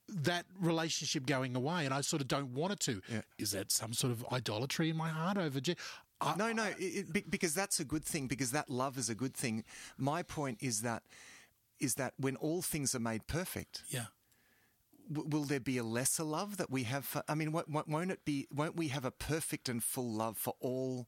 that 0.07 0.45
relationship 0.59 1.25
going 1.25 1.55
away, 1.55 1.85
and 1.85 1.93
I 1.93 2.01
sort 2.01 2.21
of 2.21 2.27
don't 2.27 2.53
want 2.53 2.73
it 2.73 2.79
to. 2.81 3.01
Yeah. 3.11 3.21
Is 3.37 3.51
that 3.51 3.71
some 3.71 3.93
sort 3.93 4.11
of 4.11 4.25
idolatry 4.31 4.89
in 4.89 4.97
my 4.97 5.09
heart 5.09 5.37
over? 5.37 5.59
Je- 5.59 5.75
I, 6.21 6.35
No, 6.35 6.51
no, 6.51 6.65
it, 6.77 7.07
it, 7.15 7.31
because 7.31 7.53
that's 7.53 7.79
a 7.79 7.85
good 7.85 8.03
thing. 8.03 8.27
Because 8.27 8.51
that 8.51 8.69
love 8.69 8.97
is 8.97 9.09
a 9.09 9.15
good 9.15 9.35
thing. 9.35 9.63
My 9.97 10.23
point 10.23 10.57
is 10.61 10.81
that 10.81 11.03
is 11.79 11.95
that 11.95 12.13
when 12.17 12.35
all 12.37 12.61
things 12.61 12.93
are 12.93 12.99
made 12.99 13.25
perfect, 13.27 13.83
yeah, 13.89 14.07
will 15.09 15.43
there 15.45 15.59
be 15.61 15.77
a 15.77 15.83
lesser 15.83 16.23
love 16.23 16.57
that 16.57 16.69
we 16.69 16.83
have? 16.83 17.05
For, 17.05 17.23
I 17.27 17.35
mean, 17.35 17.51
won't 17.51 18.11
it 18.11 18.25
be? 18.25 18.47
Won't 18.53 18.75
we 18.75 18.89
have 18.89 19.05
a 19.05 19.11
perfect 19.11 19.69
and 19.69 19.83
full 19.83 20.11
love 20.11 20.37
for 20.37 20.55
all? 20.59 21.07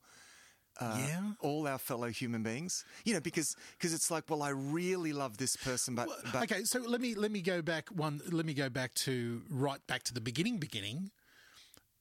Uh, 0.80 0.96
Yeah. 0.98 1.34
all 1.42 1.68
our 1.68 1.78
fellow 1.78 2.08
human 2.10 2.44
beings. 2.44 2.86
You 3.04 3.14
know, 3.14 3.20
because 3.20 3.56
because 3.78 3.94
it's 3.94 4.10
like, 4.10 4.30
well, 4.30 4.42
I 4.42 4.50
really 4.50 5.14
love 5.14 5.38
this 5.38 5.56
person, 5.58 5.96
but, 5.96 6.08
but 6.32 6.44
okay, 6.44 6.64
so 6.64 6.80
let 6.80 7.02
me 7.02 7.14
let 7.14 7.30
me 7.32 7.42
go 7.42 7.62
back 7.62 7.90
one. 7.90 8.22
Let 8.32 8.46
me 8.46 8.54
go 8.54 8.70
back 8.70 8.94
to 9.06 9.44
right 9.50 9.86
back 9.88 10.04
to 10.04 10.14
the 10.14 10.22
beginning. 10.22 10.58
Beginning 10.60 11.12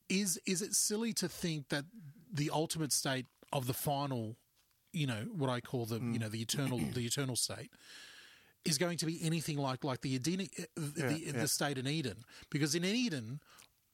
is 0.09 0.39
is 0.47 0.63
it 0.63 0.75
silly 0.75 1.13
to 1.15 1.29
think 1.29 1.69
that 1.69 1.85
the 2.33 2.51
ultimate 2.53 2.93
state 2.93 3.27
of 3.53 3.67
the 3.67 3.75
final, 3.75 4.37
you 4.93 5.07
know, 5.07 5.27
what 5.37 5.51
I 5.51 5.61
call 5.61 5.85
the 5.87 5.99
Mm. 6.01 6.13
you 6.13 6.19
know 6.21 6.29
the 6.29 6.41
eternal 6.41 6.79
the 6.79 7.05
eternal 7.05 7.37
state 7.37 7.71
is 8.65 8.79
going 8.79 8.99
to 8.99 9.07
be 9.07 9.19
anything 9.23 9.57
like 9.59 9.83
like 9.85 10.01
the 10.03 10.15
Edenic, 10.15 10.51
uh, 10.61 10.65
the, 10.77 10.93
Yeah, 11.01 11.33
the 11.33 11.39
yeah. 11.41 11.47
state 11.47 11.77
in 11.77 11.89
Eden 11.89 12.25
because 12.51 12.75
in 12.77 12.85
Eden 12.85 13.41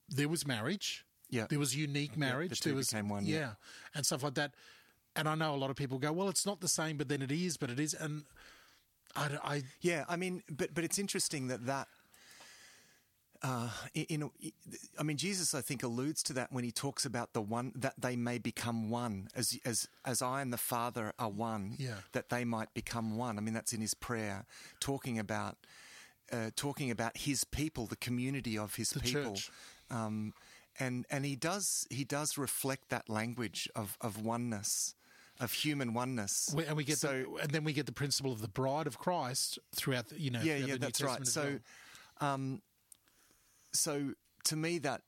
there 0.09 0.29
was 0.29 0.47
marriage. 0.47 1.05
Yeah. 1.31 1.47
there 1.49 1.59
was 1.59 1.75
unique 1.75 2.17
marriage. 2.17 2.51
the 2.51 2.57
two 2.57 2.69
there 2.71 2.77
was 2.77 2.91
became 2.91 3.09
one, 3.09 3.25
Yeah, 3.27 3.39
yeah. 3.39 3.51
and 3.95 4.05
stuff 4.07 4.23
like 4.23 4.35
that. 4.35 4.53
And 5.15 5.29
I 5.29 5.35
know 5.35 5.55
a 5.55 5.57
lot 5.57 5.71
of 5.71 5.77
people 5.77 5.99
go, 5.99 6.13
well, 6.13 6.29
it's 6.29 6.45
not 6.47 6.61
the 6.61 6.69
same, 6.69 6.97
but 6.99 7.09
then 7.09 7.23
it 7.23 7.33
is, 7.33 7.57
but 7.57 7.71
it 7.71 7.81
is, 7.81 7.95
and 7.95 8.25
I, 9.15 9.31
I 9.43 9.63
Yeah, 9.81 10.05
I 10.09 10.17
mean, 10.17 10.43
but 10.51 10.75
but 10.75 10.85
it's 10.85 10.99
interesting 10.99 11.49
that 11.49 11.67
that. 11.67 11.89
Uh, 13.43 13.69
in, 13.95 14.05
in, 14.23 14.31
I 14.99 15.03
mean, 15.03 15.19
Jesus, 15.19 15.55
I 15.55 15.61
think, 15.61 15.83
alludes 15.83 16.23
to 16.25 16.33
that 16.33 16.51
when 16.53 16.65
he 16.65 16.73
talks 16.73 17.05
about 17.05 17.35
the 17.35 17.43
one 17.43 17.71
that 17.77 17.93
they 17.99 18.17
may 18.17 18.39
become 18.39 18.89
one, 18.89 19.29
as 19.37 19.59
as 19.65 19.89
as 20.07 20.23
I 20.23 20.41
and 20.41 20.53
the 20.53 20.57
Father 20.59 21.13
are 21.19 21.29
one. 21.29 21.77
Yeah. 21.79 21.97
That 22.13 22.31
they 22.31 22.45
might 22.45 22.73
become 22.73 23.17
one. 23.19 23.37
I 23.37 23.43
mean, 23.43 23.53
that's 23.53 23.75
in 23.75 23.81
his 23.83 23.93
prayer, 23.95 24.47
talking 24.81 25.19
about 25.19 25.59
uh, 26.33 26.51
talking 26.57 26.91
about 26.91 27.19
his 27.19 27.45
people, 27.45 27.87
the 27.87 27.97
community 27.97 28.57
of 28.57 28.75
his 28.77 28.91
The 28.91 29.01
people. 29.01 29.37
Um, 29.91 30.33
and 30.79 31.07
and 31.11 31.25
he 31.25 31.37
does 31.37 31.87
he 31.91 32.05
does 32.05 32.39
reflect 32.39 32.89
that 32.91 33.09
language 33.09 33.69
of 33.75 33.97
of 34.01 34.23
oneness, 34.25 34.95
of 35.41 35.53
human 35.53 35.95
oneness. 35.95 36.55
And 36.67 36.77
we 36.77 36.85
get 36.85 36.99
so. 36.99 37.09
the, 37.09 37.43
and 37.43 37.51
then 37.51 37.65
we 37.65 37.73
get 37.73 37.87
the 37.87 37.93
principle 37.93 38.33
of 38.33 38.41
the 38.41 38.49
bride 38.49 38.87
of 38.87 38.99
Christ 38.99 39.59
throughout 39.75 40.09
the, 40.09 40.21
you 40.21 40.31
know 40.31 40.41
yeah, 40.43 40.57
yeah, 40.57 40.67
the 40.67 40.73
New 40.73 40.79
that's 40.79 41.03
right. 41.03 41.27
So, 41.27 41.59
well. 42.21 42.33
um, 42.33 42.63
so 43.73 44.13
to 44.45 44.57
me 44.57 44.79
that 44.79 45.03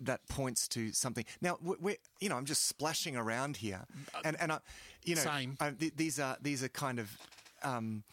that 0.00 0.26
points 0.28 0.68
to 0.68 0.92
something. 0.92 1.24
Now, 1.40 1.58
we- 1.62 1.76
we're, 1.80 1.96
you 2.20 2.28
know, 2.28 2.36
I'm 2.36 2.44
just 2.44 2.66
splashing 2.66 3.16
around 3.16 3.56
here, 3.58 3.84
and 4.24 4.36
and 4.40 4.52
I, 4.52 4.58
you 5.04 5.14
know, 5.14 5.22
Same. 5.22 5.56
I, 5.60 5.70
th- 5.70 5.94
these 5.96 6.18
are 6.18 6.36
these 6.40 6.62
are 6.62 6.68
kind 6.68 6.98
of 6.98 7.16
um, 7.62 8.04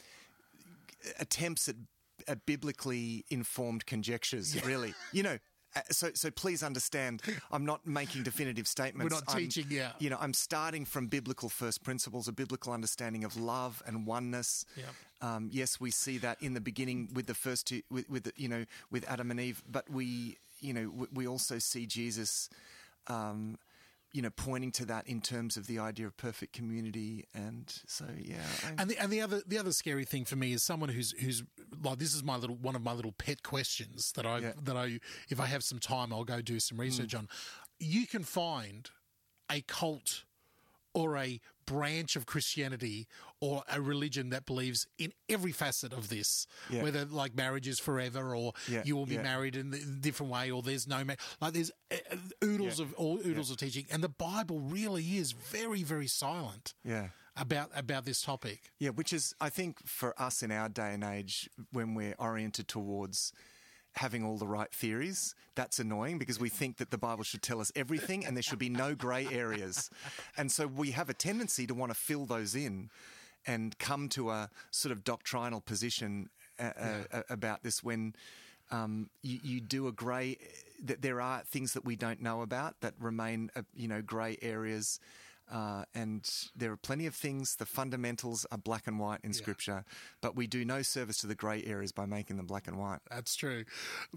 attempts 1.19 1.67
at, 1.67 1.75
at 2.27 2.45
biblically 2.45 3.25
informed 3.29 3.85
conjectures. 3.85 4.63
Really, 4.65 4.93
you 5.11 5.23
know. 5.23 5.37
Uh, 5.75 5.81
So, 5.91 6.11
so 6.13 6.29
please 6.31 6.63
understand, 6.63 7.21
I'm 7.51 7.65
not 7.65 7.85
making 7.85 8.23
definitive 8.23 8.67
statements. 8.67 9.03
We're 9.13 9.19
not 9.19 9.29
I'm- 9.29 9.37
teaching, 9.39 9.67
yeah. 9.69 9.91
You 9.99 10.09
know, 10.09 10.17
I'm 10.19 10.33
starting 10.33 10.85
from 10.85 11.07
biblical 11.07 11.49
first 11.49 11.83
principles, 11.83 12.27
a 12.27 12.31
biblical 12.31 12.73
understanding 12.73 13.23
of 13.23 13.37
love 13.37 13.81
and 13.85 14.05
oneness. 14.05 14.65
Yep. 14.75 14.85
Um, 15.21 15.49
yes, 15.51 15.79
we 15.79 15.91
see 15.91 16.17
that 16.19 16.41
in 16.41 16.53
the 16.53 16.61
beginning 16.61 17.09
with 17.13 17.27
the 17.27 17.35
first 17.35 17.67
two, 17.67 17.81
with, 17.91 18.09
with 18.09 18.23
the, 18.23 18.33
you 18.35 18.47
know, 18.47 18.65
with 18.89 19.07
Adam 19.09 19.29
and 19.31 19.39
Eve, 19.39 19.61
but 19.71 19.89
we, 19.89 20.37
you 20.59 20.73
know, 20.73 20.91
we, 20.95 21.07
we 21.13 21.27
also 21.27 21.59
see 21.59 21.85
Jesus, 21.85 22.49
um, 23.07 23.57
you 24.13 24.21
know, 24.21 24.29
pointing 24.29 24.71
to 24.73 24.85
that 24.85 25.07
in 25.07 25.21
terms 25.21 25.57
of 25.57 25.67
the 25.67 25.79
idea 25.79 26.05
of 26.05 26.17
perfect 26.17 26.53
community, 26.53 27.27
and 27.33 27.73
so 27.87 28.05
yeah, 28.17 28.37
I, 28.65 28.81
And 28.81 28.89
the 28.89 28.97
and 28.97 29.11
the 29.11 29.21
other 29.21 29.41
the 29.45 29.57
other 29.57 29.71
scary 29.71 30.05
thing 30.05 30.25
for 30.25 30.35
me 30.35 30.53
is 30.53 30.63
someone 30.63 30.89
who's 30.89 31.11
who's 31.11 31.43
like 31.83 31.99
this 31.99 32.13
is 32.13 32.23
my 32.23 32.35
little 32.35 32.55
one 32.55 32.75
of 32.75 32.83
my 32.83 32.93
little 32.93 33.13
pet 33.13 33.43
questions 33.43 34.11
that 34.15 34.25
I 34.25 34.39
Yeah. 34.39 34.51
that 34.63 34.75
I 34.75 34.99
if 35.29 35.39
I 35.39 35.45
have 35.45 35.63
some 35.63 35.79
time 35.79 36.11
I'll 36.11 36.23
go 36.23 36.41
do 36.41 36.59
some 36.59 36.79
research 36.79 37.11
hmm. 37.11 37.19
on. 37.19 37.29
You 37.79 38.05
can 38.05 38.23
find 38.23 38.89
a 39.49 39.61
cult 39.61 40.23
or 40.93 41.17
a 41.17 41.39
branch 41.65 42.15
of 42.15 42.25
Christianity 42.25 43.07
or 43.39 43.63
a 43.71 43.79
religion 43.81 44.29
that 44.29 44.45
believes 44.45 44.87
in 44.97 45.13
every 45.29 45.51
facet 45.51 45.93
of 45.93 46.09
this, 46.09 46.45
Yeah. 46.69 46.83
whether 46.83 47.05
like 47.05 47.33
marriage 47.35 47.67
is 47.67 47.79
forever 47.79 48.35
or 48.35 48.53
Yeah, 48.67 48.81
you 48.85 48.95
will 48.95 49.05
be 49.05 49.15
yeah. 49.15 49.21
married 49.21 49.55
in 49.55 49.73
a 49.73 49.79
different 49.79 50.31
way 50.31 50.51
or 50.51 50.61
there's 50.61 50.87
no 50.87 51.03
ma- 51.03 51.15
like 51.39 51.53
there's 51.53 51.71
uh, 51.91 51.95
uh, 52.11 52.15
oodles 52.43 52.79
of 52.79 52.93
all 52.95 53.19
oodles 53.25 53.49
of 53.51 53.57
teaching 53.57 53.85
and 53.89 54.03
the 54.03 54.09
Bible 54.09 54.59
really 54.59 55.17
is 55.17 55.31
very 55.31 55.83
very 55.83 56.07
silent 56.07 56.73
yeah. 56.83 57.09
about 57.37 57.71
about 57.73 58.03
this 58.05 58.21
topic. 58.21 58.71
Yeah, 58.79 58.89
which 58.89 59.13
is, 59.13 59.33
I 59.39 59.49
think, 59.49 59.85
for 59.85 60.13
us 60.21 60.43
in 60.43 60.51
our 60.51 60.67
day 60.67 60.93
and 60.93 61.03
age, 61.03 61.49
when 61.71 61.93
we're 61.95 62.15
oriented 62.19 62.67
towards 62.67 63.31
having 63.95 64.23
all 64.23 64.37
the 64.37 64.47
right 64.47 64.73
theories. 64.73 65.35
That's 65.55 65.79
annoying 65.79 66.17
because 66.17 66.39
we 66.39 66.49
think 66.49 66.77
that 66.77 66.91
the 66.91 66.97
Bible 66.97 67.23
should 67.23 67.41
tell 67.41 67.59
us 67.59 67.71
everything 67.75 68.25
and 68.25 68.35
there 68.35 68.43
should 68.43 68.59
be 68.59 68.69
no 68.69 68.95
grey 68.95 69.27
areas. 69.31 69.89
And 70.37 70.51
so 70.51 70.67
we 70.67 70.91
have 70.91 71.09
a 71.09 71.13
tendency 71.13 71.67
to 71.67 71.73
want 71.73 71.91
to 71.91 71.97
fill 71.97 72.25
those 72.25 72.55
in 72.55 72.89
and 73.45 73.77
come 73.79 74.07
to 74.09 74.29
a 74.29 74.49
sort 74.69 74.91
of 74.91 75.03
doctrinal 75.03 75.61
position 75.61 76.29
uh, 76.59 76.71
uh, 77.11 77.21
about 77.29 77.63
this 77.63 77.83
when 77.83 78.13
um, 78.69 79.09
you, 79.21 79.39
you, 79.43 79.61
do 79.61 79.87
a 79.87 79.91
grey. 79.91 80.37
That 80.83 81.01
there 81.01 81.19
are 81.19 81.41
things 81.41 81.73
that 81.73 81.83
we 81.83 81.95
don't 81.95 82.21
know 82.21 82.41
about 82.41 82.79
that 82.81 82.93
remain, 82.99 83.49
uh, 83.55 83.63
you 83.75 83.87
know, 83.87 84.01
grey 84.01 84.37
areas. 84.41 84.99
Uh, 85.51 85.83
and 85.93 86.27
there 86.55 86.71
are 86.71 86.77
plenty 86.77 87.05
of 87.05 87.13
things. 87.13 87.55
The 87.57 87.65
fundamentals 87.65 88.45
are 88.51 88.57
black 88.57 88.87
and 88.87 88.97
white 88.99 89.19
in 89.23 89.31
yeah. 89.31 89.37
Scripture, 89.37 89.83
but 90.21 90.35
we 90.35 90.47
do 90.47 90.63
no 90.63 90.81
service 90.81 91.17
to 91.17 91.27
the 91.27 91.35
grey 91.35 91.63
areas 91.65 91.91
by 91.91 92.05
making 92.05 92.37
them 92.37 92.45
black 92.45 92.67
and 92.67 92.77
white. 92.77 92.99
That's 93.09 93.35
true. 93.35 93.65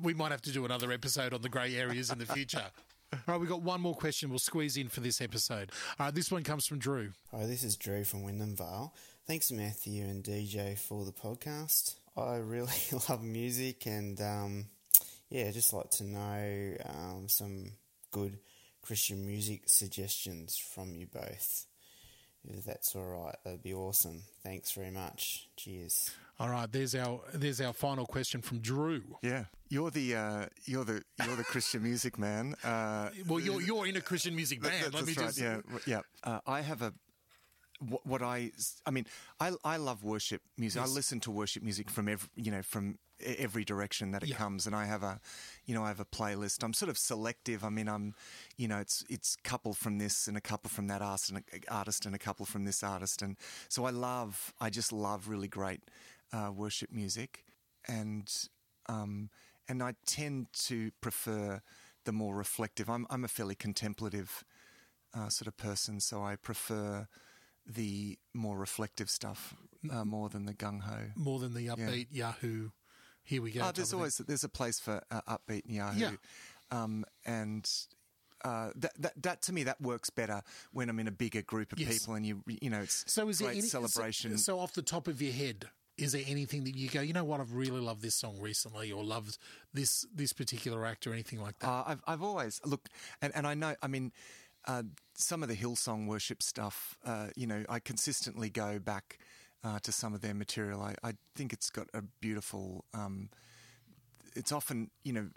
We 0.00 0.14
might 0.14 0.30
have 0.30 0.42
to 0.42 0.52
do 0.52 0.64
another 0.64 0.92
episode 0.92 1.34
on 1.34 1.42
the 1.42 1.48
grey 1.48 1.76
areas 1.76 2.10
in 2.10 2.18
the 2.18 2.26
future. 2.26 2.66
All 3.12 3.20
right, 3.26 3.40
we've 3.40 3.48
got 3.48 3.62
one 3.62 3.80
more 3.80 3.94
question 3.94 4.30
we'll 4.30 4.38
squeeze 4.38 4.76
in 4.76 4.88
for 4.88 5.00
this 5.00 5.20
episode. 5.20 5.70
All 5.98 6.06
right, 6.06 6.14
this 6.14 6.30
one 6.30 6.42
comes 6.42 6.66
from 6.66 6.78
Drew. 6.78 7.12
Hi, 7.32 7.46
this 7.46 7.62
is 7.62 7.76
Drew 7.76 8.04
from 8.04 8.22
Wyndham 8.22 8.56
Vale. 8.56 8.94
Thanks, 9.26 9.52
Matthew 9.52 10.04
and 10.04 10.22
DJ, 10.22 10.78
for 10.78 11.04
the 11.04 11.12
podcast. 11.12 11.96
I 12.16 12.36
really 12.36 12.72
love 13.08 13.22
music 13.22 13.86
and, 13.86 14.20
um, 14.20 14.66
yeah, 15.30 15.50
just 15.50 15.72
like 15.72 15.90
to 15.90 16.04
know 16.04 16.76
um, 16.86 17.28
some 17.28 17.72
good 18.10 18.38
Christian 18.84 19.26
music 19.26 19.62
suggestions 19.66 20.58
from 20.58 20.94
you 20.94 21.06
both. 21.06 21.66
If 22.46 22.64
that's 22.64 22.94
all 22.94 23.24
right, 23.24 23.34
that'd 23.42 23.62
be 23.62 23.72
awesome. 23.72 24.24
Thanks 24.42 24.72
very 24.72 24.90
much. 24.90 25.48
Cheers. 25.56 26.10
All 26.38 26.50
right, 26.50 26.70
there's 26.70 26.94
our 26.94 27.20
there's 27.32 27.62
our 27.62 27.72
final 27.72 28.04
question 28.04 28.42
from 28.42 28.58
Drew. 28.58 29.02
Yeah, 29.22 29.44
you're 29.70 29.90
the 29.90 30.14
uh, 30.14 30.46
you're 30.66 30.84
the 30.84 31.02
you're 31.24 31.36
the 31.36 31.44
Christian 31.44 31.82
music 31.82 32.18
man. 32.18 32.56
Uh, 32.62 33.08
well, 33.26 33.40
you're 33.40 33.62
you're 33.62 33.86
in 33.86 33.96
a 33.96 34.02
Christian 34.02 34.36
music 34.36 34.60
band. 34.60 34.92
Let 34.92 35.06
me 35.06 35.14
right, 35.14 35.26
just 35.26 35.40
yeah 35.40 35.60
yeah. 35.86 36.00
Uh, 36.24 36.40
I 36.46 36.62
have 36.62 36.80
a 36.80 36.92
what, 37.80 38.06
what, 38.06 38.22
I 38.22 38.52
I 38.86 38.90
mean 38.90 39.06
I 39.40 39.52
I 39.64 39.76
love 39.76 40.04
worship 40.04 40.42
music. 40.56 40.80
Yes. 40.80 40.90
I 40.90 40.92
listen 40.92 41.20
to 41.20 41.30
worship 41.30 41.62
music 41.62 41.90
from 41.90 42.08
every 42.08 42.28
you 42.36 42.50
know 42.50 42.62
from 42.62 42.98
every 43.24 43.64
direction 43.64 44.10
that 44.12 44.22
it 44.22 44.30
yeah. 44.30 44.36
comes, 44.36 44.66
and 44.66 44.74
I 44.74 44.84
have 44.86 45.02
a 45.02 45.20
you 45.66 45.74
know 45.74 45.84
I 45.84 45.88
have 45.88 46.00
a 46.00 46.04
playlist. 46.04 46.62
I'm 46.62 46.72
sort 46.72 46.90
of 46.90 46.98
selective. 46.98 47.64
I 47.64 47.68
mean 47.68 47.88
I'm 47.88 48.14
you 48.56 48.68
know 48.68 48.78
it's 48.78 49.04
it's 49.08 49.36
couple 49.36 49.74
from 49.74 49.98
this 49.98 50.26
and 50.26 50.36
a 50.36 50.40
couple 50.40 50.70
from 50.70 50.86
that 50.88 51.02
artist 51.02 51.30
and 51.30 51.38
a, 51.38 51.72
artist 51.72 52.06
and 52.06 52.14
a 52.14 52.18
couple 52.18 52.46
from 52.46 52.64
this 52.64 52.82
artist, 52.82 53.22
and 53.22 53.36
so 53.68 53.84
I 53.84 53.90
love 53.90 54.52
I 54.60 54.70
just 54.70 54.92
love 54.92 55.28
really 55.28 55.48
great 55.48 55.80
uh, 56.32 56.50
worship 56.54 56.90
music, 56.92 57.44
and 57.88 58.30
um, 58.86 59.30
and 59.68 59.82
I 59.82 59.94
tend 60.06 60.46
to 60.66 60.90
prefer 61.00 61.60
the 62.04 62.12
more 62.12 62.34
reflective. 62.34 62.88
I'm 62.88 63.06
I'm 63.10 63.24
a 63.24 63.28
fairly 63.28 63.54
contemplative 63.54 64.44
uh, 65.14 65.28
sort 65.28 65.48
of 65.48 65.56
person, 65.56 66.00
so 66.00 66.22
I 66.22 66.36
prefer 66.36 67.06
the 67.66 68.18
more 68.32 68.58
reflective 68.58 69.10
stuff 69.10 69.54
uh, 69.90 70.04
more 70.04 70.28
than 70.28 70.46
the 70.46 70.54
gung 70.54 70.82
ho, 70.82 70.98
more 71.16 71.38
than 71.38 71.54
the 71.54 71.66
upbeat 71.66 72.08
yeah. 72.10 72.32
Yahoo. 72.42 72.70
Here 73.22 73.40
we 73.40 73.52
go. 73.52 73.62
Oh, 73.64 73.72
there's 73.72 73.92
always 73.92 74.18
there's 74.18 74.44
a 74.44 74.48
place 74.48 74.78
for 74.78 75.02
uh, 75.10 75.20
upbeat 75.28 75.62
Yahoo, 75.66 75.98
yeah. 75.98 76.10
um, 76.70 77.04
and 77.24 77.68
uh, 78.44 78.70
that, 78.76 78.92
that, 78.98 79.22
that 79.22 79.42
to 79.42 79.52
me 79.52 79.64
that 79.64 79.80
works 79.80 80.10
better 80.10 80.42
when 80.72 80.90
I'm 80.90 80.98
in 81.00 81.08
a 81.08 81.12
bigger 81.12 81.40
group 81.42 81.72
of 81.72 81.80
yes. 81.80 81.98
people 81.98 82.14
and 82.14 82.26
you 82.26 82.42
you 82.46 82.68
know 82.68 82.80
it's 82.80 83.10
so 83.10 83.28
is 83.28 83.40
great 83.40 83.58
any, 83.58 83.60
celebration. 83.62 84.32
So, 84.32 84.56
so, 84.56 84.60
off 84.60 84.74
the 84.74 84.82
top 84.82 85.08
of 85.08 85.22
your 85.22 85.32
head, 85.32 85.66
is 85.96 86.12
there 86.12 86.22
anything 86.26 86.64
that 86.64 86.76
you 86.76 86.88
go, 86.88 87.00
you 87.00 87.12
know 87.12 87.24
what, 87.24 87.40
I've 87.40 87.54
really 87.54 87.80
loved 87.80 88.02
this 88.02 88.14
song 88.14 88.38
recently, 88.40 88.92
or 88.92 89.04
loved 89.04 89.38
this 89.72 90.04
this 90.14 90.32
particular 90.32 90.84
act, 90.84 91.06
or 91.06 91.12
anything 91.12 91.40
like 91.40 91.58
that? 91.60 91.68
Uh, 91.68 91.84
I've 91.86 92.02
I've 92.06 92.22
always 92.22 92.60
look, 92.64 92.88
and 93.22 93.34
and 93.34 93.46
I 93.46 93.54
know, 93.54 93.74
I 93.82 93.86
mean, 93.86 94.12
uh, 94.66 94.82
some 95.14 95.42
of 95.42 95.48
the 95.48 95.56
Hillsong 95.56 96.06
worship 96.06 96.42
stuff, 96.42 96.96
uh, 97.04 97.28
you 97.36 97.46
know, 97.46 97.64
I 97.68 97.78
consistently 97.78 98.50
go 98.50 98.78
back 98.78 99.18
uh, 99.62 99.78
to 99.80 99.92
some 99.92 100.14
of 100.14 100.20
their 100.20 100.34
material. 100.34 100.80
I, 100.82 100.94
I, 101.02 101.12
think 101.34 101.52
it's 101.52 101.70
got 101.70 101.88
a 101.94 102.02
beautiful. 102.20 102.84
Um, 102.92 103.30
it's 104.34 104.52
often, 104.52 104.90
you 105.04 105.12
know, 105.12 105.28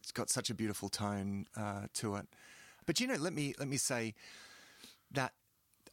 it's 0.00 0.12
got 0.12 0.30
such 0.30 0.50
a 0.50 0.54
beautiful 0.54 0.88
tone 0.88 1.46
uh, 1.56 1.86
to 1.94 2.16
it. 2.16 2.26
But 2.86 3.00
you 3.00 3.06
know, 3.06 3.16
let 3.16 3.32
me 3.32 3.54
let 3.58 3.68
me 3.68 3.76
say 3.76 4.14
that 5.10 5.32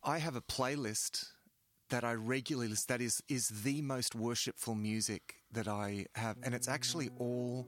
I 0.03 0.19
have 0.19 0.35
a 0.35 0.41
playlist 0.41 1.29
that 1.89 2.03
I 2.03 2.13
regularly 2.13 2.69
list. 2.69 2.87
That 2.87 3.01
is 3.01 3.23
is 3.27 3.49
the 3.63 3.81
most 3.81 4.15
worshipful 4.15 4.75
music 4.75 5.35
that 5.51 5.67
I 5.67 6.05
have, 6.15 6.37
and 6.43 6.53
it's 6.53 6.67
actually 6.67 7.09
all. 7.19 7.67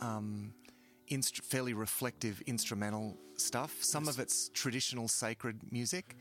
Um, 0.00 0.54
inst- 1.08 1.42
fairly 1.44 1.74
reflective 1.74 2.42
instrumental 2.46 3.16
stuff. 3.36 3.82
Some 3.82 4.04
yes. 4.04 4.14
of 4.14 4.20
it's 4.20 4.50
traditional 4.50 5.08
sacred 5.08 5.60
music. 5.70 6.16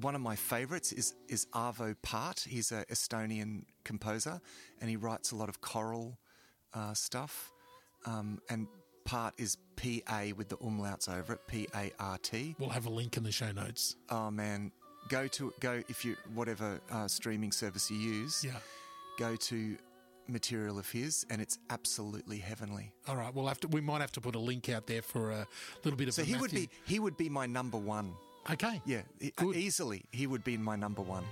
One 0.00 0.14
of 0.14 0.20
my 0.20 0.36
favourites 0.36 0.92
is 0.92 1.14
is 1.28 1.46
Arvo 1.54 1.94
Pärt. 2.02 2.46
He's 2.48 2.72
an 2.72 2.84
Estonian 2.90 3.64
composer, 3.84 4.40
and 4.80 4.90
he 4.90 4.96
writes 4.96 5.32
a 5.32 5.36
lot 5.36 5.48
of 5.48 5.60
choral 5.60 6.18
uh, 6.72 6.94
stuff. 6.94 7.52
Um, 8.04 8.40
and 8.50 8.66
Pärt 9.04 9.34
is 9.38 9.56
P 9.76 10.02
A 10.10 10.32
with 10.32 10.48
the 10.48 10.56
umlauts 10.56 11.08
over 11.08 11.34
it. 11.34 11.46
P 11.46 11.68
A 11.74 11.92
R 12.00 12.18
T. 12.18 12.56
We'll 12.58 12.70
have 12.70 12.86
a 12.86 12.90
link 12.90 13.16
in 13.16 13.22
the 13.22 13.32
show 13.32 13.52
notes. 13.52 13.96
Oh 14.10 14.30
man, 14.30 14.72
go 15.08 15.28
to 15.28 15.52
go 15.60 15.82
if 15.88 16.04
you 16.04 16.16
whatever 16.34 16.80
uh, 16.90 17.06
streaming 17.06 17.52
service 17.52 17.90
you 17.90 17.98
use. 17.98 18.42
Yeah. 18.44 18.58
Go 19.18 19.36
to 19.36 19.76
material 20.28 20.78
of 20.78 20.90
his, 20.90 21.26
and 21.30 21.40
it's 21.40 21.58
absolutely 21.70 22.38
heavenly. 22.38 22.92
All 23.08 23.16
right, 23.16 23.32
we'll 23.34 23.46
have 23.48 23.60
to. 23.60 23.68
We 23.68 23.80
might 23.80 24.00
have 24.00 24.12
to 24.12 24.20
put 24.20 24.34
a 24.34 24.38
link 24.38 24.68
out 24.68 24.86
there 24.86 25.02
for 25.02 25.30
a 25.30 25.46
little 25.84 25.96
bit 25.96 26.08
of. 26.08 26.14
So 26.14 26.22
he 26.22 26.32
Matthew. 26.32 26.40
would 26.42 26.50
be 26.52 26.68
he 26.84 26.98
would 26.98 27.16
be 27.16 27.28
my 27.28 27.46
number 27.46 27.78
one. 27.78 28.12
Okay. 28.50 28.80
Yeah, 28.84 29.02
Good. 29.36 29.56
easily 29.56 30.04
he 30.12 30.26
would 30.26 30.44
be 30.44 30.56
my 30.56 30.76
number 30.76 31.00
one. 31.02 31.24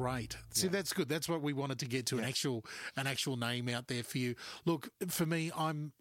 Great. 0.00 0.36
See, 0.50 0.66
yeah. 0.66 0.72
that's 0.72 0.92
good. 0.92 1.08
That's 1.08 1.28
what 1.28 1.42
we 1.42 1.52
wanted 1.52 1.78
to 1.80 1.86
get 1.86 2.06
to 2.06 2.16
yeah. 2.16 2.22
an 2.22 2.28
actual 2.28 2.64
an 2.96 3.06
actual 3.06 3.36
name 3.36 3.68
out 3.68 3.88
there 3.88 4.02
for 4.02 4.18
you. 4.18 4.34
Look, 4.64 4.88
for 5.08 5.26
me, 5.26 5.50
I'm. 5.56 5.92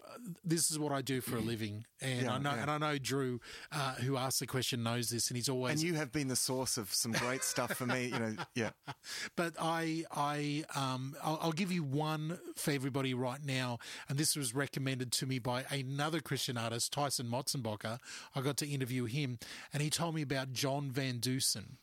This 0.43 0.71
is 0.71 0.79
what 0.79 0.91
I 0.91 1.01
do 1.01 1.21
for 1.21 1.37
a 1.37 1.39
living, 1.39 1.85
and 2.01 2.23
yeah, 2.23 2.33
I 2.33 2.37
know, 2.39 2.49
and 2.49 2.71
I 2.71 2.77
know 2.79 2.97
Drew, 2.97 3.39
uh, 3.71 3.95
who 3.95 4.17
asked 4.17 4.39
the 4.39 4.47
question, 4.47 4.81
knows 4.81 5.09
this, 5.09 5.29
and 5.29 5.37
he's 5.37 5.49
always. 5.49 5.73
And 5.73 5.81
you 5.83 5.93
have 5.95 6.11
been 6.11 6.27
the 6.27 6.35
source 6.35 6.77
of 6.77 6.91
some 6.93 7.11
great 7.11 7.43
stuff 7.43 7.73
for 7.73 7.85
me. 7.85 8.05
You 8.07 8.19
know, 8.19 8.35
yeah. 8.55 8.71
But 9.35 9.53
I, 9.59 10.05
I, 10.11 10.63
um, 10.75 11.15
I'll, 11.23 11.39
I'll 11.41 11.51
give 11.51 11.71
you 11.71 11.83
one 11.83 12.39
for 12.55 12.71
everybody 12.71 13.13
right 13.13 13.43
now, 13.43 13.77
and 14.07 14.17
this 14.17 14.35
was 14.35 14.55
recommended 14.55 15.11
to 15.13 15.25
me 15.25 15.39
by 15.39 15.65
another 15.69 16.19
Christian 16.19 16.57
artist, 16.57 16.91
Tyson 16.91 17.27
Motsenbocker. 17.27 17.99
I 18.35 18.41
got 18.41 18.57
to 18.57 18.67
interview 18.67 19.05
him, 19.05 19.39
and 19.71 19.83
he 19.83 19.89
told 19.89 20.15
me 20.15 20.21
about 20.21 20.53
John 20.53 20.89
Van 20.91 21.19
Dusen. 21.19 21.77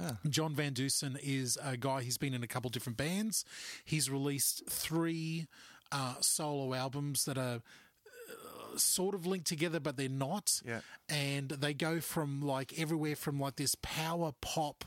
Ah. 0.00 0.16
John 0.28 0.54
Van 0.54 0.72
Dusen 0.72 1.18
is 1.22 1.58
a 1.62 1.76
guy, 1.76 2.02
he's 2.02 2.18
been 2.18 2.34
in 2.34 2.42
a 2.42 2.46
couple 2.46 2.70
different 2.70 2.96
bands. 2.96 3.44
He's 3.84 4.10
released 4.10 4.68
three 4.68 5.46
uh, 5.90 6.14
solo 6.20 6.74
albums 6.74 7.24
that 7.26 7.36
are 7.36 7.60
uh, 7.60 8.76
sort 8.76 9.14
of 9.14 9.26
linked 9.26 9.46
together, 9.46 9.80
but 9.80 9.96
they're 9.96 10.08
not. 10.08 10.60
Yeah. 10.66 10.80
And 11.08 11.50
they 11.50 11.74
go 11.74 12.00
from 12.00 12.40
like 12.40 12.78
everywhere 12.78 13.16
from 13.16 13.38
like 13.38 13.56
this 13.56 13.74
power 13.82 14.32
pop, 14.40 14.84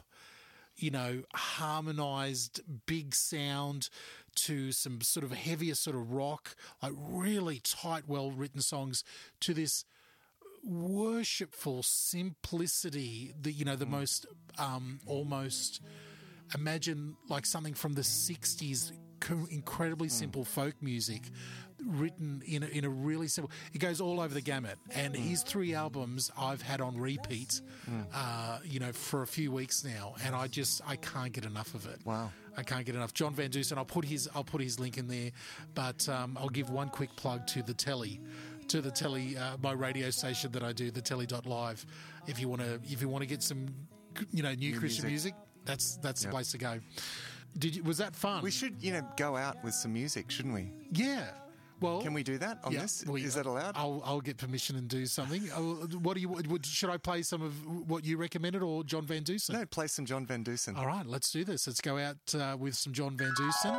you 0.76 0.92
know, 0.92 1.24
harmonized 1.34 2.62
big 2.86 3.14
sound 3.14 3.90
to 4.36 4.72
some 4.72 5.02
sort 5.02 5.24
of 5.24 5.32
heavier 5.32 5.76
sort 5.76 5.96
of 5.96 6.12
rock, 6.12 6.56
like 6.82 6.94
really 6.98 7.62
tight, 7.64 8.04
well 8.08 8.32
written 8.32 8.62
songs 8.62 9.04
to 9.42 9.54
this 9.54 9.86
worshipful 10.66 11.84
simplicity, 11.84 13.34
the 13.40 13.52
you 13.52 13.66
know 13.66 13.76
the 13.76 13.86
mm. 13.86 13.92
most 13.92 14.26
um, 14.58 15.00
almost 15.06 15.82
imagine 16.54 17.16
like 17.30 17.46
something 17.46 17.74
from 17.74 17.94
the 17.94 18.02
'60s, 18.02 18.92
incredibly 19.50 20.08
mm. 20.08 20.12
simple 20.12 20.44
folk 20.44 20.76
music, 20.82 21.24
written 21.86 22.42
in 22.46 22.64
a, 22.64 22.68
in 22.68 22.86
a 22.86 22.90
really 22.90 23.28
simple. 23.28 23.52
It 23.74 23.80
goes 23.80 24.02
all 24.02 24.20
over 24.20 24.34
the 24.34 24.42
gamut, 24.42 24.78
and 24.94 25.16
his 25.16 25.44
three 25.44 25.74
albums 25.74 26.32
I've 26.38 26.62
had 26.62 26.82
on 26.82 26.98
repeat, 26.98 27.62
uh, 28.14 28.60
you 28.64 28.80
know, 28.80 28.92
for 28.92 29.22
a 29.22 29.28
few 29.28 29.52
weeks 29.52 29.84
now, 29.84 30.16
and 30.24 30.36
I 30.36 30.48
just 30.48 30.82
I 30.88 30.96
can't 30.96 31.32
get 31.32 31.46
enough 31.46 31.74
of 31.74 31.86
it. 31.86 32.00
Wow. 32.06 32.32
I 32.58 32.64
can't 32.64 32.86
get 32.86 32.96
enough. 32.96 33.14
John 33.14 33.34
Van 33.34 33.50
Dusen. 33.50 33.78
I'll 33.78 33.86
put 33.86 34.06
his 34.06 34.30
I'll 34.34 34.44
put 34.44 34.62
his 34.62 34.80
link 34.80 34.98
in 34.98 35.08
there, 35.08 35.32
but 35.74 36.08
um, 36.10 36.38
I'll 36.40 36.50
give 36.50 36.70
one 36.70 36.90
quick 36.90 37.16
plug 37.16 37.48
to 37.48 37.62
the 37.62 37.74
telly, 37.74 38.20
to 38.68 38.82
the 38.82 38.92
telly, 38.92 39.38
uh, 39.38 39.58
my 39.62 39.72
radio 39.74 40.10
station 40.10 40.52
that 40.54 40.64
I 40.64 40.74
do, 40.74 40.92
the 40.92 41.02
telly.live. 41.02 41.86
If 42.28 42.40
you 42.40 42.48
want 42.50 42.62
to 42.62 42.80
if 42.84 43.02
you 43.02 43.10
want 43.10 43.22
to 43.24 43.28
get 43.28 43.42
some, 43.44 43.68
you 44.32 44.44
know, 44.44 44.54
new, 44.54 44.78
Christian 44.80 45.06
music. 45.08 45.34
music, 45.34 45.66
that's 45.66 45.98
that's 45.98 46.22
Yep. 46.24 46.32
the 46.32 46.36
place 46.36 46.52
to 46.52 46.58
go. 46.58 46.80
Did 47.58 47.76
you, 47.78 47.84
was 47.84 47.98
that 48.00 48.16
fun? 48.16 48.44
We 48.44 48.52
should, 48.52 48.82
you 48.84 48.92
know, 48.94 49.08
go 49.18 49.36
out 49.38 49.64
with 49.64 49.74
some 49.74 49.94
music, 49.94 50.30
shouldn't 50.32 50.54
we? 50.54 50.72
yeah. 50.92 51.28
Well, 51.82 52.02
Can 52.02 52.14
we 52.14 52.24
do 52.24 52.38
that 52.38 52.60
on 52.64 52.72
yeah, 52.72 52.84
this? 52.84 53.04
we- 53.06 53.26
Is 53.26 53.36
that 53.36 53.46
allowed? 53.46 53.76
I'll, 53.76 54.02
I'll 54.06 54.22
get 54.22 54.38
permission 54.38 54.78
and 54.78 54.88
do 54.88 55.06
something. 55.06 55.50
Oh, 55.58 55.74
what 56.02 56.16
do 56.16 56.22
you? 56.22 56.30
Would, 56.30 56.66
should 56.66 56.90
I 56.90 56.96
play 56.96 57.22
some 57.22 57.42
of 57.42 57.54
what 57.90 58.06
you 58.06 58.16
recommended 58.16 58.64
or 58.64 58.86
John 58.86 59.06
Van 59.06 59.24
Dusen? 59.24 59.56
no, 59.56 59.66
play 59.66 59.88
some 59.88 60.06
John 60.06 60.26
Van 60.26 60.42
Dusen. 60.42 60.78
All 60.78 60.88
right, 60.88 61.06
let's 61.06 61.30
do 61.32 61.44
this. 61.44 61.68
Let's 61.68 61.82
go 61.82 61.98
out 61.98 62.16
uh, 62.34 62.56
with 62.58 62.76
some 62.76 62.94
John 62.94 63.18
Van 63.18 63.34
Dusen. 63.38 63.76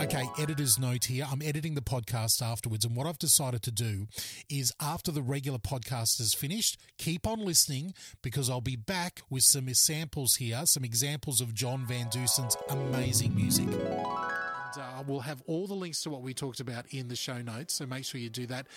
Okay, 0.00 0.26
editor's 0.38 0.78
note 0.78 1.04
here. 1.04 1.26
I'm 1.30 1.42
editing 1.42 1.74
the 1.74 1.82
podcast 1.82 2.40
afterwards, 2.40 2.86
and 2.86 2.96
what 2.96 3.06
I've 3.06 3.18
decided 3.18 3.60
to 3.64 3.70
do 3.70 4.06
is 4.48 4.72
after 4.80 5.12
the 5.12 5.20
regular 5.20 5.58
podcast 5.58 6.22
is 6.22 6.32
finished, 6.32 6.80
keep 6.96 7.26
on 7.26 7.44
listening 7.44 7.92
because 8.22 8.48
I'll 8.48 8.62
be 8.62 8.76
back 8.76 9.20
with 9.28 9.42
some 9.42 9.68
samples 9.74 10.36
here, 10.36 10.62
some 10.64 10.84
examples 10.84 11.42
of 11.42 11.52
John 11.52 11.84
Van 11.86 12.08
Dusen's 12.08 12.56
amazing 12.70 13.34
music. 13.34 13.68
Uh, 14.78 15.02
we'll 15.06 15.20
have 15.20 15.42
all 15.46 15.66
the 15.66 15.74
links 15.74 16.00
to 16.04 16.08
what 16.08 16.22
we 16.22 16.32
talked 16.32 16.60
about 16.60 16.86
in 16.94 17.08
the 17.08 17.16
show 17.16 17.42
notes, 17.42 17.74
so 17.74 17.84
make 17.84 18.06
sure 18.06 18.18
you 18.22 18.30
do 18.30 18.46
that. 18.46 18.68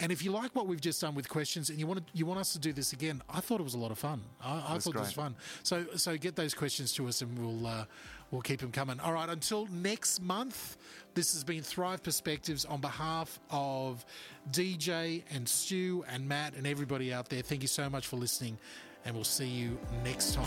And 0.00 0.10
if 0.10 0.24
you 0.24 0.32
like 0.32 0.52
what 0.56 0.66
we've 0.66 0.80
just 0.80 1.00
done 1.00 1.14
with 1.14 1.28
questions 1.28 1.70
and 1.70 1.78
you 1.78 1.86
want 1.86 2.04
to, 2.04 2.12
you 2.12 2.26
want 2.26 2.40
us 2.40 2.54
to 2.54 2.58
do 2.58 2.72
this 2.72 2.92
again, 2.92 3.22
I 3.30 3.38
thought 3.38 3.60
it 3.60 3.64
was 3.64 3.74
a 3.74 3.78
lot 3.78 3.92
of 3.92 3.98
fun. 3.98 4.20
I, 4.42 4.64
I 4.70 4.74
was 4.74 4.84
thought 4.84 4.96
it 4.96 5.00
was 5.00 5.12
fun. 5.12 5.36
So 5.62 5.86
so 5.94 6.16
get 6.16 6.34
those 6.34 6.54
questions 6.54 6.92
to 6.94 7.06
us 7.06 7.22
and 7.22 7.38
we'll 7.38 7.66
uh, 7.68 7.84
we'll 8.32 8.42
keep 8.42 8.60
them 8.60 8.72
coming. 8.72 8.98
All 8.98 9.12
right, 9.12 9.28
until 9.28 9.66
next 9.66 10.20
month. 10.20 10.76
This 11.14 11.34
has 11.34 11.44
been 11.44 11.62
Thrive 11.62 12.02
Perspectives 12.02 12.64
on 12.64 12.80
behalf 12.80 13.38
of 13.50 14.04
DJ 14.50 15.22
and 15.30 15.46
Stu 15.46 16.04
and 16.08 16.26
Matt 16.26 16.54
and 16.54 16.66
everybody 16.66 17.12
out 17.12 17.28
there. 17.28 17.42
Thank 17.42 17.60
you 17.60 17.68
so 17.68 17.88
much 17.90 18.06
for 18.06 18.16
listening, 18.16 18.58
and 19.04 19.14
we'll 19.14 19.22
see 19.22 19.46
you 19.46 19.78
next 20.02 20.34
time. 20.34 20.46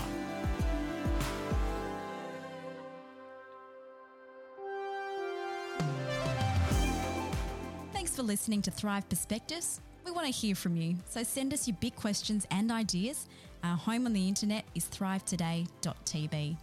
Thanks 7.92 8.16
for 8.16 8.22
listening 8.24 8.60
to 8.62 8.72
Thrive 8.72 9.08
Perspectives. 9.08 9.80
We 10.04 10.10
want 10.10 10.26
to 10.26 10.32
hear 10.32 10.56
from 10.56 10.76
you, 10.76 10.96
so 11.08 11.22
send 11.22 11.54
us 11.54 11.68
your 11.68 11.76
big 11.80 11.94
questions 11.94 12.46
and 12.50 12.72
ideas. 12.72 13.28
Our 13.62 13.76
home 13.76 14.06
on 14.06 14.12
the 14.12 14.26
internet 14.26 14.64
is 14.74 14.86
thrivetoday.tv. 14.86 16.56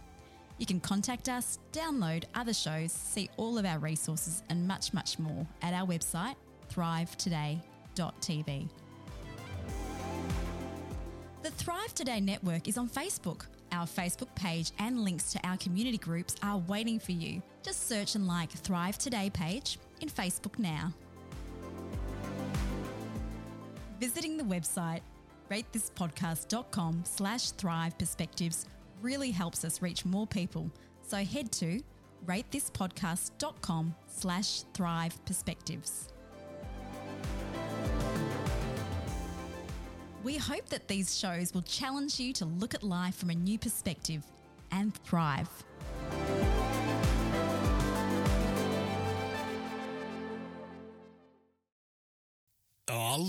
You 0.58 0.66
can 0.66 0.80
contact 0.80 1.28
us, 1.28 1.58
download 1.72 2.24
other 2.34 2.54
shows, 2.54 2.92
see 2.92 3.28
all 3.36 3.58
of 3.58 3.64
our 3.64 3.78
resources, 3.78 4.42
and 4.48 4.66
much, 4.68 4.92
much 4.94 5.18
more 5.18 5.46
at 5.62 5.74
our 5.74 5.86
website, 5.86 6.36
thrivetoday.tv. 6.72 8.68
The 11.42 11.50
Thrive 11.50 11.94
Today 11.94 12.20
network 12.20 12.68
is 12.68 12.78
on 12.78 12.88
Facebook. 12.88 13.46
Our 13.72 13.86
Facebook 13.86 14.32
page 14.34 14.70
and 14.78 15.04
links 15.04 15.32
to 15.32 15.46
our 15.46 15.56
community 15.56 15.98
groups 15.98 16.36
are 16.42 16.58
waiting 16.58 17.00
for 17.00 17.12
you. 17.12 17.42
Just 17.62 17.88
search 17.88 18.14
and 18.14 18.26
like 18.26 18.50
Thrive 18.50 18.96
Today 18.96 19.30
page 19.30 19.78
in 20.00 20.08
Facebook 20.08 20.58
now. 20.58 20.92
Visiting 24.00 24.36
the 24.36 24.44
website 24.44 25.00
ratethispodcast.com 25.50 27.04
slash 27.06 27.50
thrive 27.50 27.98
perspectives 27.98 28.66
really 29.04 29.30
helps 29.30 29.64
us 29.64 29.82
reach 29.82 30.04
more 30.04 30.26
people. 30.26 30.70
So 31.02 31.18
head 31.18 31.52
to 31.52 31.80
ratethispodcast.com 32.26 33.94
slash 34.08 34.62
thrive 34.72 35.24
perspectives. 35.26 36.08
We 40.24 40.38
hope 40.38 40.66
that 40.70 40.88
these 40.88 41.18
shows 41.18 41.52
will 41.52 41.62
challenge 41.62 42.18
you 42.18 42.32
to 42.32 42.46
look 42.46 42.74
at 42.74 42.82
life 42.82 43.14
from 43.16 43.28
a 43.28 43.34
new 43.34 43.58
perspective 43.58 44.24
and 44.72 44.94
thrive. 45.04 45.50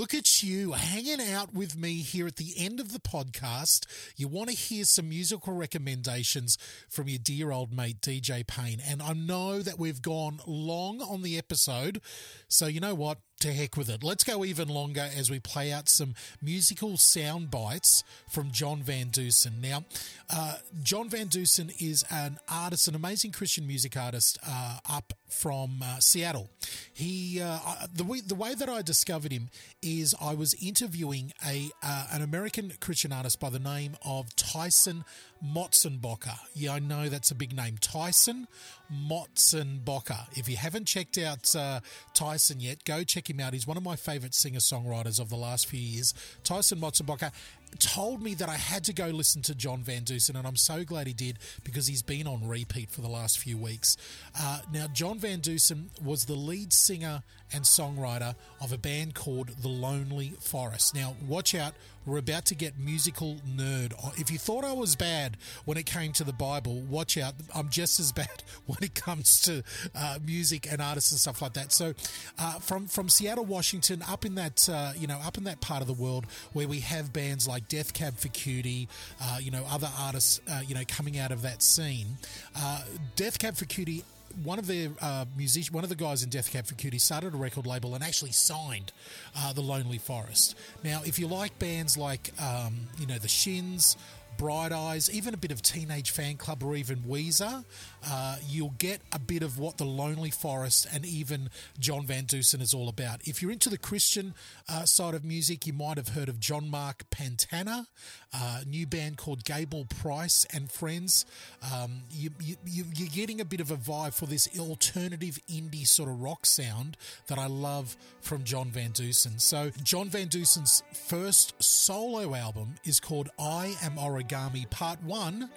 Look 0.06 0.14
at 0.14 0.44
you 0.44 0.74
hanging 0.74 1.20
out 1.20 1.52
with 1.52 1.76
me 1.76 1.96
here 1.96 2.28
at 2.28 2.36
the 2.36 2.54
end 2.60 2.80
of 2.80 2.94
the 2.94 3.00
podcast. 3.00 3.88
You 4.16 4.28
want 4.28 4.52
to 4.52 4.56
hear 4.56 4.84
some 4.84 5.10
musical 5.10 5.54
recommendations 5.54 6.60
from 6.88 7.08
your 7.08 7.18
dear 7.18 7.52
old 7.52 7.74
mate 7.74 8.02
DJ 8.02 8.46
Payne. 8.46 8.80
And 8.88 9.02
I 9.02 9.14
know 9.14 9.64
that 9.64 9.80
we've 9.80 10.04
gone 10.04 10.42
long 10.46 11.02
on 11.02 11.24
the 11.24 11.40
episode. 11.40 12.02
So, 12.48 12.68
you 12.68 12.80
know 12.80 12.94
what? 12.94 13.18
To 13.42 13.52
heck 13.52 13.76
with 13.76 13.90
it. 13.90 14.02
Let's 14.02 14.24
go 14.24 14.46
even 14.46 14.70
longer 14.70 15.08
as 15.16 15.30
we 15.30 15.40
play 15.40 15.72
out 15.72 15.90
some 15.90 16.16
musical 16.42 16.98
sound 16.98 17.52
bites 17.52 18.02
from 18.30 18.50
John 18.52 18.82
Van 18.82 19.10
Dusen. 19.10 19.60
Now, 19.62 19.84
uh, 20.30 20.56
John 20.82 21.10
Van 21.10 21.28
Dusen 21.28 21.70
is 21.80 22.06
an 22.10 22.40
artist, 22.50 22.88
an 22.88 22.96
amazing 22.96 23.34
Christian 23.34 23.68
music 23.68 23.98
artist 23.98 24.40
uh, 24.48 24.78
up 24.90 25.14
from 25.28 25.82
uh, 25.84 26.00
Seattle. 26.00 26.50
He 26.94 27.42
uh, 27.42 27.60
the 27.94 28.06
way 28.06 28.22
the 28.22 28.36
way 28.36 28.56
that 28.56 28.70
I 28.70 28.82
discovered 28.82 29.34
him 29.34 29.50
is 29.82 30.16
I 30.20 30.34
was 30.34 30.54
interviewing 30.56 31.34
a 31.46 31.70
uh, 31.84 32.08
an 32.14 32.22
American 32.22 32.72
Christian 32.80 33.12
artist 33.12 33.40
by 33.42 33.50
the 33.50 33.60
name 33.60 33.98
of 34.04 34.34
Tyson 34.38 35.04
Motsenbocker. 35.44 36.38
Yeah, 36.54 36.74
I 36.74 36.80
know 36.80 37.10
that's 37.10 37.32
a 37.32 37.36
big 37.36 37.56
name, 37.56 37.78
Tyson 37.80 38.48
Motsenbocker. 38.92 40.38
If 40.38 40.48
you 40.48 40.58
haven't 40.58 40.86
checked 40.86 41.18
out 41.18 41.56
uh, 41.56 41.82
Tyson 42.14 42.60
yet, 42.60 42.84
go 42.86 43.04
check 43.04 43.30
him 43.30 43.40
out. 43.40 43.54
He's 43.54 43.68
one 43.68 43.78
of 43.78 43.84
my 43.84 43.96
favorite 43.96 44.34
singer 44.34 44.60
songwriters 44.60 45.20
of 45.20 45.30
the 45.30 45.36
last 45.36 45.68
few 45.68 45.80
years. 45.80 46.14
Tyson 46.44 46.80
Motsenbocker 46.80 47.32
told 47.80 48.22
me 48.22 48.34
that 48.36 48.50
I 48.50 48.56
had 48.56 48.84
to 48.86 48.94
go 48.94 49.08
listen 49.08 49.42
to 49.44 49.56
John 49.56 49.82
Van 49.82 50.04
Dusen, 50.04 50.36
and 50.36 50.48
I'm 50.48 50.56
so 50.56 50.84
glad 50.84 51.08
he 51.08 51.14
did 51.14 51.40
because 51.64 51.88
he's 51.88 52.02
been 52.02 52.28
on 52.28 52.48
repeat 52.48 52.90
for 52.90 53.02
the 53.02 53.08
last 53.08 53.40
few 53.40 53.58
weeks. 53.58 53.98
Uh, 54.40 54.60
now, 54.72 54.88
John 54.88 55.20
Van 55.20 55.40
Dusen 55.40 55.90
was 56.04 56.26
the 56.26 56.36
lead 56.36 56.74
singer 56.74 57.24
and 57.54 57.64
songwriter 57.64 58.36
of 58.62 58.72
a 58.72 58.78
band 58.78 59.16
called 59.16 59.50
The 59.62 59.68
Lonely 59.68 60.34
Forest. 60.40 60.96
Now, 60.96 61.16
watch 61.28 61.54
out, 61.54 61.74
we're 62.06 62.18
about 62.20 62.46
to 62.46 62.56
get 62.56 62.78
musical 62.78 63.38
nerd. 63.48 63.94
If 64.20 64.30
you 64.30 64.38
thought 64.38 64.64
I 64.64 64.74
was 64.74 64.96
bad 64.96 65.38
when 65.66 65.78
it 65.78 65.86
came 65.86 66.12
to 66.14 66.24
the 66.24 66.34
Bible, 66.34 66.82
watch 66.82 67.18
out. 67.18 67.34
I'm 67.54 67.70
just 67.70 68.00
as 68.00 68.12
bad 68.16 68.44
when 68.66 68.78
it 68.82 68.94
comes 68.94 69.42
to 69.42 69.64
uh, 69.96 70.20
music 70.26 70.68
and 70.72 70.82
artists 70.82 71.12
and 71.12 71.20
stuff 71.20 71.42
like 71.42 71.54
that. 71.54 71.72
So, 71.72 71.94
uh, 72.38 72.60
from 72.60 72.88
from 72.88 73.10
Seattle, 73.10 73.46
Washington, 73.46 74.04
up 74.08 74.26
in 74.26 74.36
that 74.36 74.70
uh, 74.70 74.94
you 74.98 75.08
know 75.08 75.20
up 75.24 75.38
in 75.38 75.46
that 75.46 75.62
part 75.62 75.82
of 75.82 75.88
the 75.88 75.94
world 75.94 76.26
where 76.54 76.68
we 76.68 76.82
have 76.82 77.12
bands 77.12 77.48
like 77.48 77.55
Death 77.60 77.94
Cab 77.94 78.18
for 78.18 78.28
Cutie, 78.30 78.88
uh, 79.22 79.38
you 79.42 79.52
know 79.52 79.66
other 79.70 79.90
artists 80.00 80.42
uh, 80.50 80.62
you 80.66 80.76
know 80.76 80.84
coming 80.88 81.18
out 81.18 81.32
of 81.32 81.42
that 81.42 81.62
scene. 81.62 82.18
Uh, 82.56 82.82
Death 83.16 83.40
Cab 83.40 83.56
for 83.56 83.66
Cutie 83.66 84.04
one 84.44 84.60
of 84.60 84.68
the 84.68 84.90
uh, 85.02 85.26
musician, 85.38 85.74
one 85.74 85.84
of 85.84 85.90
the 85.90 85.96
guys 85.96 86.24
in 86.24 86.30
Death 86.30 86.52
Cab 86.52 86.66
for 86.66 86.76
Cutie 86.76 86.98
started 86.98 87.34
a 87.34 87.38
record 87.38 87.66
label 87.66 87.96
and 87.96 88.04
actually 88.04 88.32
signed 88.32 88.92
uh, 89.38 89.54
the 89.54 89.62
Lonely 89.62 89.98
Forest. 89.98 90.56
Now, 90.84 91.02
if 91.06 91.20
you 91.20 91.28
like 91.28 91.58
bands 91.60 91.98
like 91.98 92.32
um, 92.42 92.76
you 93.00 93.08
know 93.08 93.18
the 93.18 93.28
Shins, 93.28 93.98
Bright 94.38 94.72
Eyes, 94.72 95.10
even 95.14 95.34
a 95.34 95.38
bit 95.38 95.52
of 95.52 95.62
Teenage 95.62 96.14
Fanclub, 96.14 96.64
or 96.64 96.76
even 96.76 96.98
Weezer, 97.00 97.64
uh, 98.08 98.36
you'll 98.48 98.76
get 98.78 99.02
a 99.12 99.20
bit 99.20 99.42
of 99.44 99.58
what 99.58 99.78
the 99.78 99.86
Lonely 99.86 100.30
Forest 100.30 100.88
and 100.94 101.06
even 101.06 101.50
John 101.80 102.06
Van 102.06 102.26
Dusen 102.26 102.62
is 102.62 102.74
all 102.74 102.88
about. 102.90 103.22
If 103.28 103.42
you're 103.42 103.52
into 103.52 103.70
the 103.70 103.78
Christian 103.78 104.34
uh, 104.70 104.86
side 104.86 105.14
of 105.16 105.24
music, 105.24 105.66
you 105.68 105.74
might 105.74 105.98
have 105.98 106.10
heard 106.10 106.30
of 106.30 106.40
John 106.40 106.70
Mark 106.70 107.04
Pantana, 107.10 107.88
uh, 108.34 108.60
a 108.62 108.66
new 108.66 108.86
band 108.86 109.18
called 109.18 109.44
Gable 109.44 109.86
Price 109.86 110.46
and 110.54 110.72
Friends. 110.72 111.26
Um, 111.74 112.02
you, 112.12 112.30
you- 112.40 112.56
you're 112.66 113.08
getting 113.10 113.42
a 113.42 113.46
bit 113.46 113.60
of 113.60 113.72
a 113.72 113.78
vibe 113.78 114.14
for 114.14 114.26
this 114.26 114.48
alternative 114.60 115.40
indie 115.50 115.88
sort 115.88 116.10
of 116.10 116.22
rock 116.22 116.46
sound 116.46 116.98
that 117.28 117.38
I 117.38 117.48
love 117.48 117.96
from 118.22 118.44
John 118.44 118.70
Van 118.70 118.92
Dusen. 118.92 119.40
So, 119.40 119.72
John 119.84 120.10
Van 120.10 120.28
Dusen's 120.28 120.84
first 120.94 121.54
solo 121.62 122.36
album 122.36 122.76
is 122.84 123.00
called 123.00 123.30
I 123.40 123.76
Am 123.82 123.94
Origami 123.98 124.70
Part 124.70 125.02
1 125.04 125.50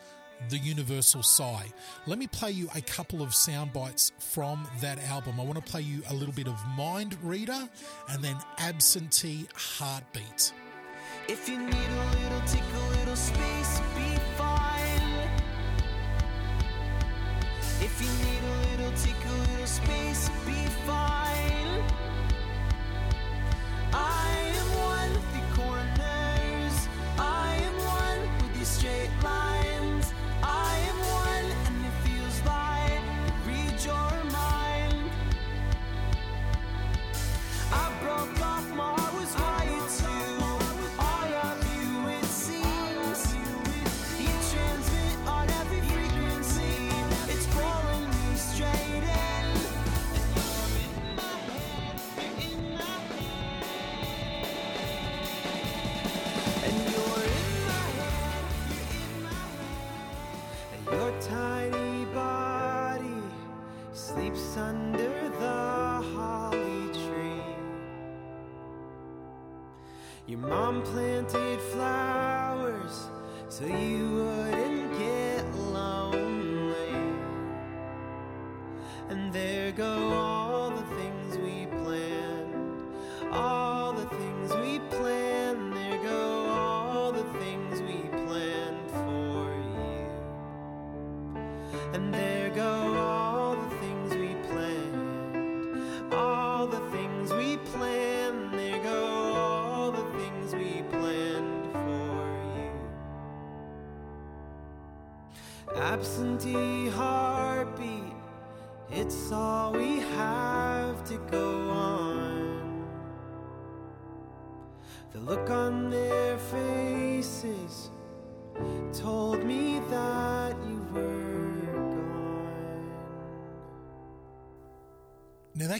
the 0.48 0.58
Universal 0.58 1.22
Sigh. 1.22 1.66
Let 2.06 2.18
me 2.18 2.26
play 2.26 2.50
you 2.50 2.68
a 2.74 2.80
couple 2.80 3.22
of 3.22 3.34
sound 3.34 3.72
bites 3.72 4.12
from 4.18 4.66
that 4.80 4.98
album. 5.04 5.40
I 5.40 5.44
want 5.44 5.64
to 5.64 5.70
play 5.70 5.82
you 5.82 6.02
a 6.10 6.14
little 6.14 6.34
bit 6.34 6.46
of 6.46 6.56
Mind 6.76 7.16
Reader 7.22 7.68
and 8.10 8.22
then 8.22 8.36
Absentee 8.58 9.46
Heartbeat. 9.54 10.52
If 11.28 11.48
you 11.48 11.58
need 11.58 11.74
a 11.74 12.04
little 12.22 12.40
little 13.08 13.16
space, 13.16 13.80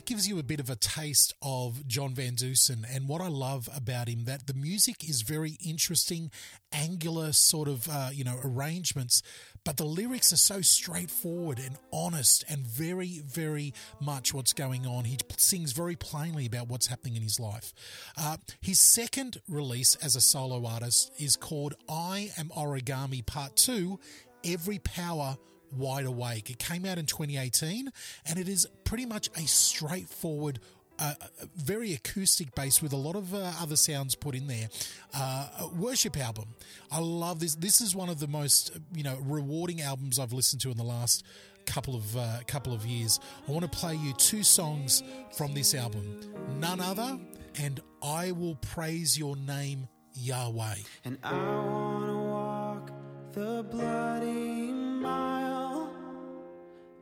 gives 0.09 0.27
you 0.27 0.39
a 0.39 0.43
bit 0.43 0.59
of 0.59 0.71
a 0.71 0.75
taste 0.75 1.35
of 1.43 1.85
John 1.85 2.15
Van 2.15 2.33
Dusen 2.33 2.83
and 2.91 3.07
what 3.07 3.21
I 3.21 3.27
love 3.27 3.69
about 3.75 4.07
him 4.07 4.23
that 4.23 4.47
the 4.47 4.55
music 4.55 5.07
is 5.07 5.21
very 5.21 5.55
interesting, 5.63 6.31
angular 6.73 7.31
sort 7.31 7.67
of 7.67 7.87
uh, 7.87 8.09
you 8.11 8.23
know 8.23 8.39
arrangements, 8.43 9.21
but 9.63 9.77
the 9.77 9.85
lyrics 9.85 10.33
are 10.33 10.37
so 10.37 10.61
straightforward 10.61 11.59
and 11.59 11.77
honest 11.93 12.43
and 12.49 12.65
very 12.65 13.21
very 13.23 13.71
much 14.01 14.33
what's 14.33 14.51
going 14.51 14.87
on. 14.87 15.05
He 15.05 15.19
sings 15.37 15.73
very 15.73 15.95
plainly 15.95 16.47
about 16.47 16.69
what's 16.69 16.87
happening 16.87 17.15
in 17.15 17.21
his 17.21 17.39
life. 17.39 17.71
Uh, 18.17 18.37
his 18.61 18.79
second 18.79 19.39
release 19.47 19.93
as 19.97 20.15
a 20.15 20.21
solo 20.21 20.65
artist 20.65 21.11
is 21.19 21.35
called 21.35 21.75
"I 21.87 22.31
Am 22.35 22.49
Origami 22.57 23.23
Part 23.23 23.55
Two: 23.55 23.99
Every 24.43 24.79
Power." 24.79 25.37
Wide 25.71 26.05
Awake. 26.05 26.49
It 26.49 26.59
came 26.59 26.85
out 26.85 26.97
in 26.97 27.05
2018 27.05 27.91
and 28.25 28.39
it 28.39 28.47
is 28.47 28.67
pretty 28.83 29.05
much 29.05 29.29
a 29.35 29.41
straightforward. 29.41 30.59
Uh, 30.97 31.13
very 31.55 31.93
acoustic 31.93 32.53
bass 32.55 32.81
with 32.81 32.91
a 32.91 32.97
lot 32.97 33.15
of 33.15 33.33
uh, 33.33 33.53
other 33.61 33.77
sounds 33.77 34.15
put 34.15 34.35
in 34.35 34.47
there. 34.47 34.67
Uh, 35.13 35.47
worship 35.73 36.17
album. 36.17 36.49
I 36.91 36.99
love 36.99 37.39
this. 37.39 37.55
This 37.55 37.79
is 37.79 37.95
one 37.95 38.09
of 38.09 38.19
the 38.19 38.27
most 38.27 38.77
you 38.93 39.03
know 39.03 39.17
rewarding 39.23 39.81
albums 39.81 40.19
I've 40.19 40.33
listened 40.33 40.61
to 40.63 40.71
in 40.71 40.77
the 40.77 40.83
last 40.83 41.23
couple 41.65 41.95
of 41.95 42.17
uh, 42.17 42.39
couple 42.47 42.73
of 42.73 42.85
years. 42.85 43.17
I 43.47 43.51
want 43.51 43.63
to 43.63 43.77
play 43.77 43.95
you 43.95 44.11
two 44.13 44.43
songs 44.43 45.01
from 45.37 45.53
this 45.53 45.73
album. 45.73 46.19
None 46.59 46.81
other 46.81 47.17
and 47.57 47.79
I 48.01 48.31
will 48.31 48.55
praise 48.55 49.17
your 49.17 49.35
name 49.35 49.87
Yahweh. 50.13 50.75
And 51.05 51.17
I 51.23 51.33
wanna 51.33 52.23
walk 52.23 52.91
the 53.33 53.65
bloody 53.69 54.48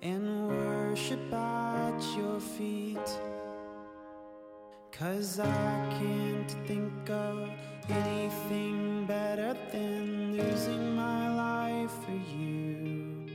and 0.02 0.48
worship 0.48 1.34
at 1.34 2.00
your 2.16 2.40
feet. 2.40 3.10
Cause 4.92 5.40
I 5.40 5.98
can't 6.00 6.52
think 6.68 7.10
of 7.10 7.50
anything 7.90 9.06
better 9.06 9.56
than 9.72 10.38
losing 10.38 10.96
my 10.96 11.34
life 11.36 11.92
for 12.04 12.20
you. 12.36 13.28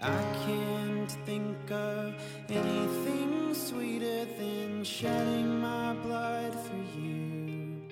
I 0.00 0.22
can't 0.46 1.10
think 1.26 1.70
of 1.70 2.14
anything 2.48 3.54
sweeter 3.54 4.24
than 4.38 4.84
shedding 4.84 5.60
my 5.60 5.94
blood 5.94 6.54
for 6.54 6.98
you. 6.98 7.82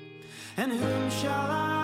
And 0.56 0.72
whom 0.72 1.10
shall 1.10 1.51
I 1.51 1.84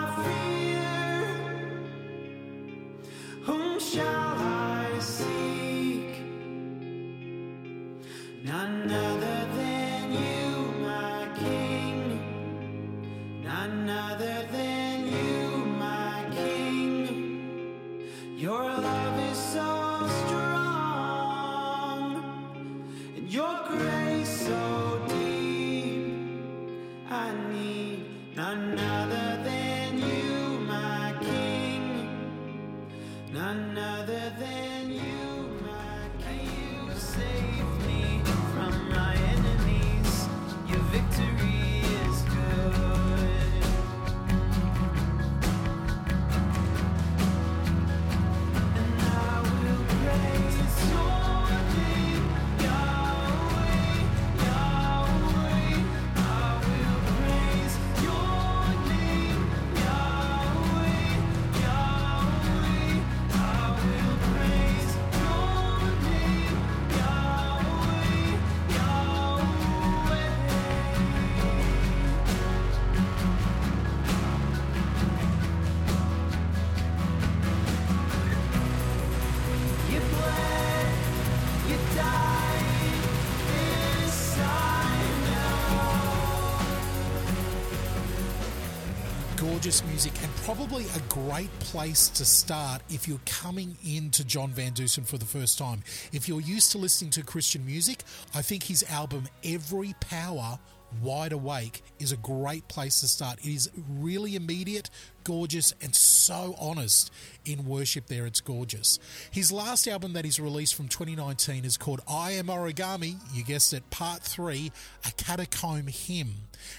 great 91.10 91.50
place 91.58 92.08
to 92.08 92.24
start 92.24 92.82
if 92.88 93.08
you're 93.08 93.20
coming 93.26 93.76
into 93.84 94.24
John 94.24 94.50
Van 94.50 94.72
Dusen 94.72 95.02
for 95.02 95.18
the 95.18 95.24
first 95.24 95.58
time. 95.58 95.82
If 96.12 96.28
you're 96.28 96.40
used 96.40 96.70
to 96.72 96.78
listening 96.78 97.10
to 97.12 97.24
Christian 97.24 97.66
music, 97.66 98.04
I 98.32 98.42
think 98.42 98.62
his 98.62 98.84
album 98.88 99.26
Every 99.44 99.92
Power 99.98 100.60
Wide 101.02 101.32
Awake 101.32 101.82
is 101.98 102.12
a 102.12 102.16
great 102.16 102.66
place 102.68 103.00
to 103.00 103.08
start. 103.08 103.40
It 103.40 103.52
is 103.52 103.70
really 103.88 104.36
immediate, 104.36 104.88
gorgeous, 105.24 105.74
and 105.82 105.96
so 105.96 106.54
honest 106.60 107.10
in 107.44 107.66
worship 107.66 108.06
there. 108.06 108.26
It's 108.26 108.40
gorgeous. 108.40 108.98
His 109.30 109.52
last 109.52 109.86
album 109.86 110.12
that 110.14 110.24
he's 110.24 110.40
released 110.40 110.74
from 110.74 110.88
2019 110.88 111.64
is 111.64 111.76
called 111.76 112.00
I 112.08 112.32
Am 112.32 112.46
Origami, 112.46 113.16
you 113.32 113.44
guessed 113.44 113.72
it, 113.72 113.88
Part 113.90 114.22
3, 114.22 114.72
A 115.06 115.12
Catacomb 115.12 115.86
Hymn. 115.86 116.34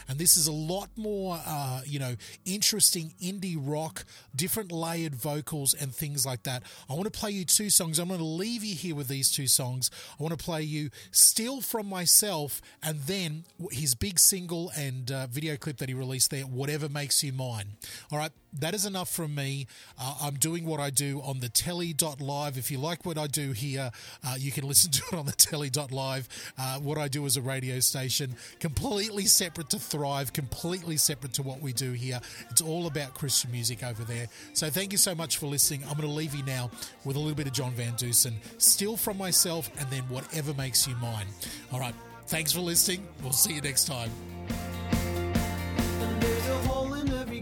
And 0.08 0.20
this 0.20 0.38
is 0.38 0.48
a 0.48 0.52
lot 0.52 0.90
more, 0.96 1.40
uh, 1.46 1.82
you 1.86 2.00
know, 2.00 2.16
interesting 2.46 3.14
indie 3.22 3.58
rock, 3.60 4.06
different 4.36 4.72
layered 4.72 5.16
vocals 5.16 5.74
and 5.74 5.94
things 5.94 6.26
like 6.26 6.44
that. 6.44 6.64
I 6.90 6.94
want 6.94 7.12
to 7.12 7.20
play 7.20 7.32
you 7.32 7.46
two 7.46 7.70
songs. 7.70 8.00
I'm 8.00 8.08
going 8.08 8.20
to 8.20 8.26
leave 8.26 8.64
you 8.64 8.76
here 8.76 8.96
with 8.96 9.08
these 9.08 9.32
two 9.32 9.48
songs. 9.48 9.90
I 10.20 10.24
want 10.24 10.38
to 10.38 10.44
play 10.44 10.62
you 10.62 10.90
Steal 11.12 11.62
From 11.62 11.88
Myself 11.88 12.62
and 12.84 13.00
then 13.02 13.44
his 13.72 13.96
big 13.96 14.20
single 14.20 14.72
and 14.76 15.12
uh, 15.12 15.28
video 15.28 15.58
clip 15.58 15.78
that 15.78 15.90
he 15.90 15.96
released 15.96 16.32
there, 16.32 16.44
Whatever 16.44 16.90
Makes 16.90 17.24
You 17.24 17.34
Mine. 17.34 17.74
All 18.12 18.18
right, 18.18 18.32
that 18.54 18.74
is 18.74 18.86
enough 18.86 19.10
from 19.10 19.36
me. 19.36 19.68
Uh, 20.00 20.16
I'm 20.22 20.36
doing 20.36 20.51
what 20.60 20.82
I 20.82 20.90
do 20.90 21.22
on 21.22 21.40
the 21.40 21.48
telly.live. 21.48 22.58
If 22.58 22.70
you 22.70 22.78
like 22.78 23.06
what 23.06 23.18
I 23.18 23.28
do 23.28 23.54
here, 23.54 23.92
uh, 24.26 24.36
you 24.38 24.52
can 24.52 24.68
listen 24.68 24.92
to 24.92 25.04
it 25.12 25.18
on 25.18 25.26
the 25.26 25.32
telly.live. 25.32 26.28
Uh, 26.58 26.80
what 26.80 26.98
I 26.98 27.08
do 27.08 27.26
as 27.26 27.38
a 27.38 27.42
radio 27.42 27.80
station, 27.80 28.36
completely 28.60 29.26
separate 29.26 29.70
to 29.70 29.80
Thrive, 29.80 30.34
completely 30.34 30.98
separate 30.98 31.34
to 31.34 31.44
what 31.44 31.62
we 31.62 31.72
do 31.72 31.94
here. 31.94 32.20
It's 32.50 32.62
all 32.62 32.88
about 32.88 33.14
Christian 33.14 33.52
music 33.52 33.84
over 33.84 34.04
there. 34.04 34.28
So 34.54 34.70
thank 34.70 34.92
you 34.92 34.98
so 34.98 35.16
much 35.16 35.38
for 35.38 35.46
listening. 35.46 35.84
I'm 35.84 35.96
going 35.96 36.08
to 36.10 36.14
leave 36.14 36.36
you 36.36 36.44
now 36.44 36.70
with 37.06 37.16
a 37.16 37.20
little 37.20 37.36
bit 37.36 37.48
of 37.48 37.54
John 37.54 37.72
Van 37.72 37.96
Dusen, 37.96 38.36
Steal 38.58 38.98
From 38.98 39.18
Myself, 39.18 39.72
and 39.80 39.90
then 39.90 40.04
Whatever 40.04 40.54
Makes 40.54 40.88
You 40.88 40.96
Mine. 40.96 41.28
All 41.72 41.80
right, 41.80 41.96
thanks 42.28 42.52
for 42.52 42.60
listening. 42.60 43.08
We'll 43.24 43.32
see 43.32 43.54
you 43.54 43.62
next 43.62 43.86
time. 43.86 44.12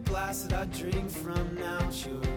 Glass 0.06 0.44
that 0.44 0.54
I 0.54 0.66
drink 0.66 1.10
from 1.10 1.56
now 1.56 1.80
that 1.80 2.29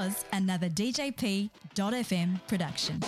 was 0.00 0.24
another 0.32 0.70
DJP.FM 0.70 2.40
production. 2.48 3.00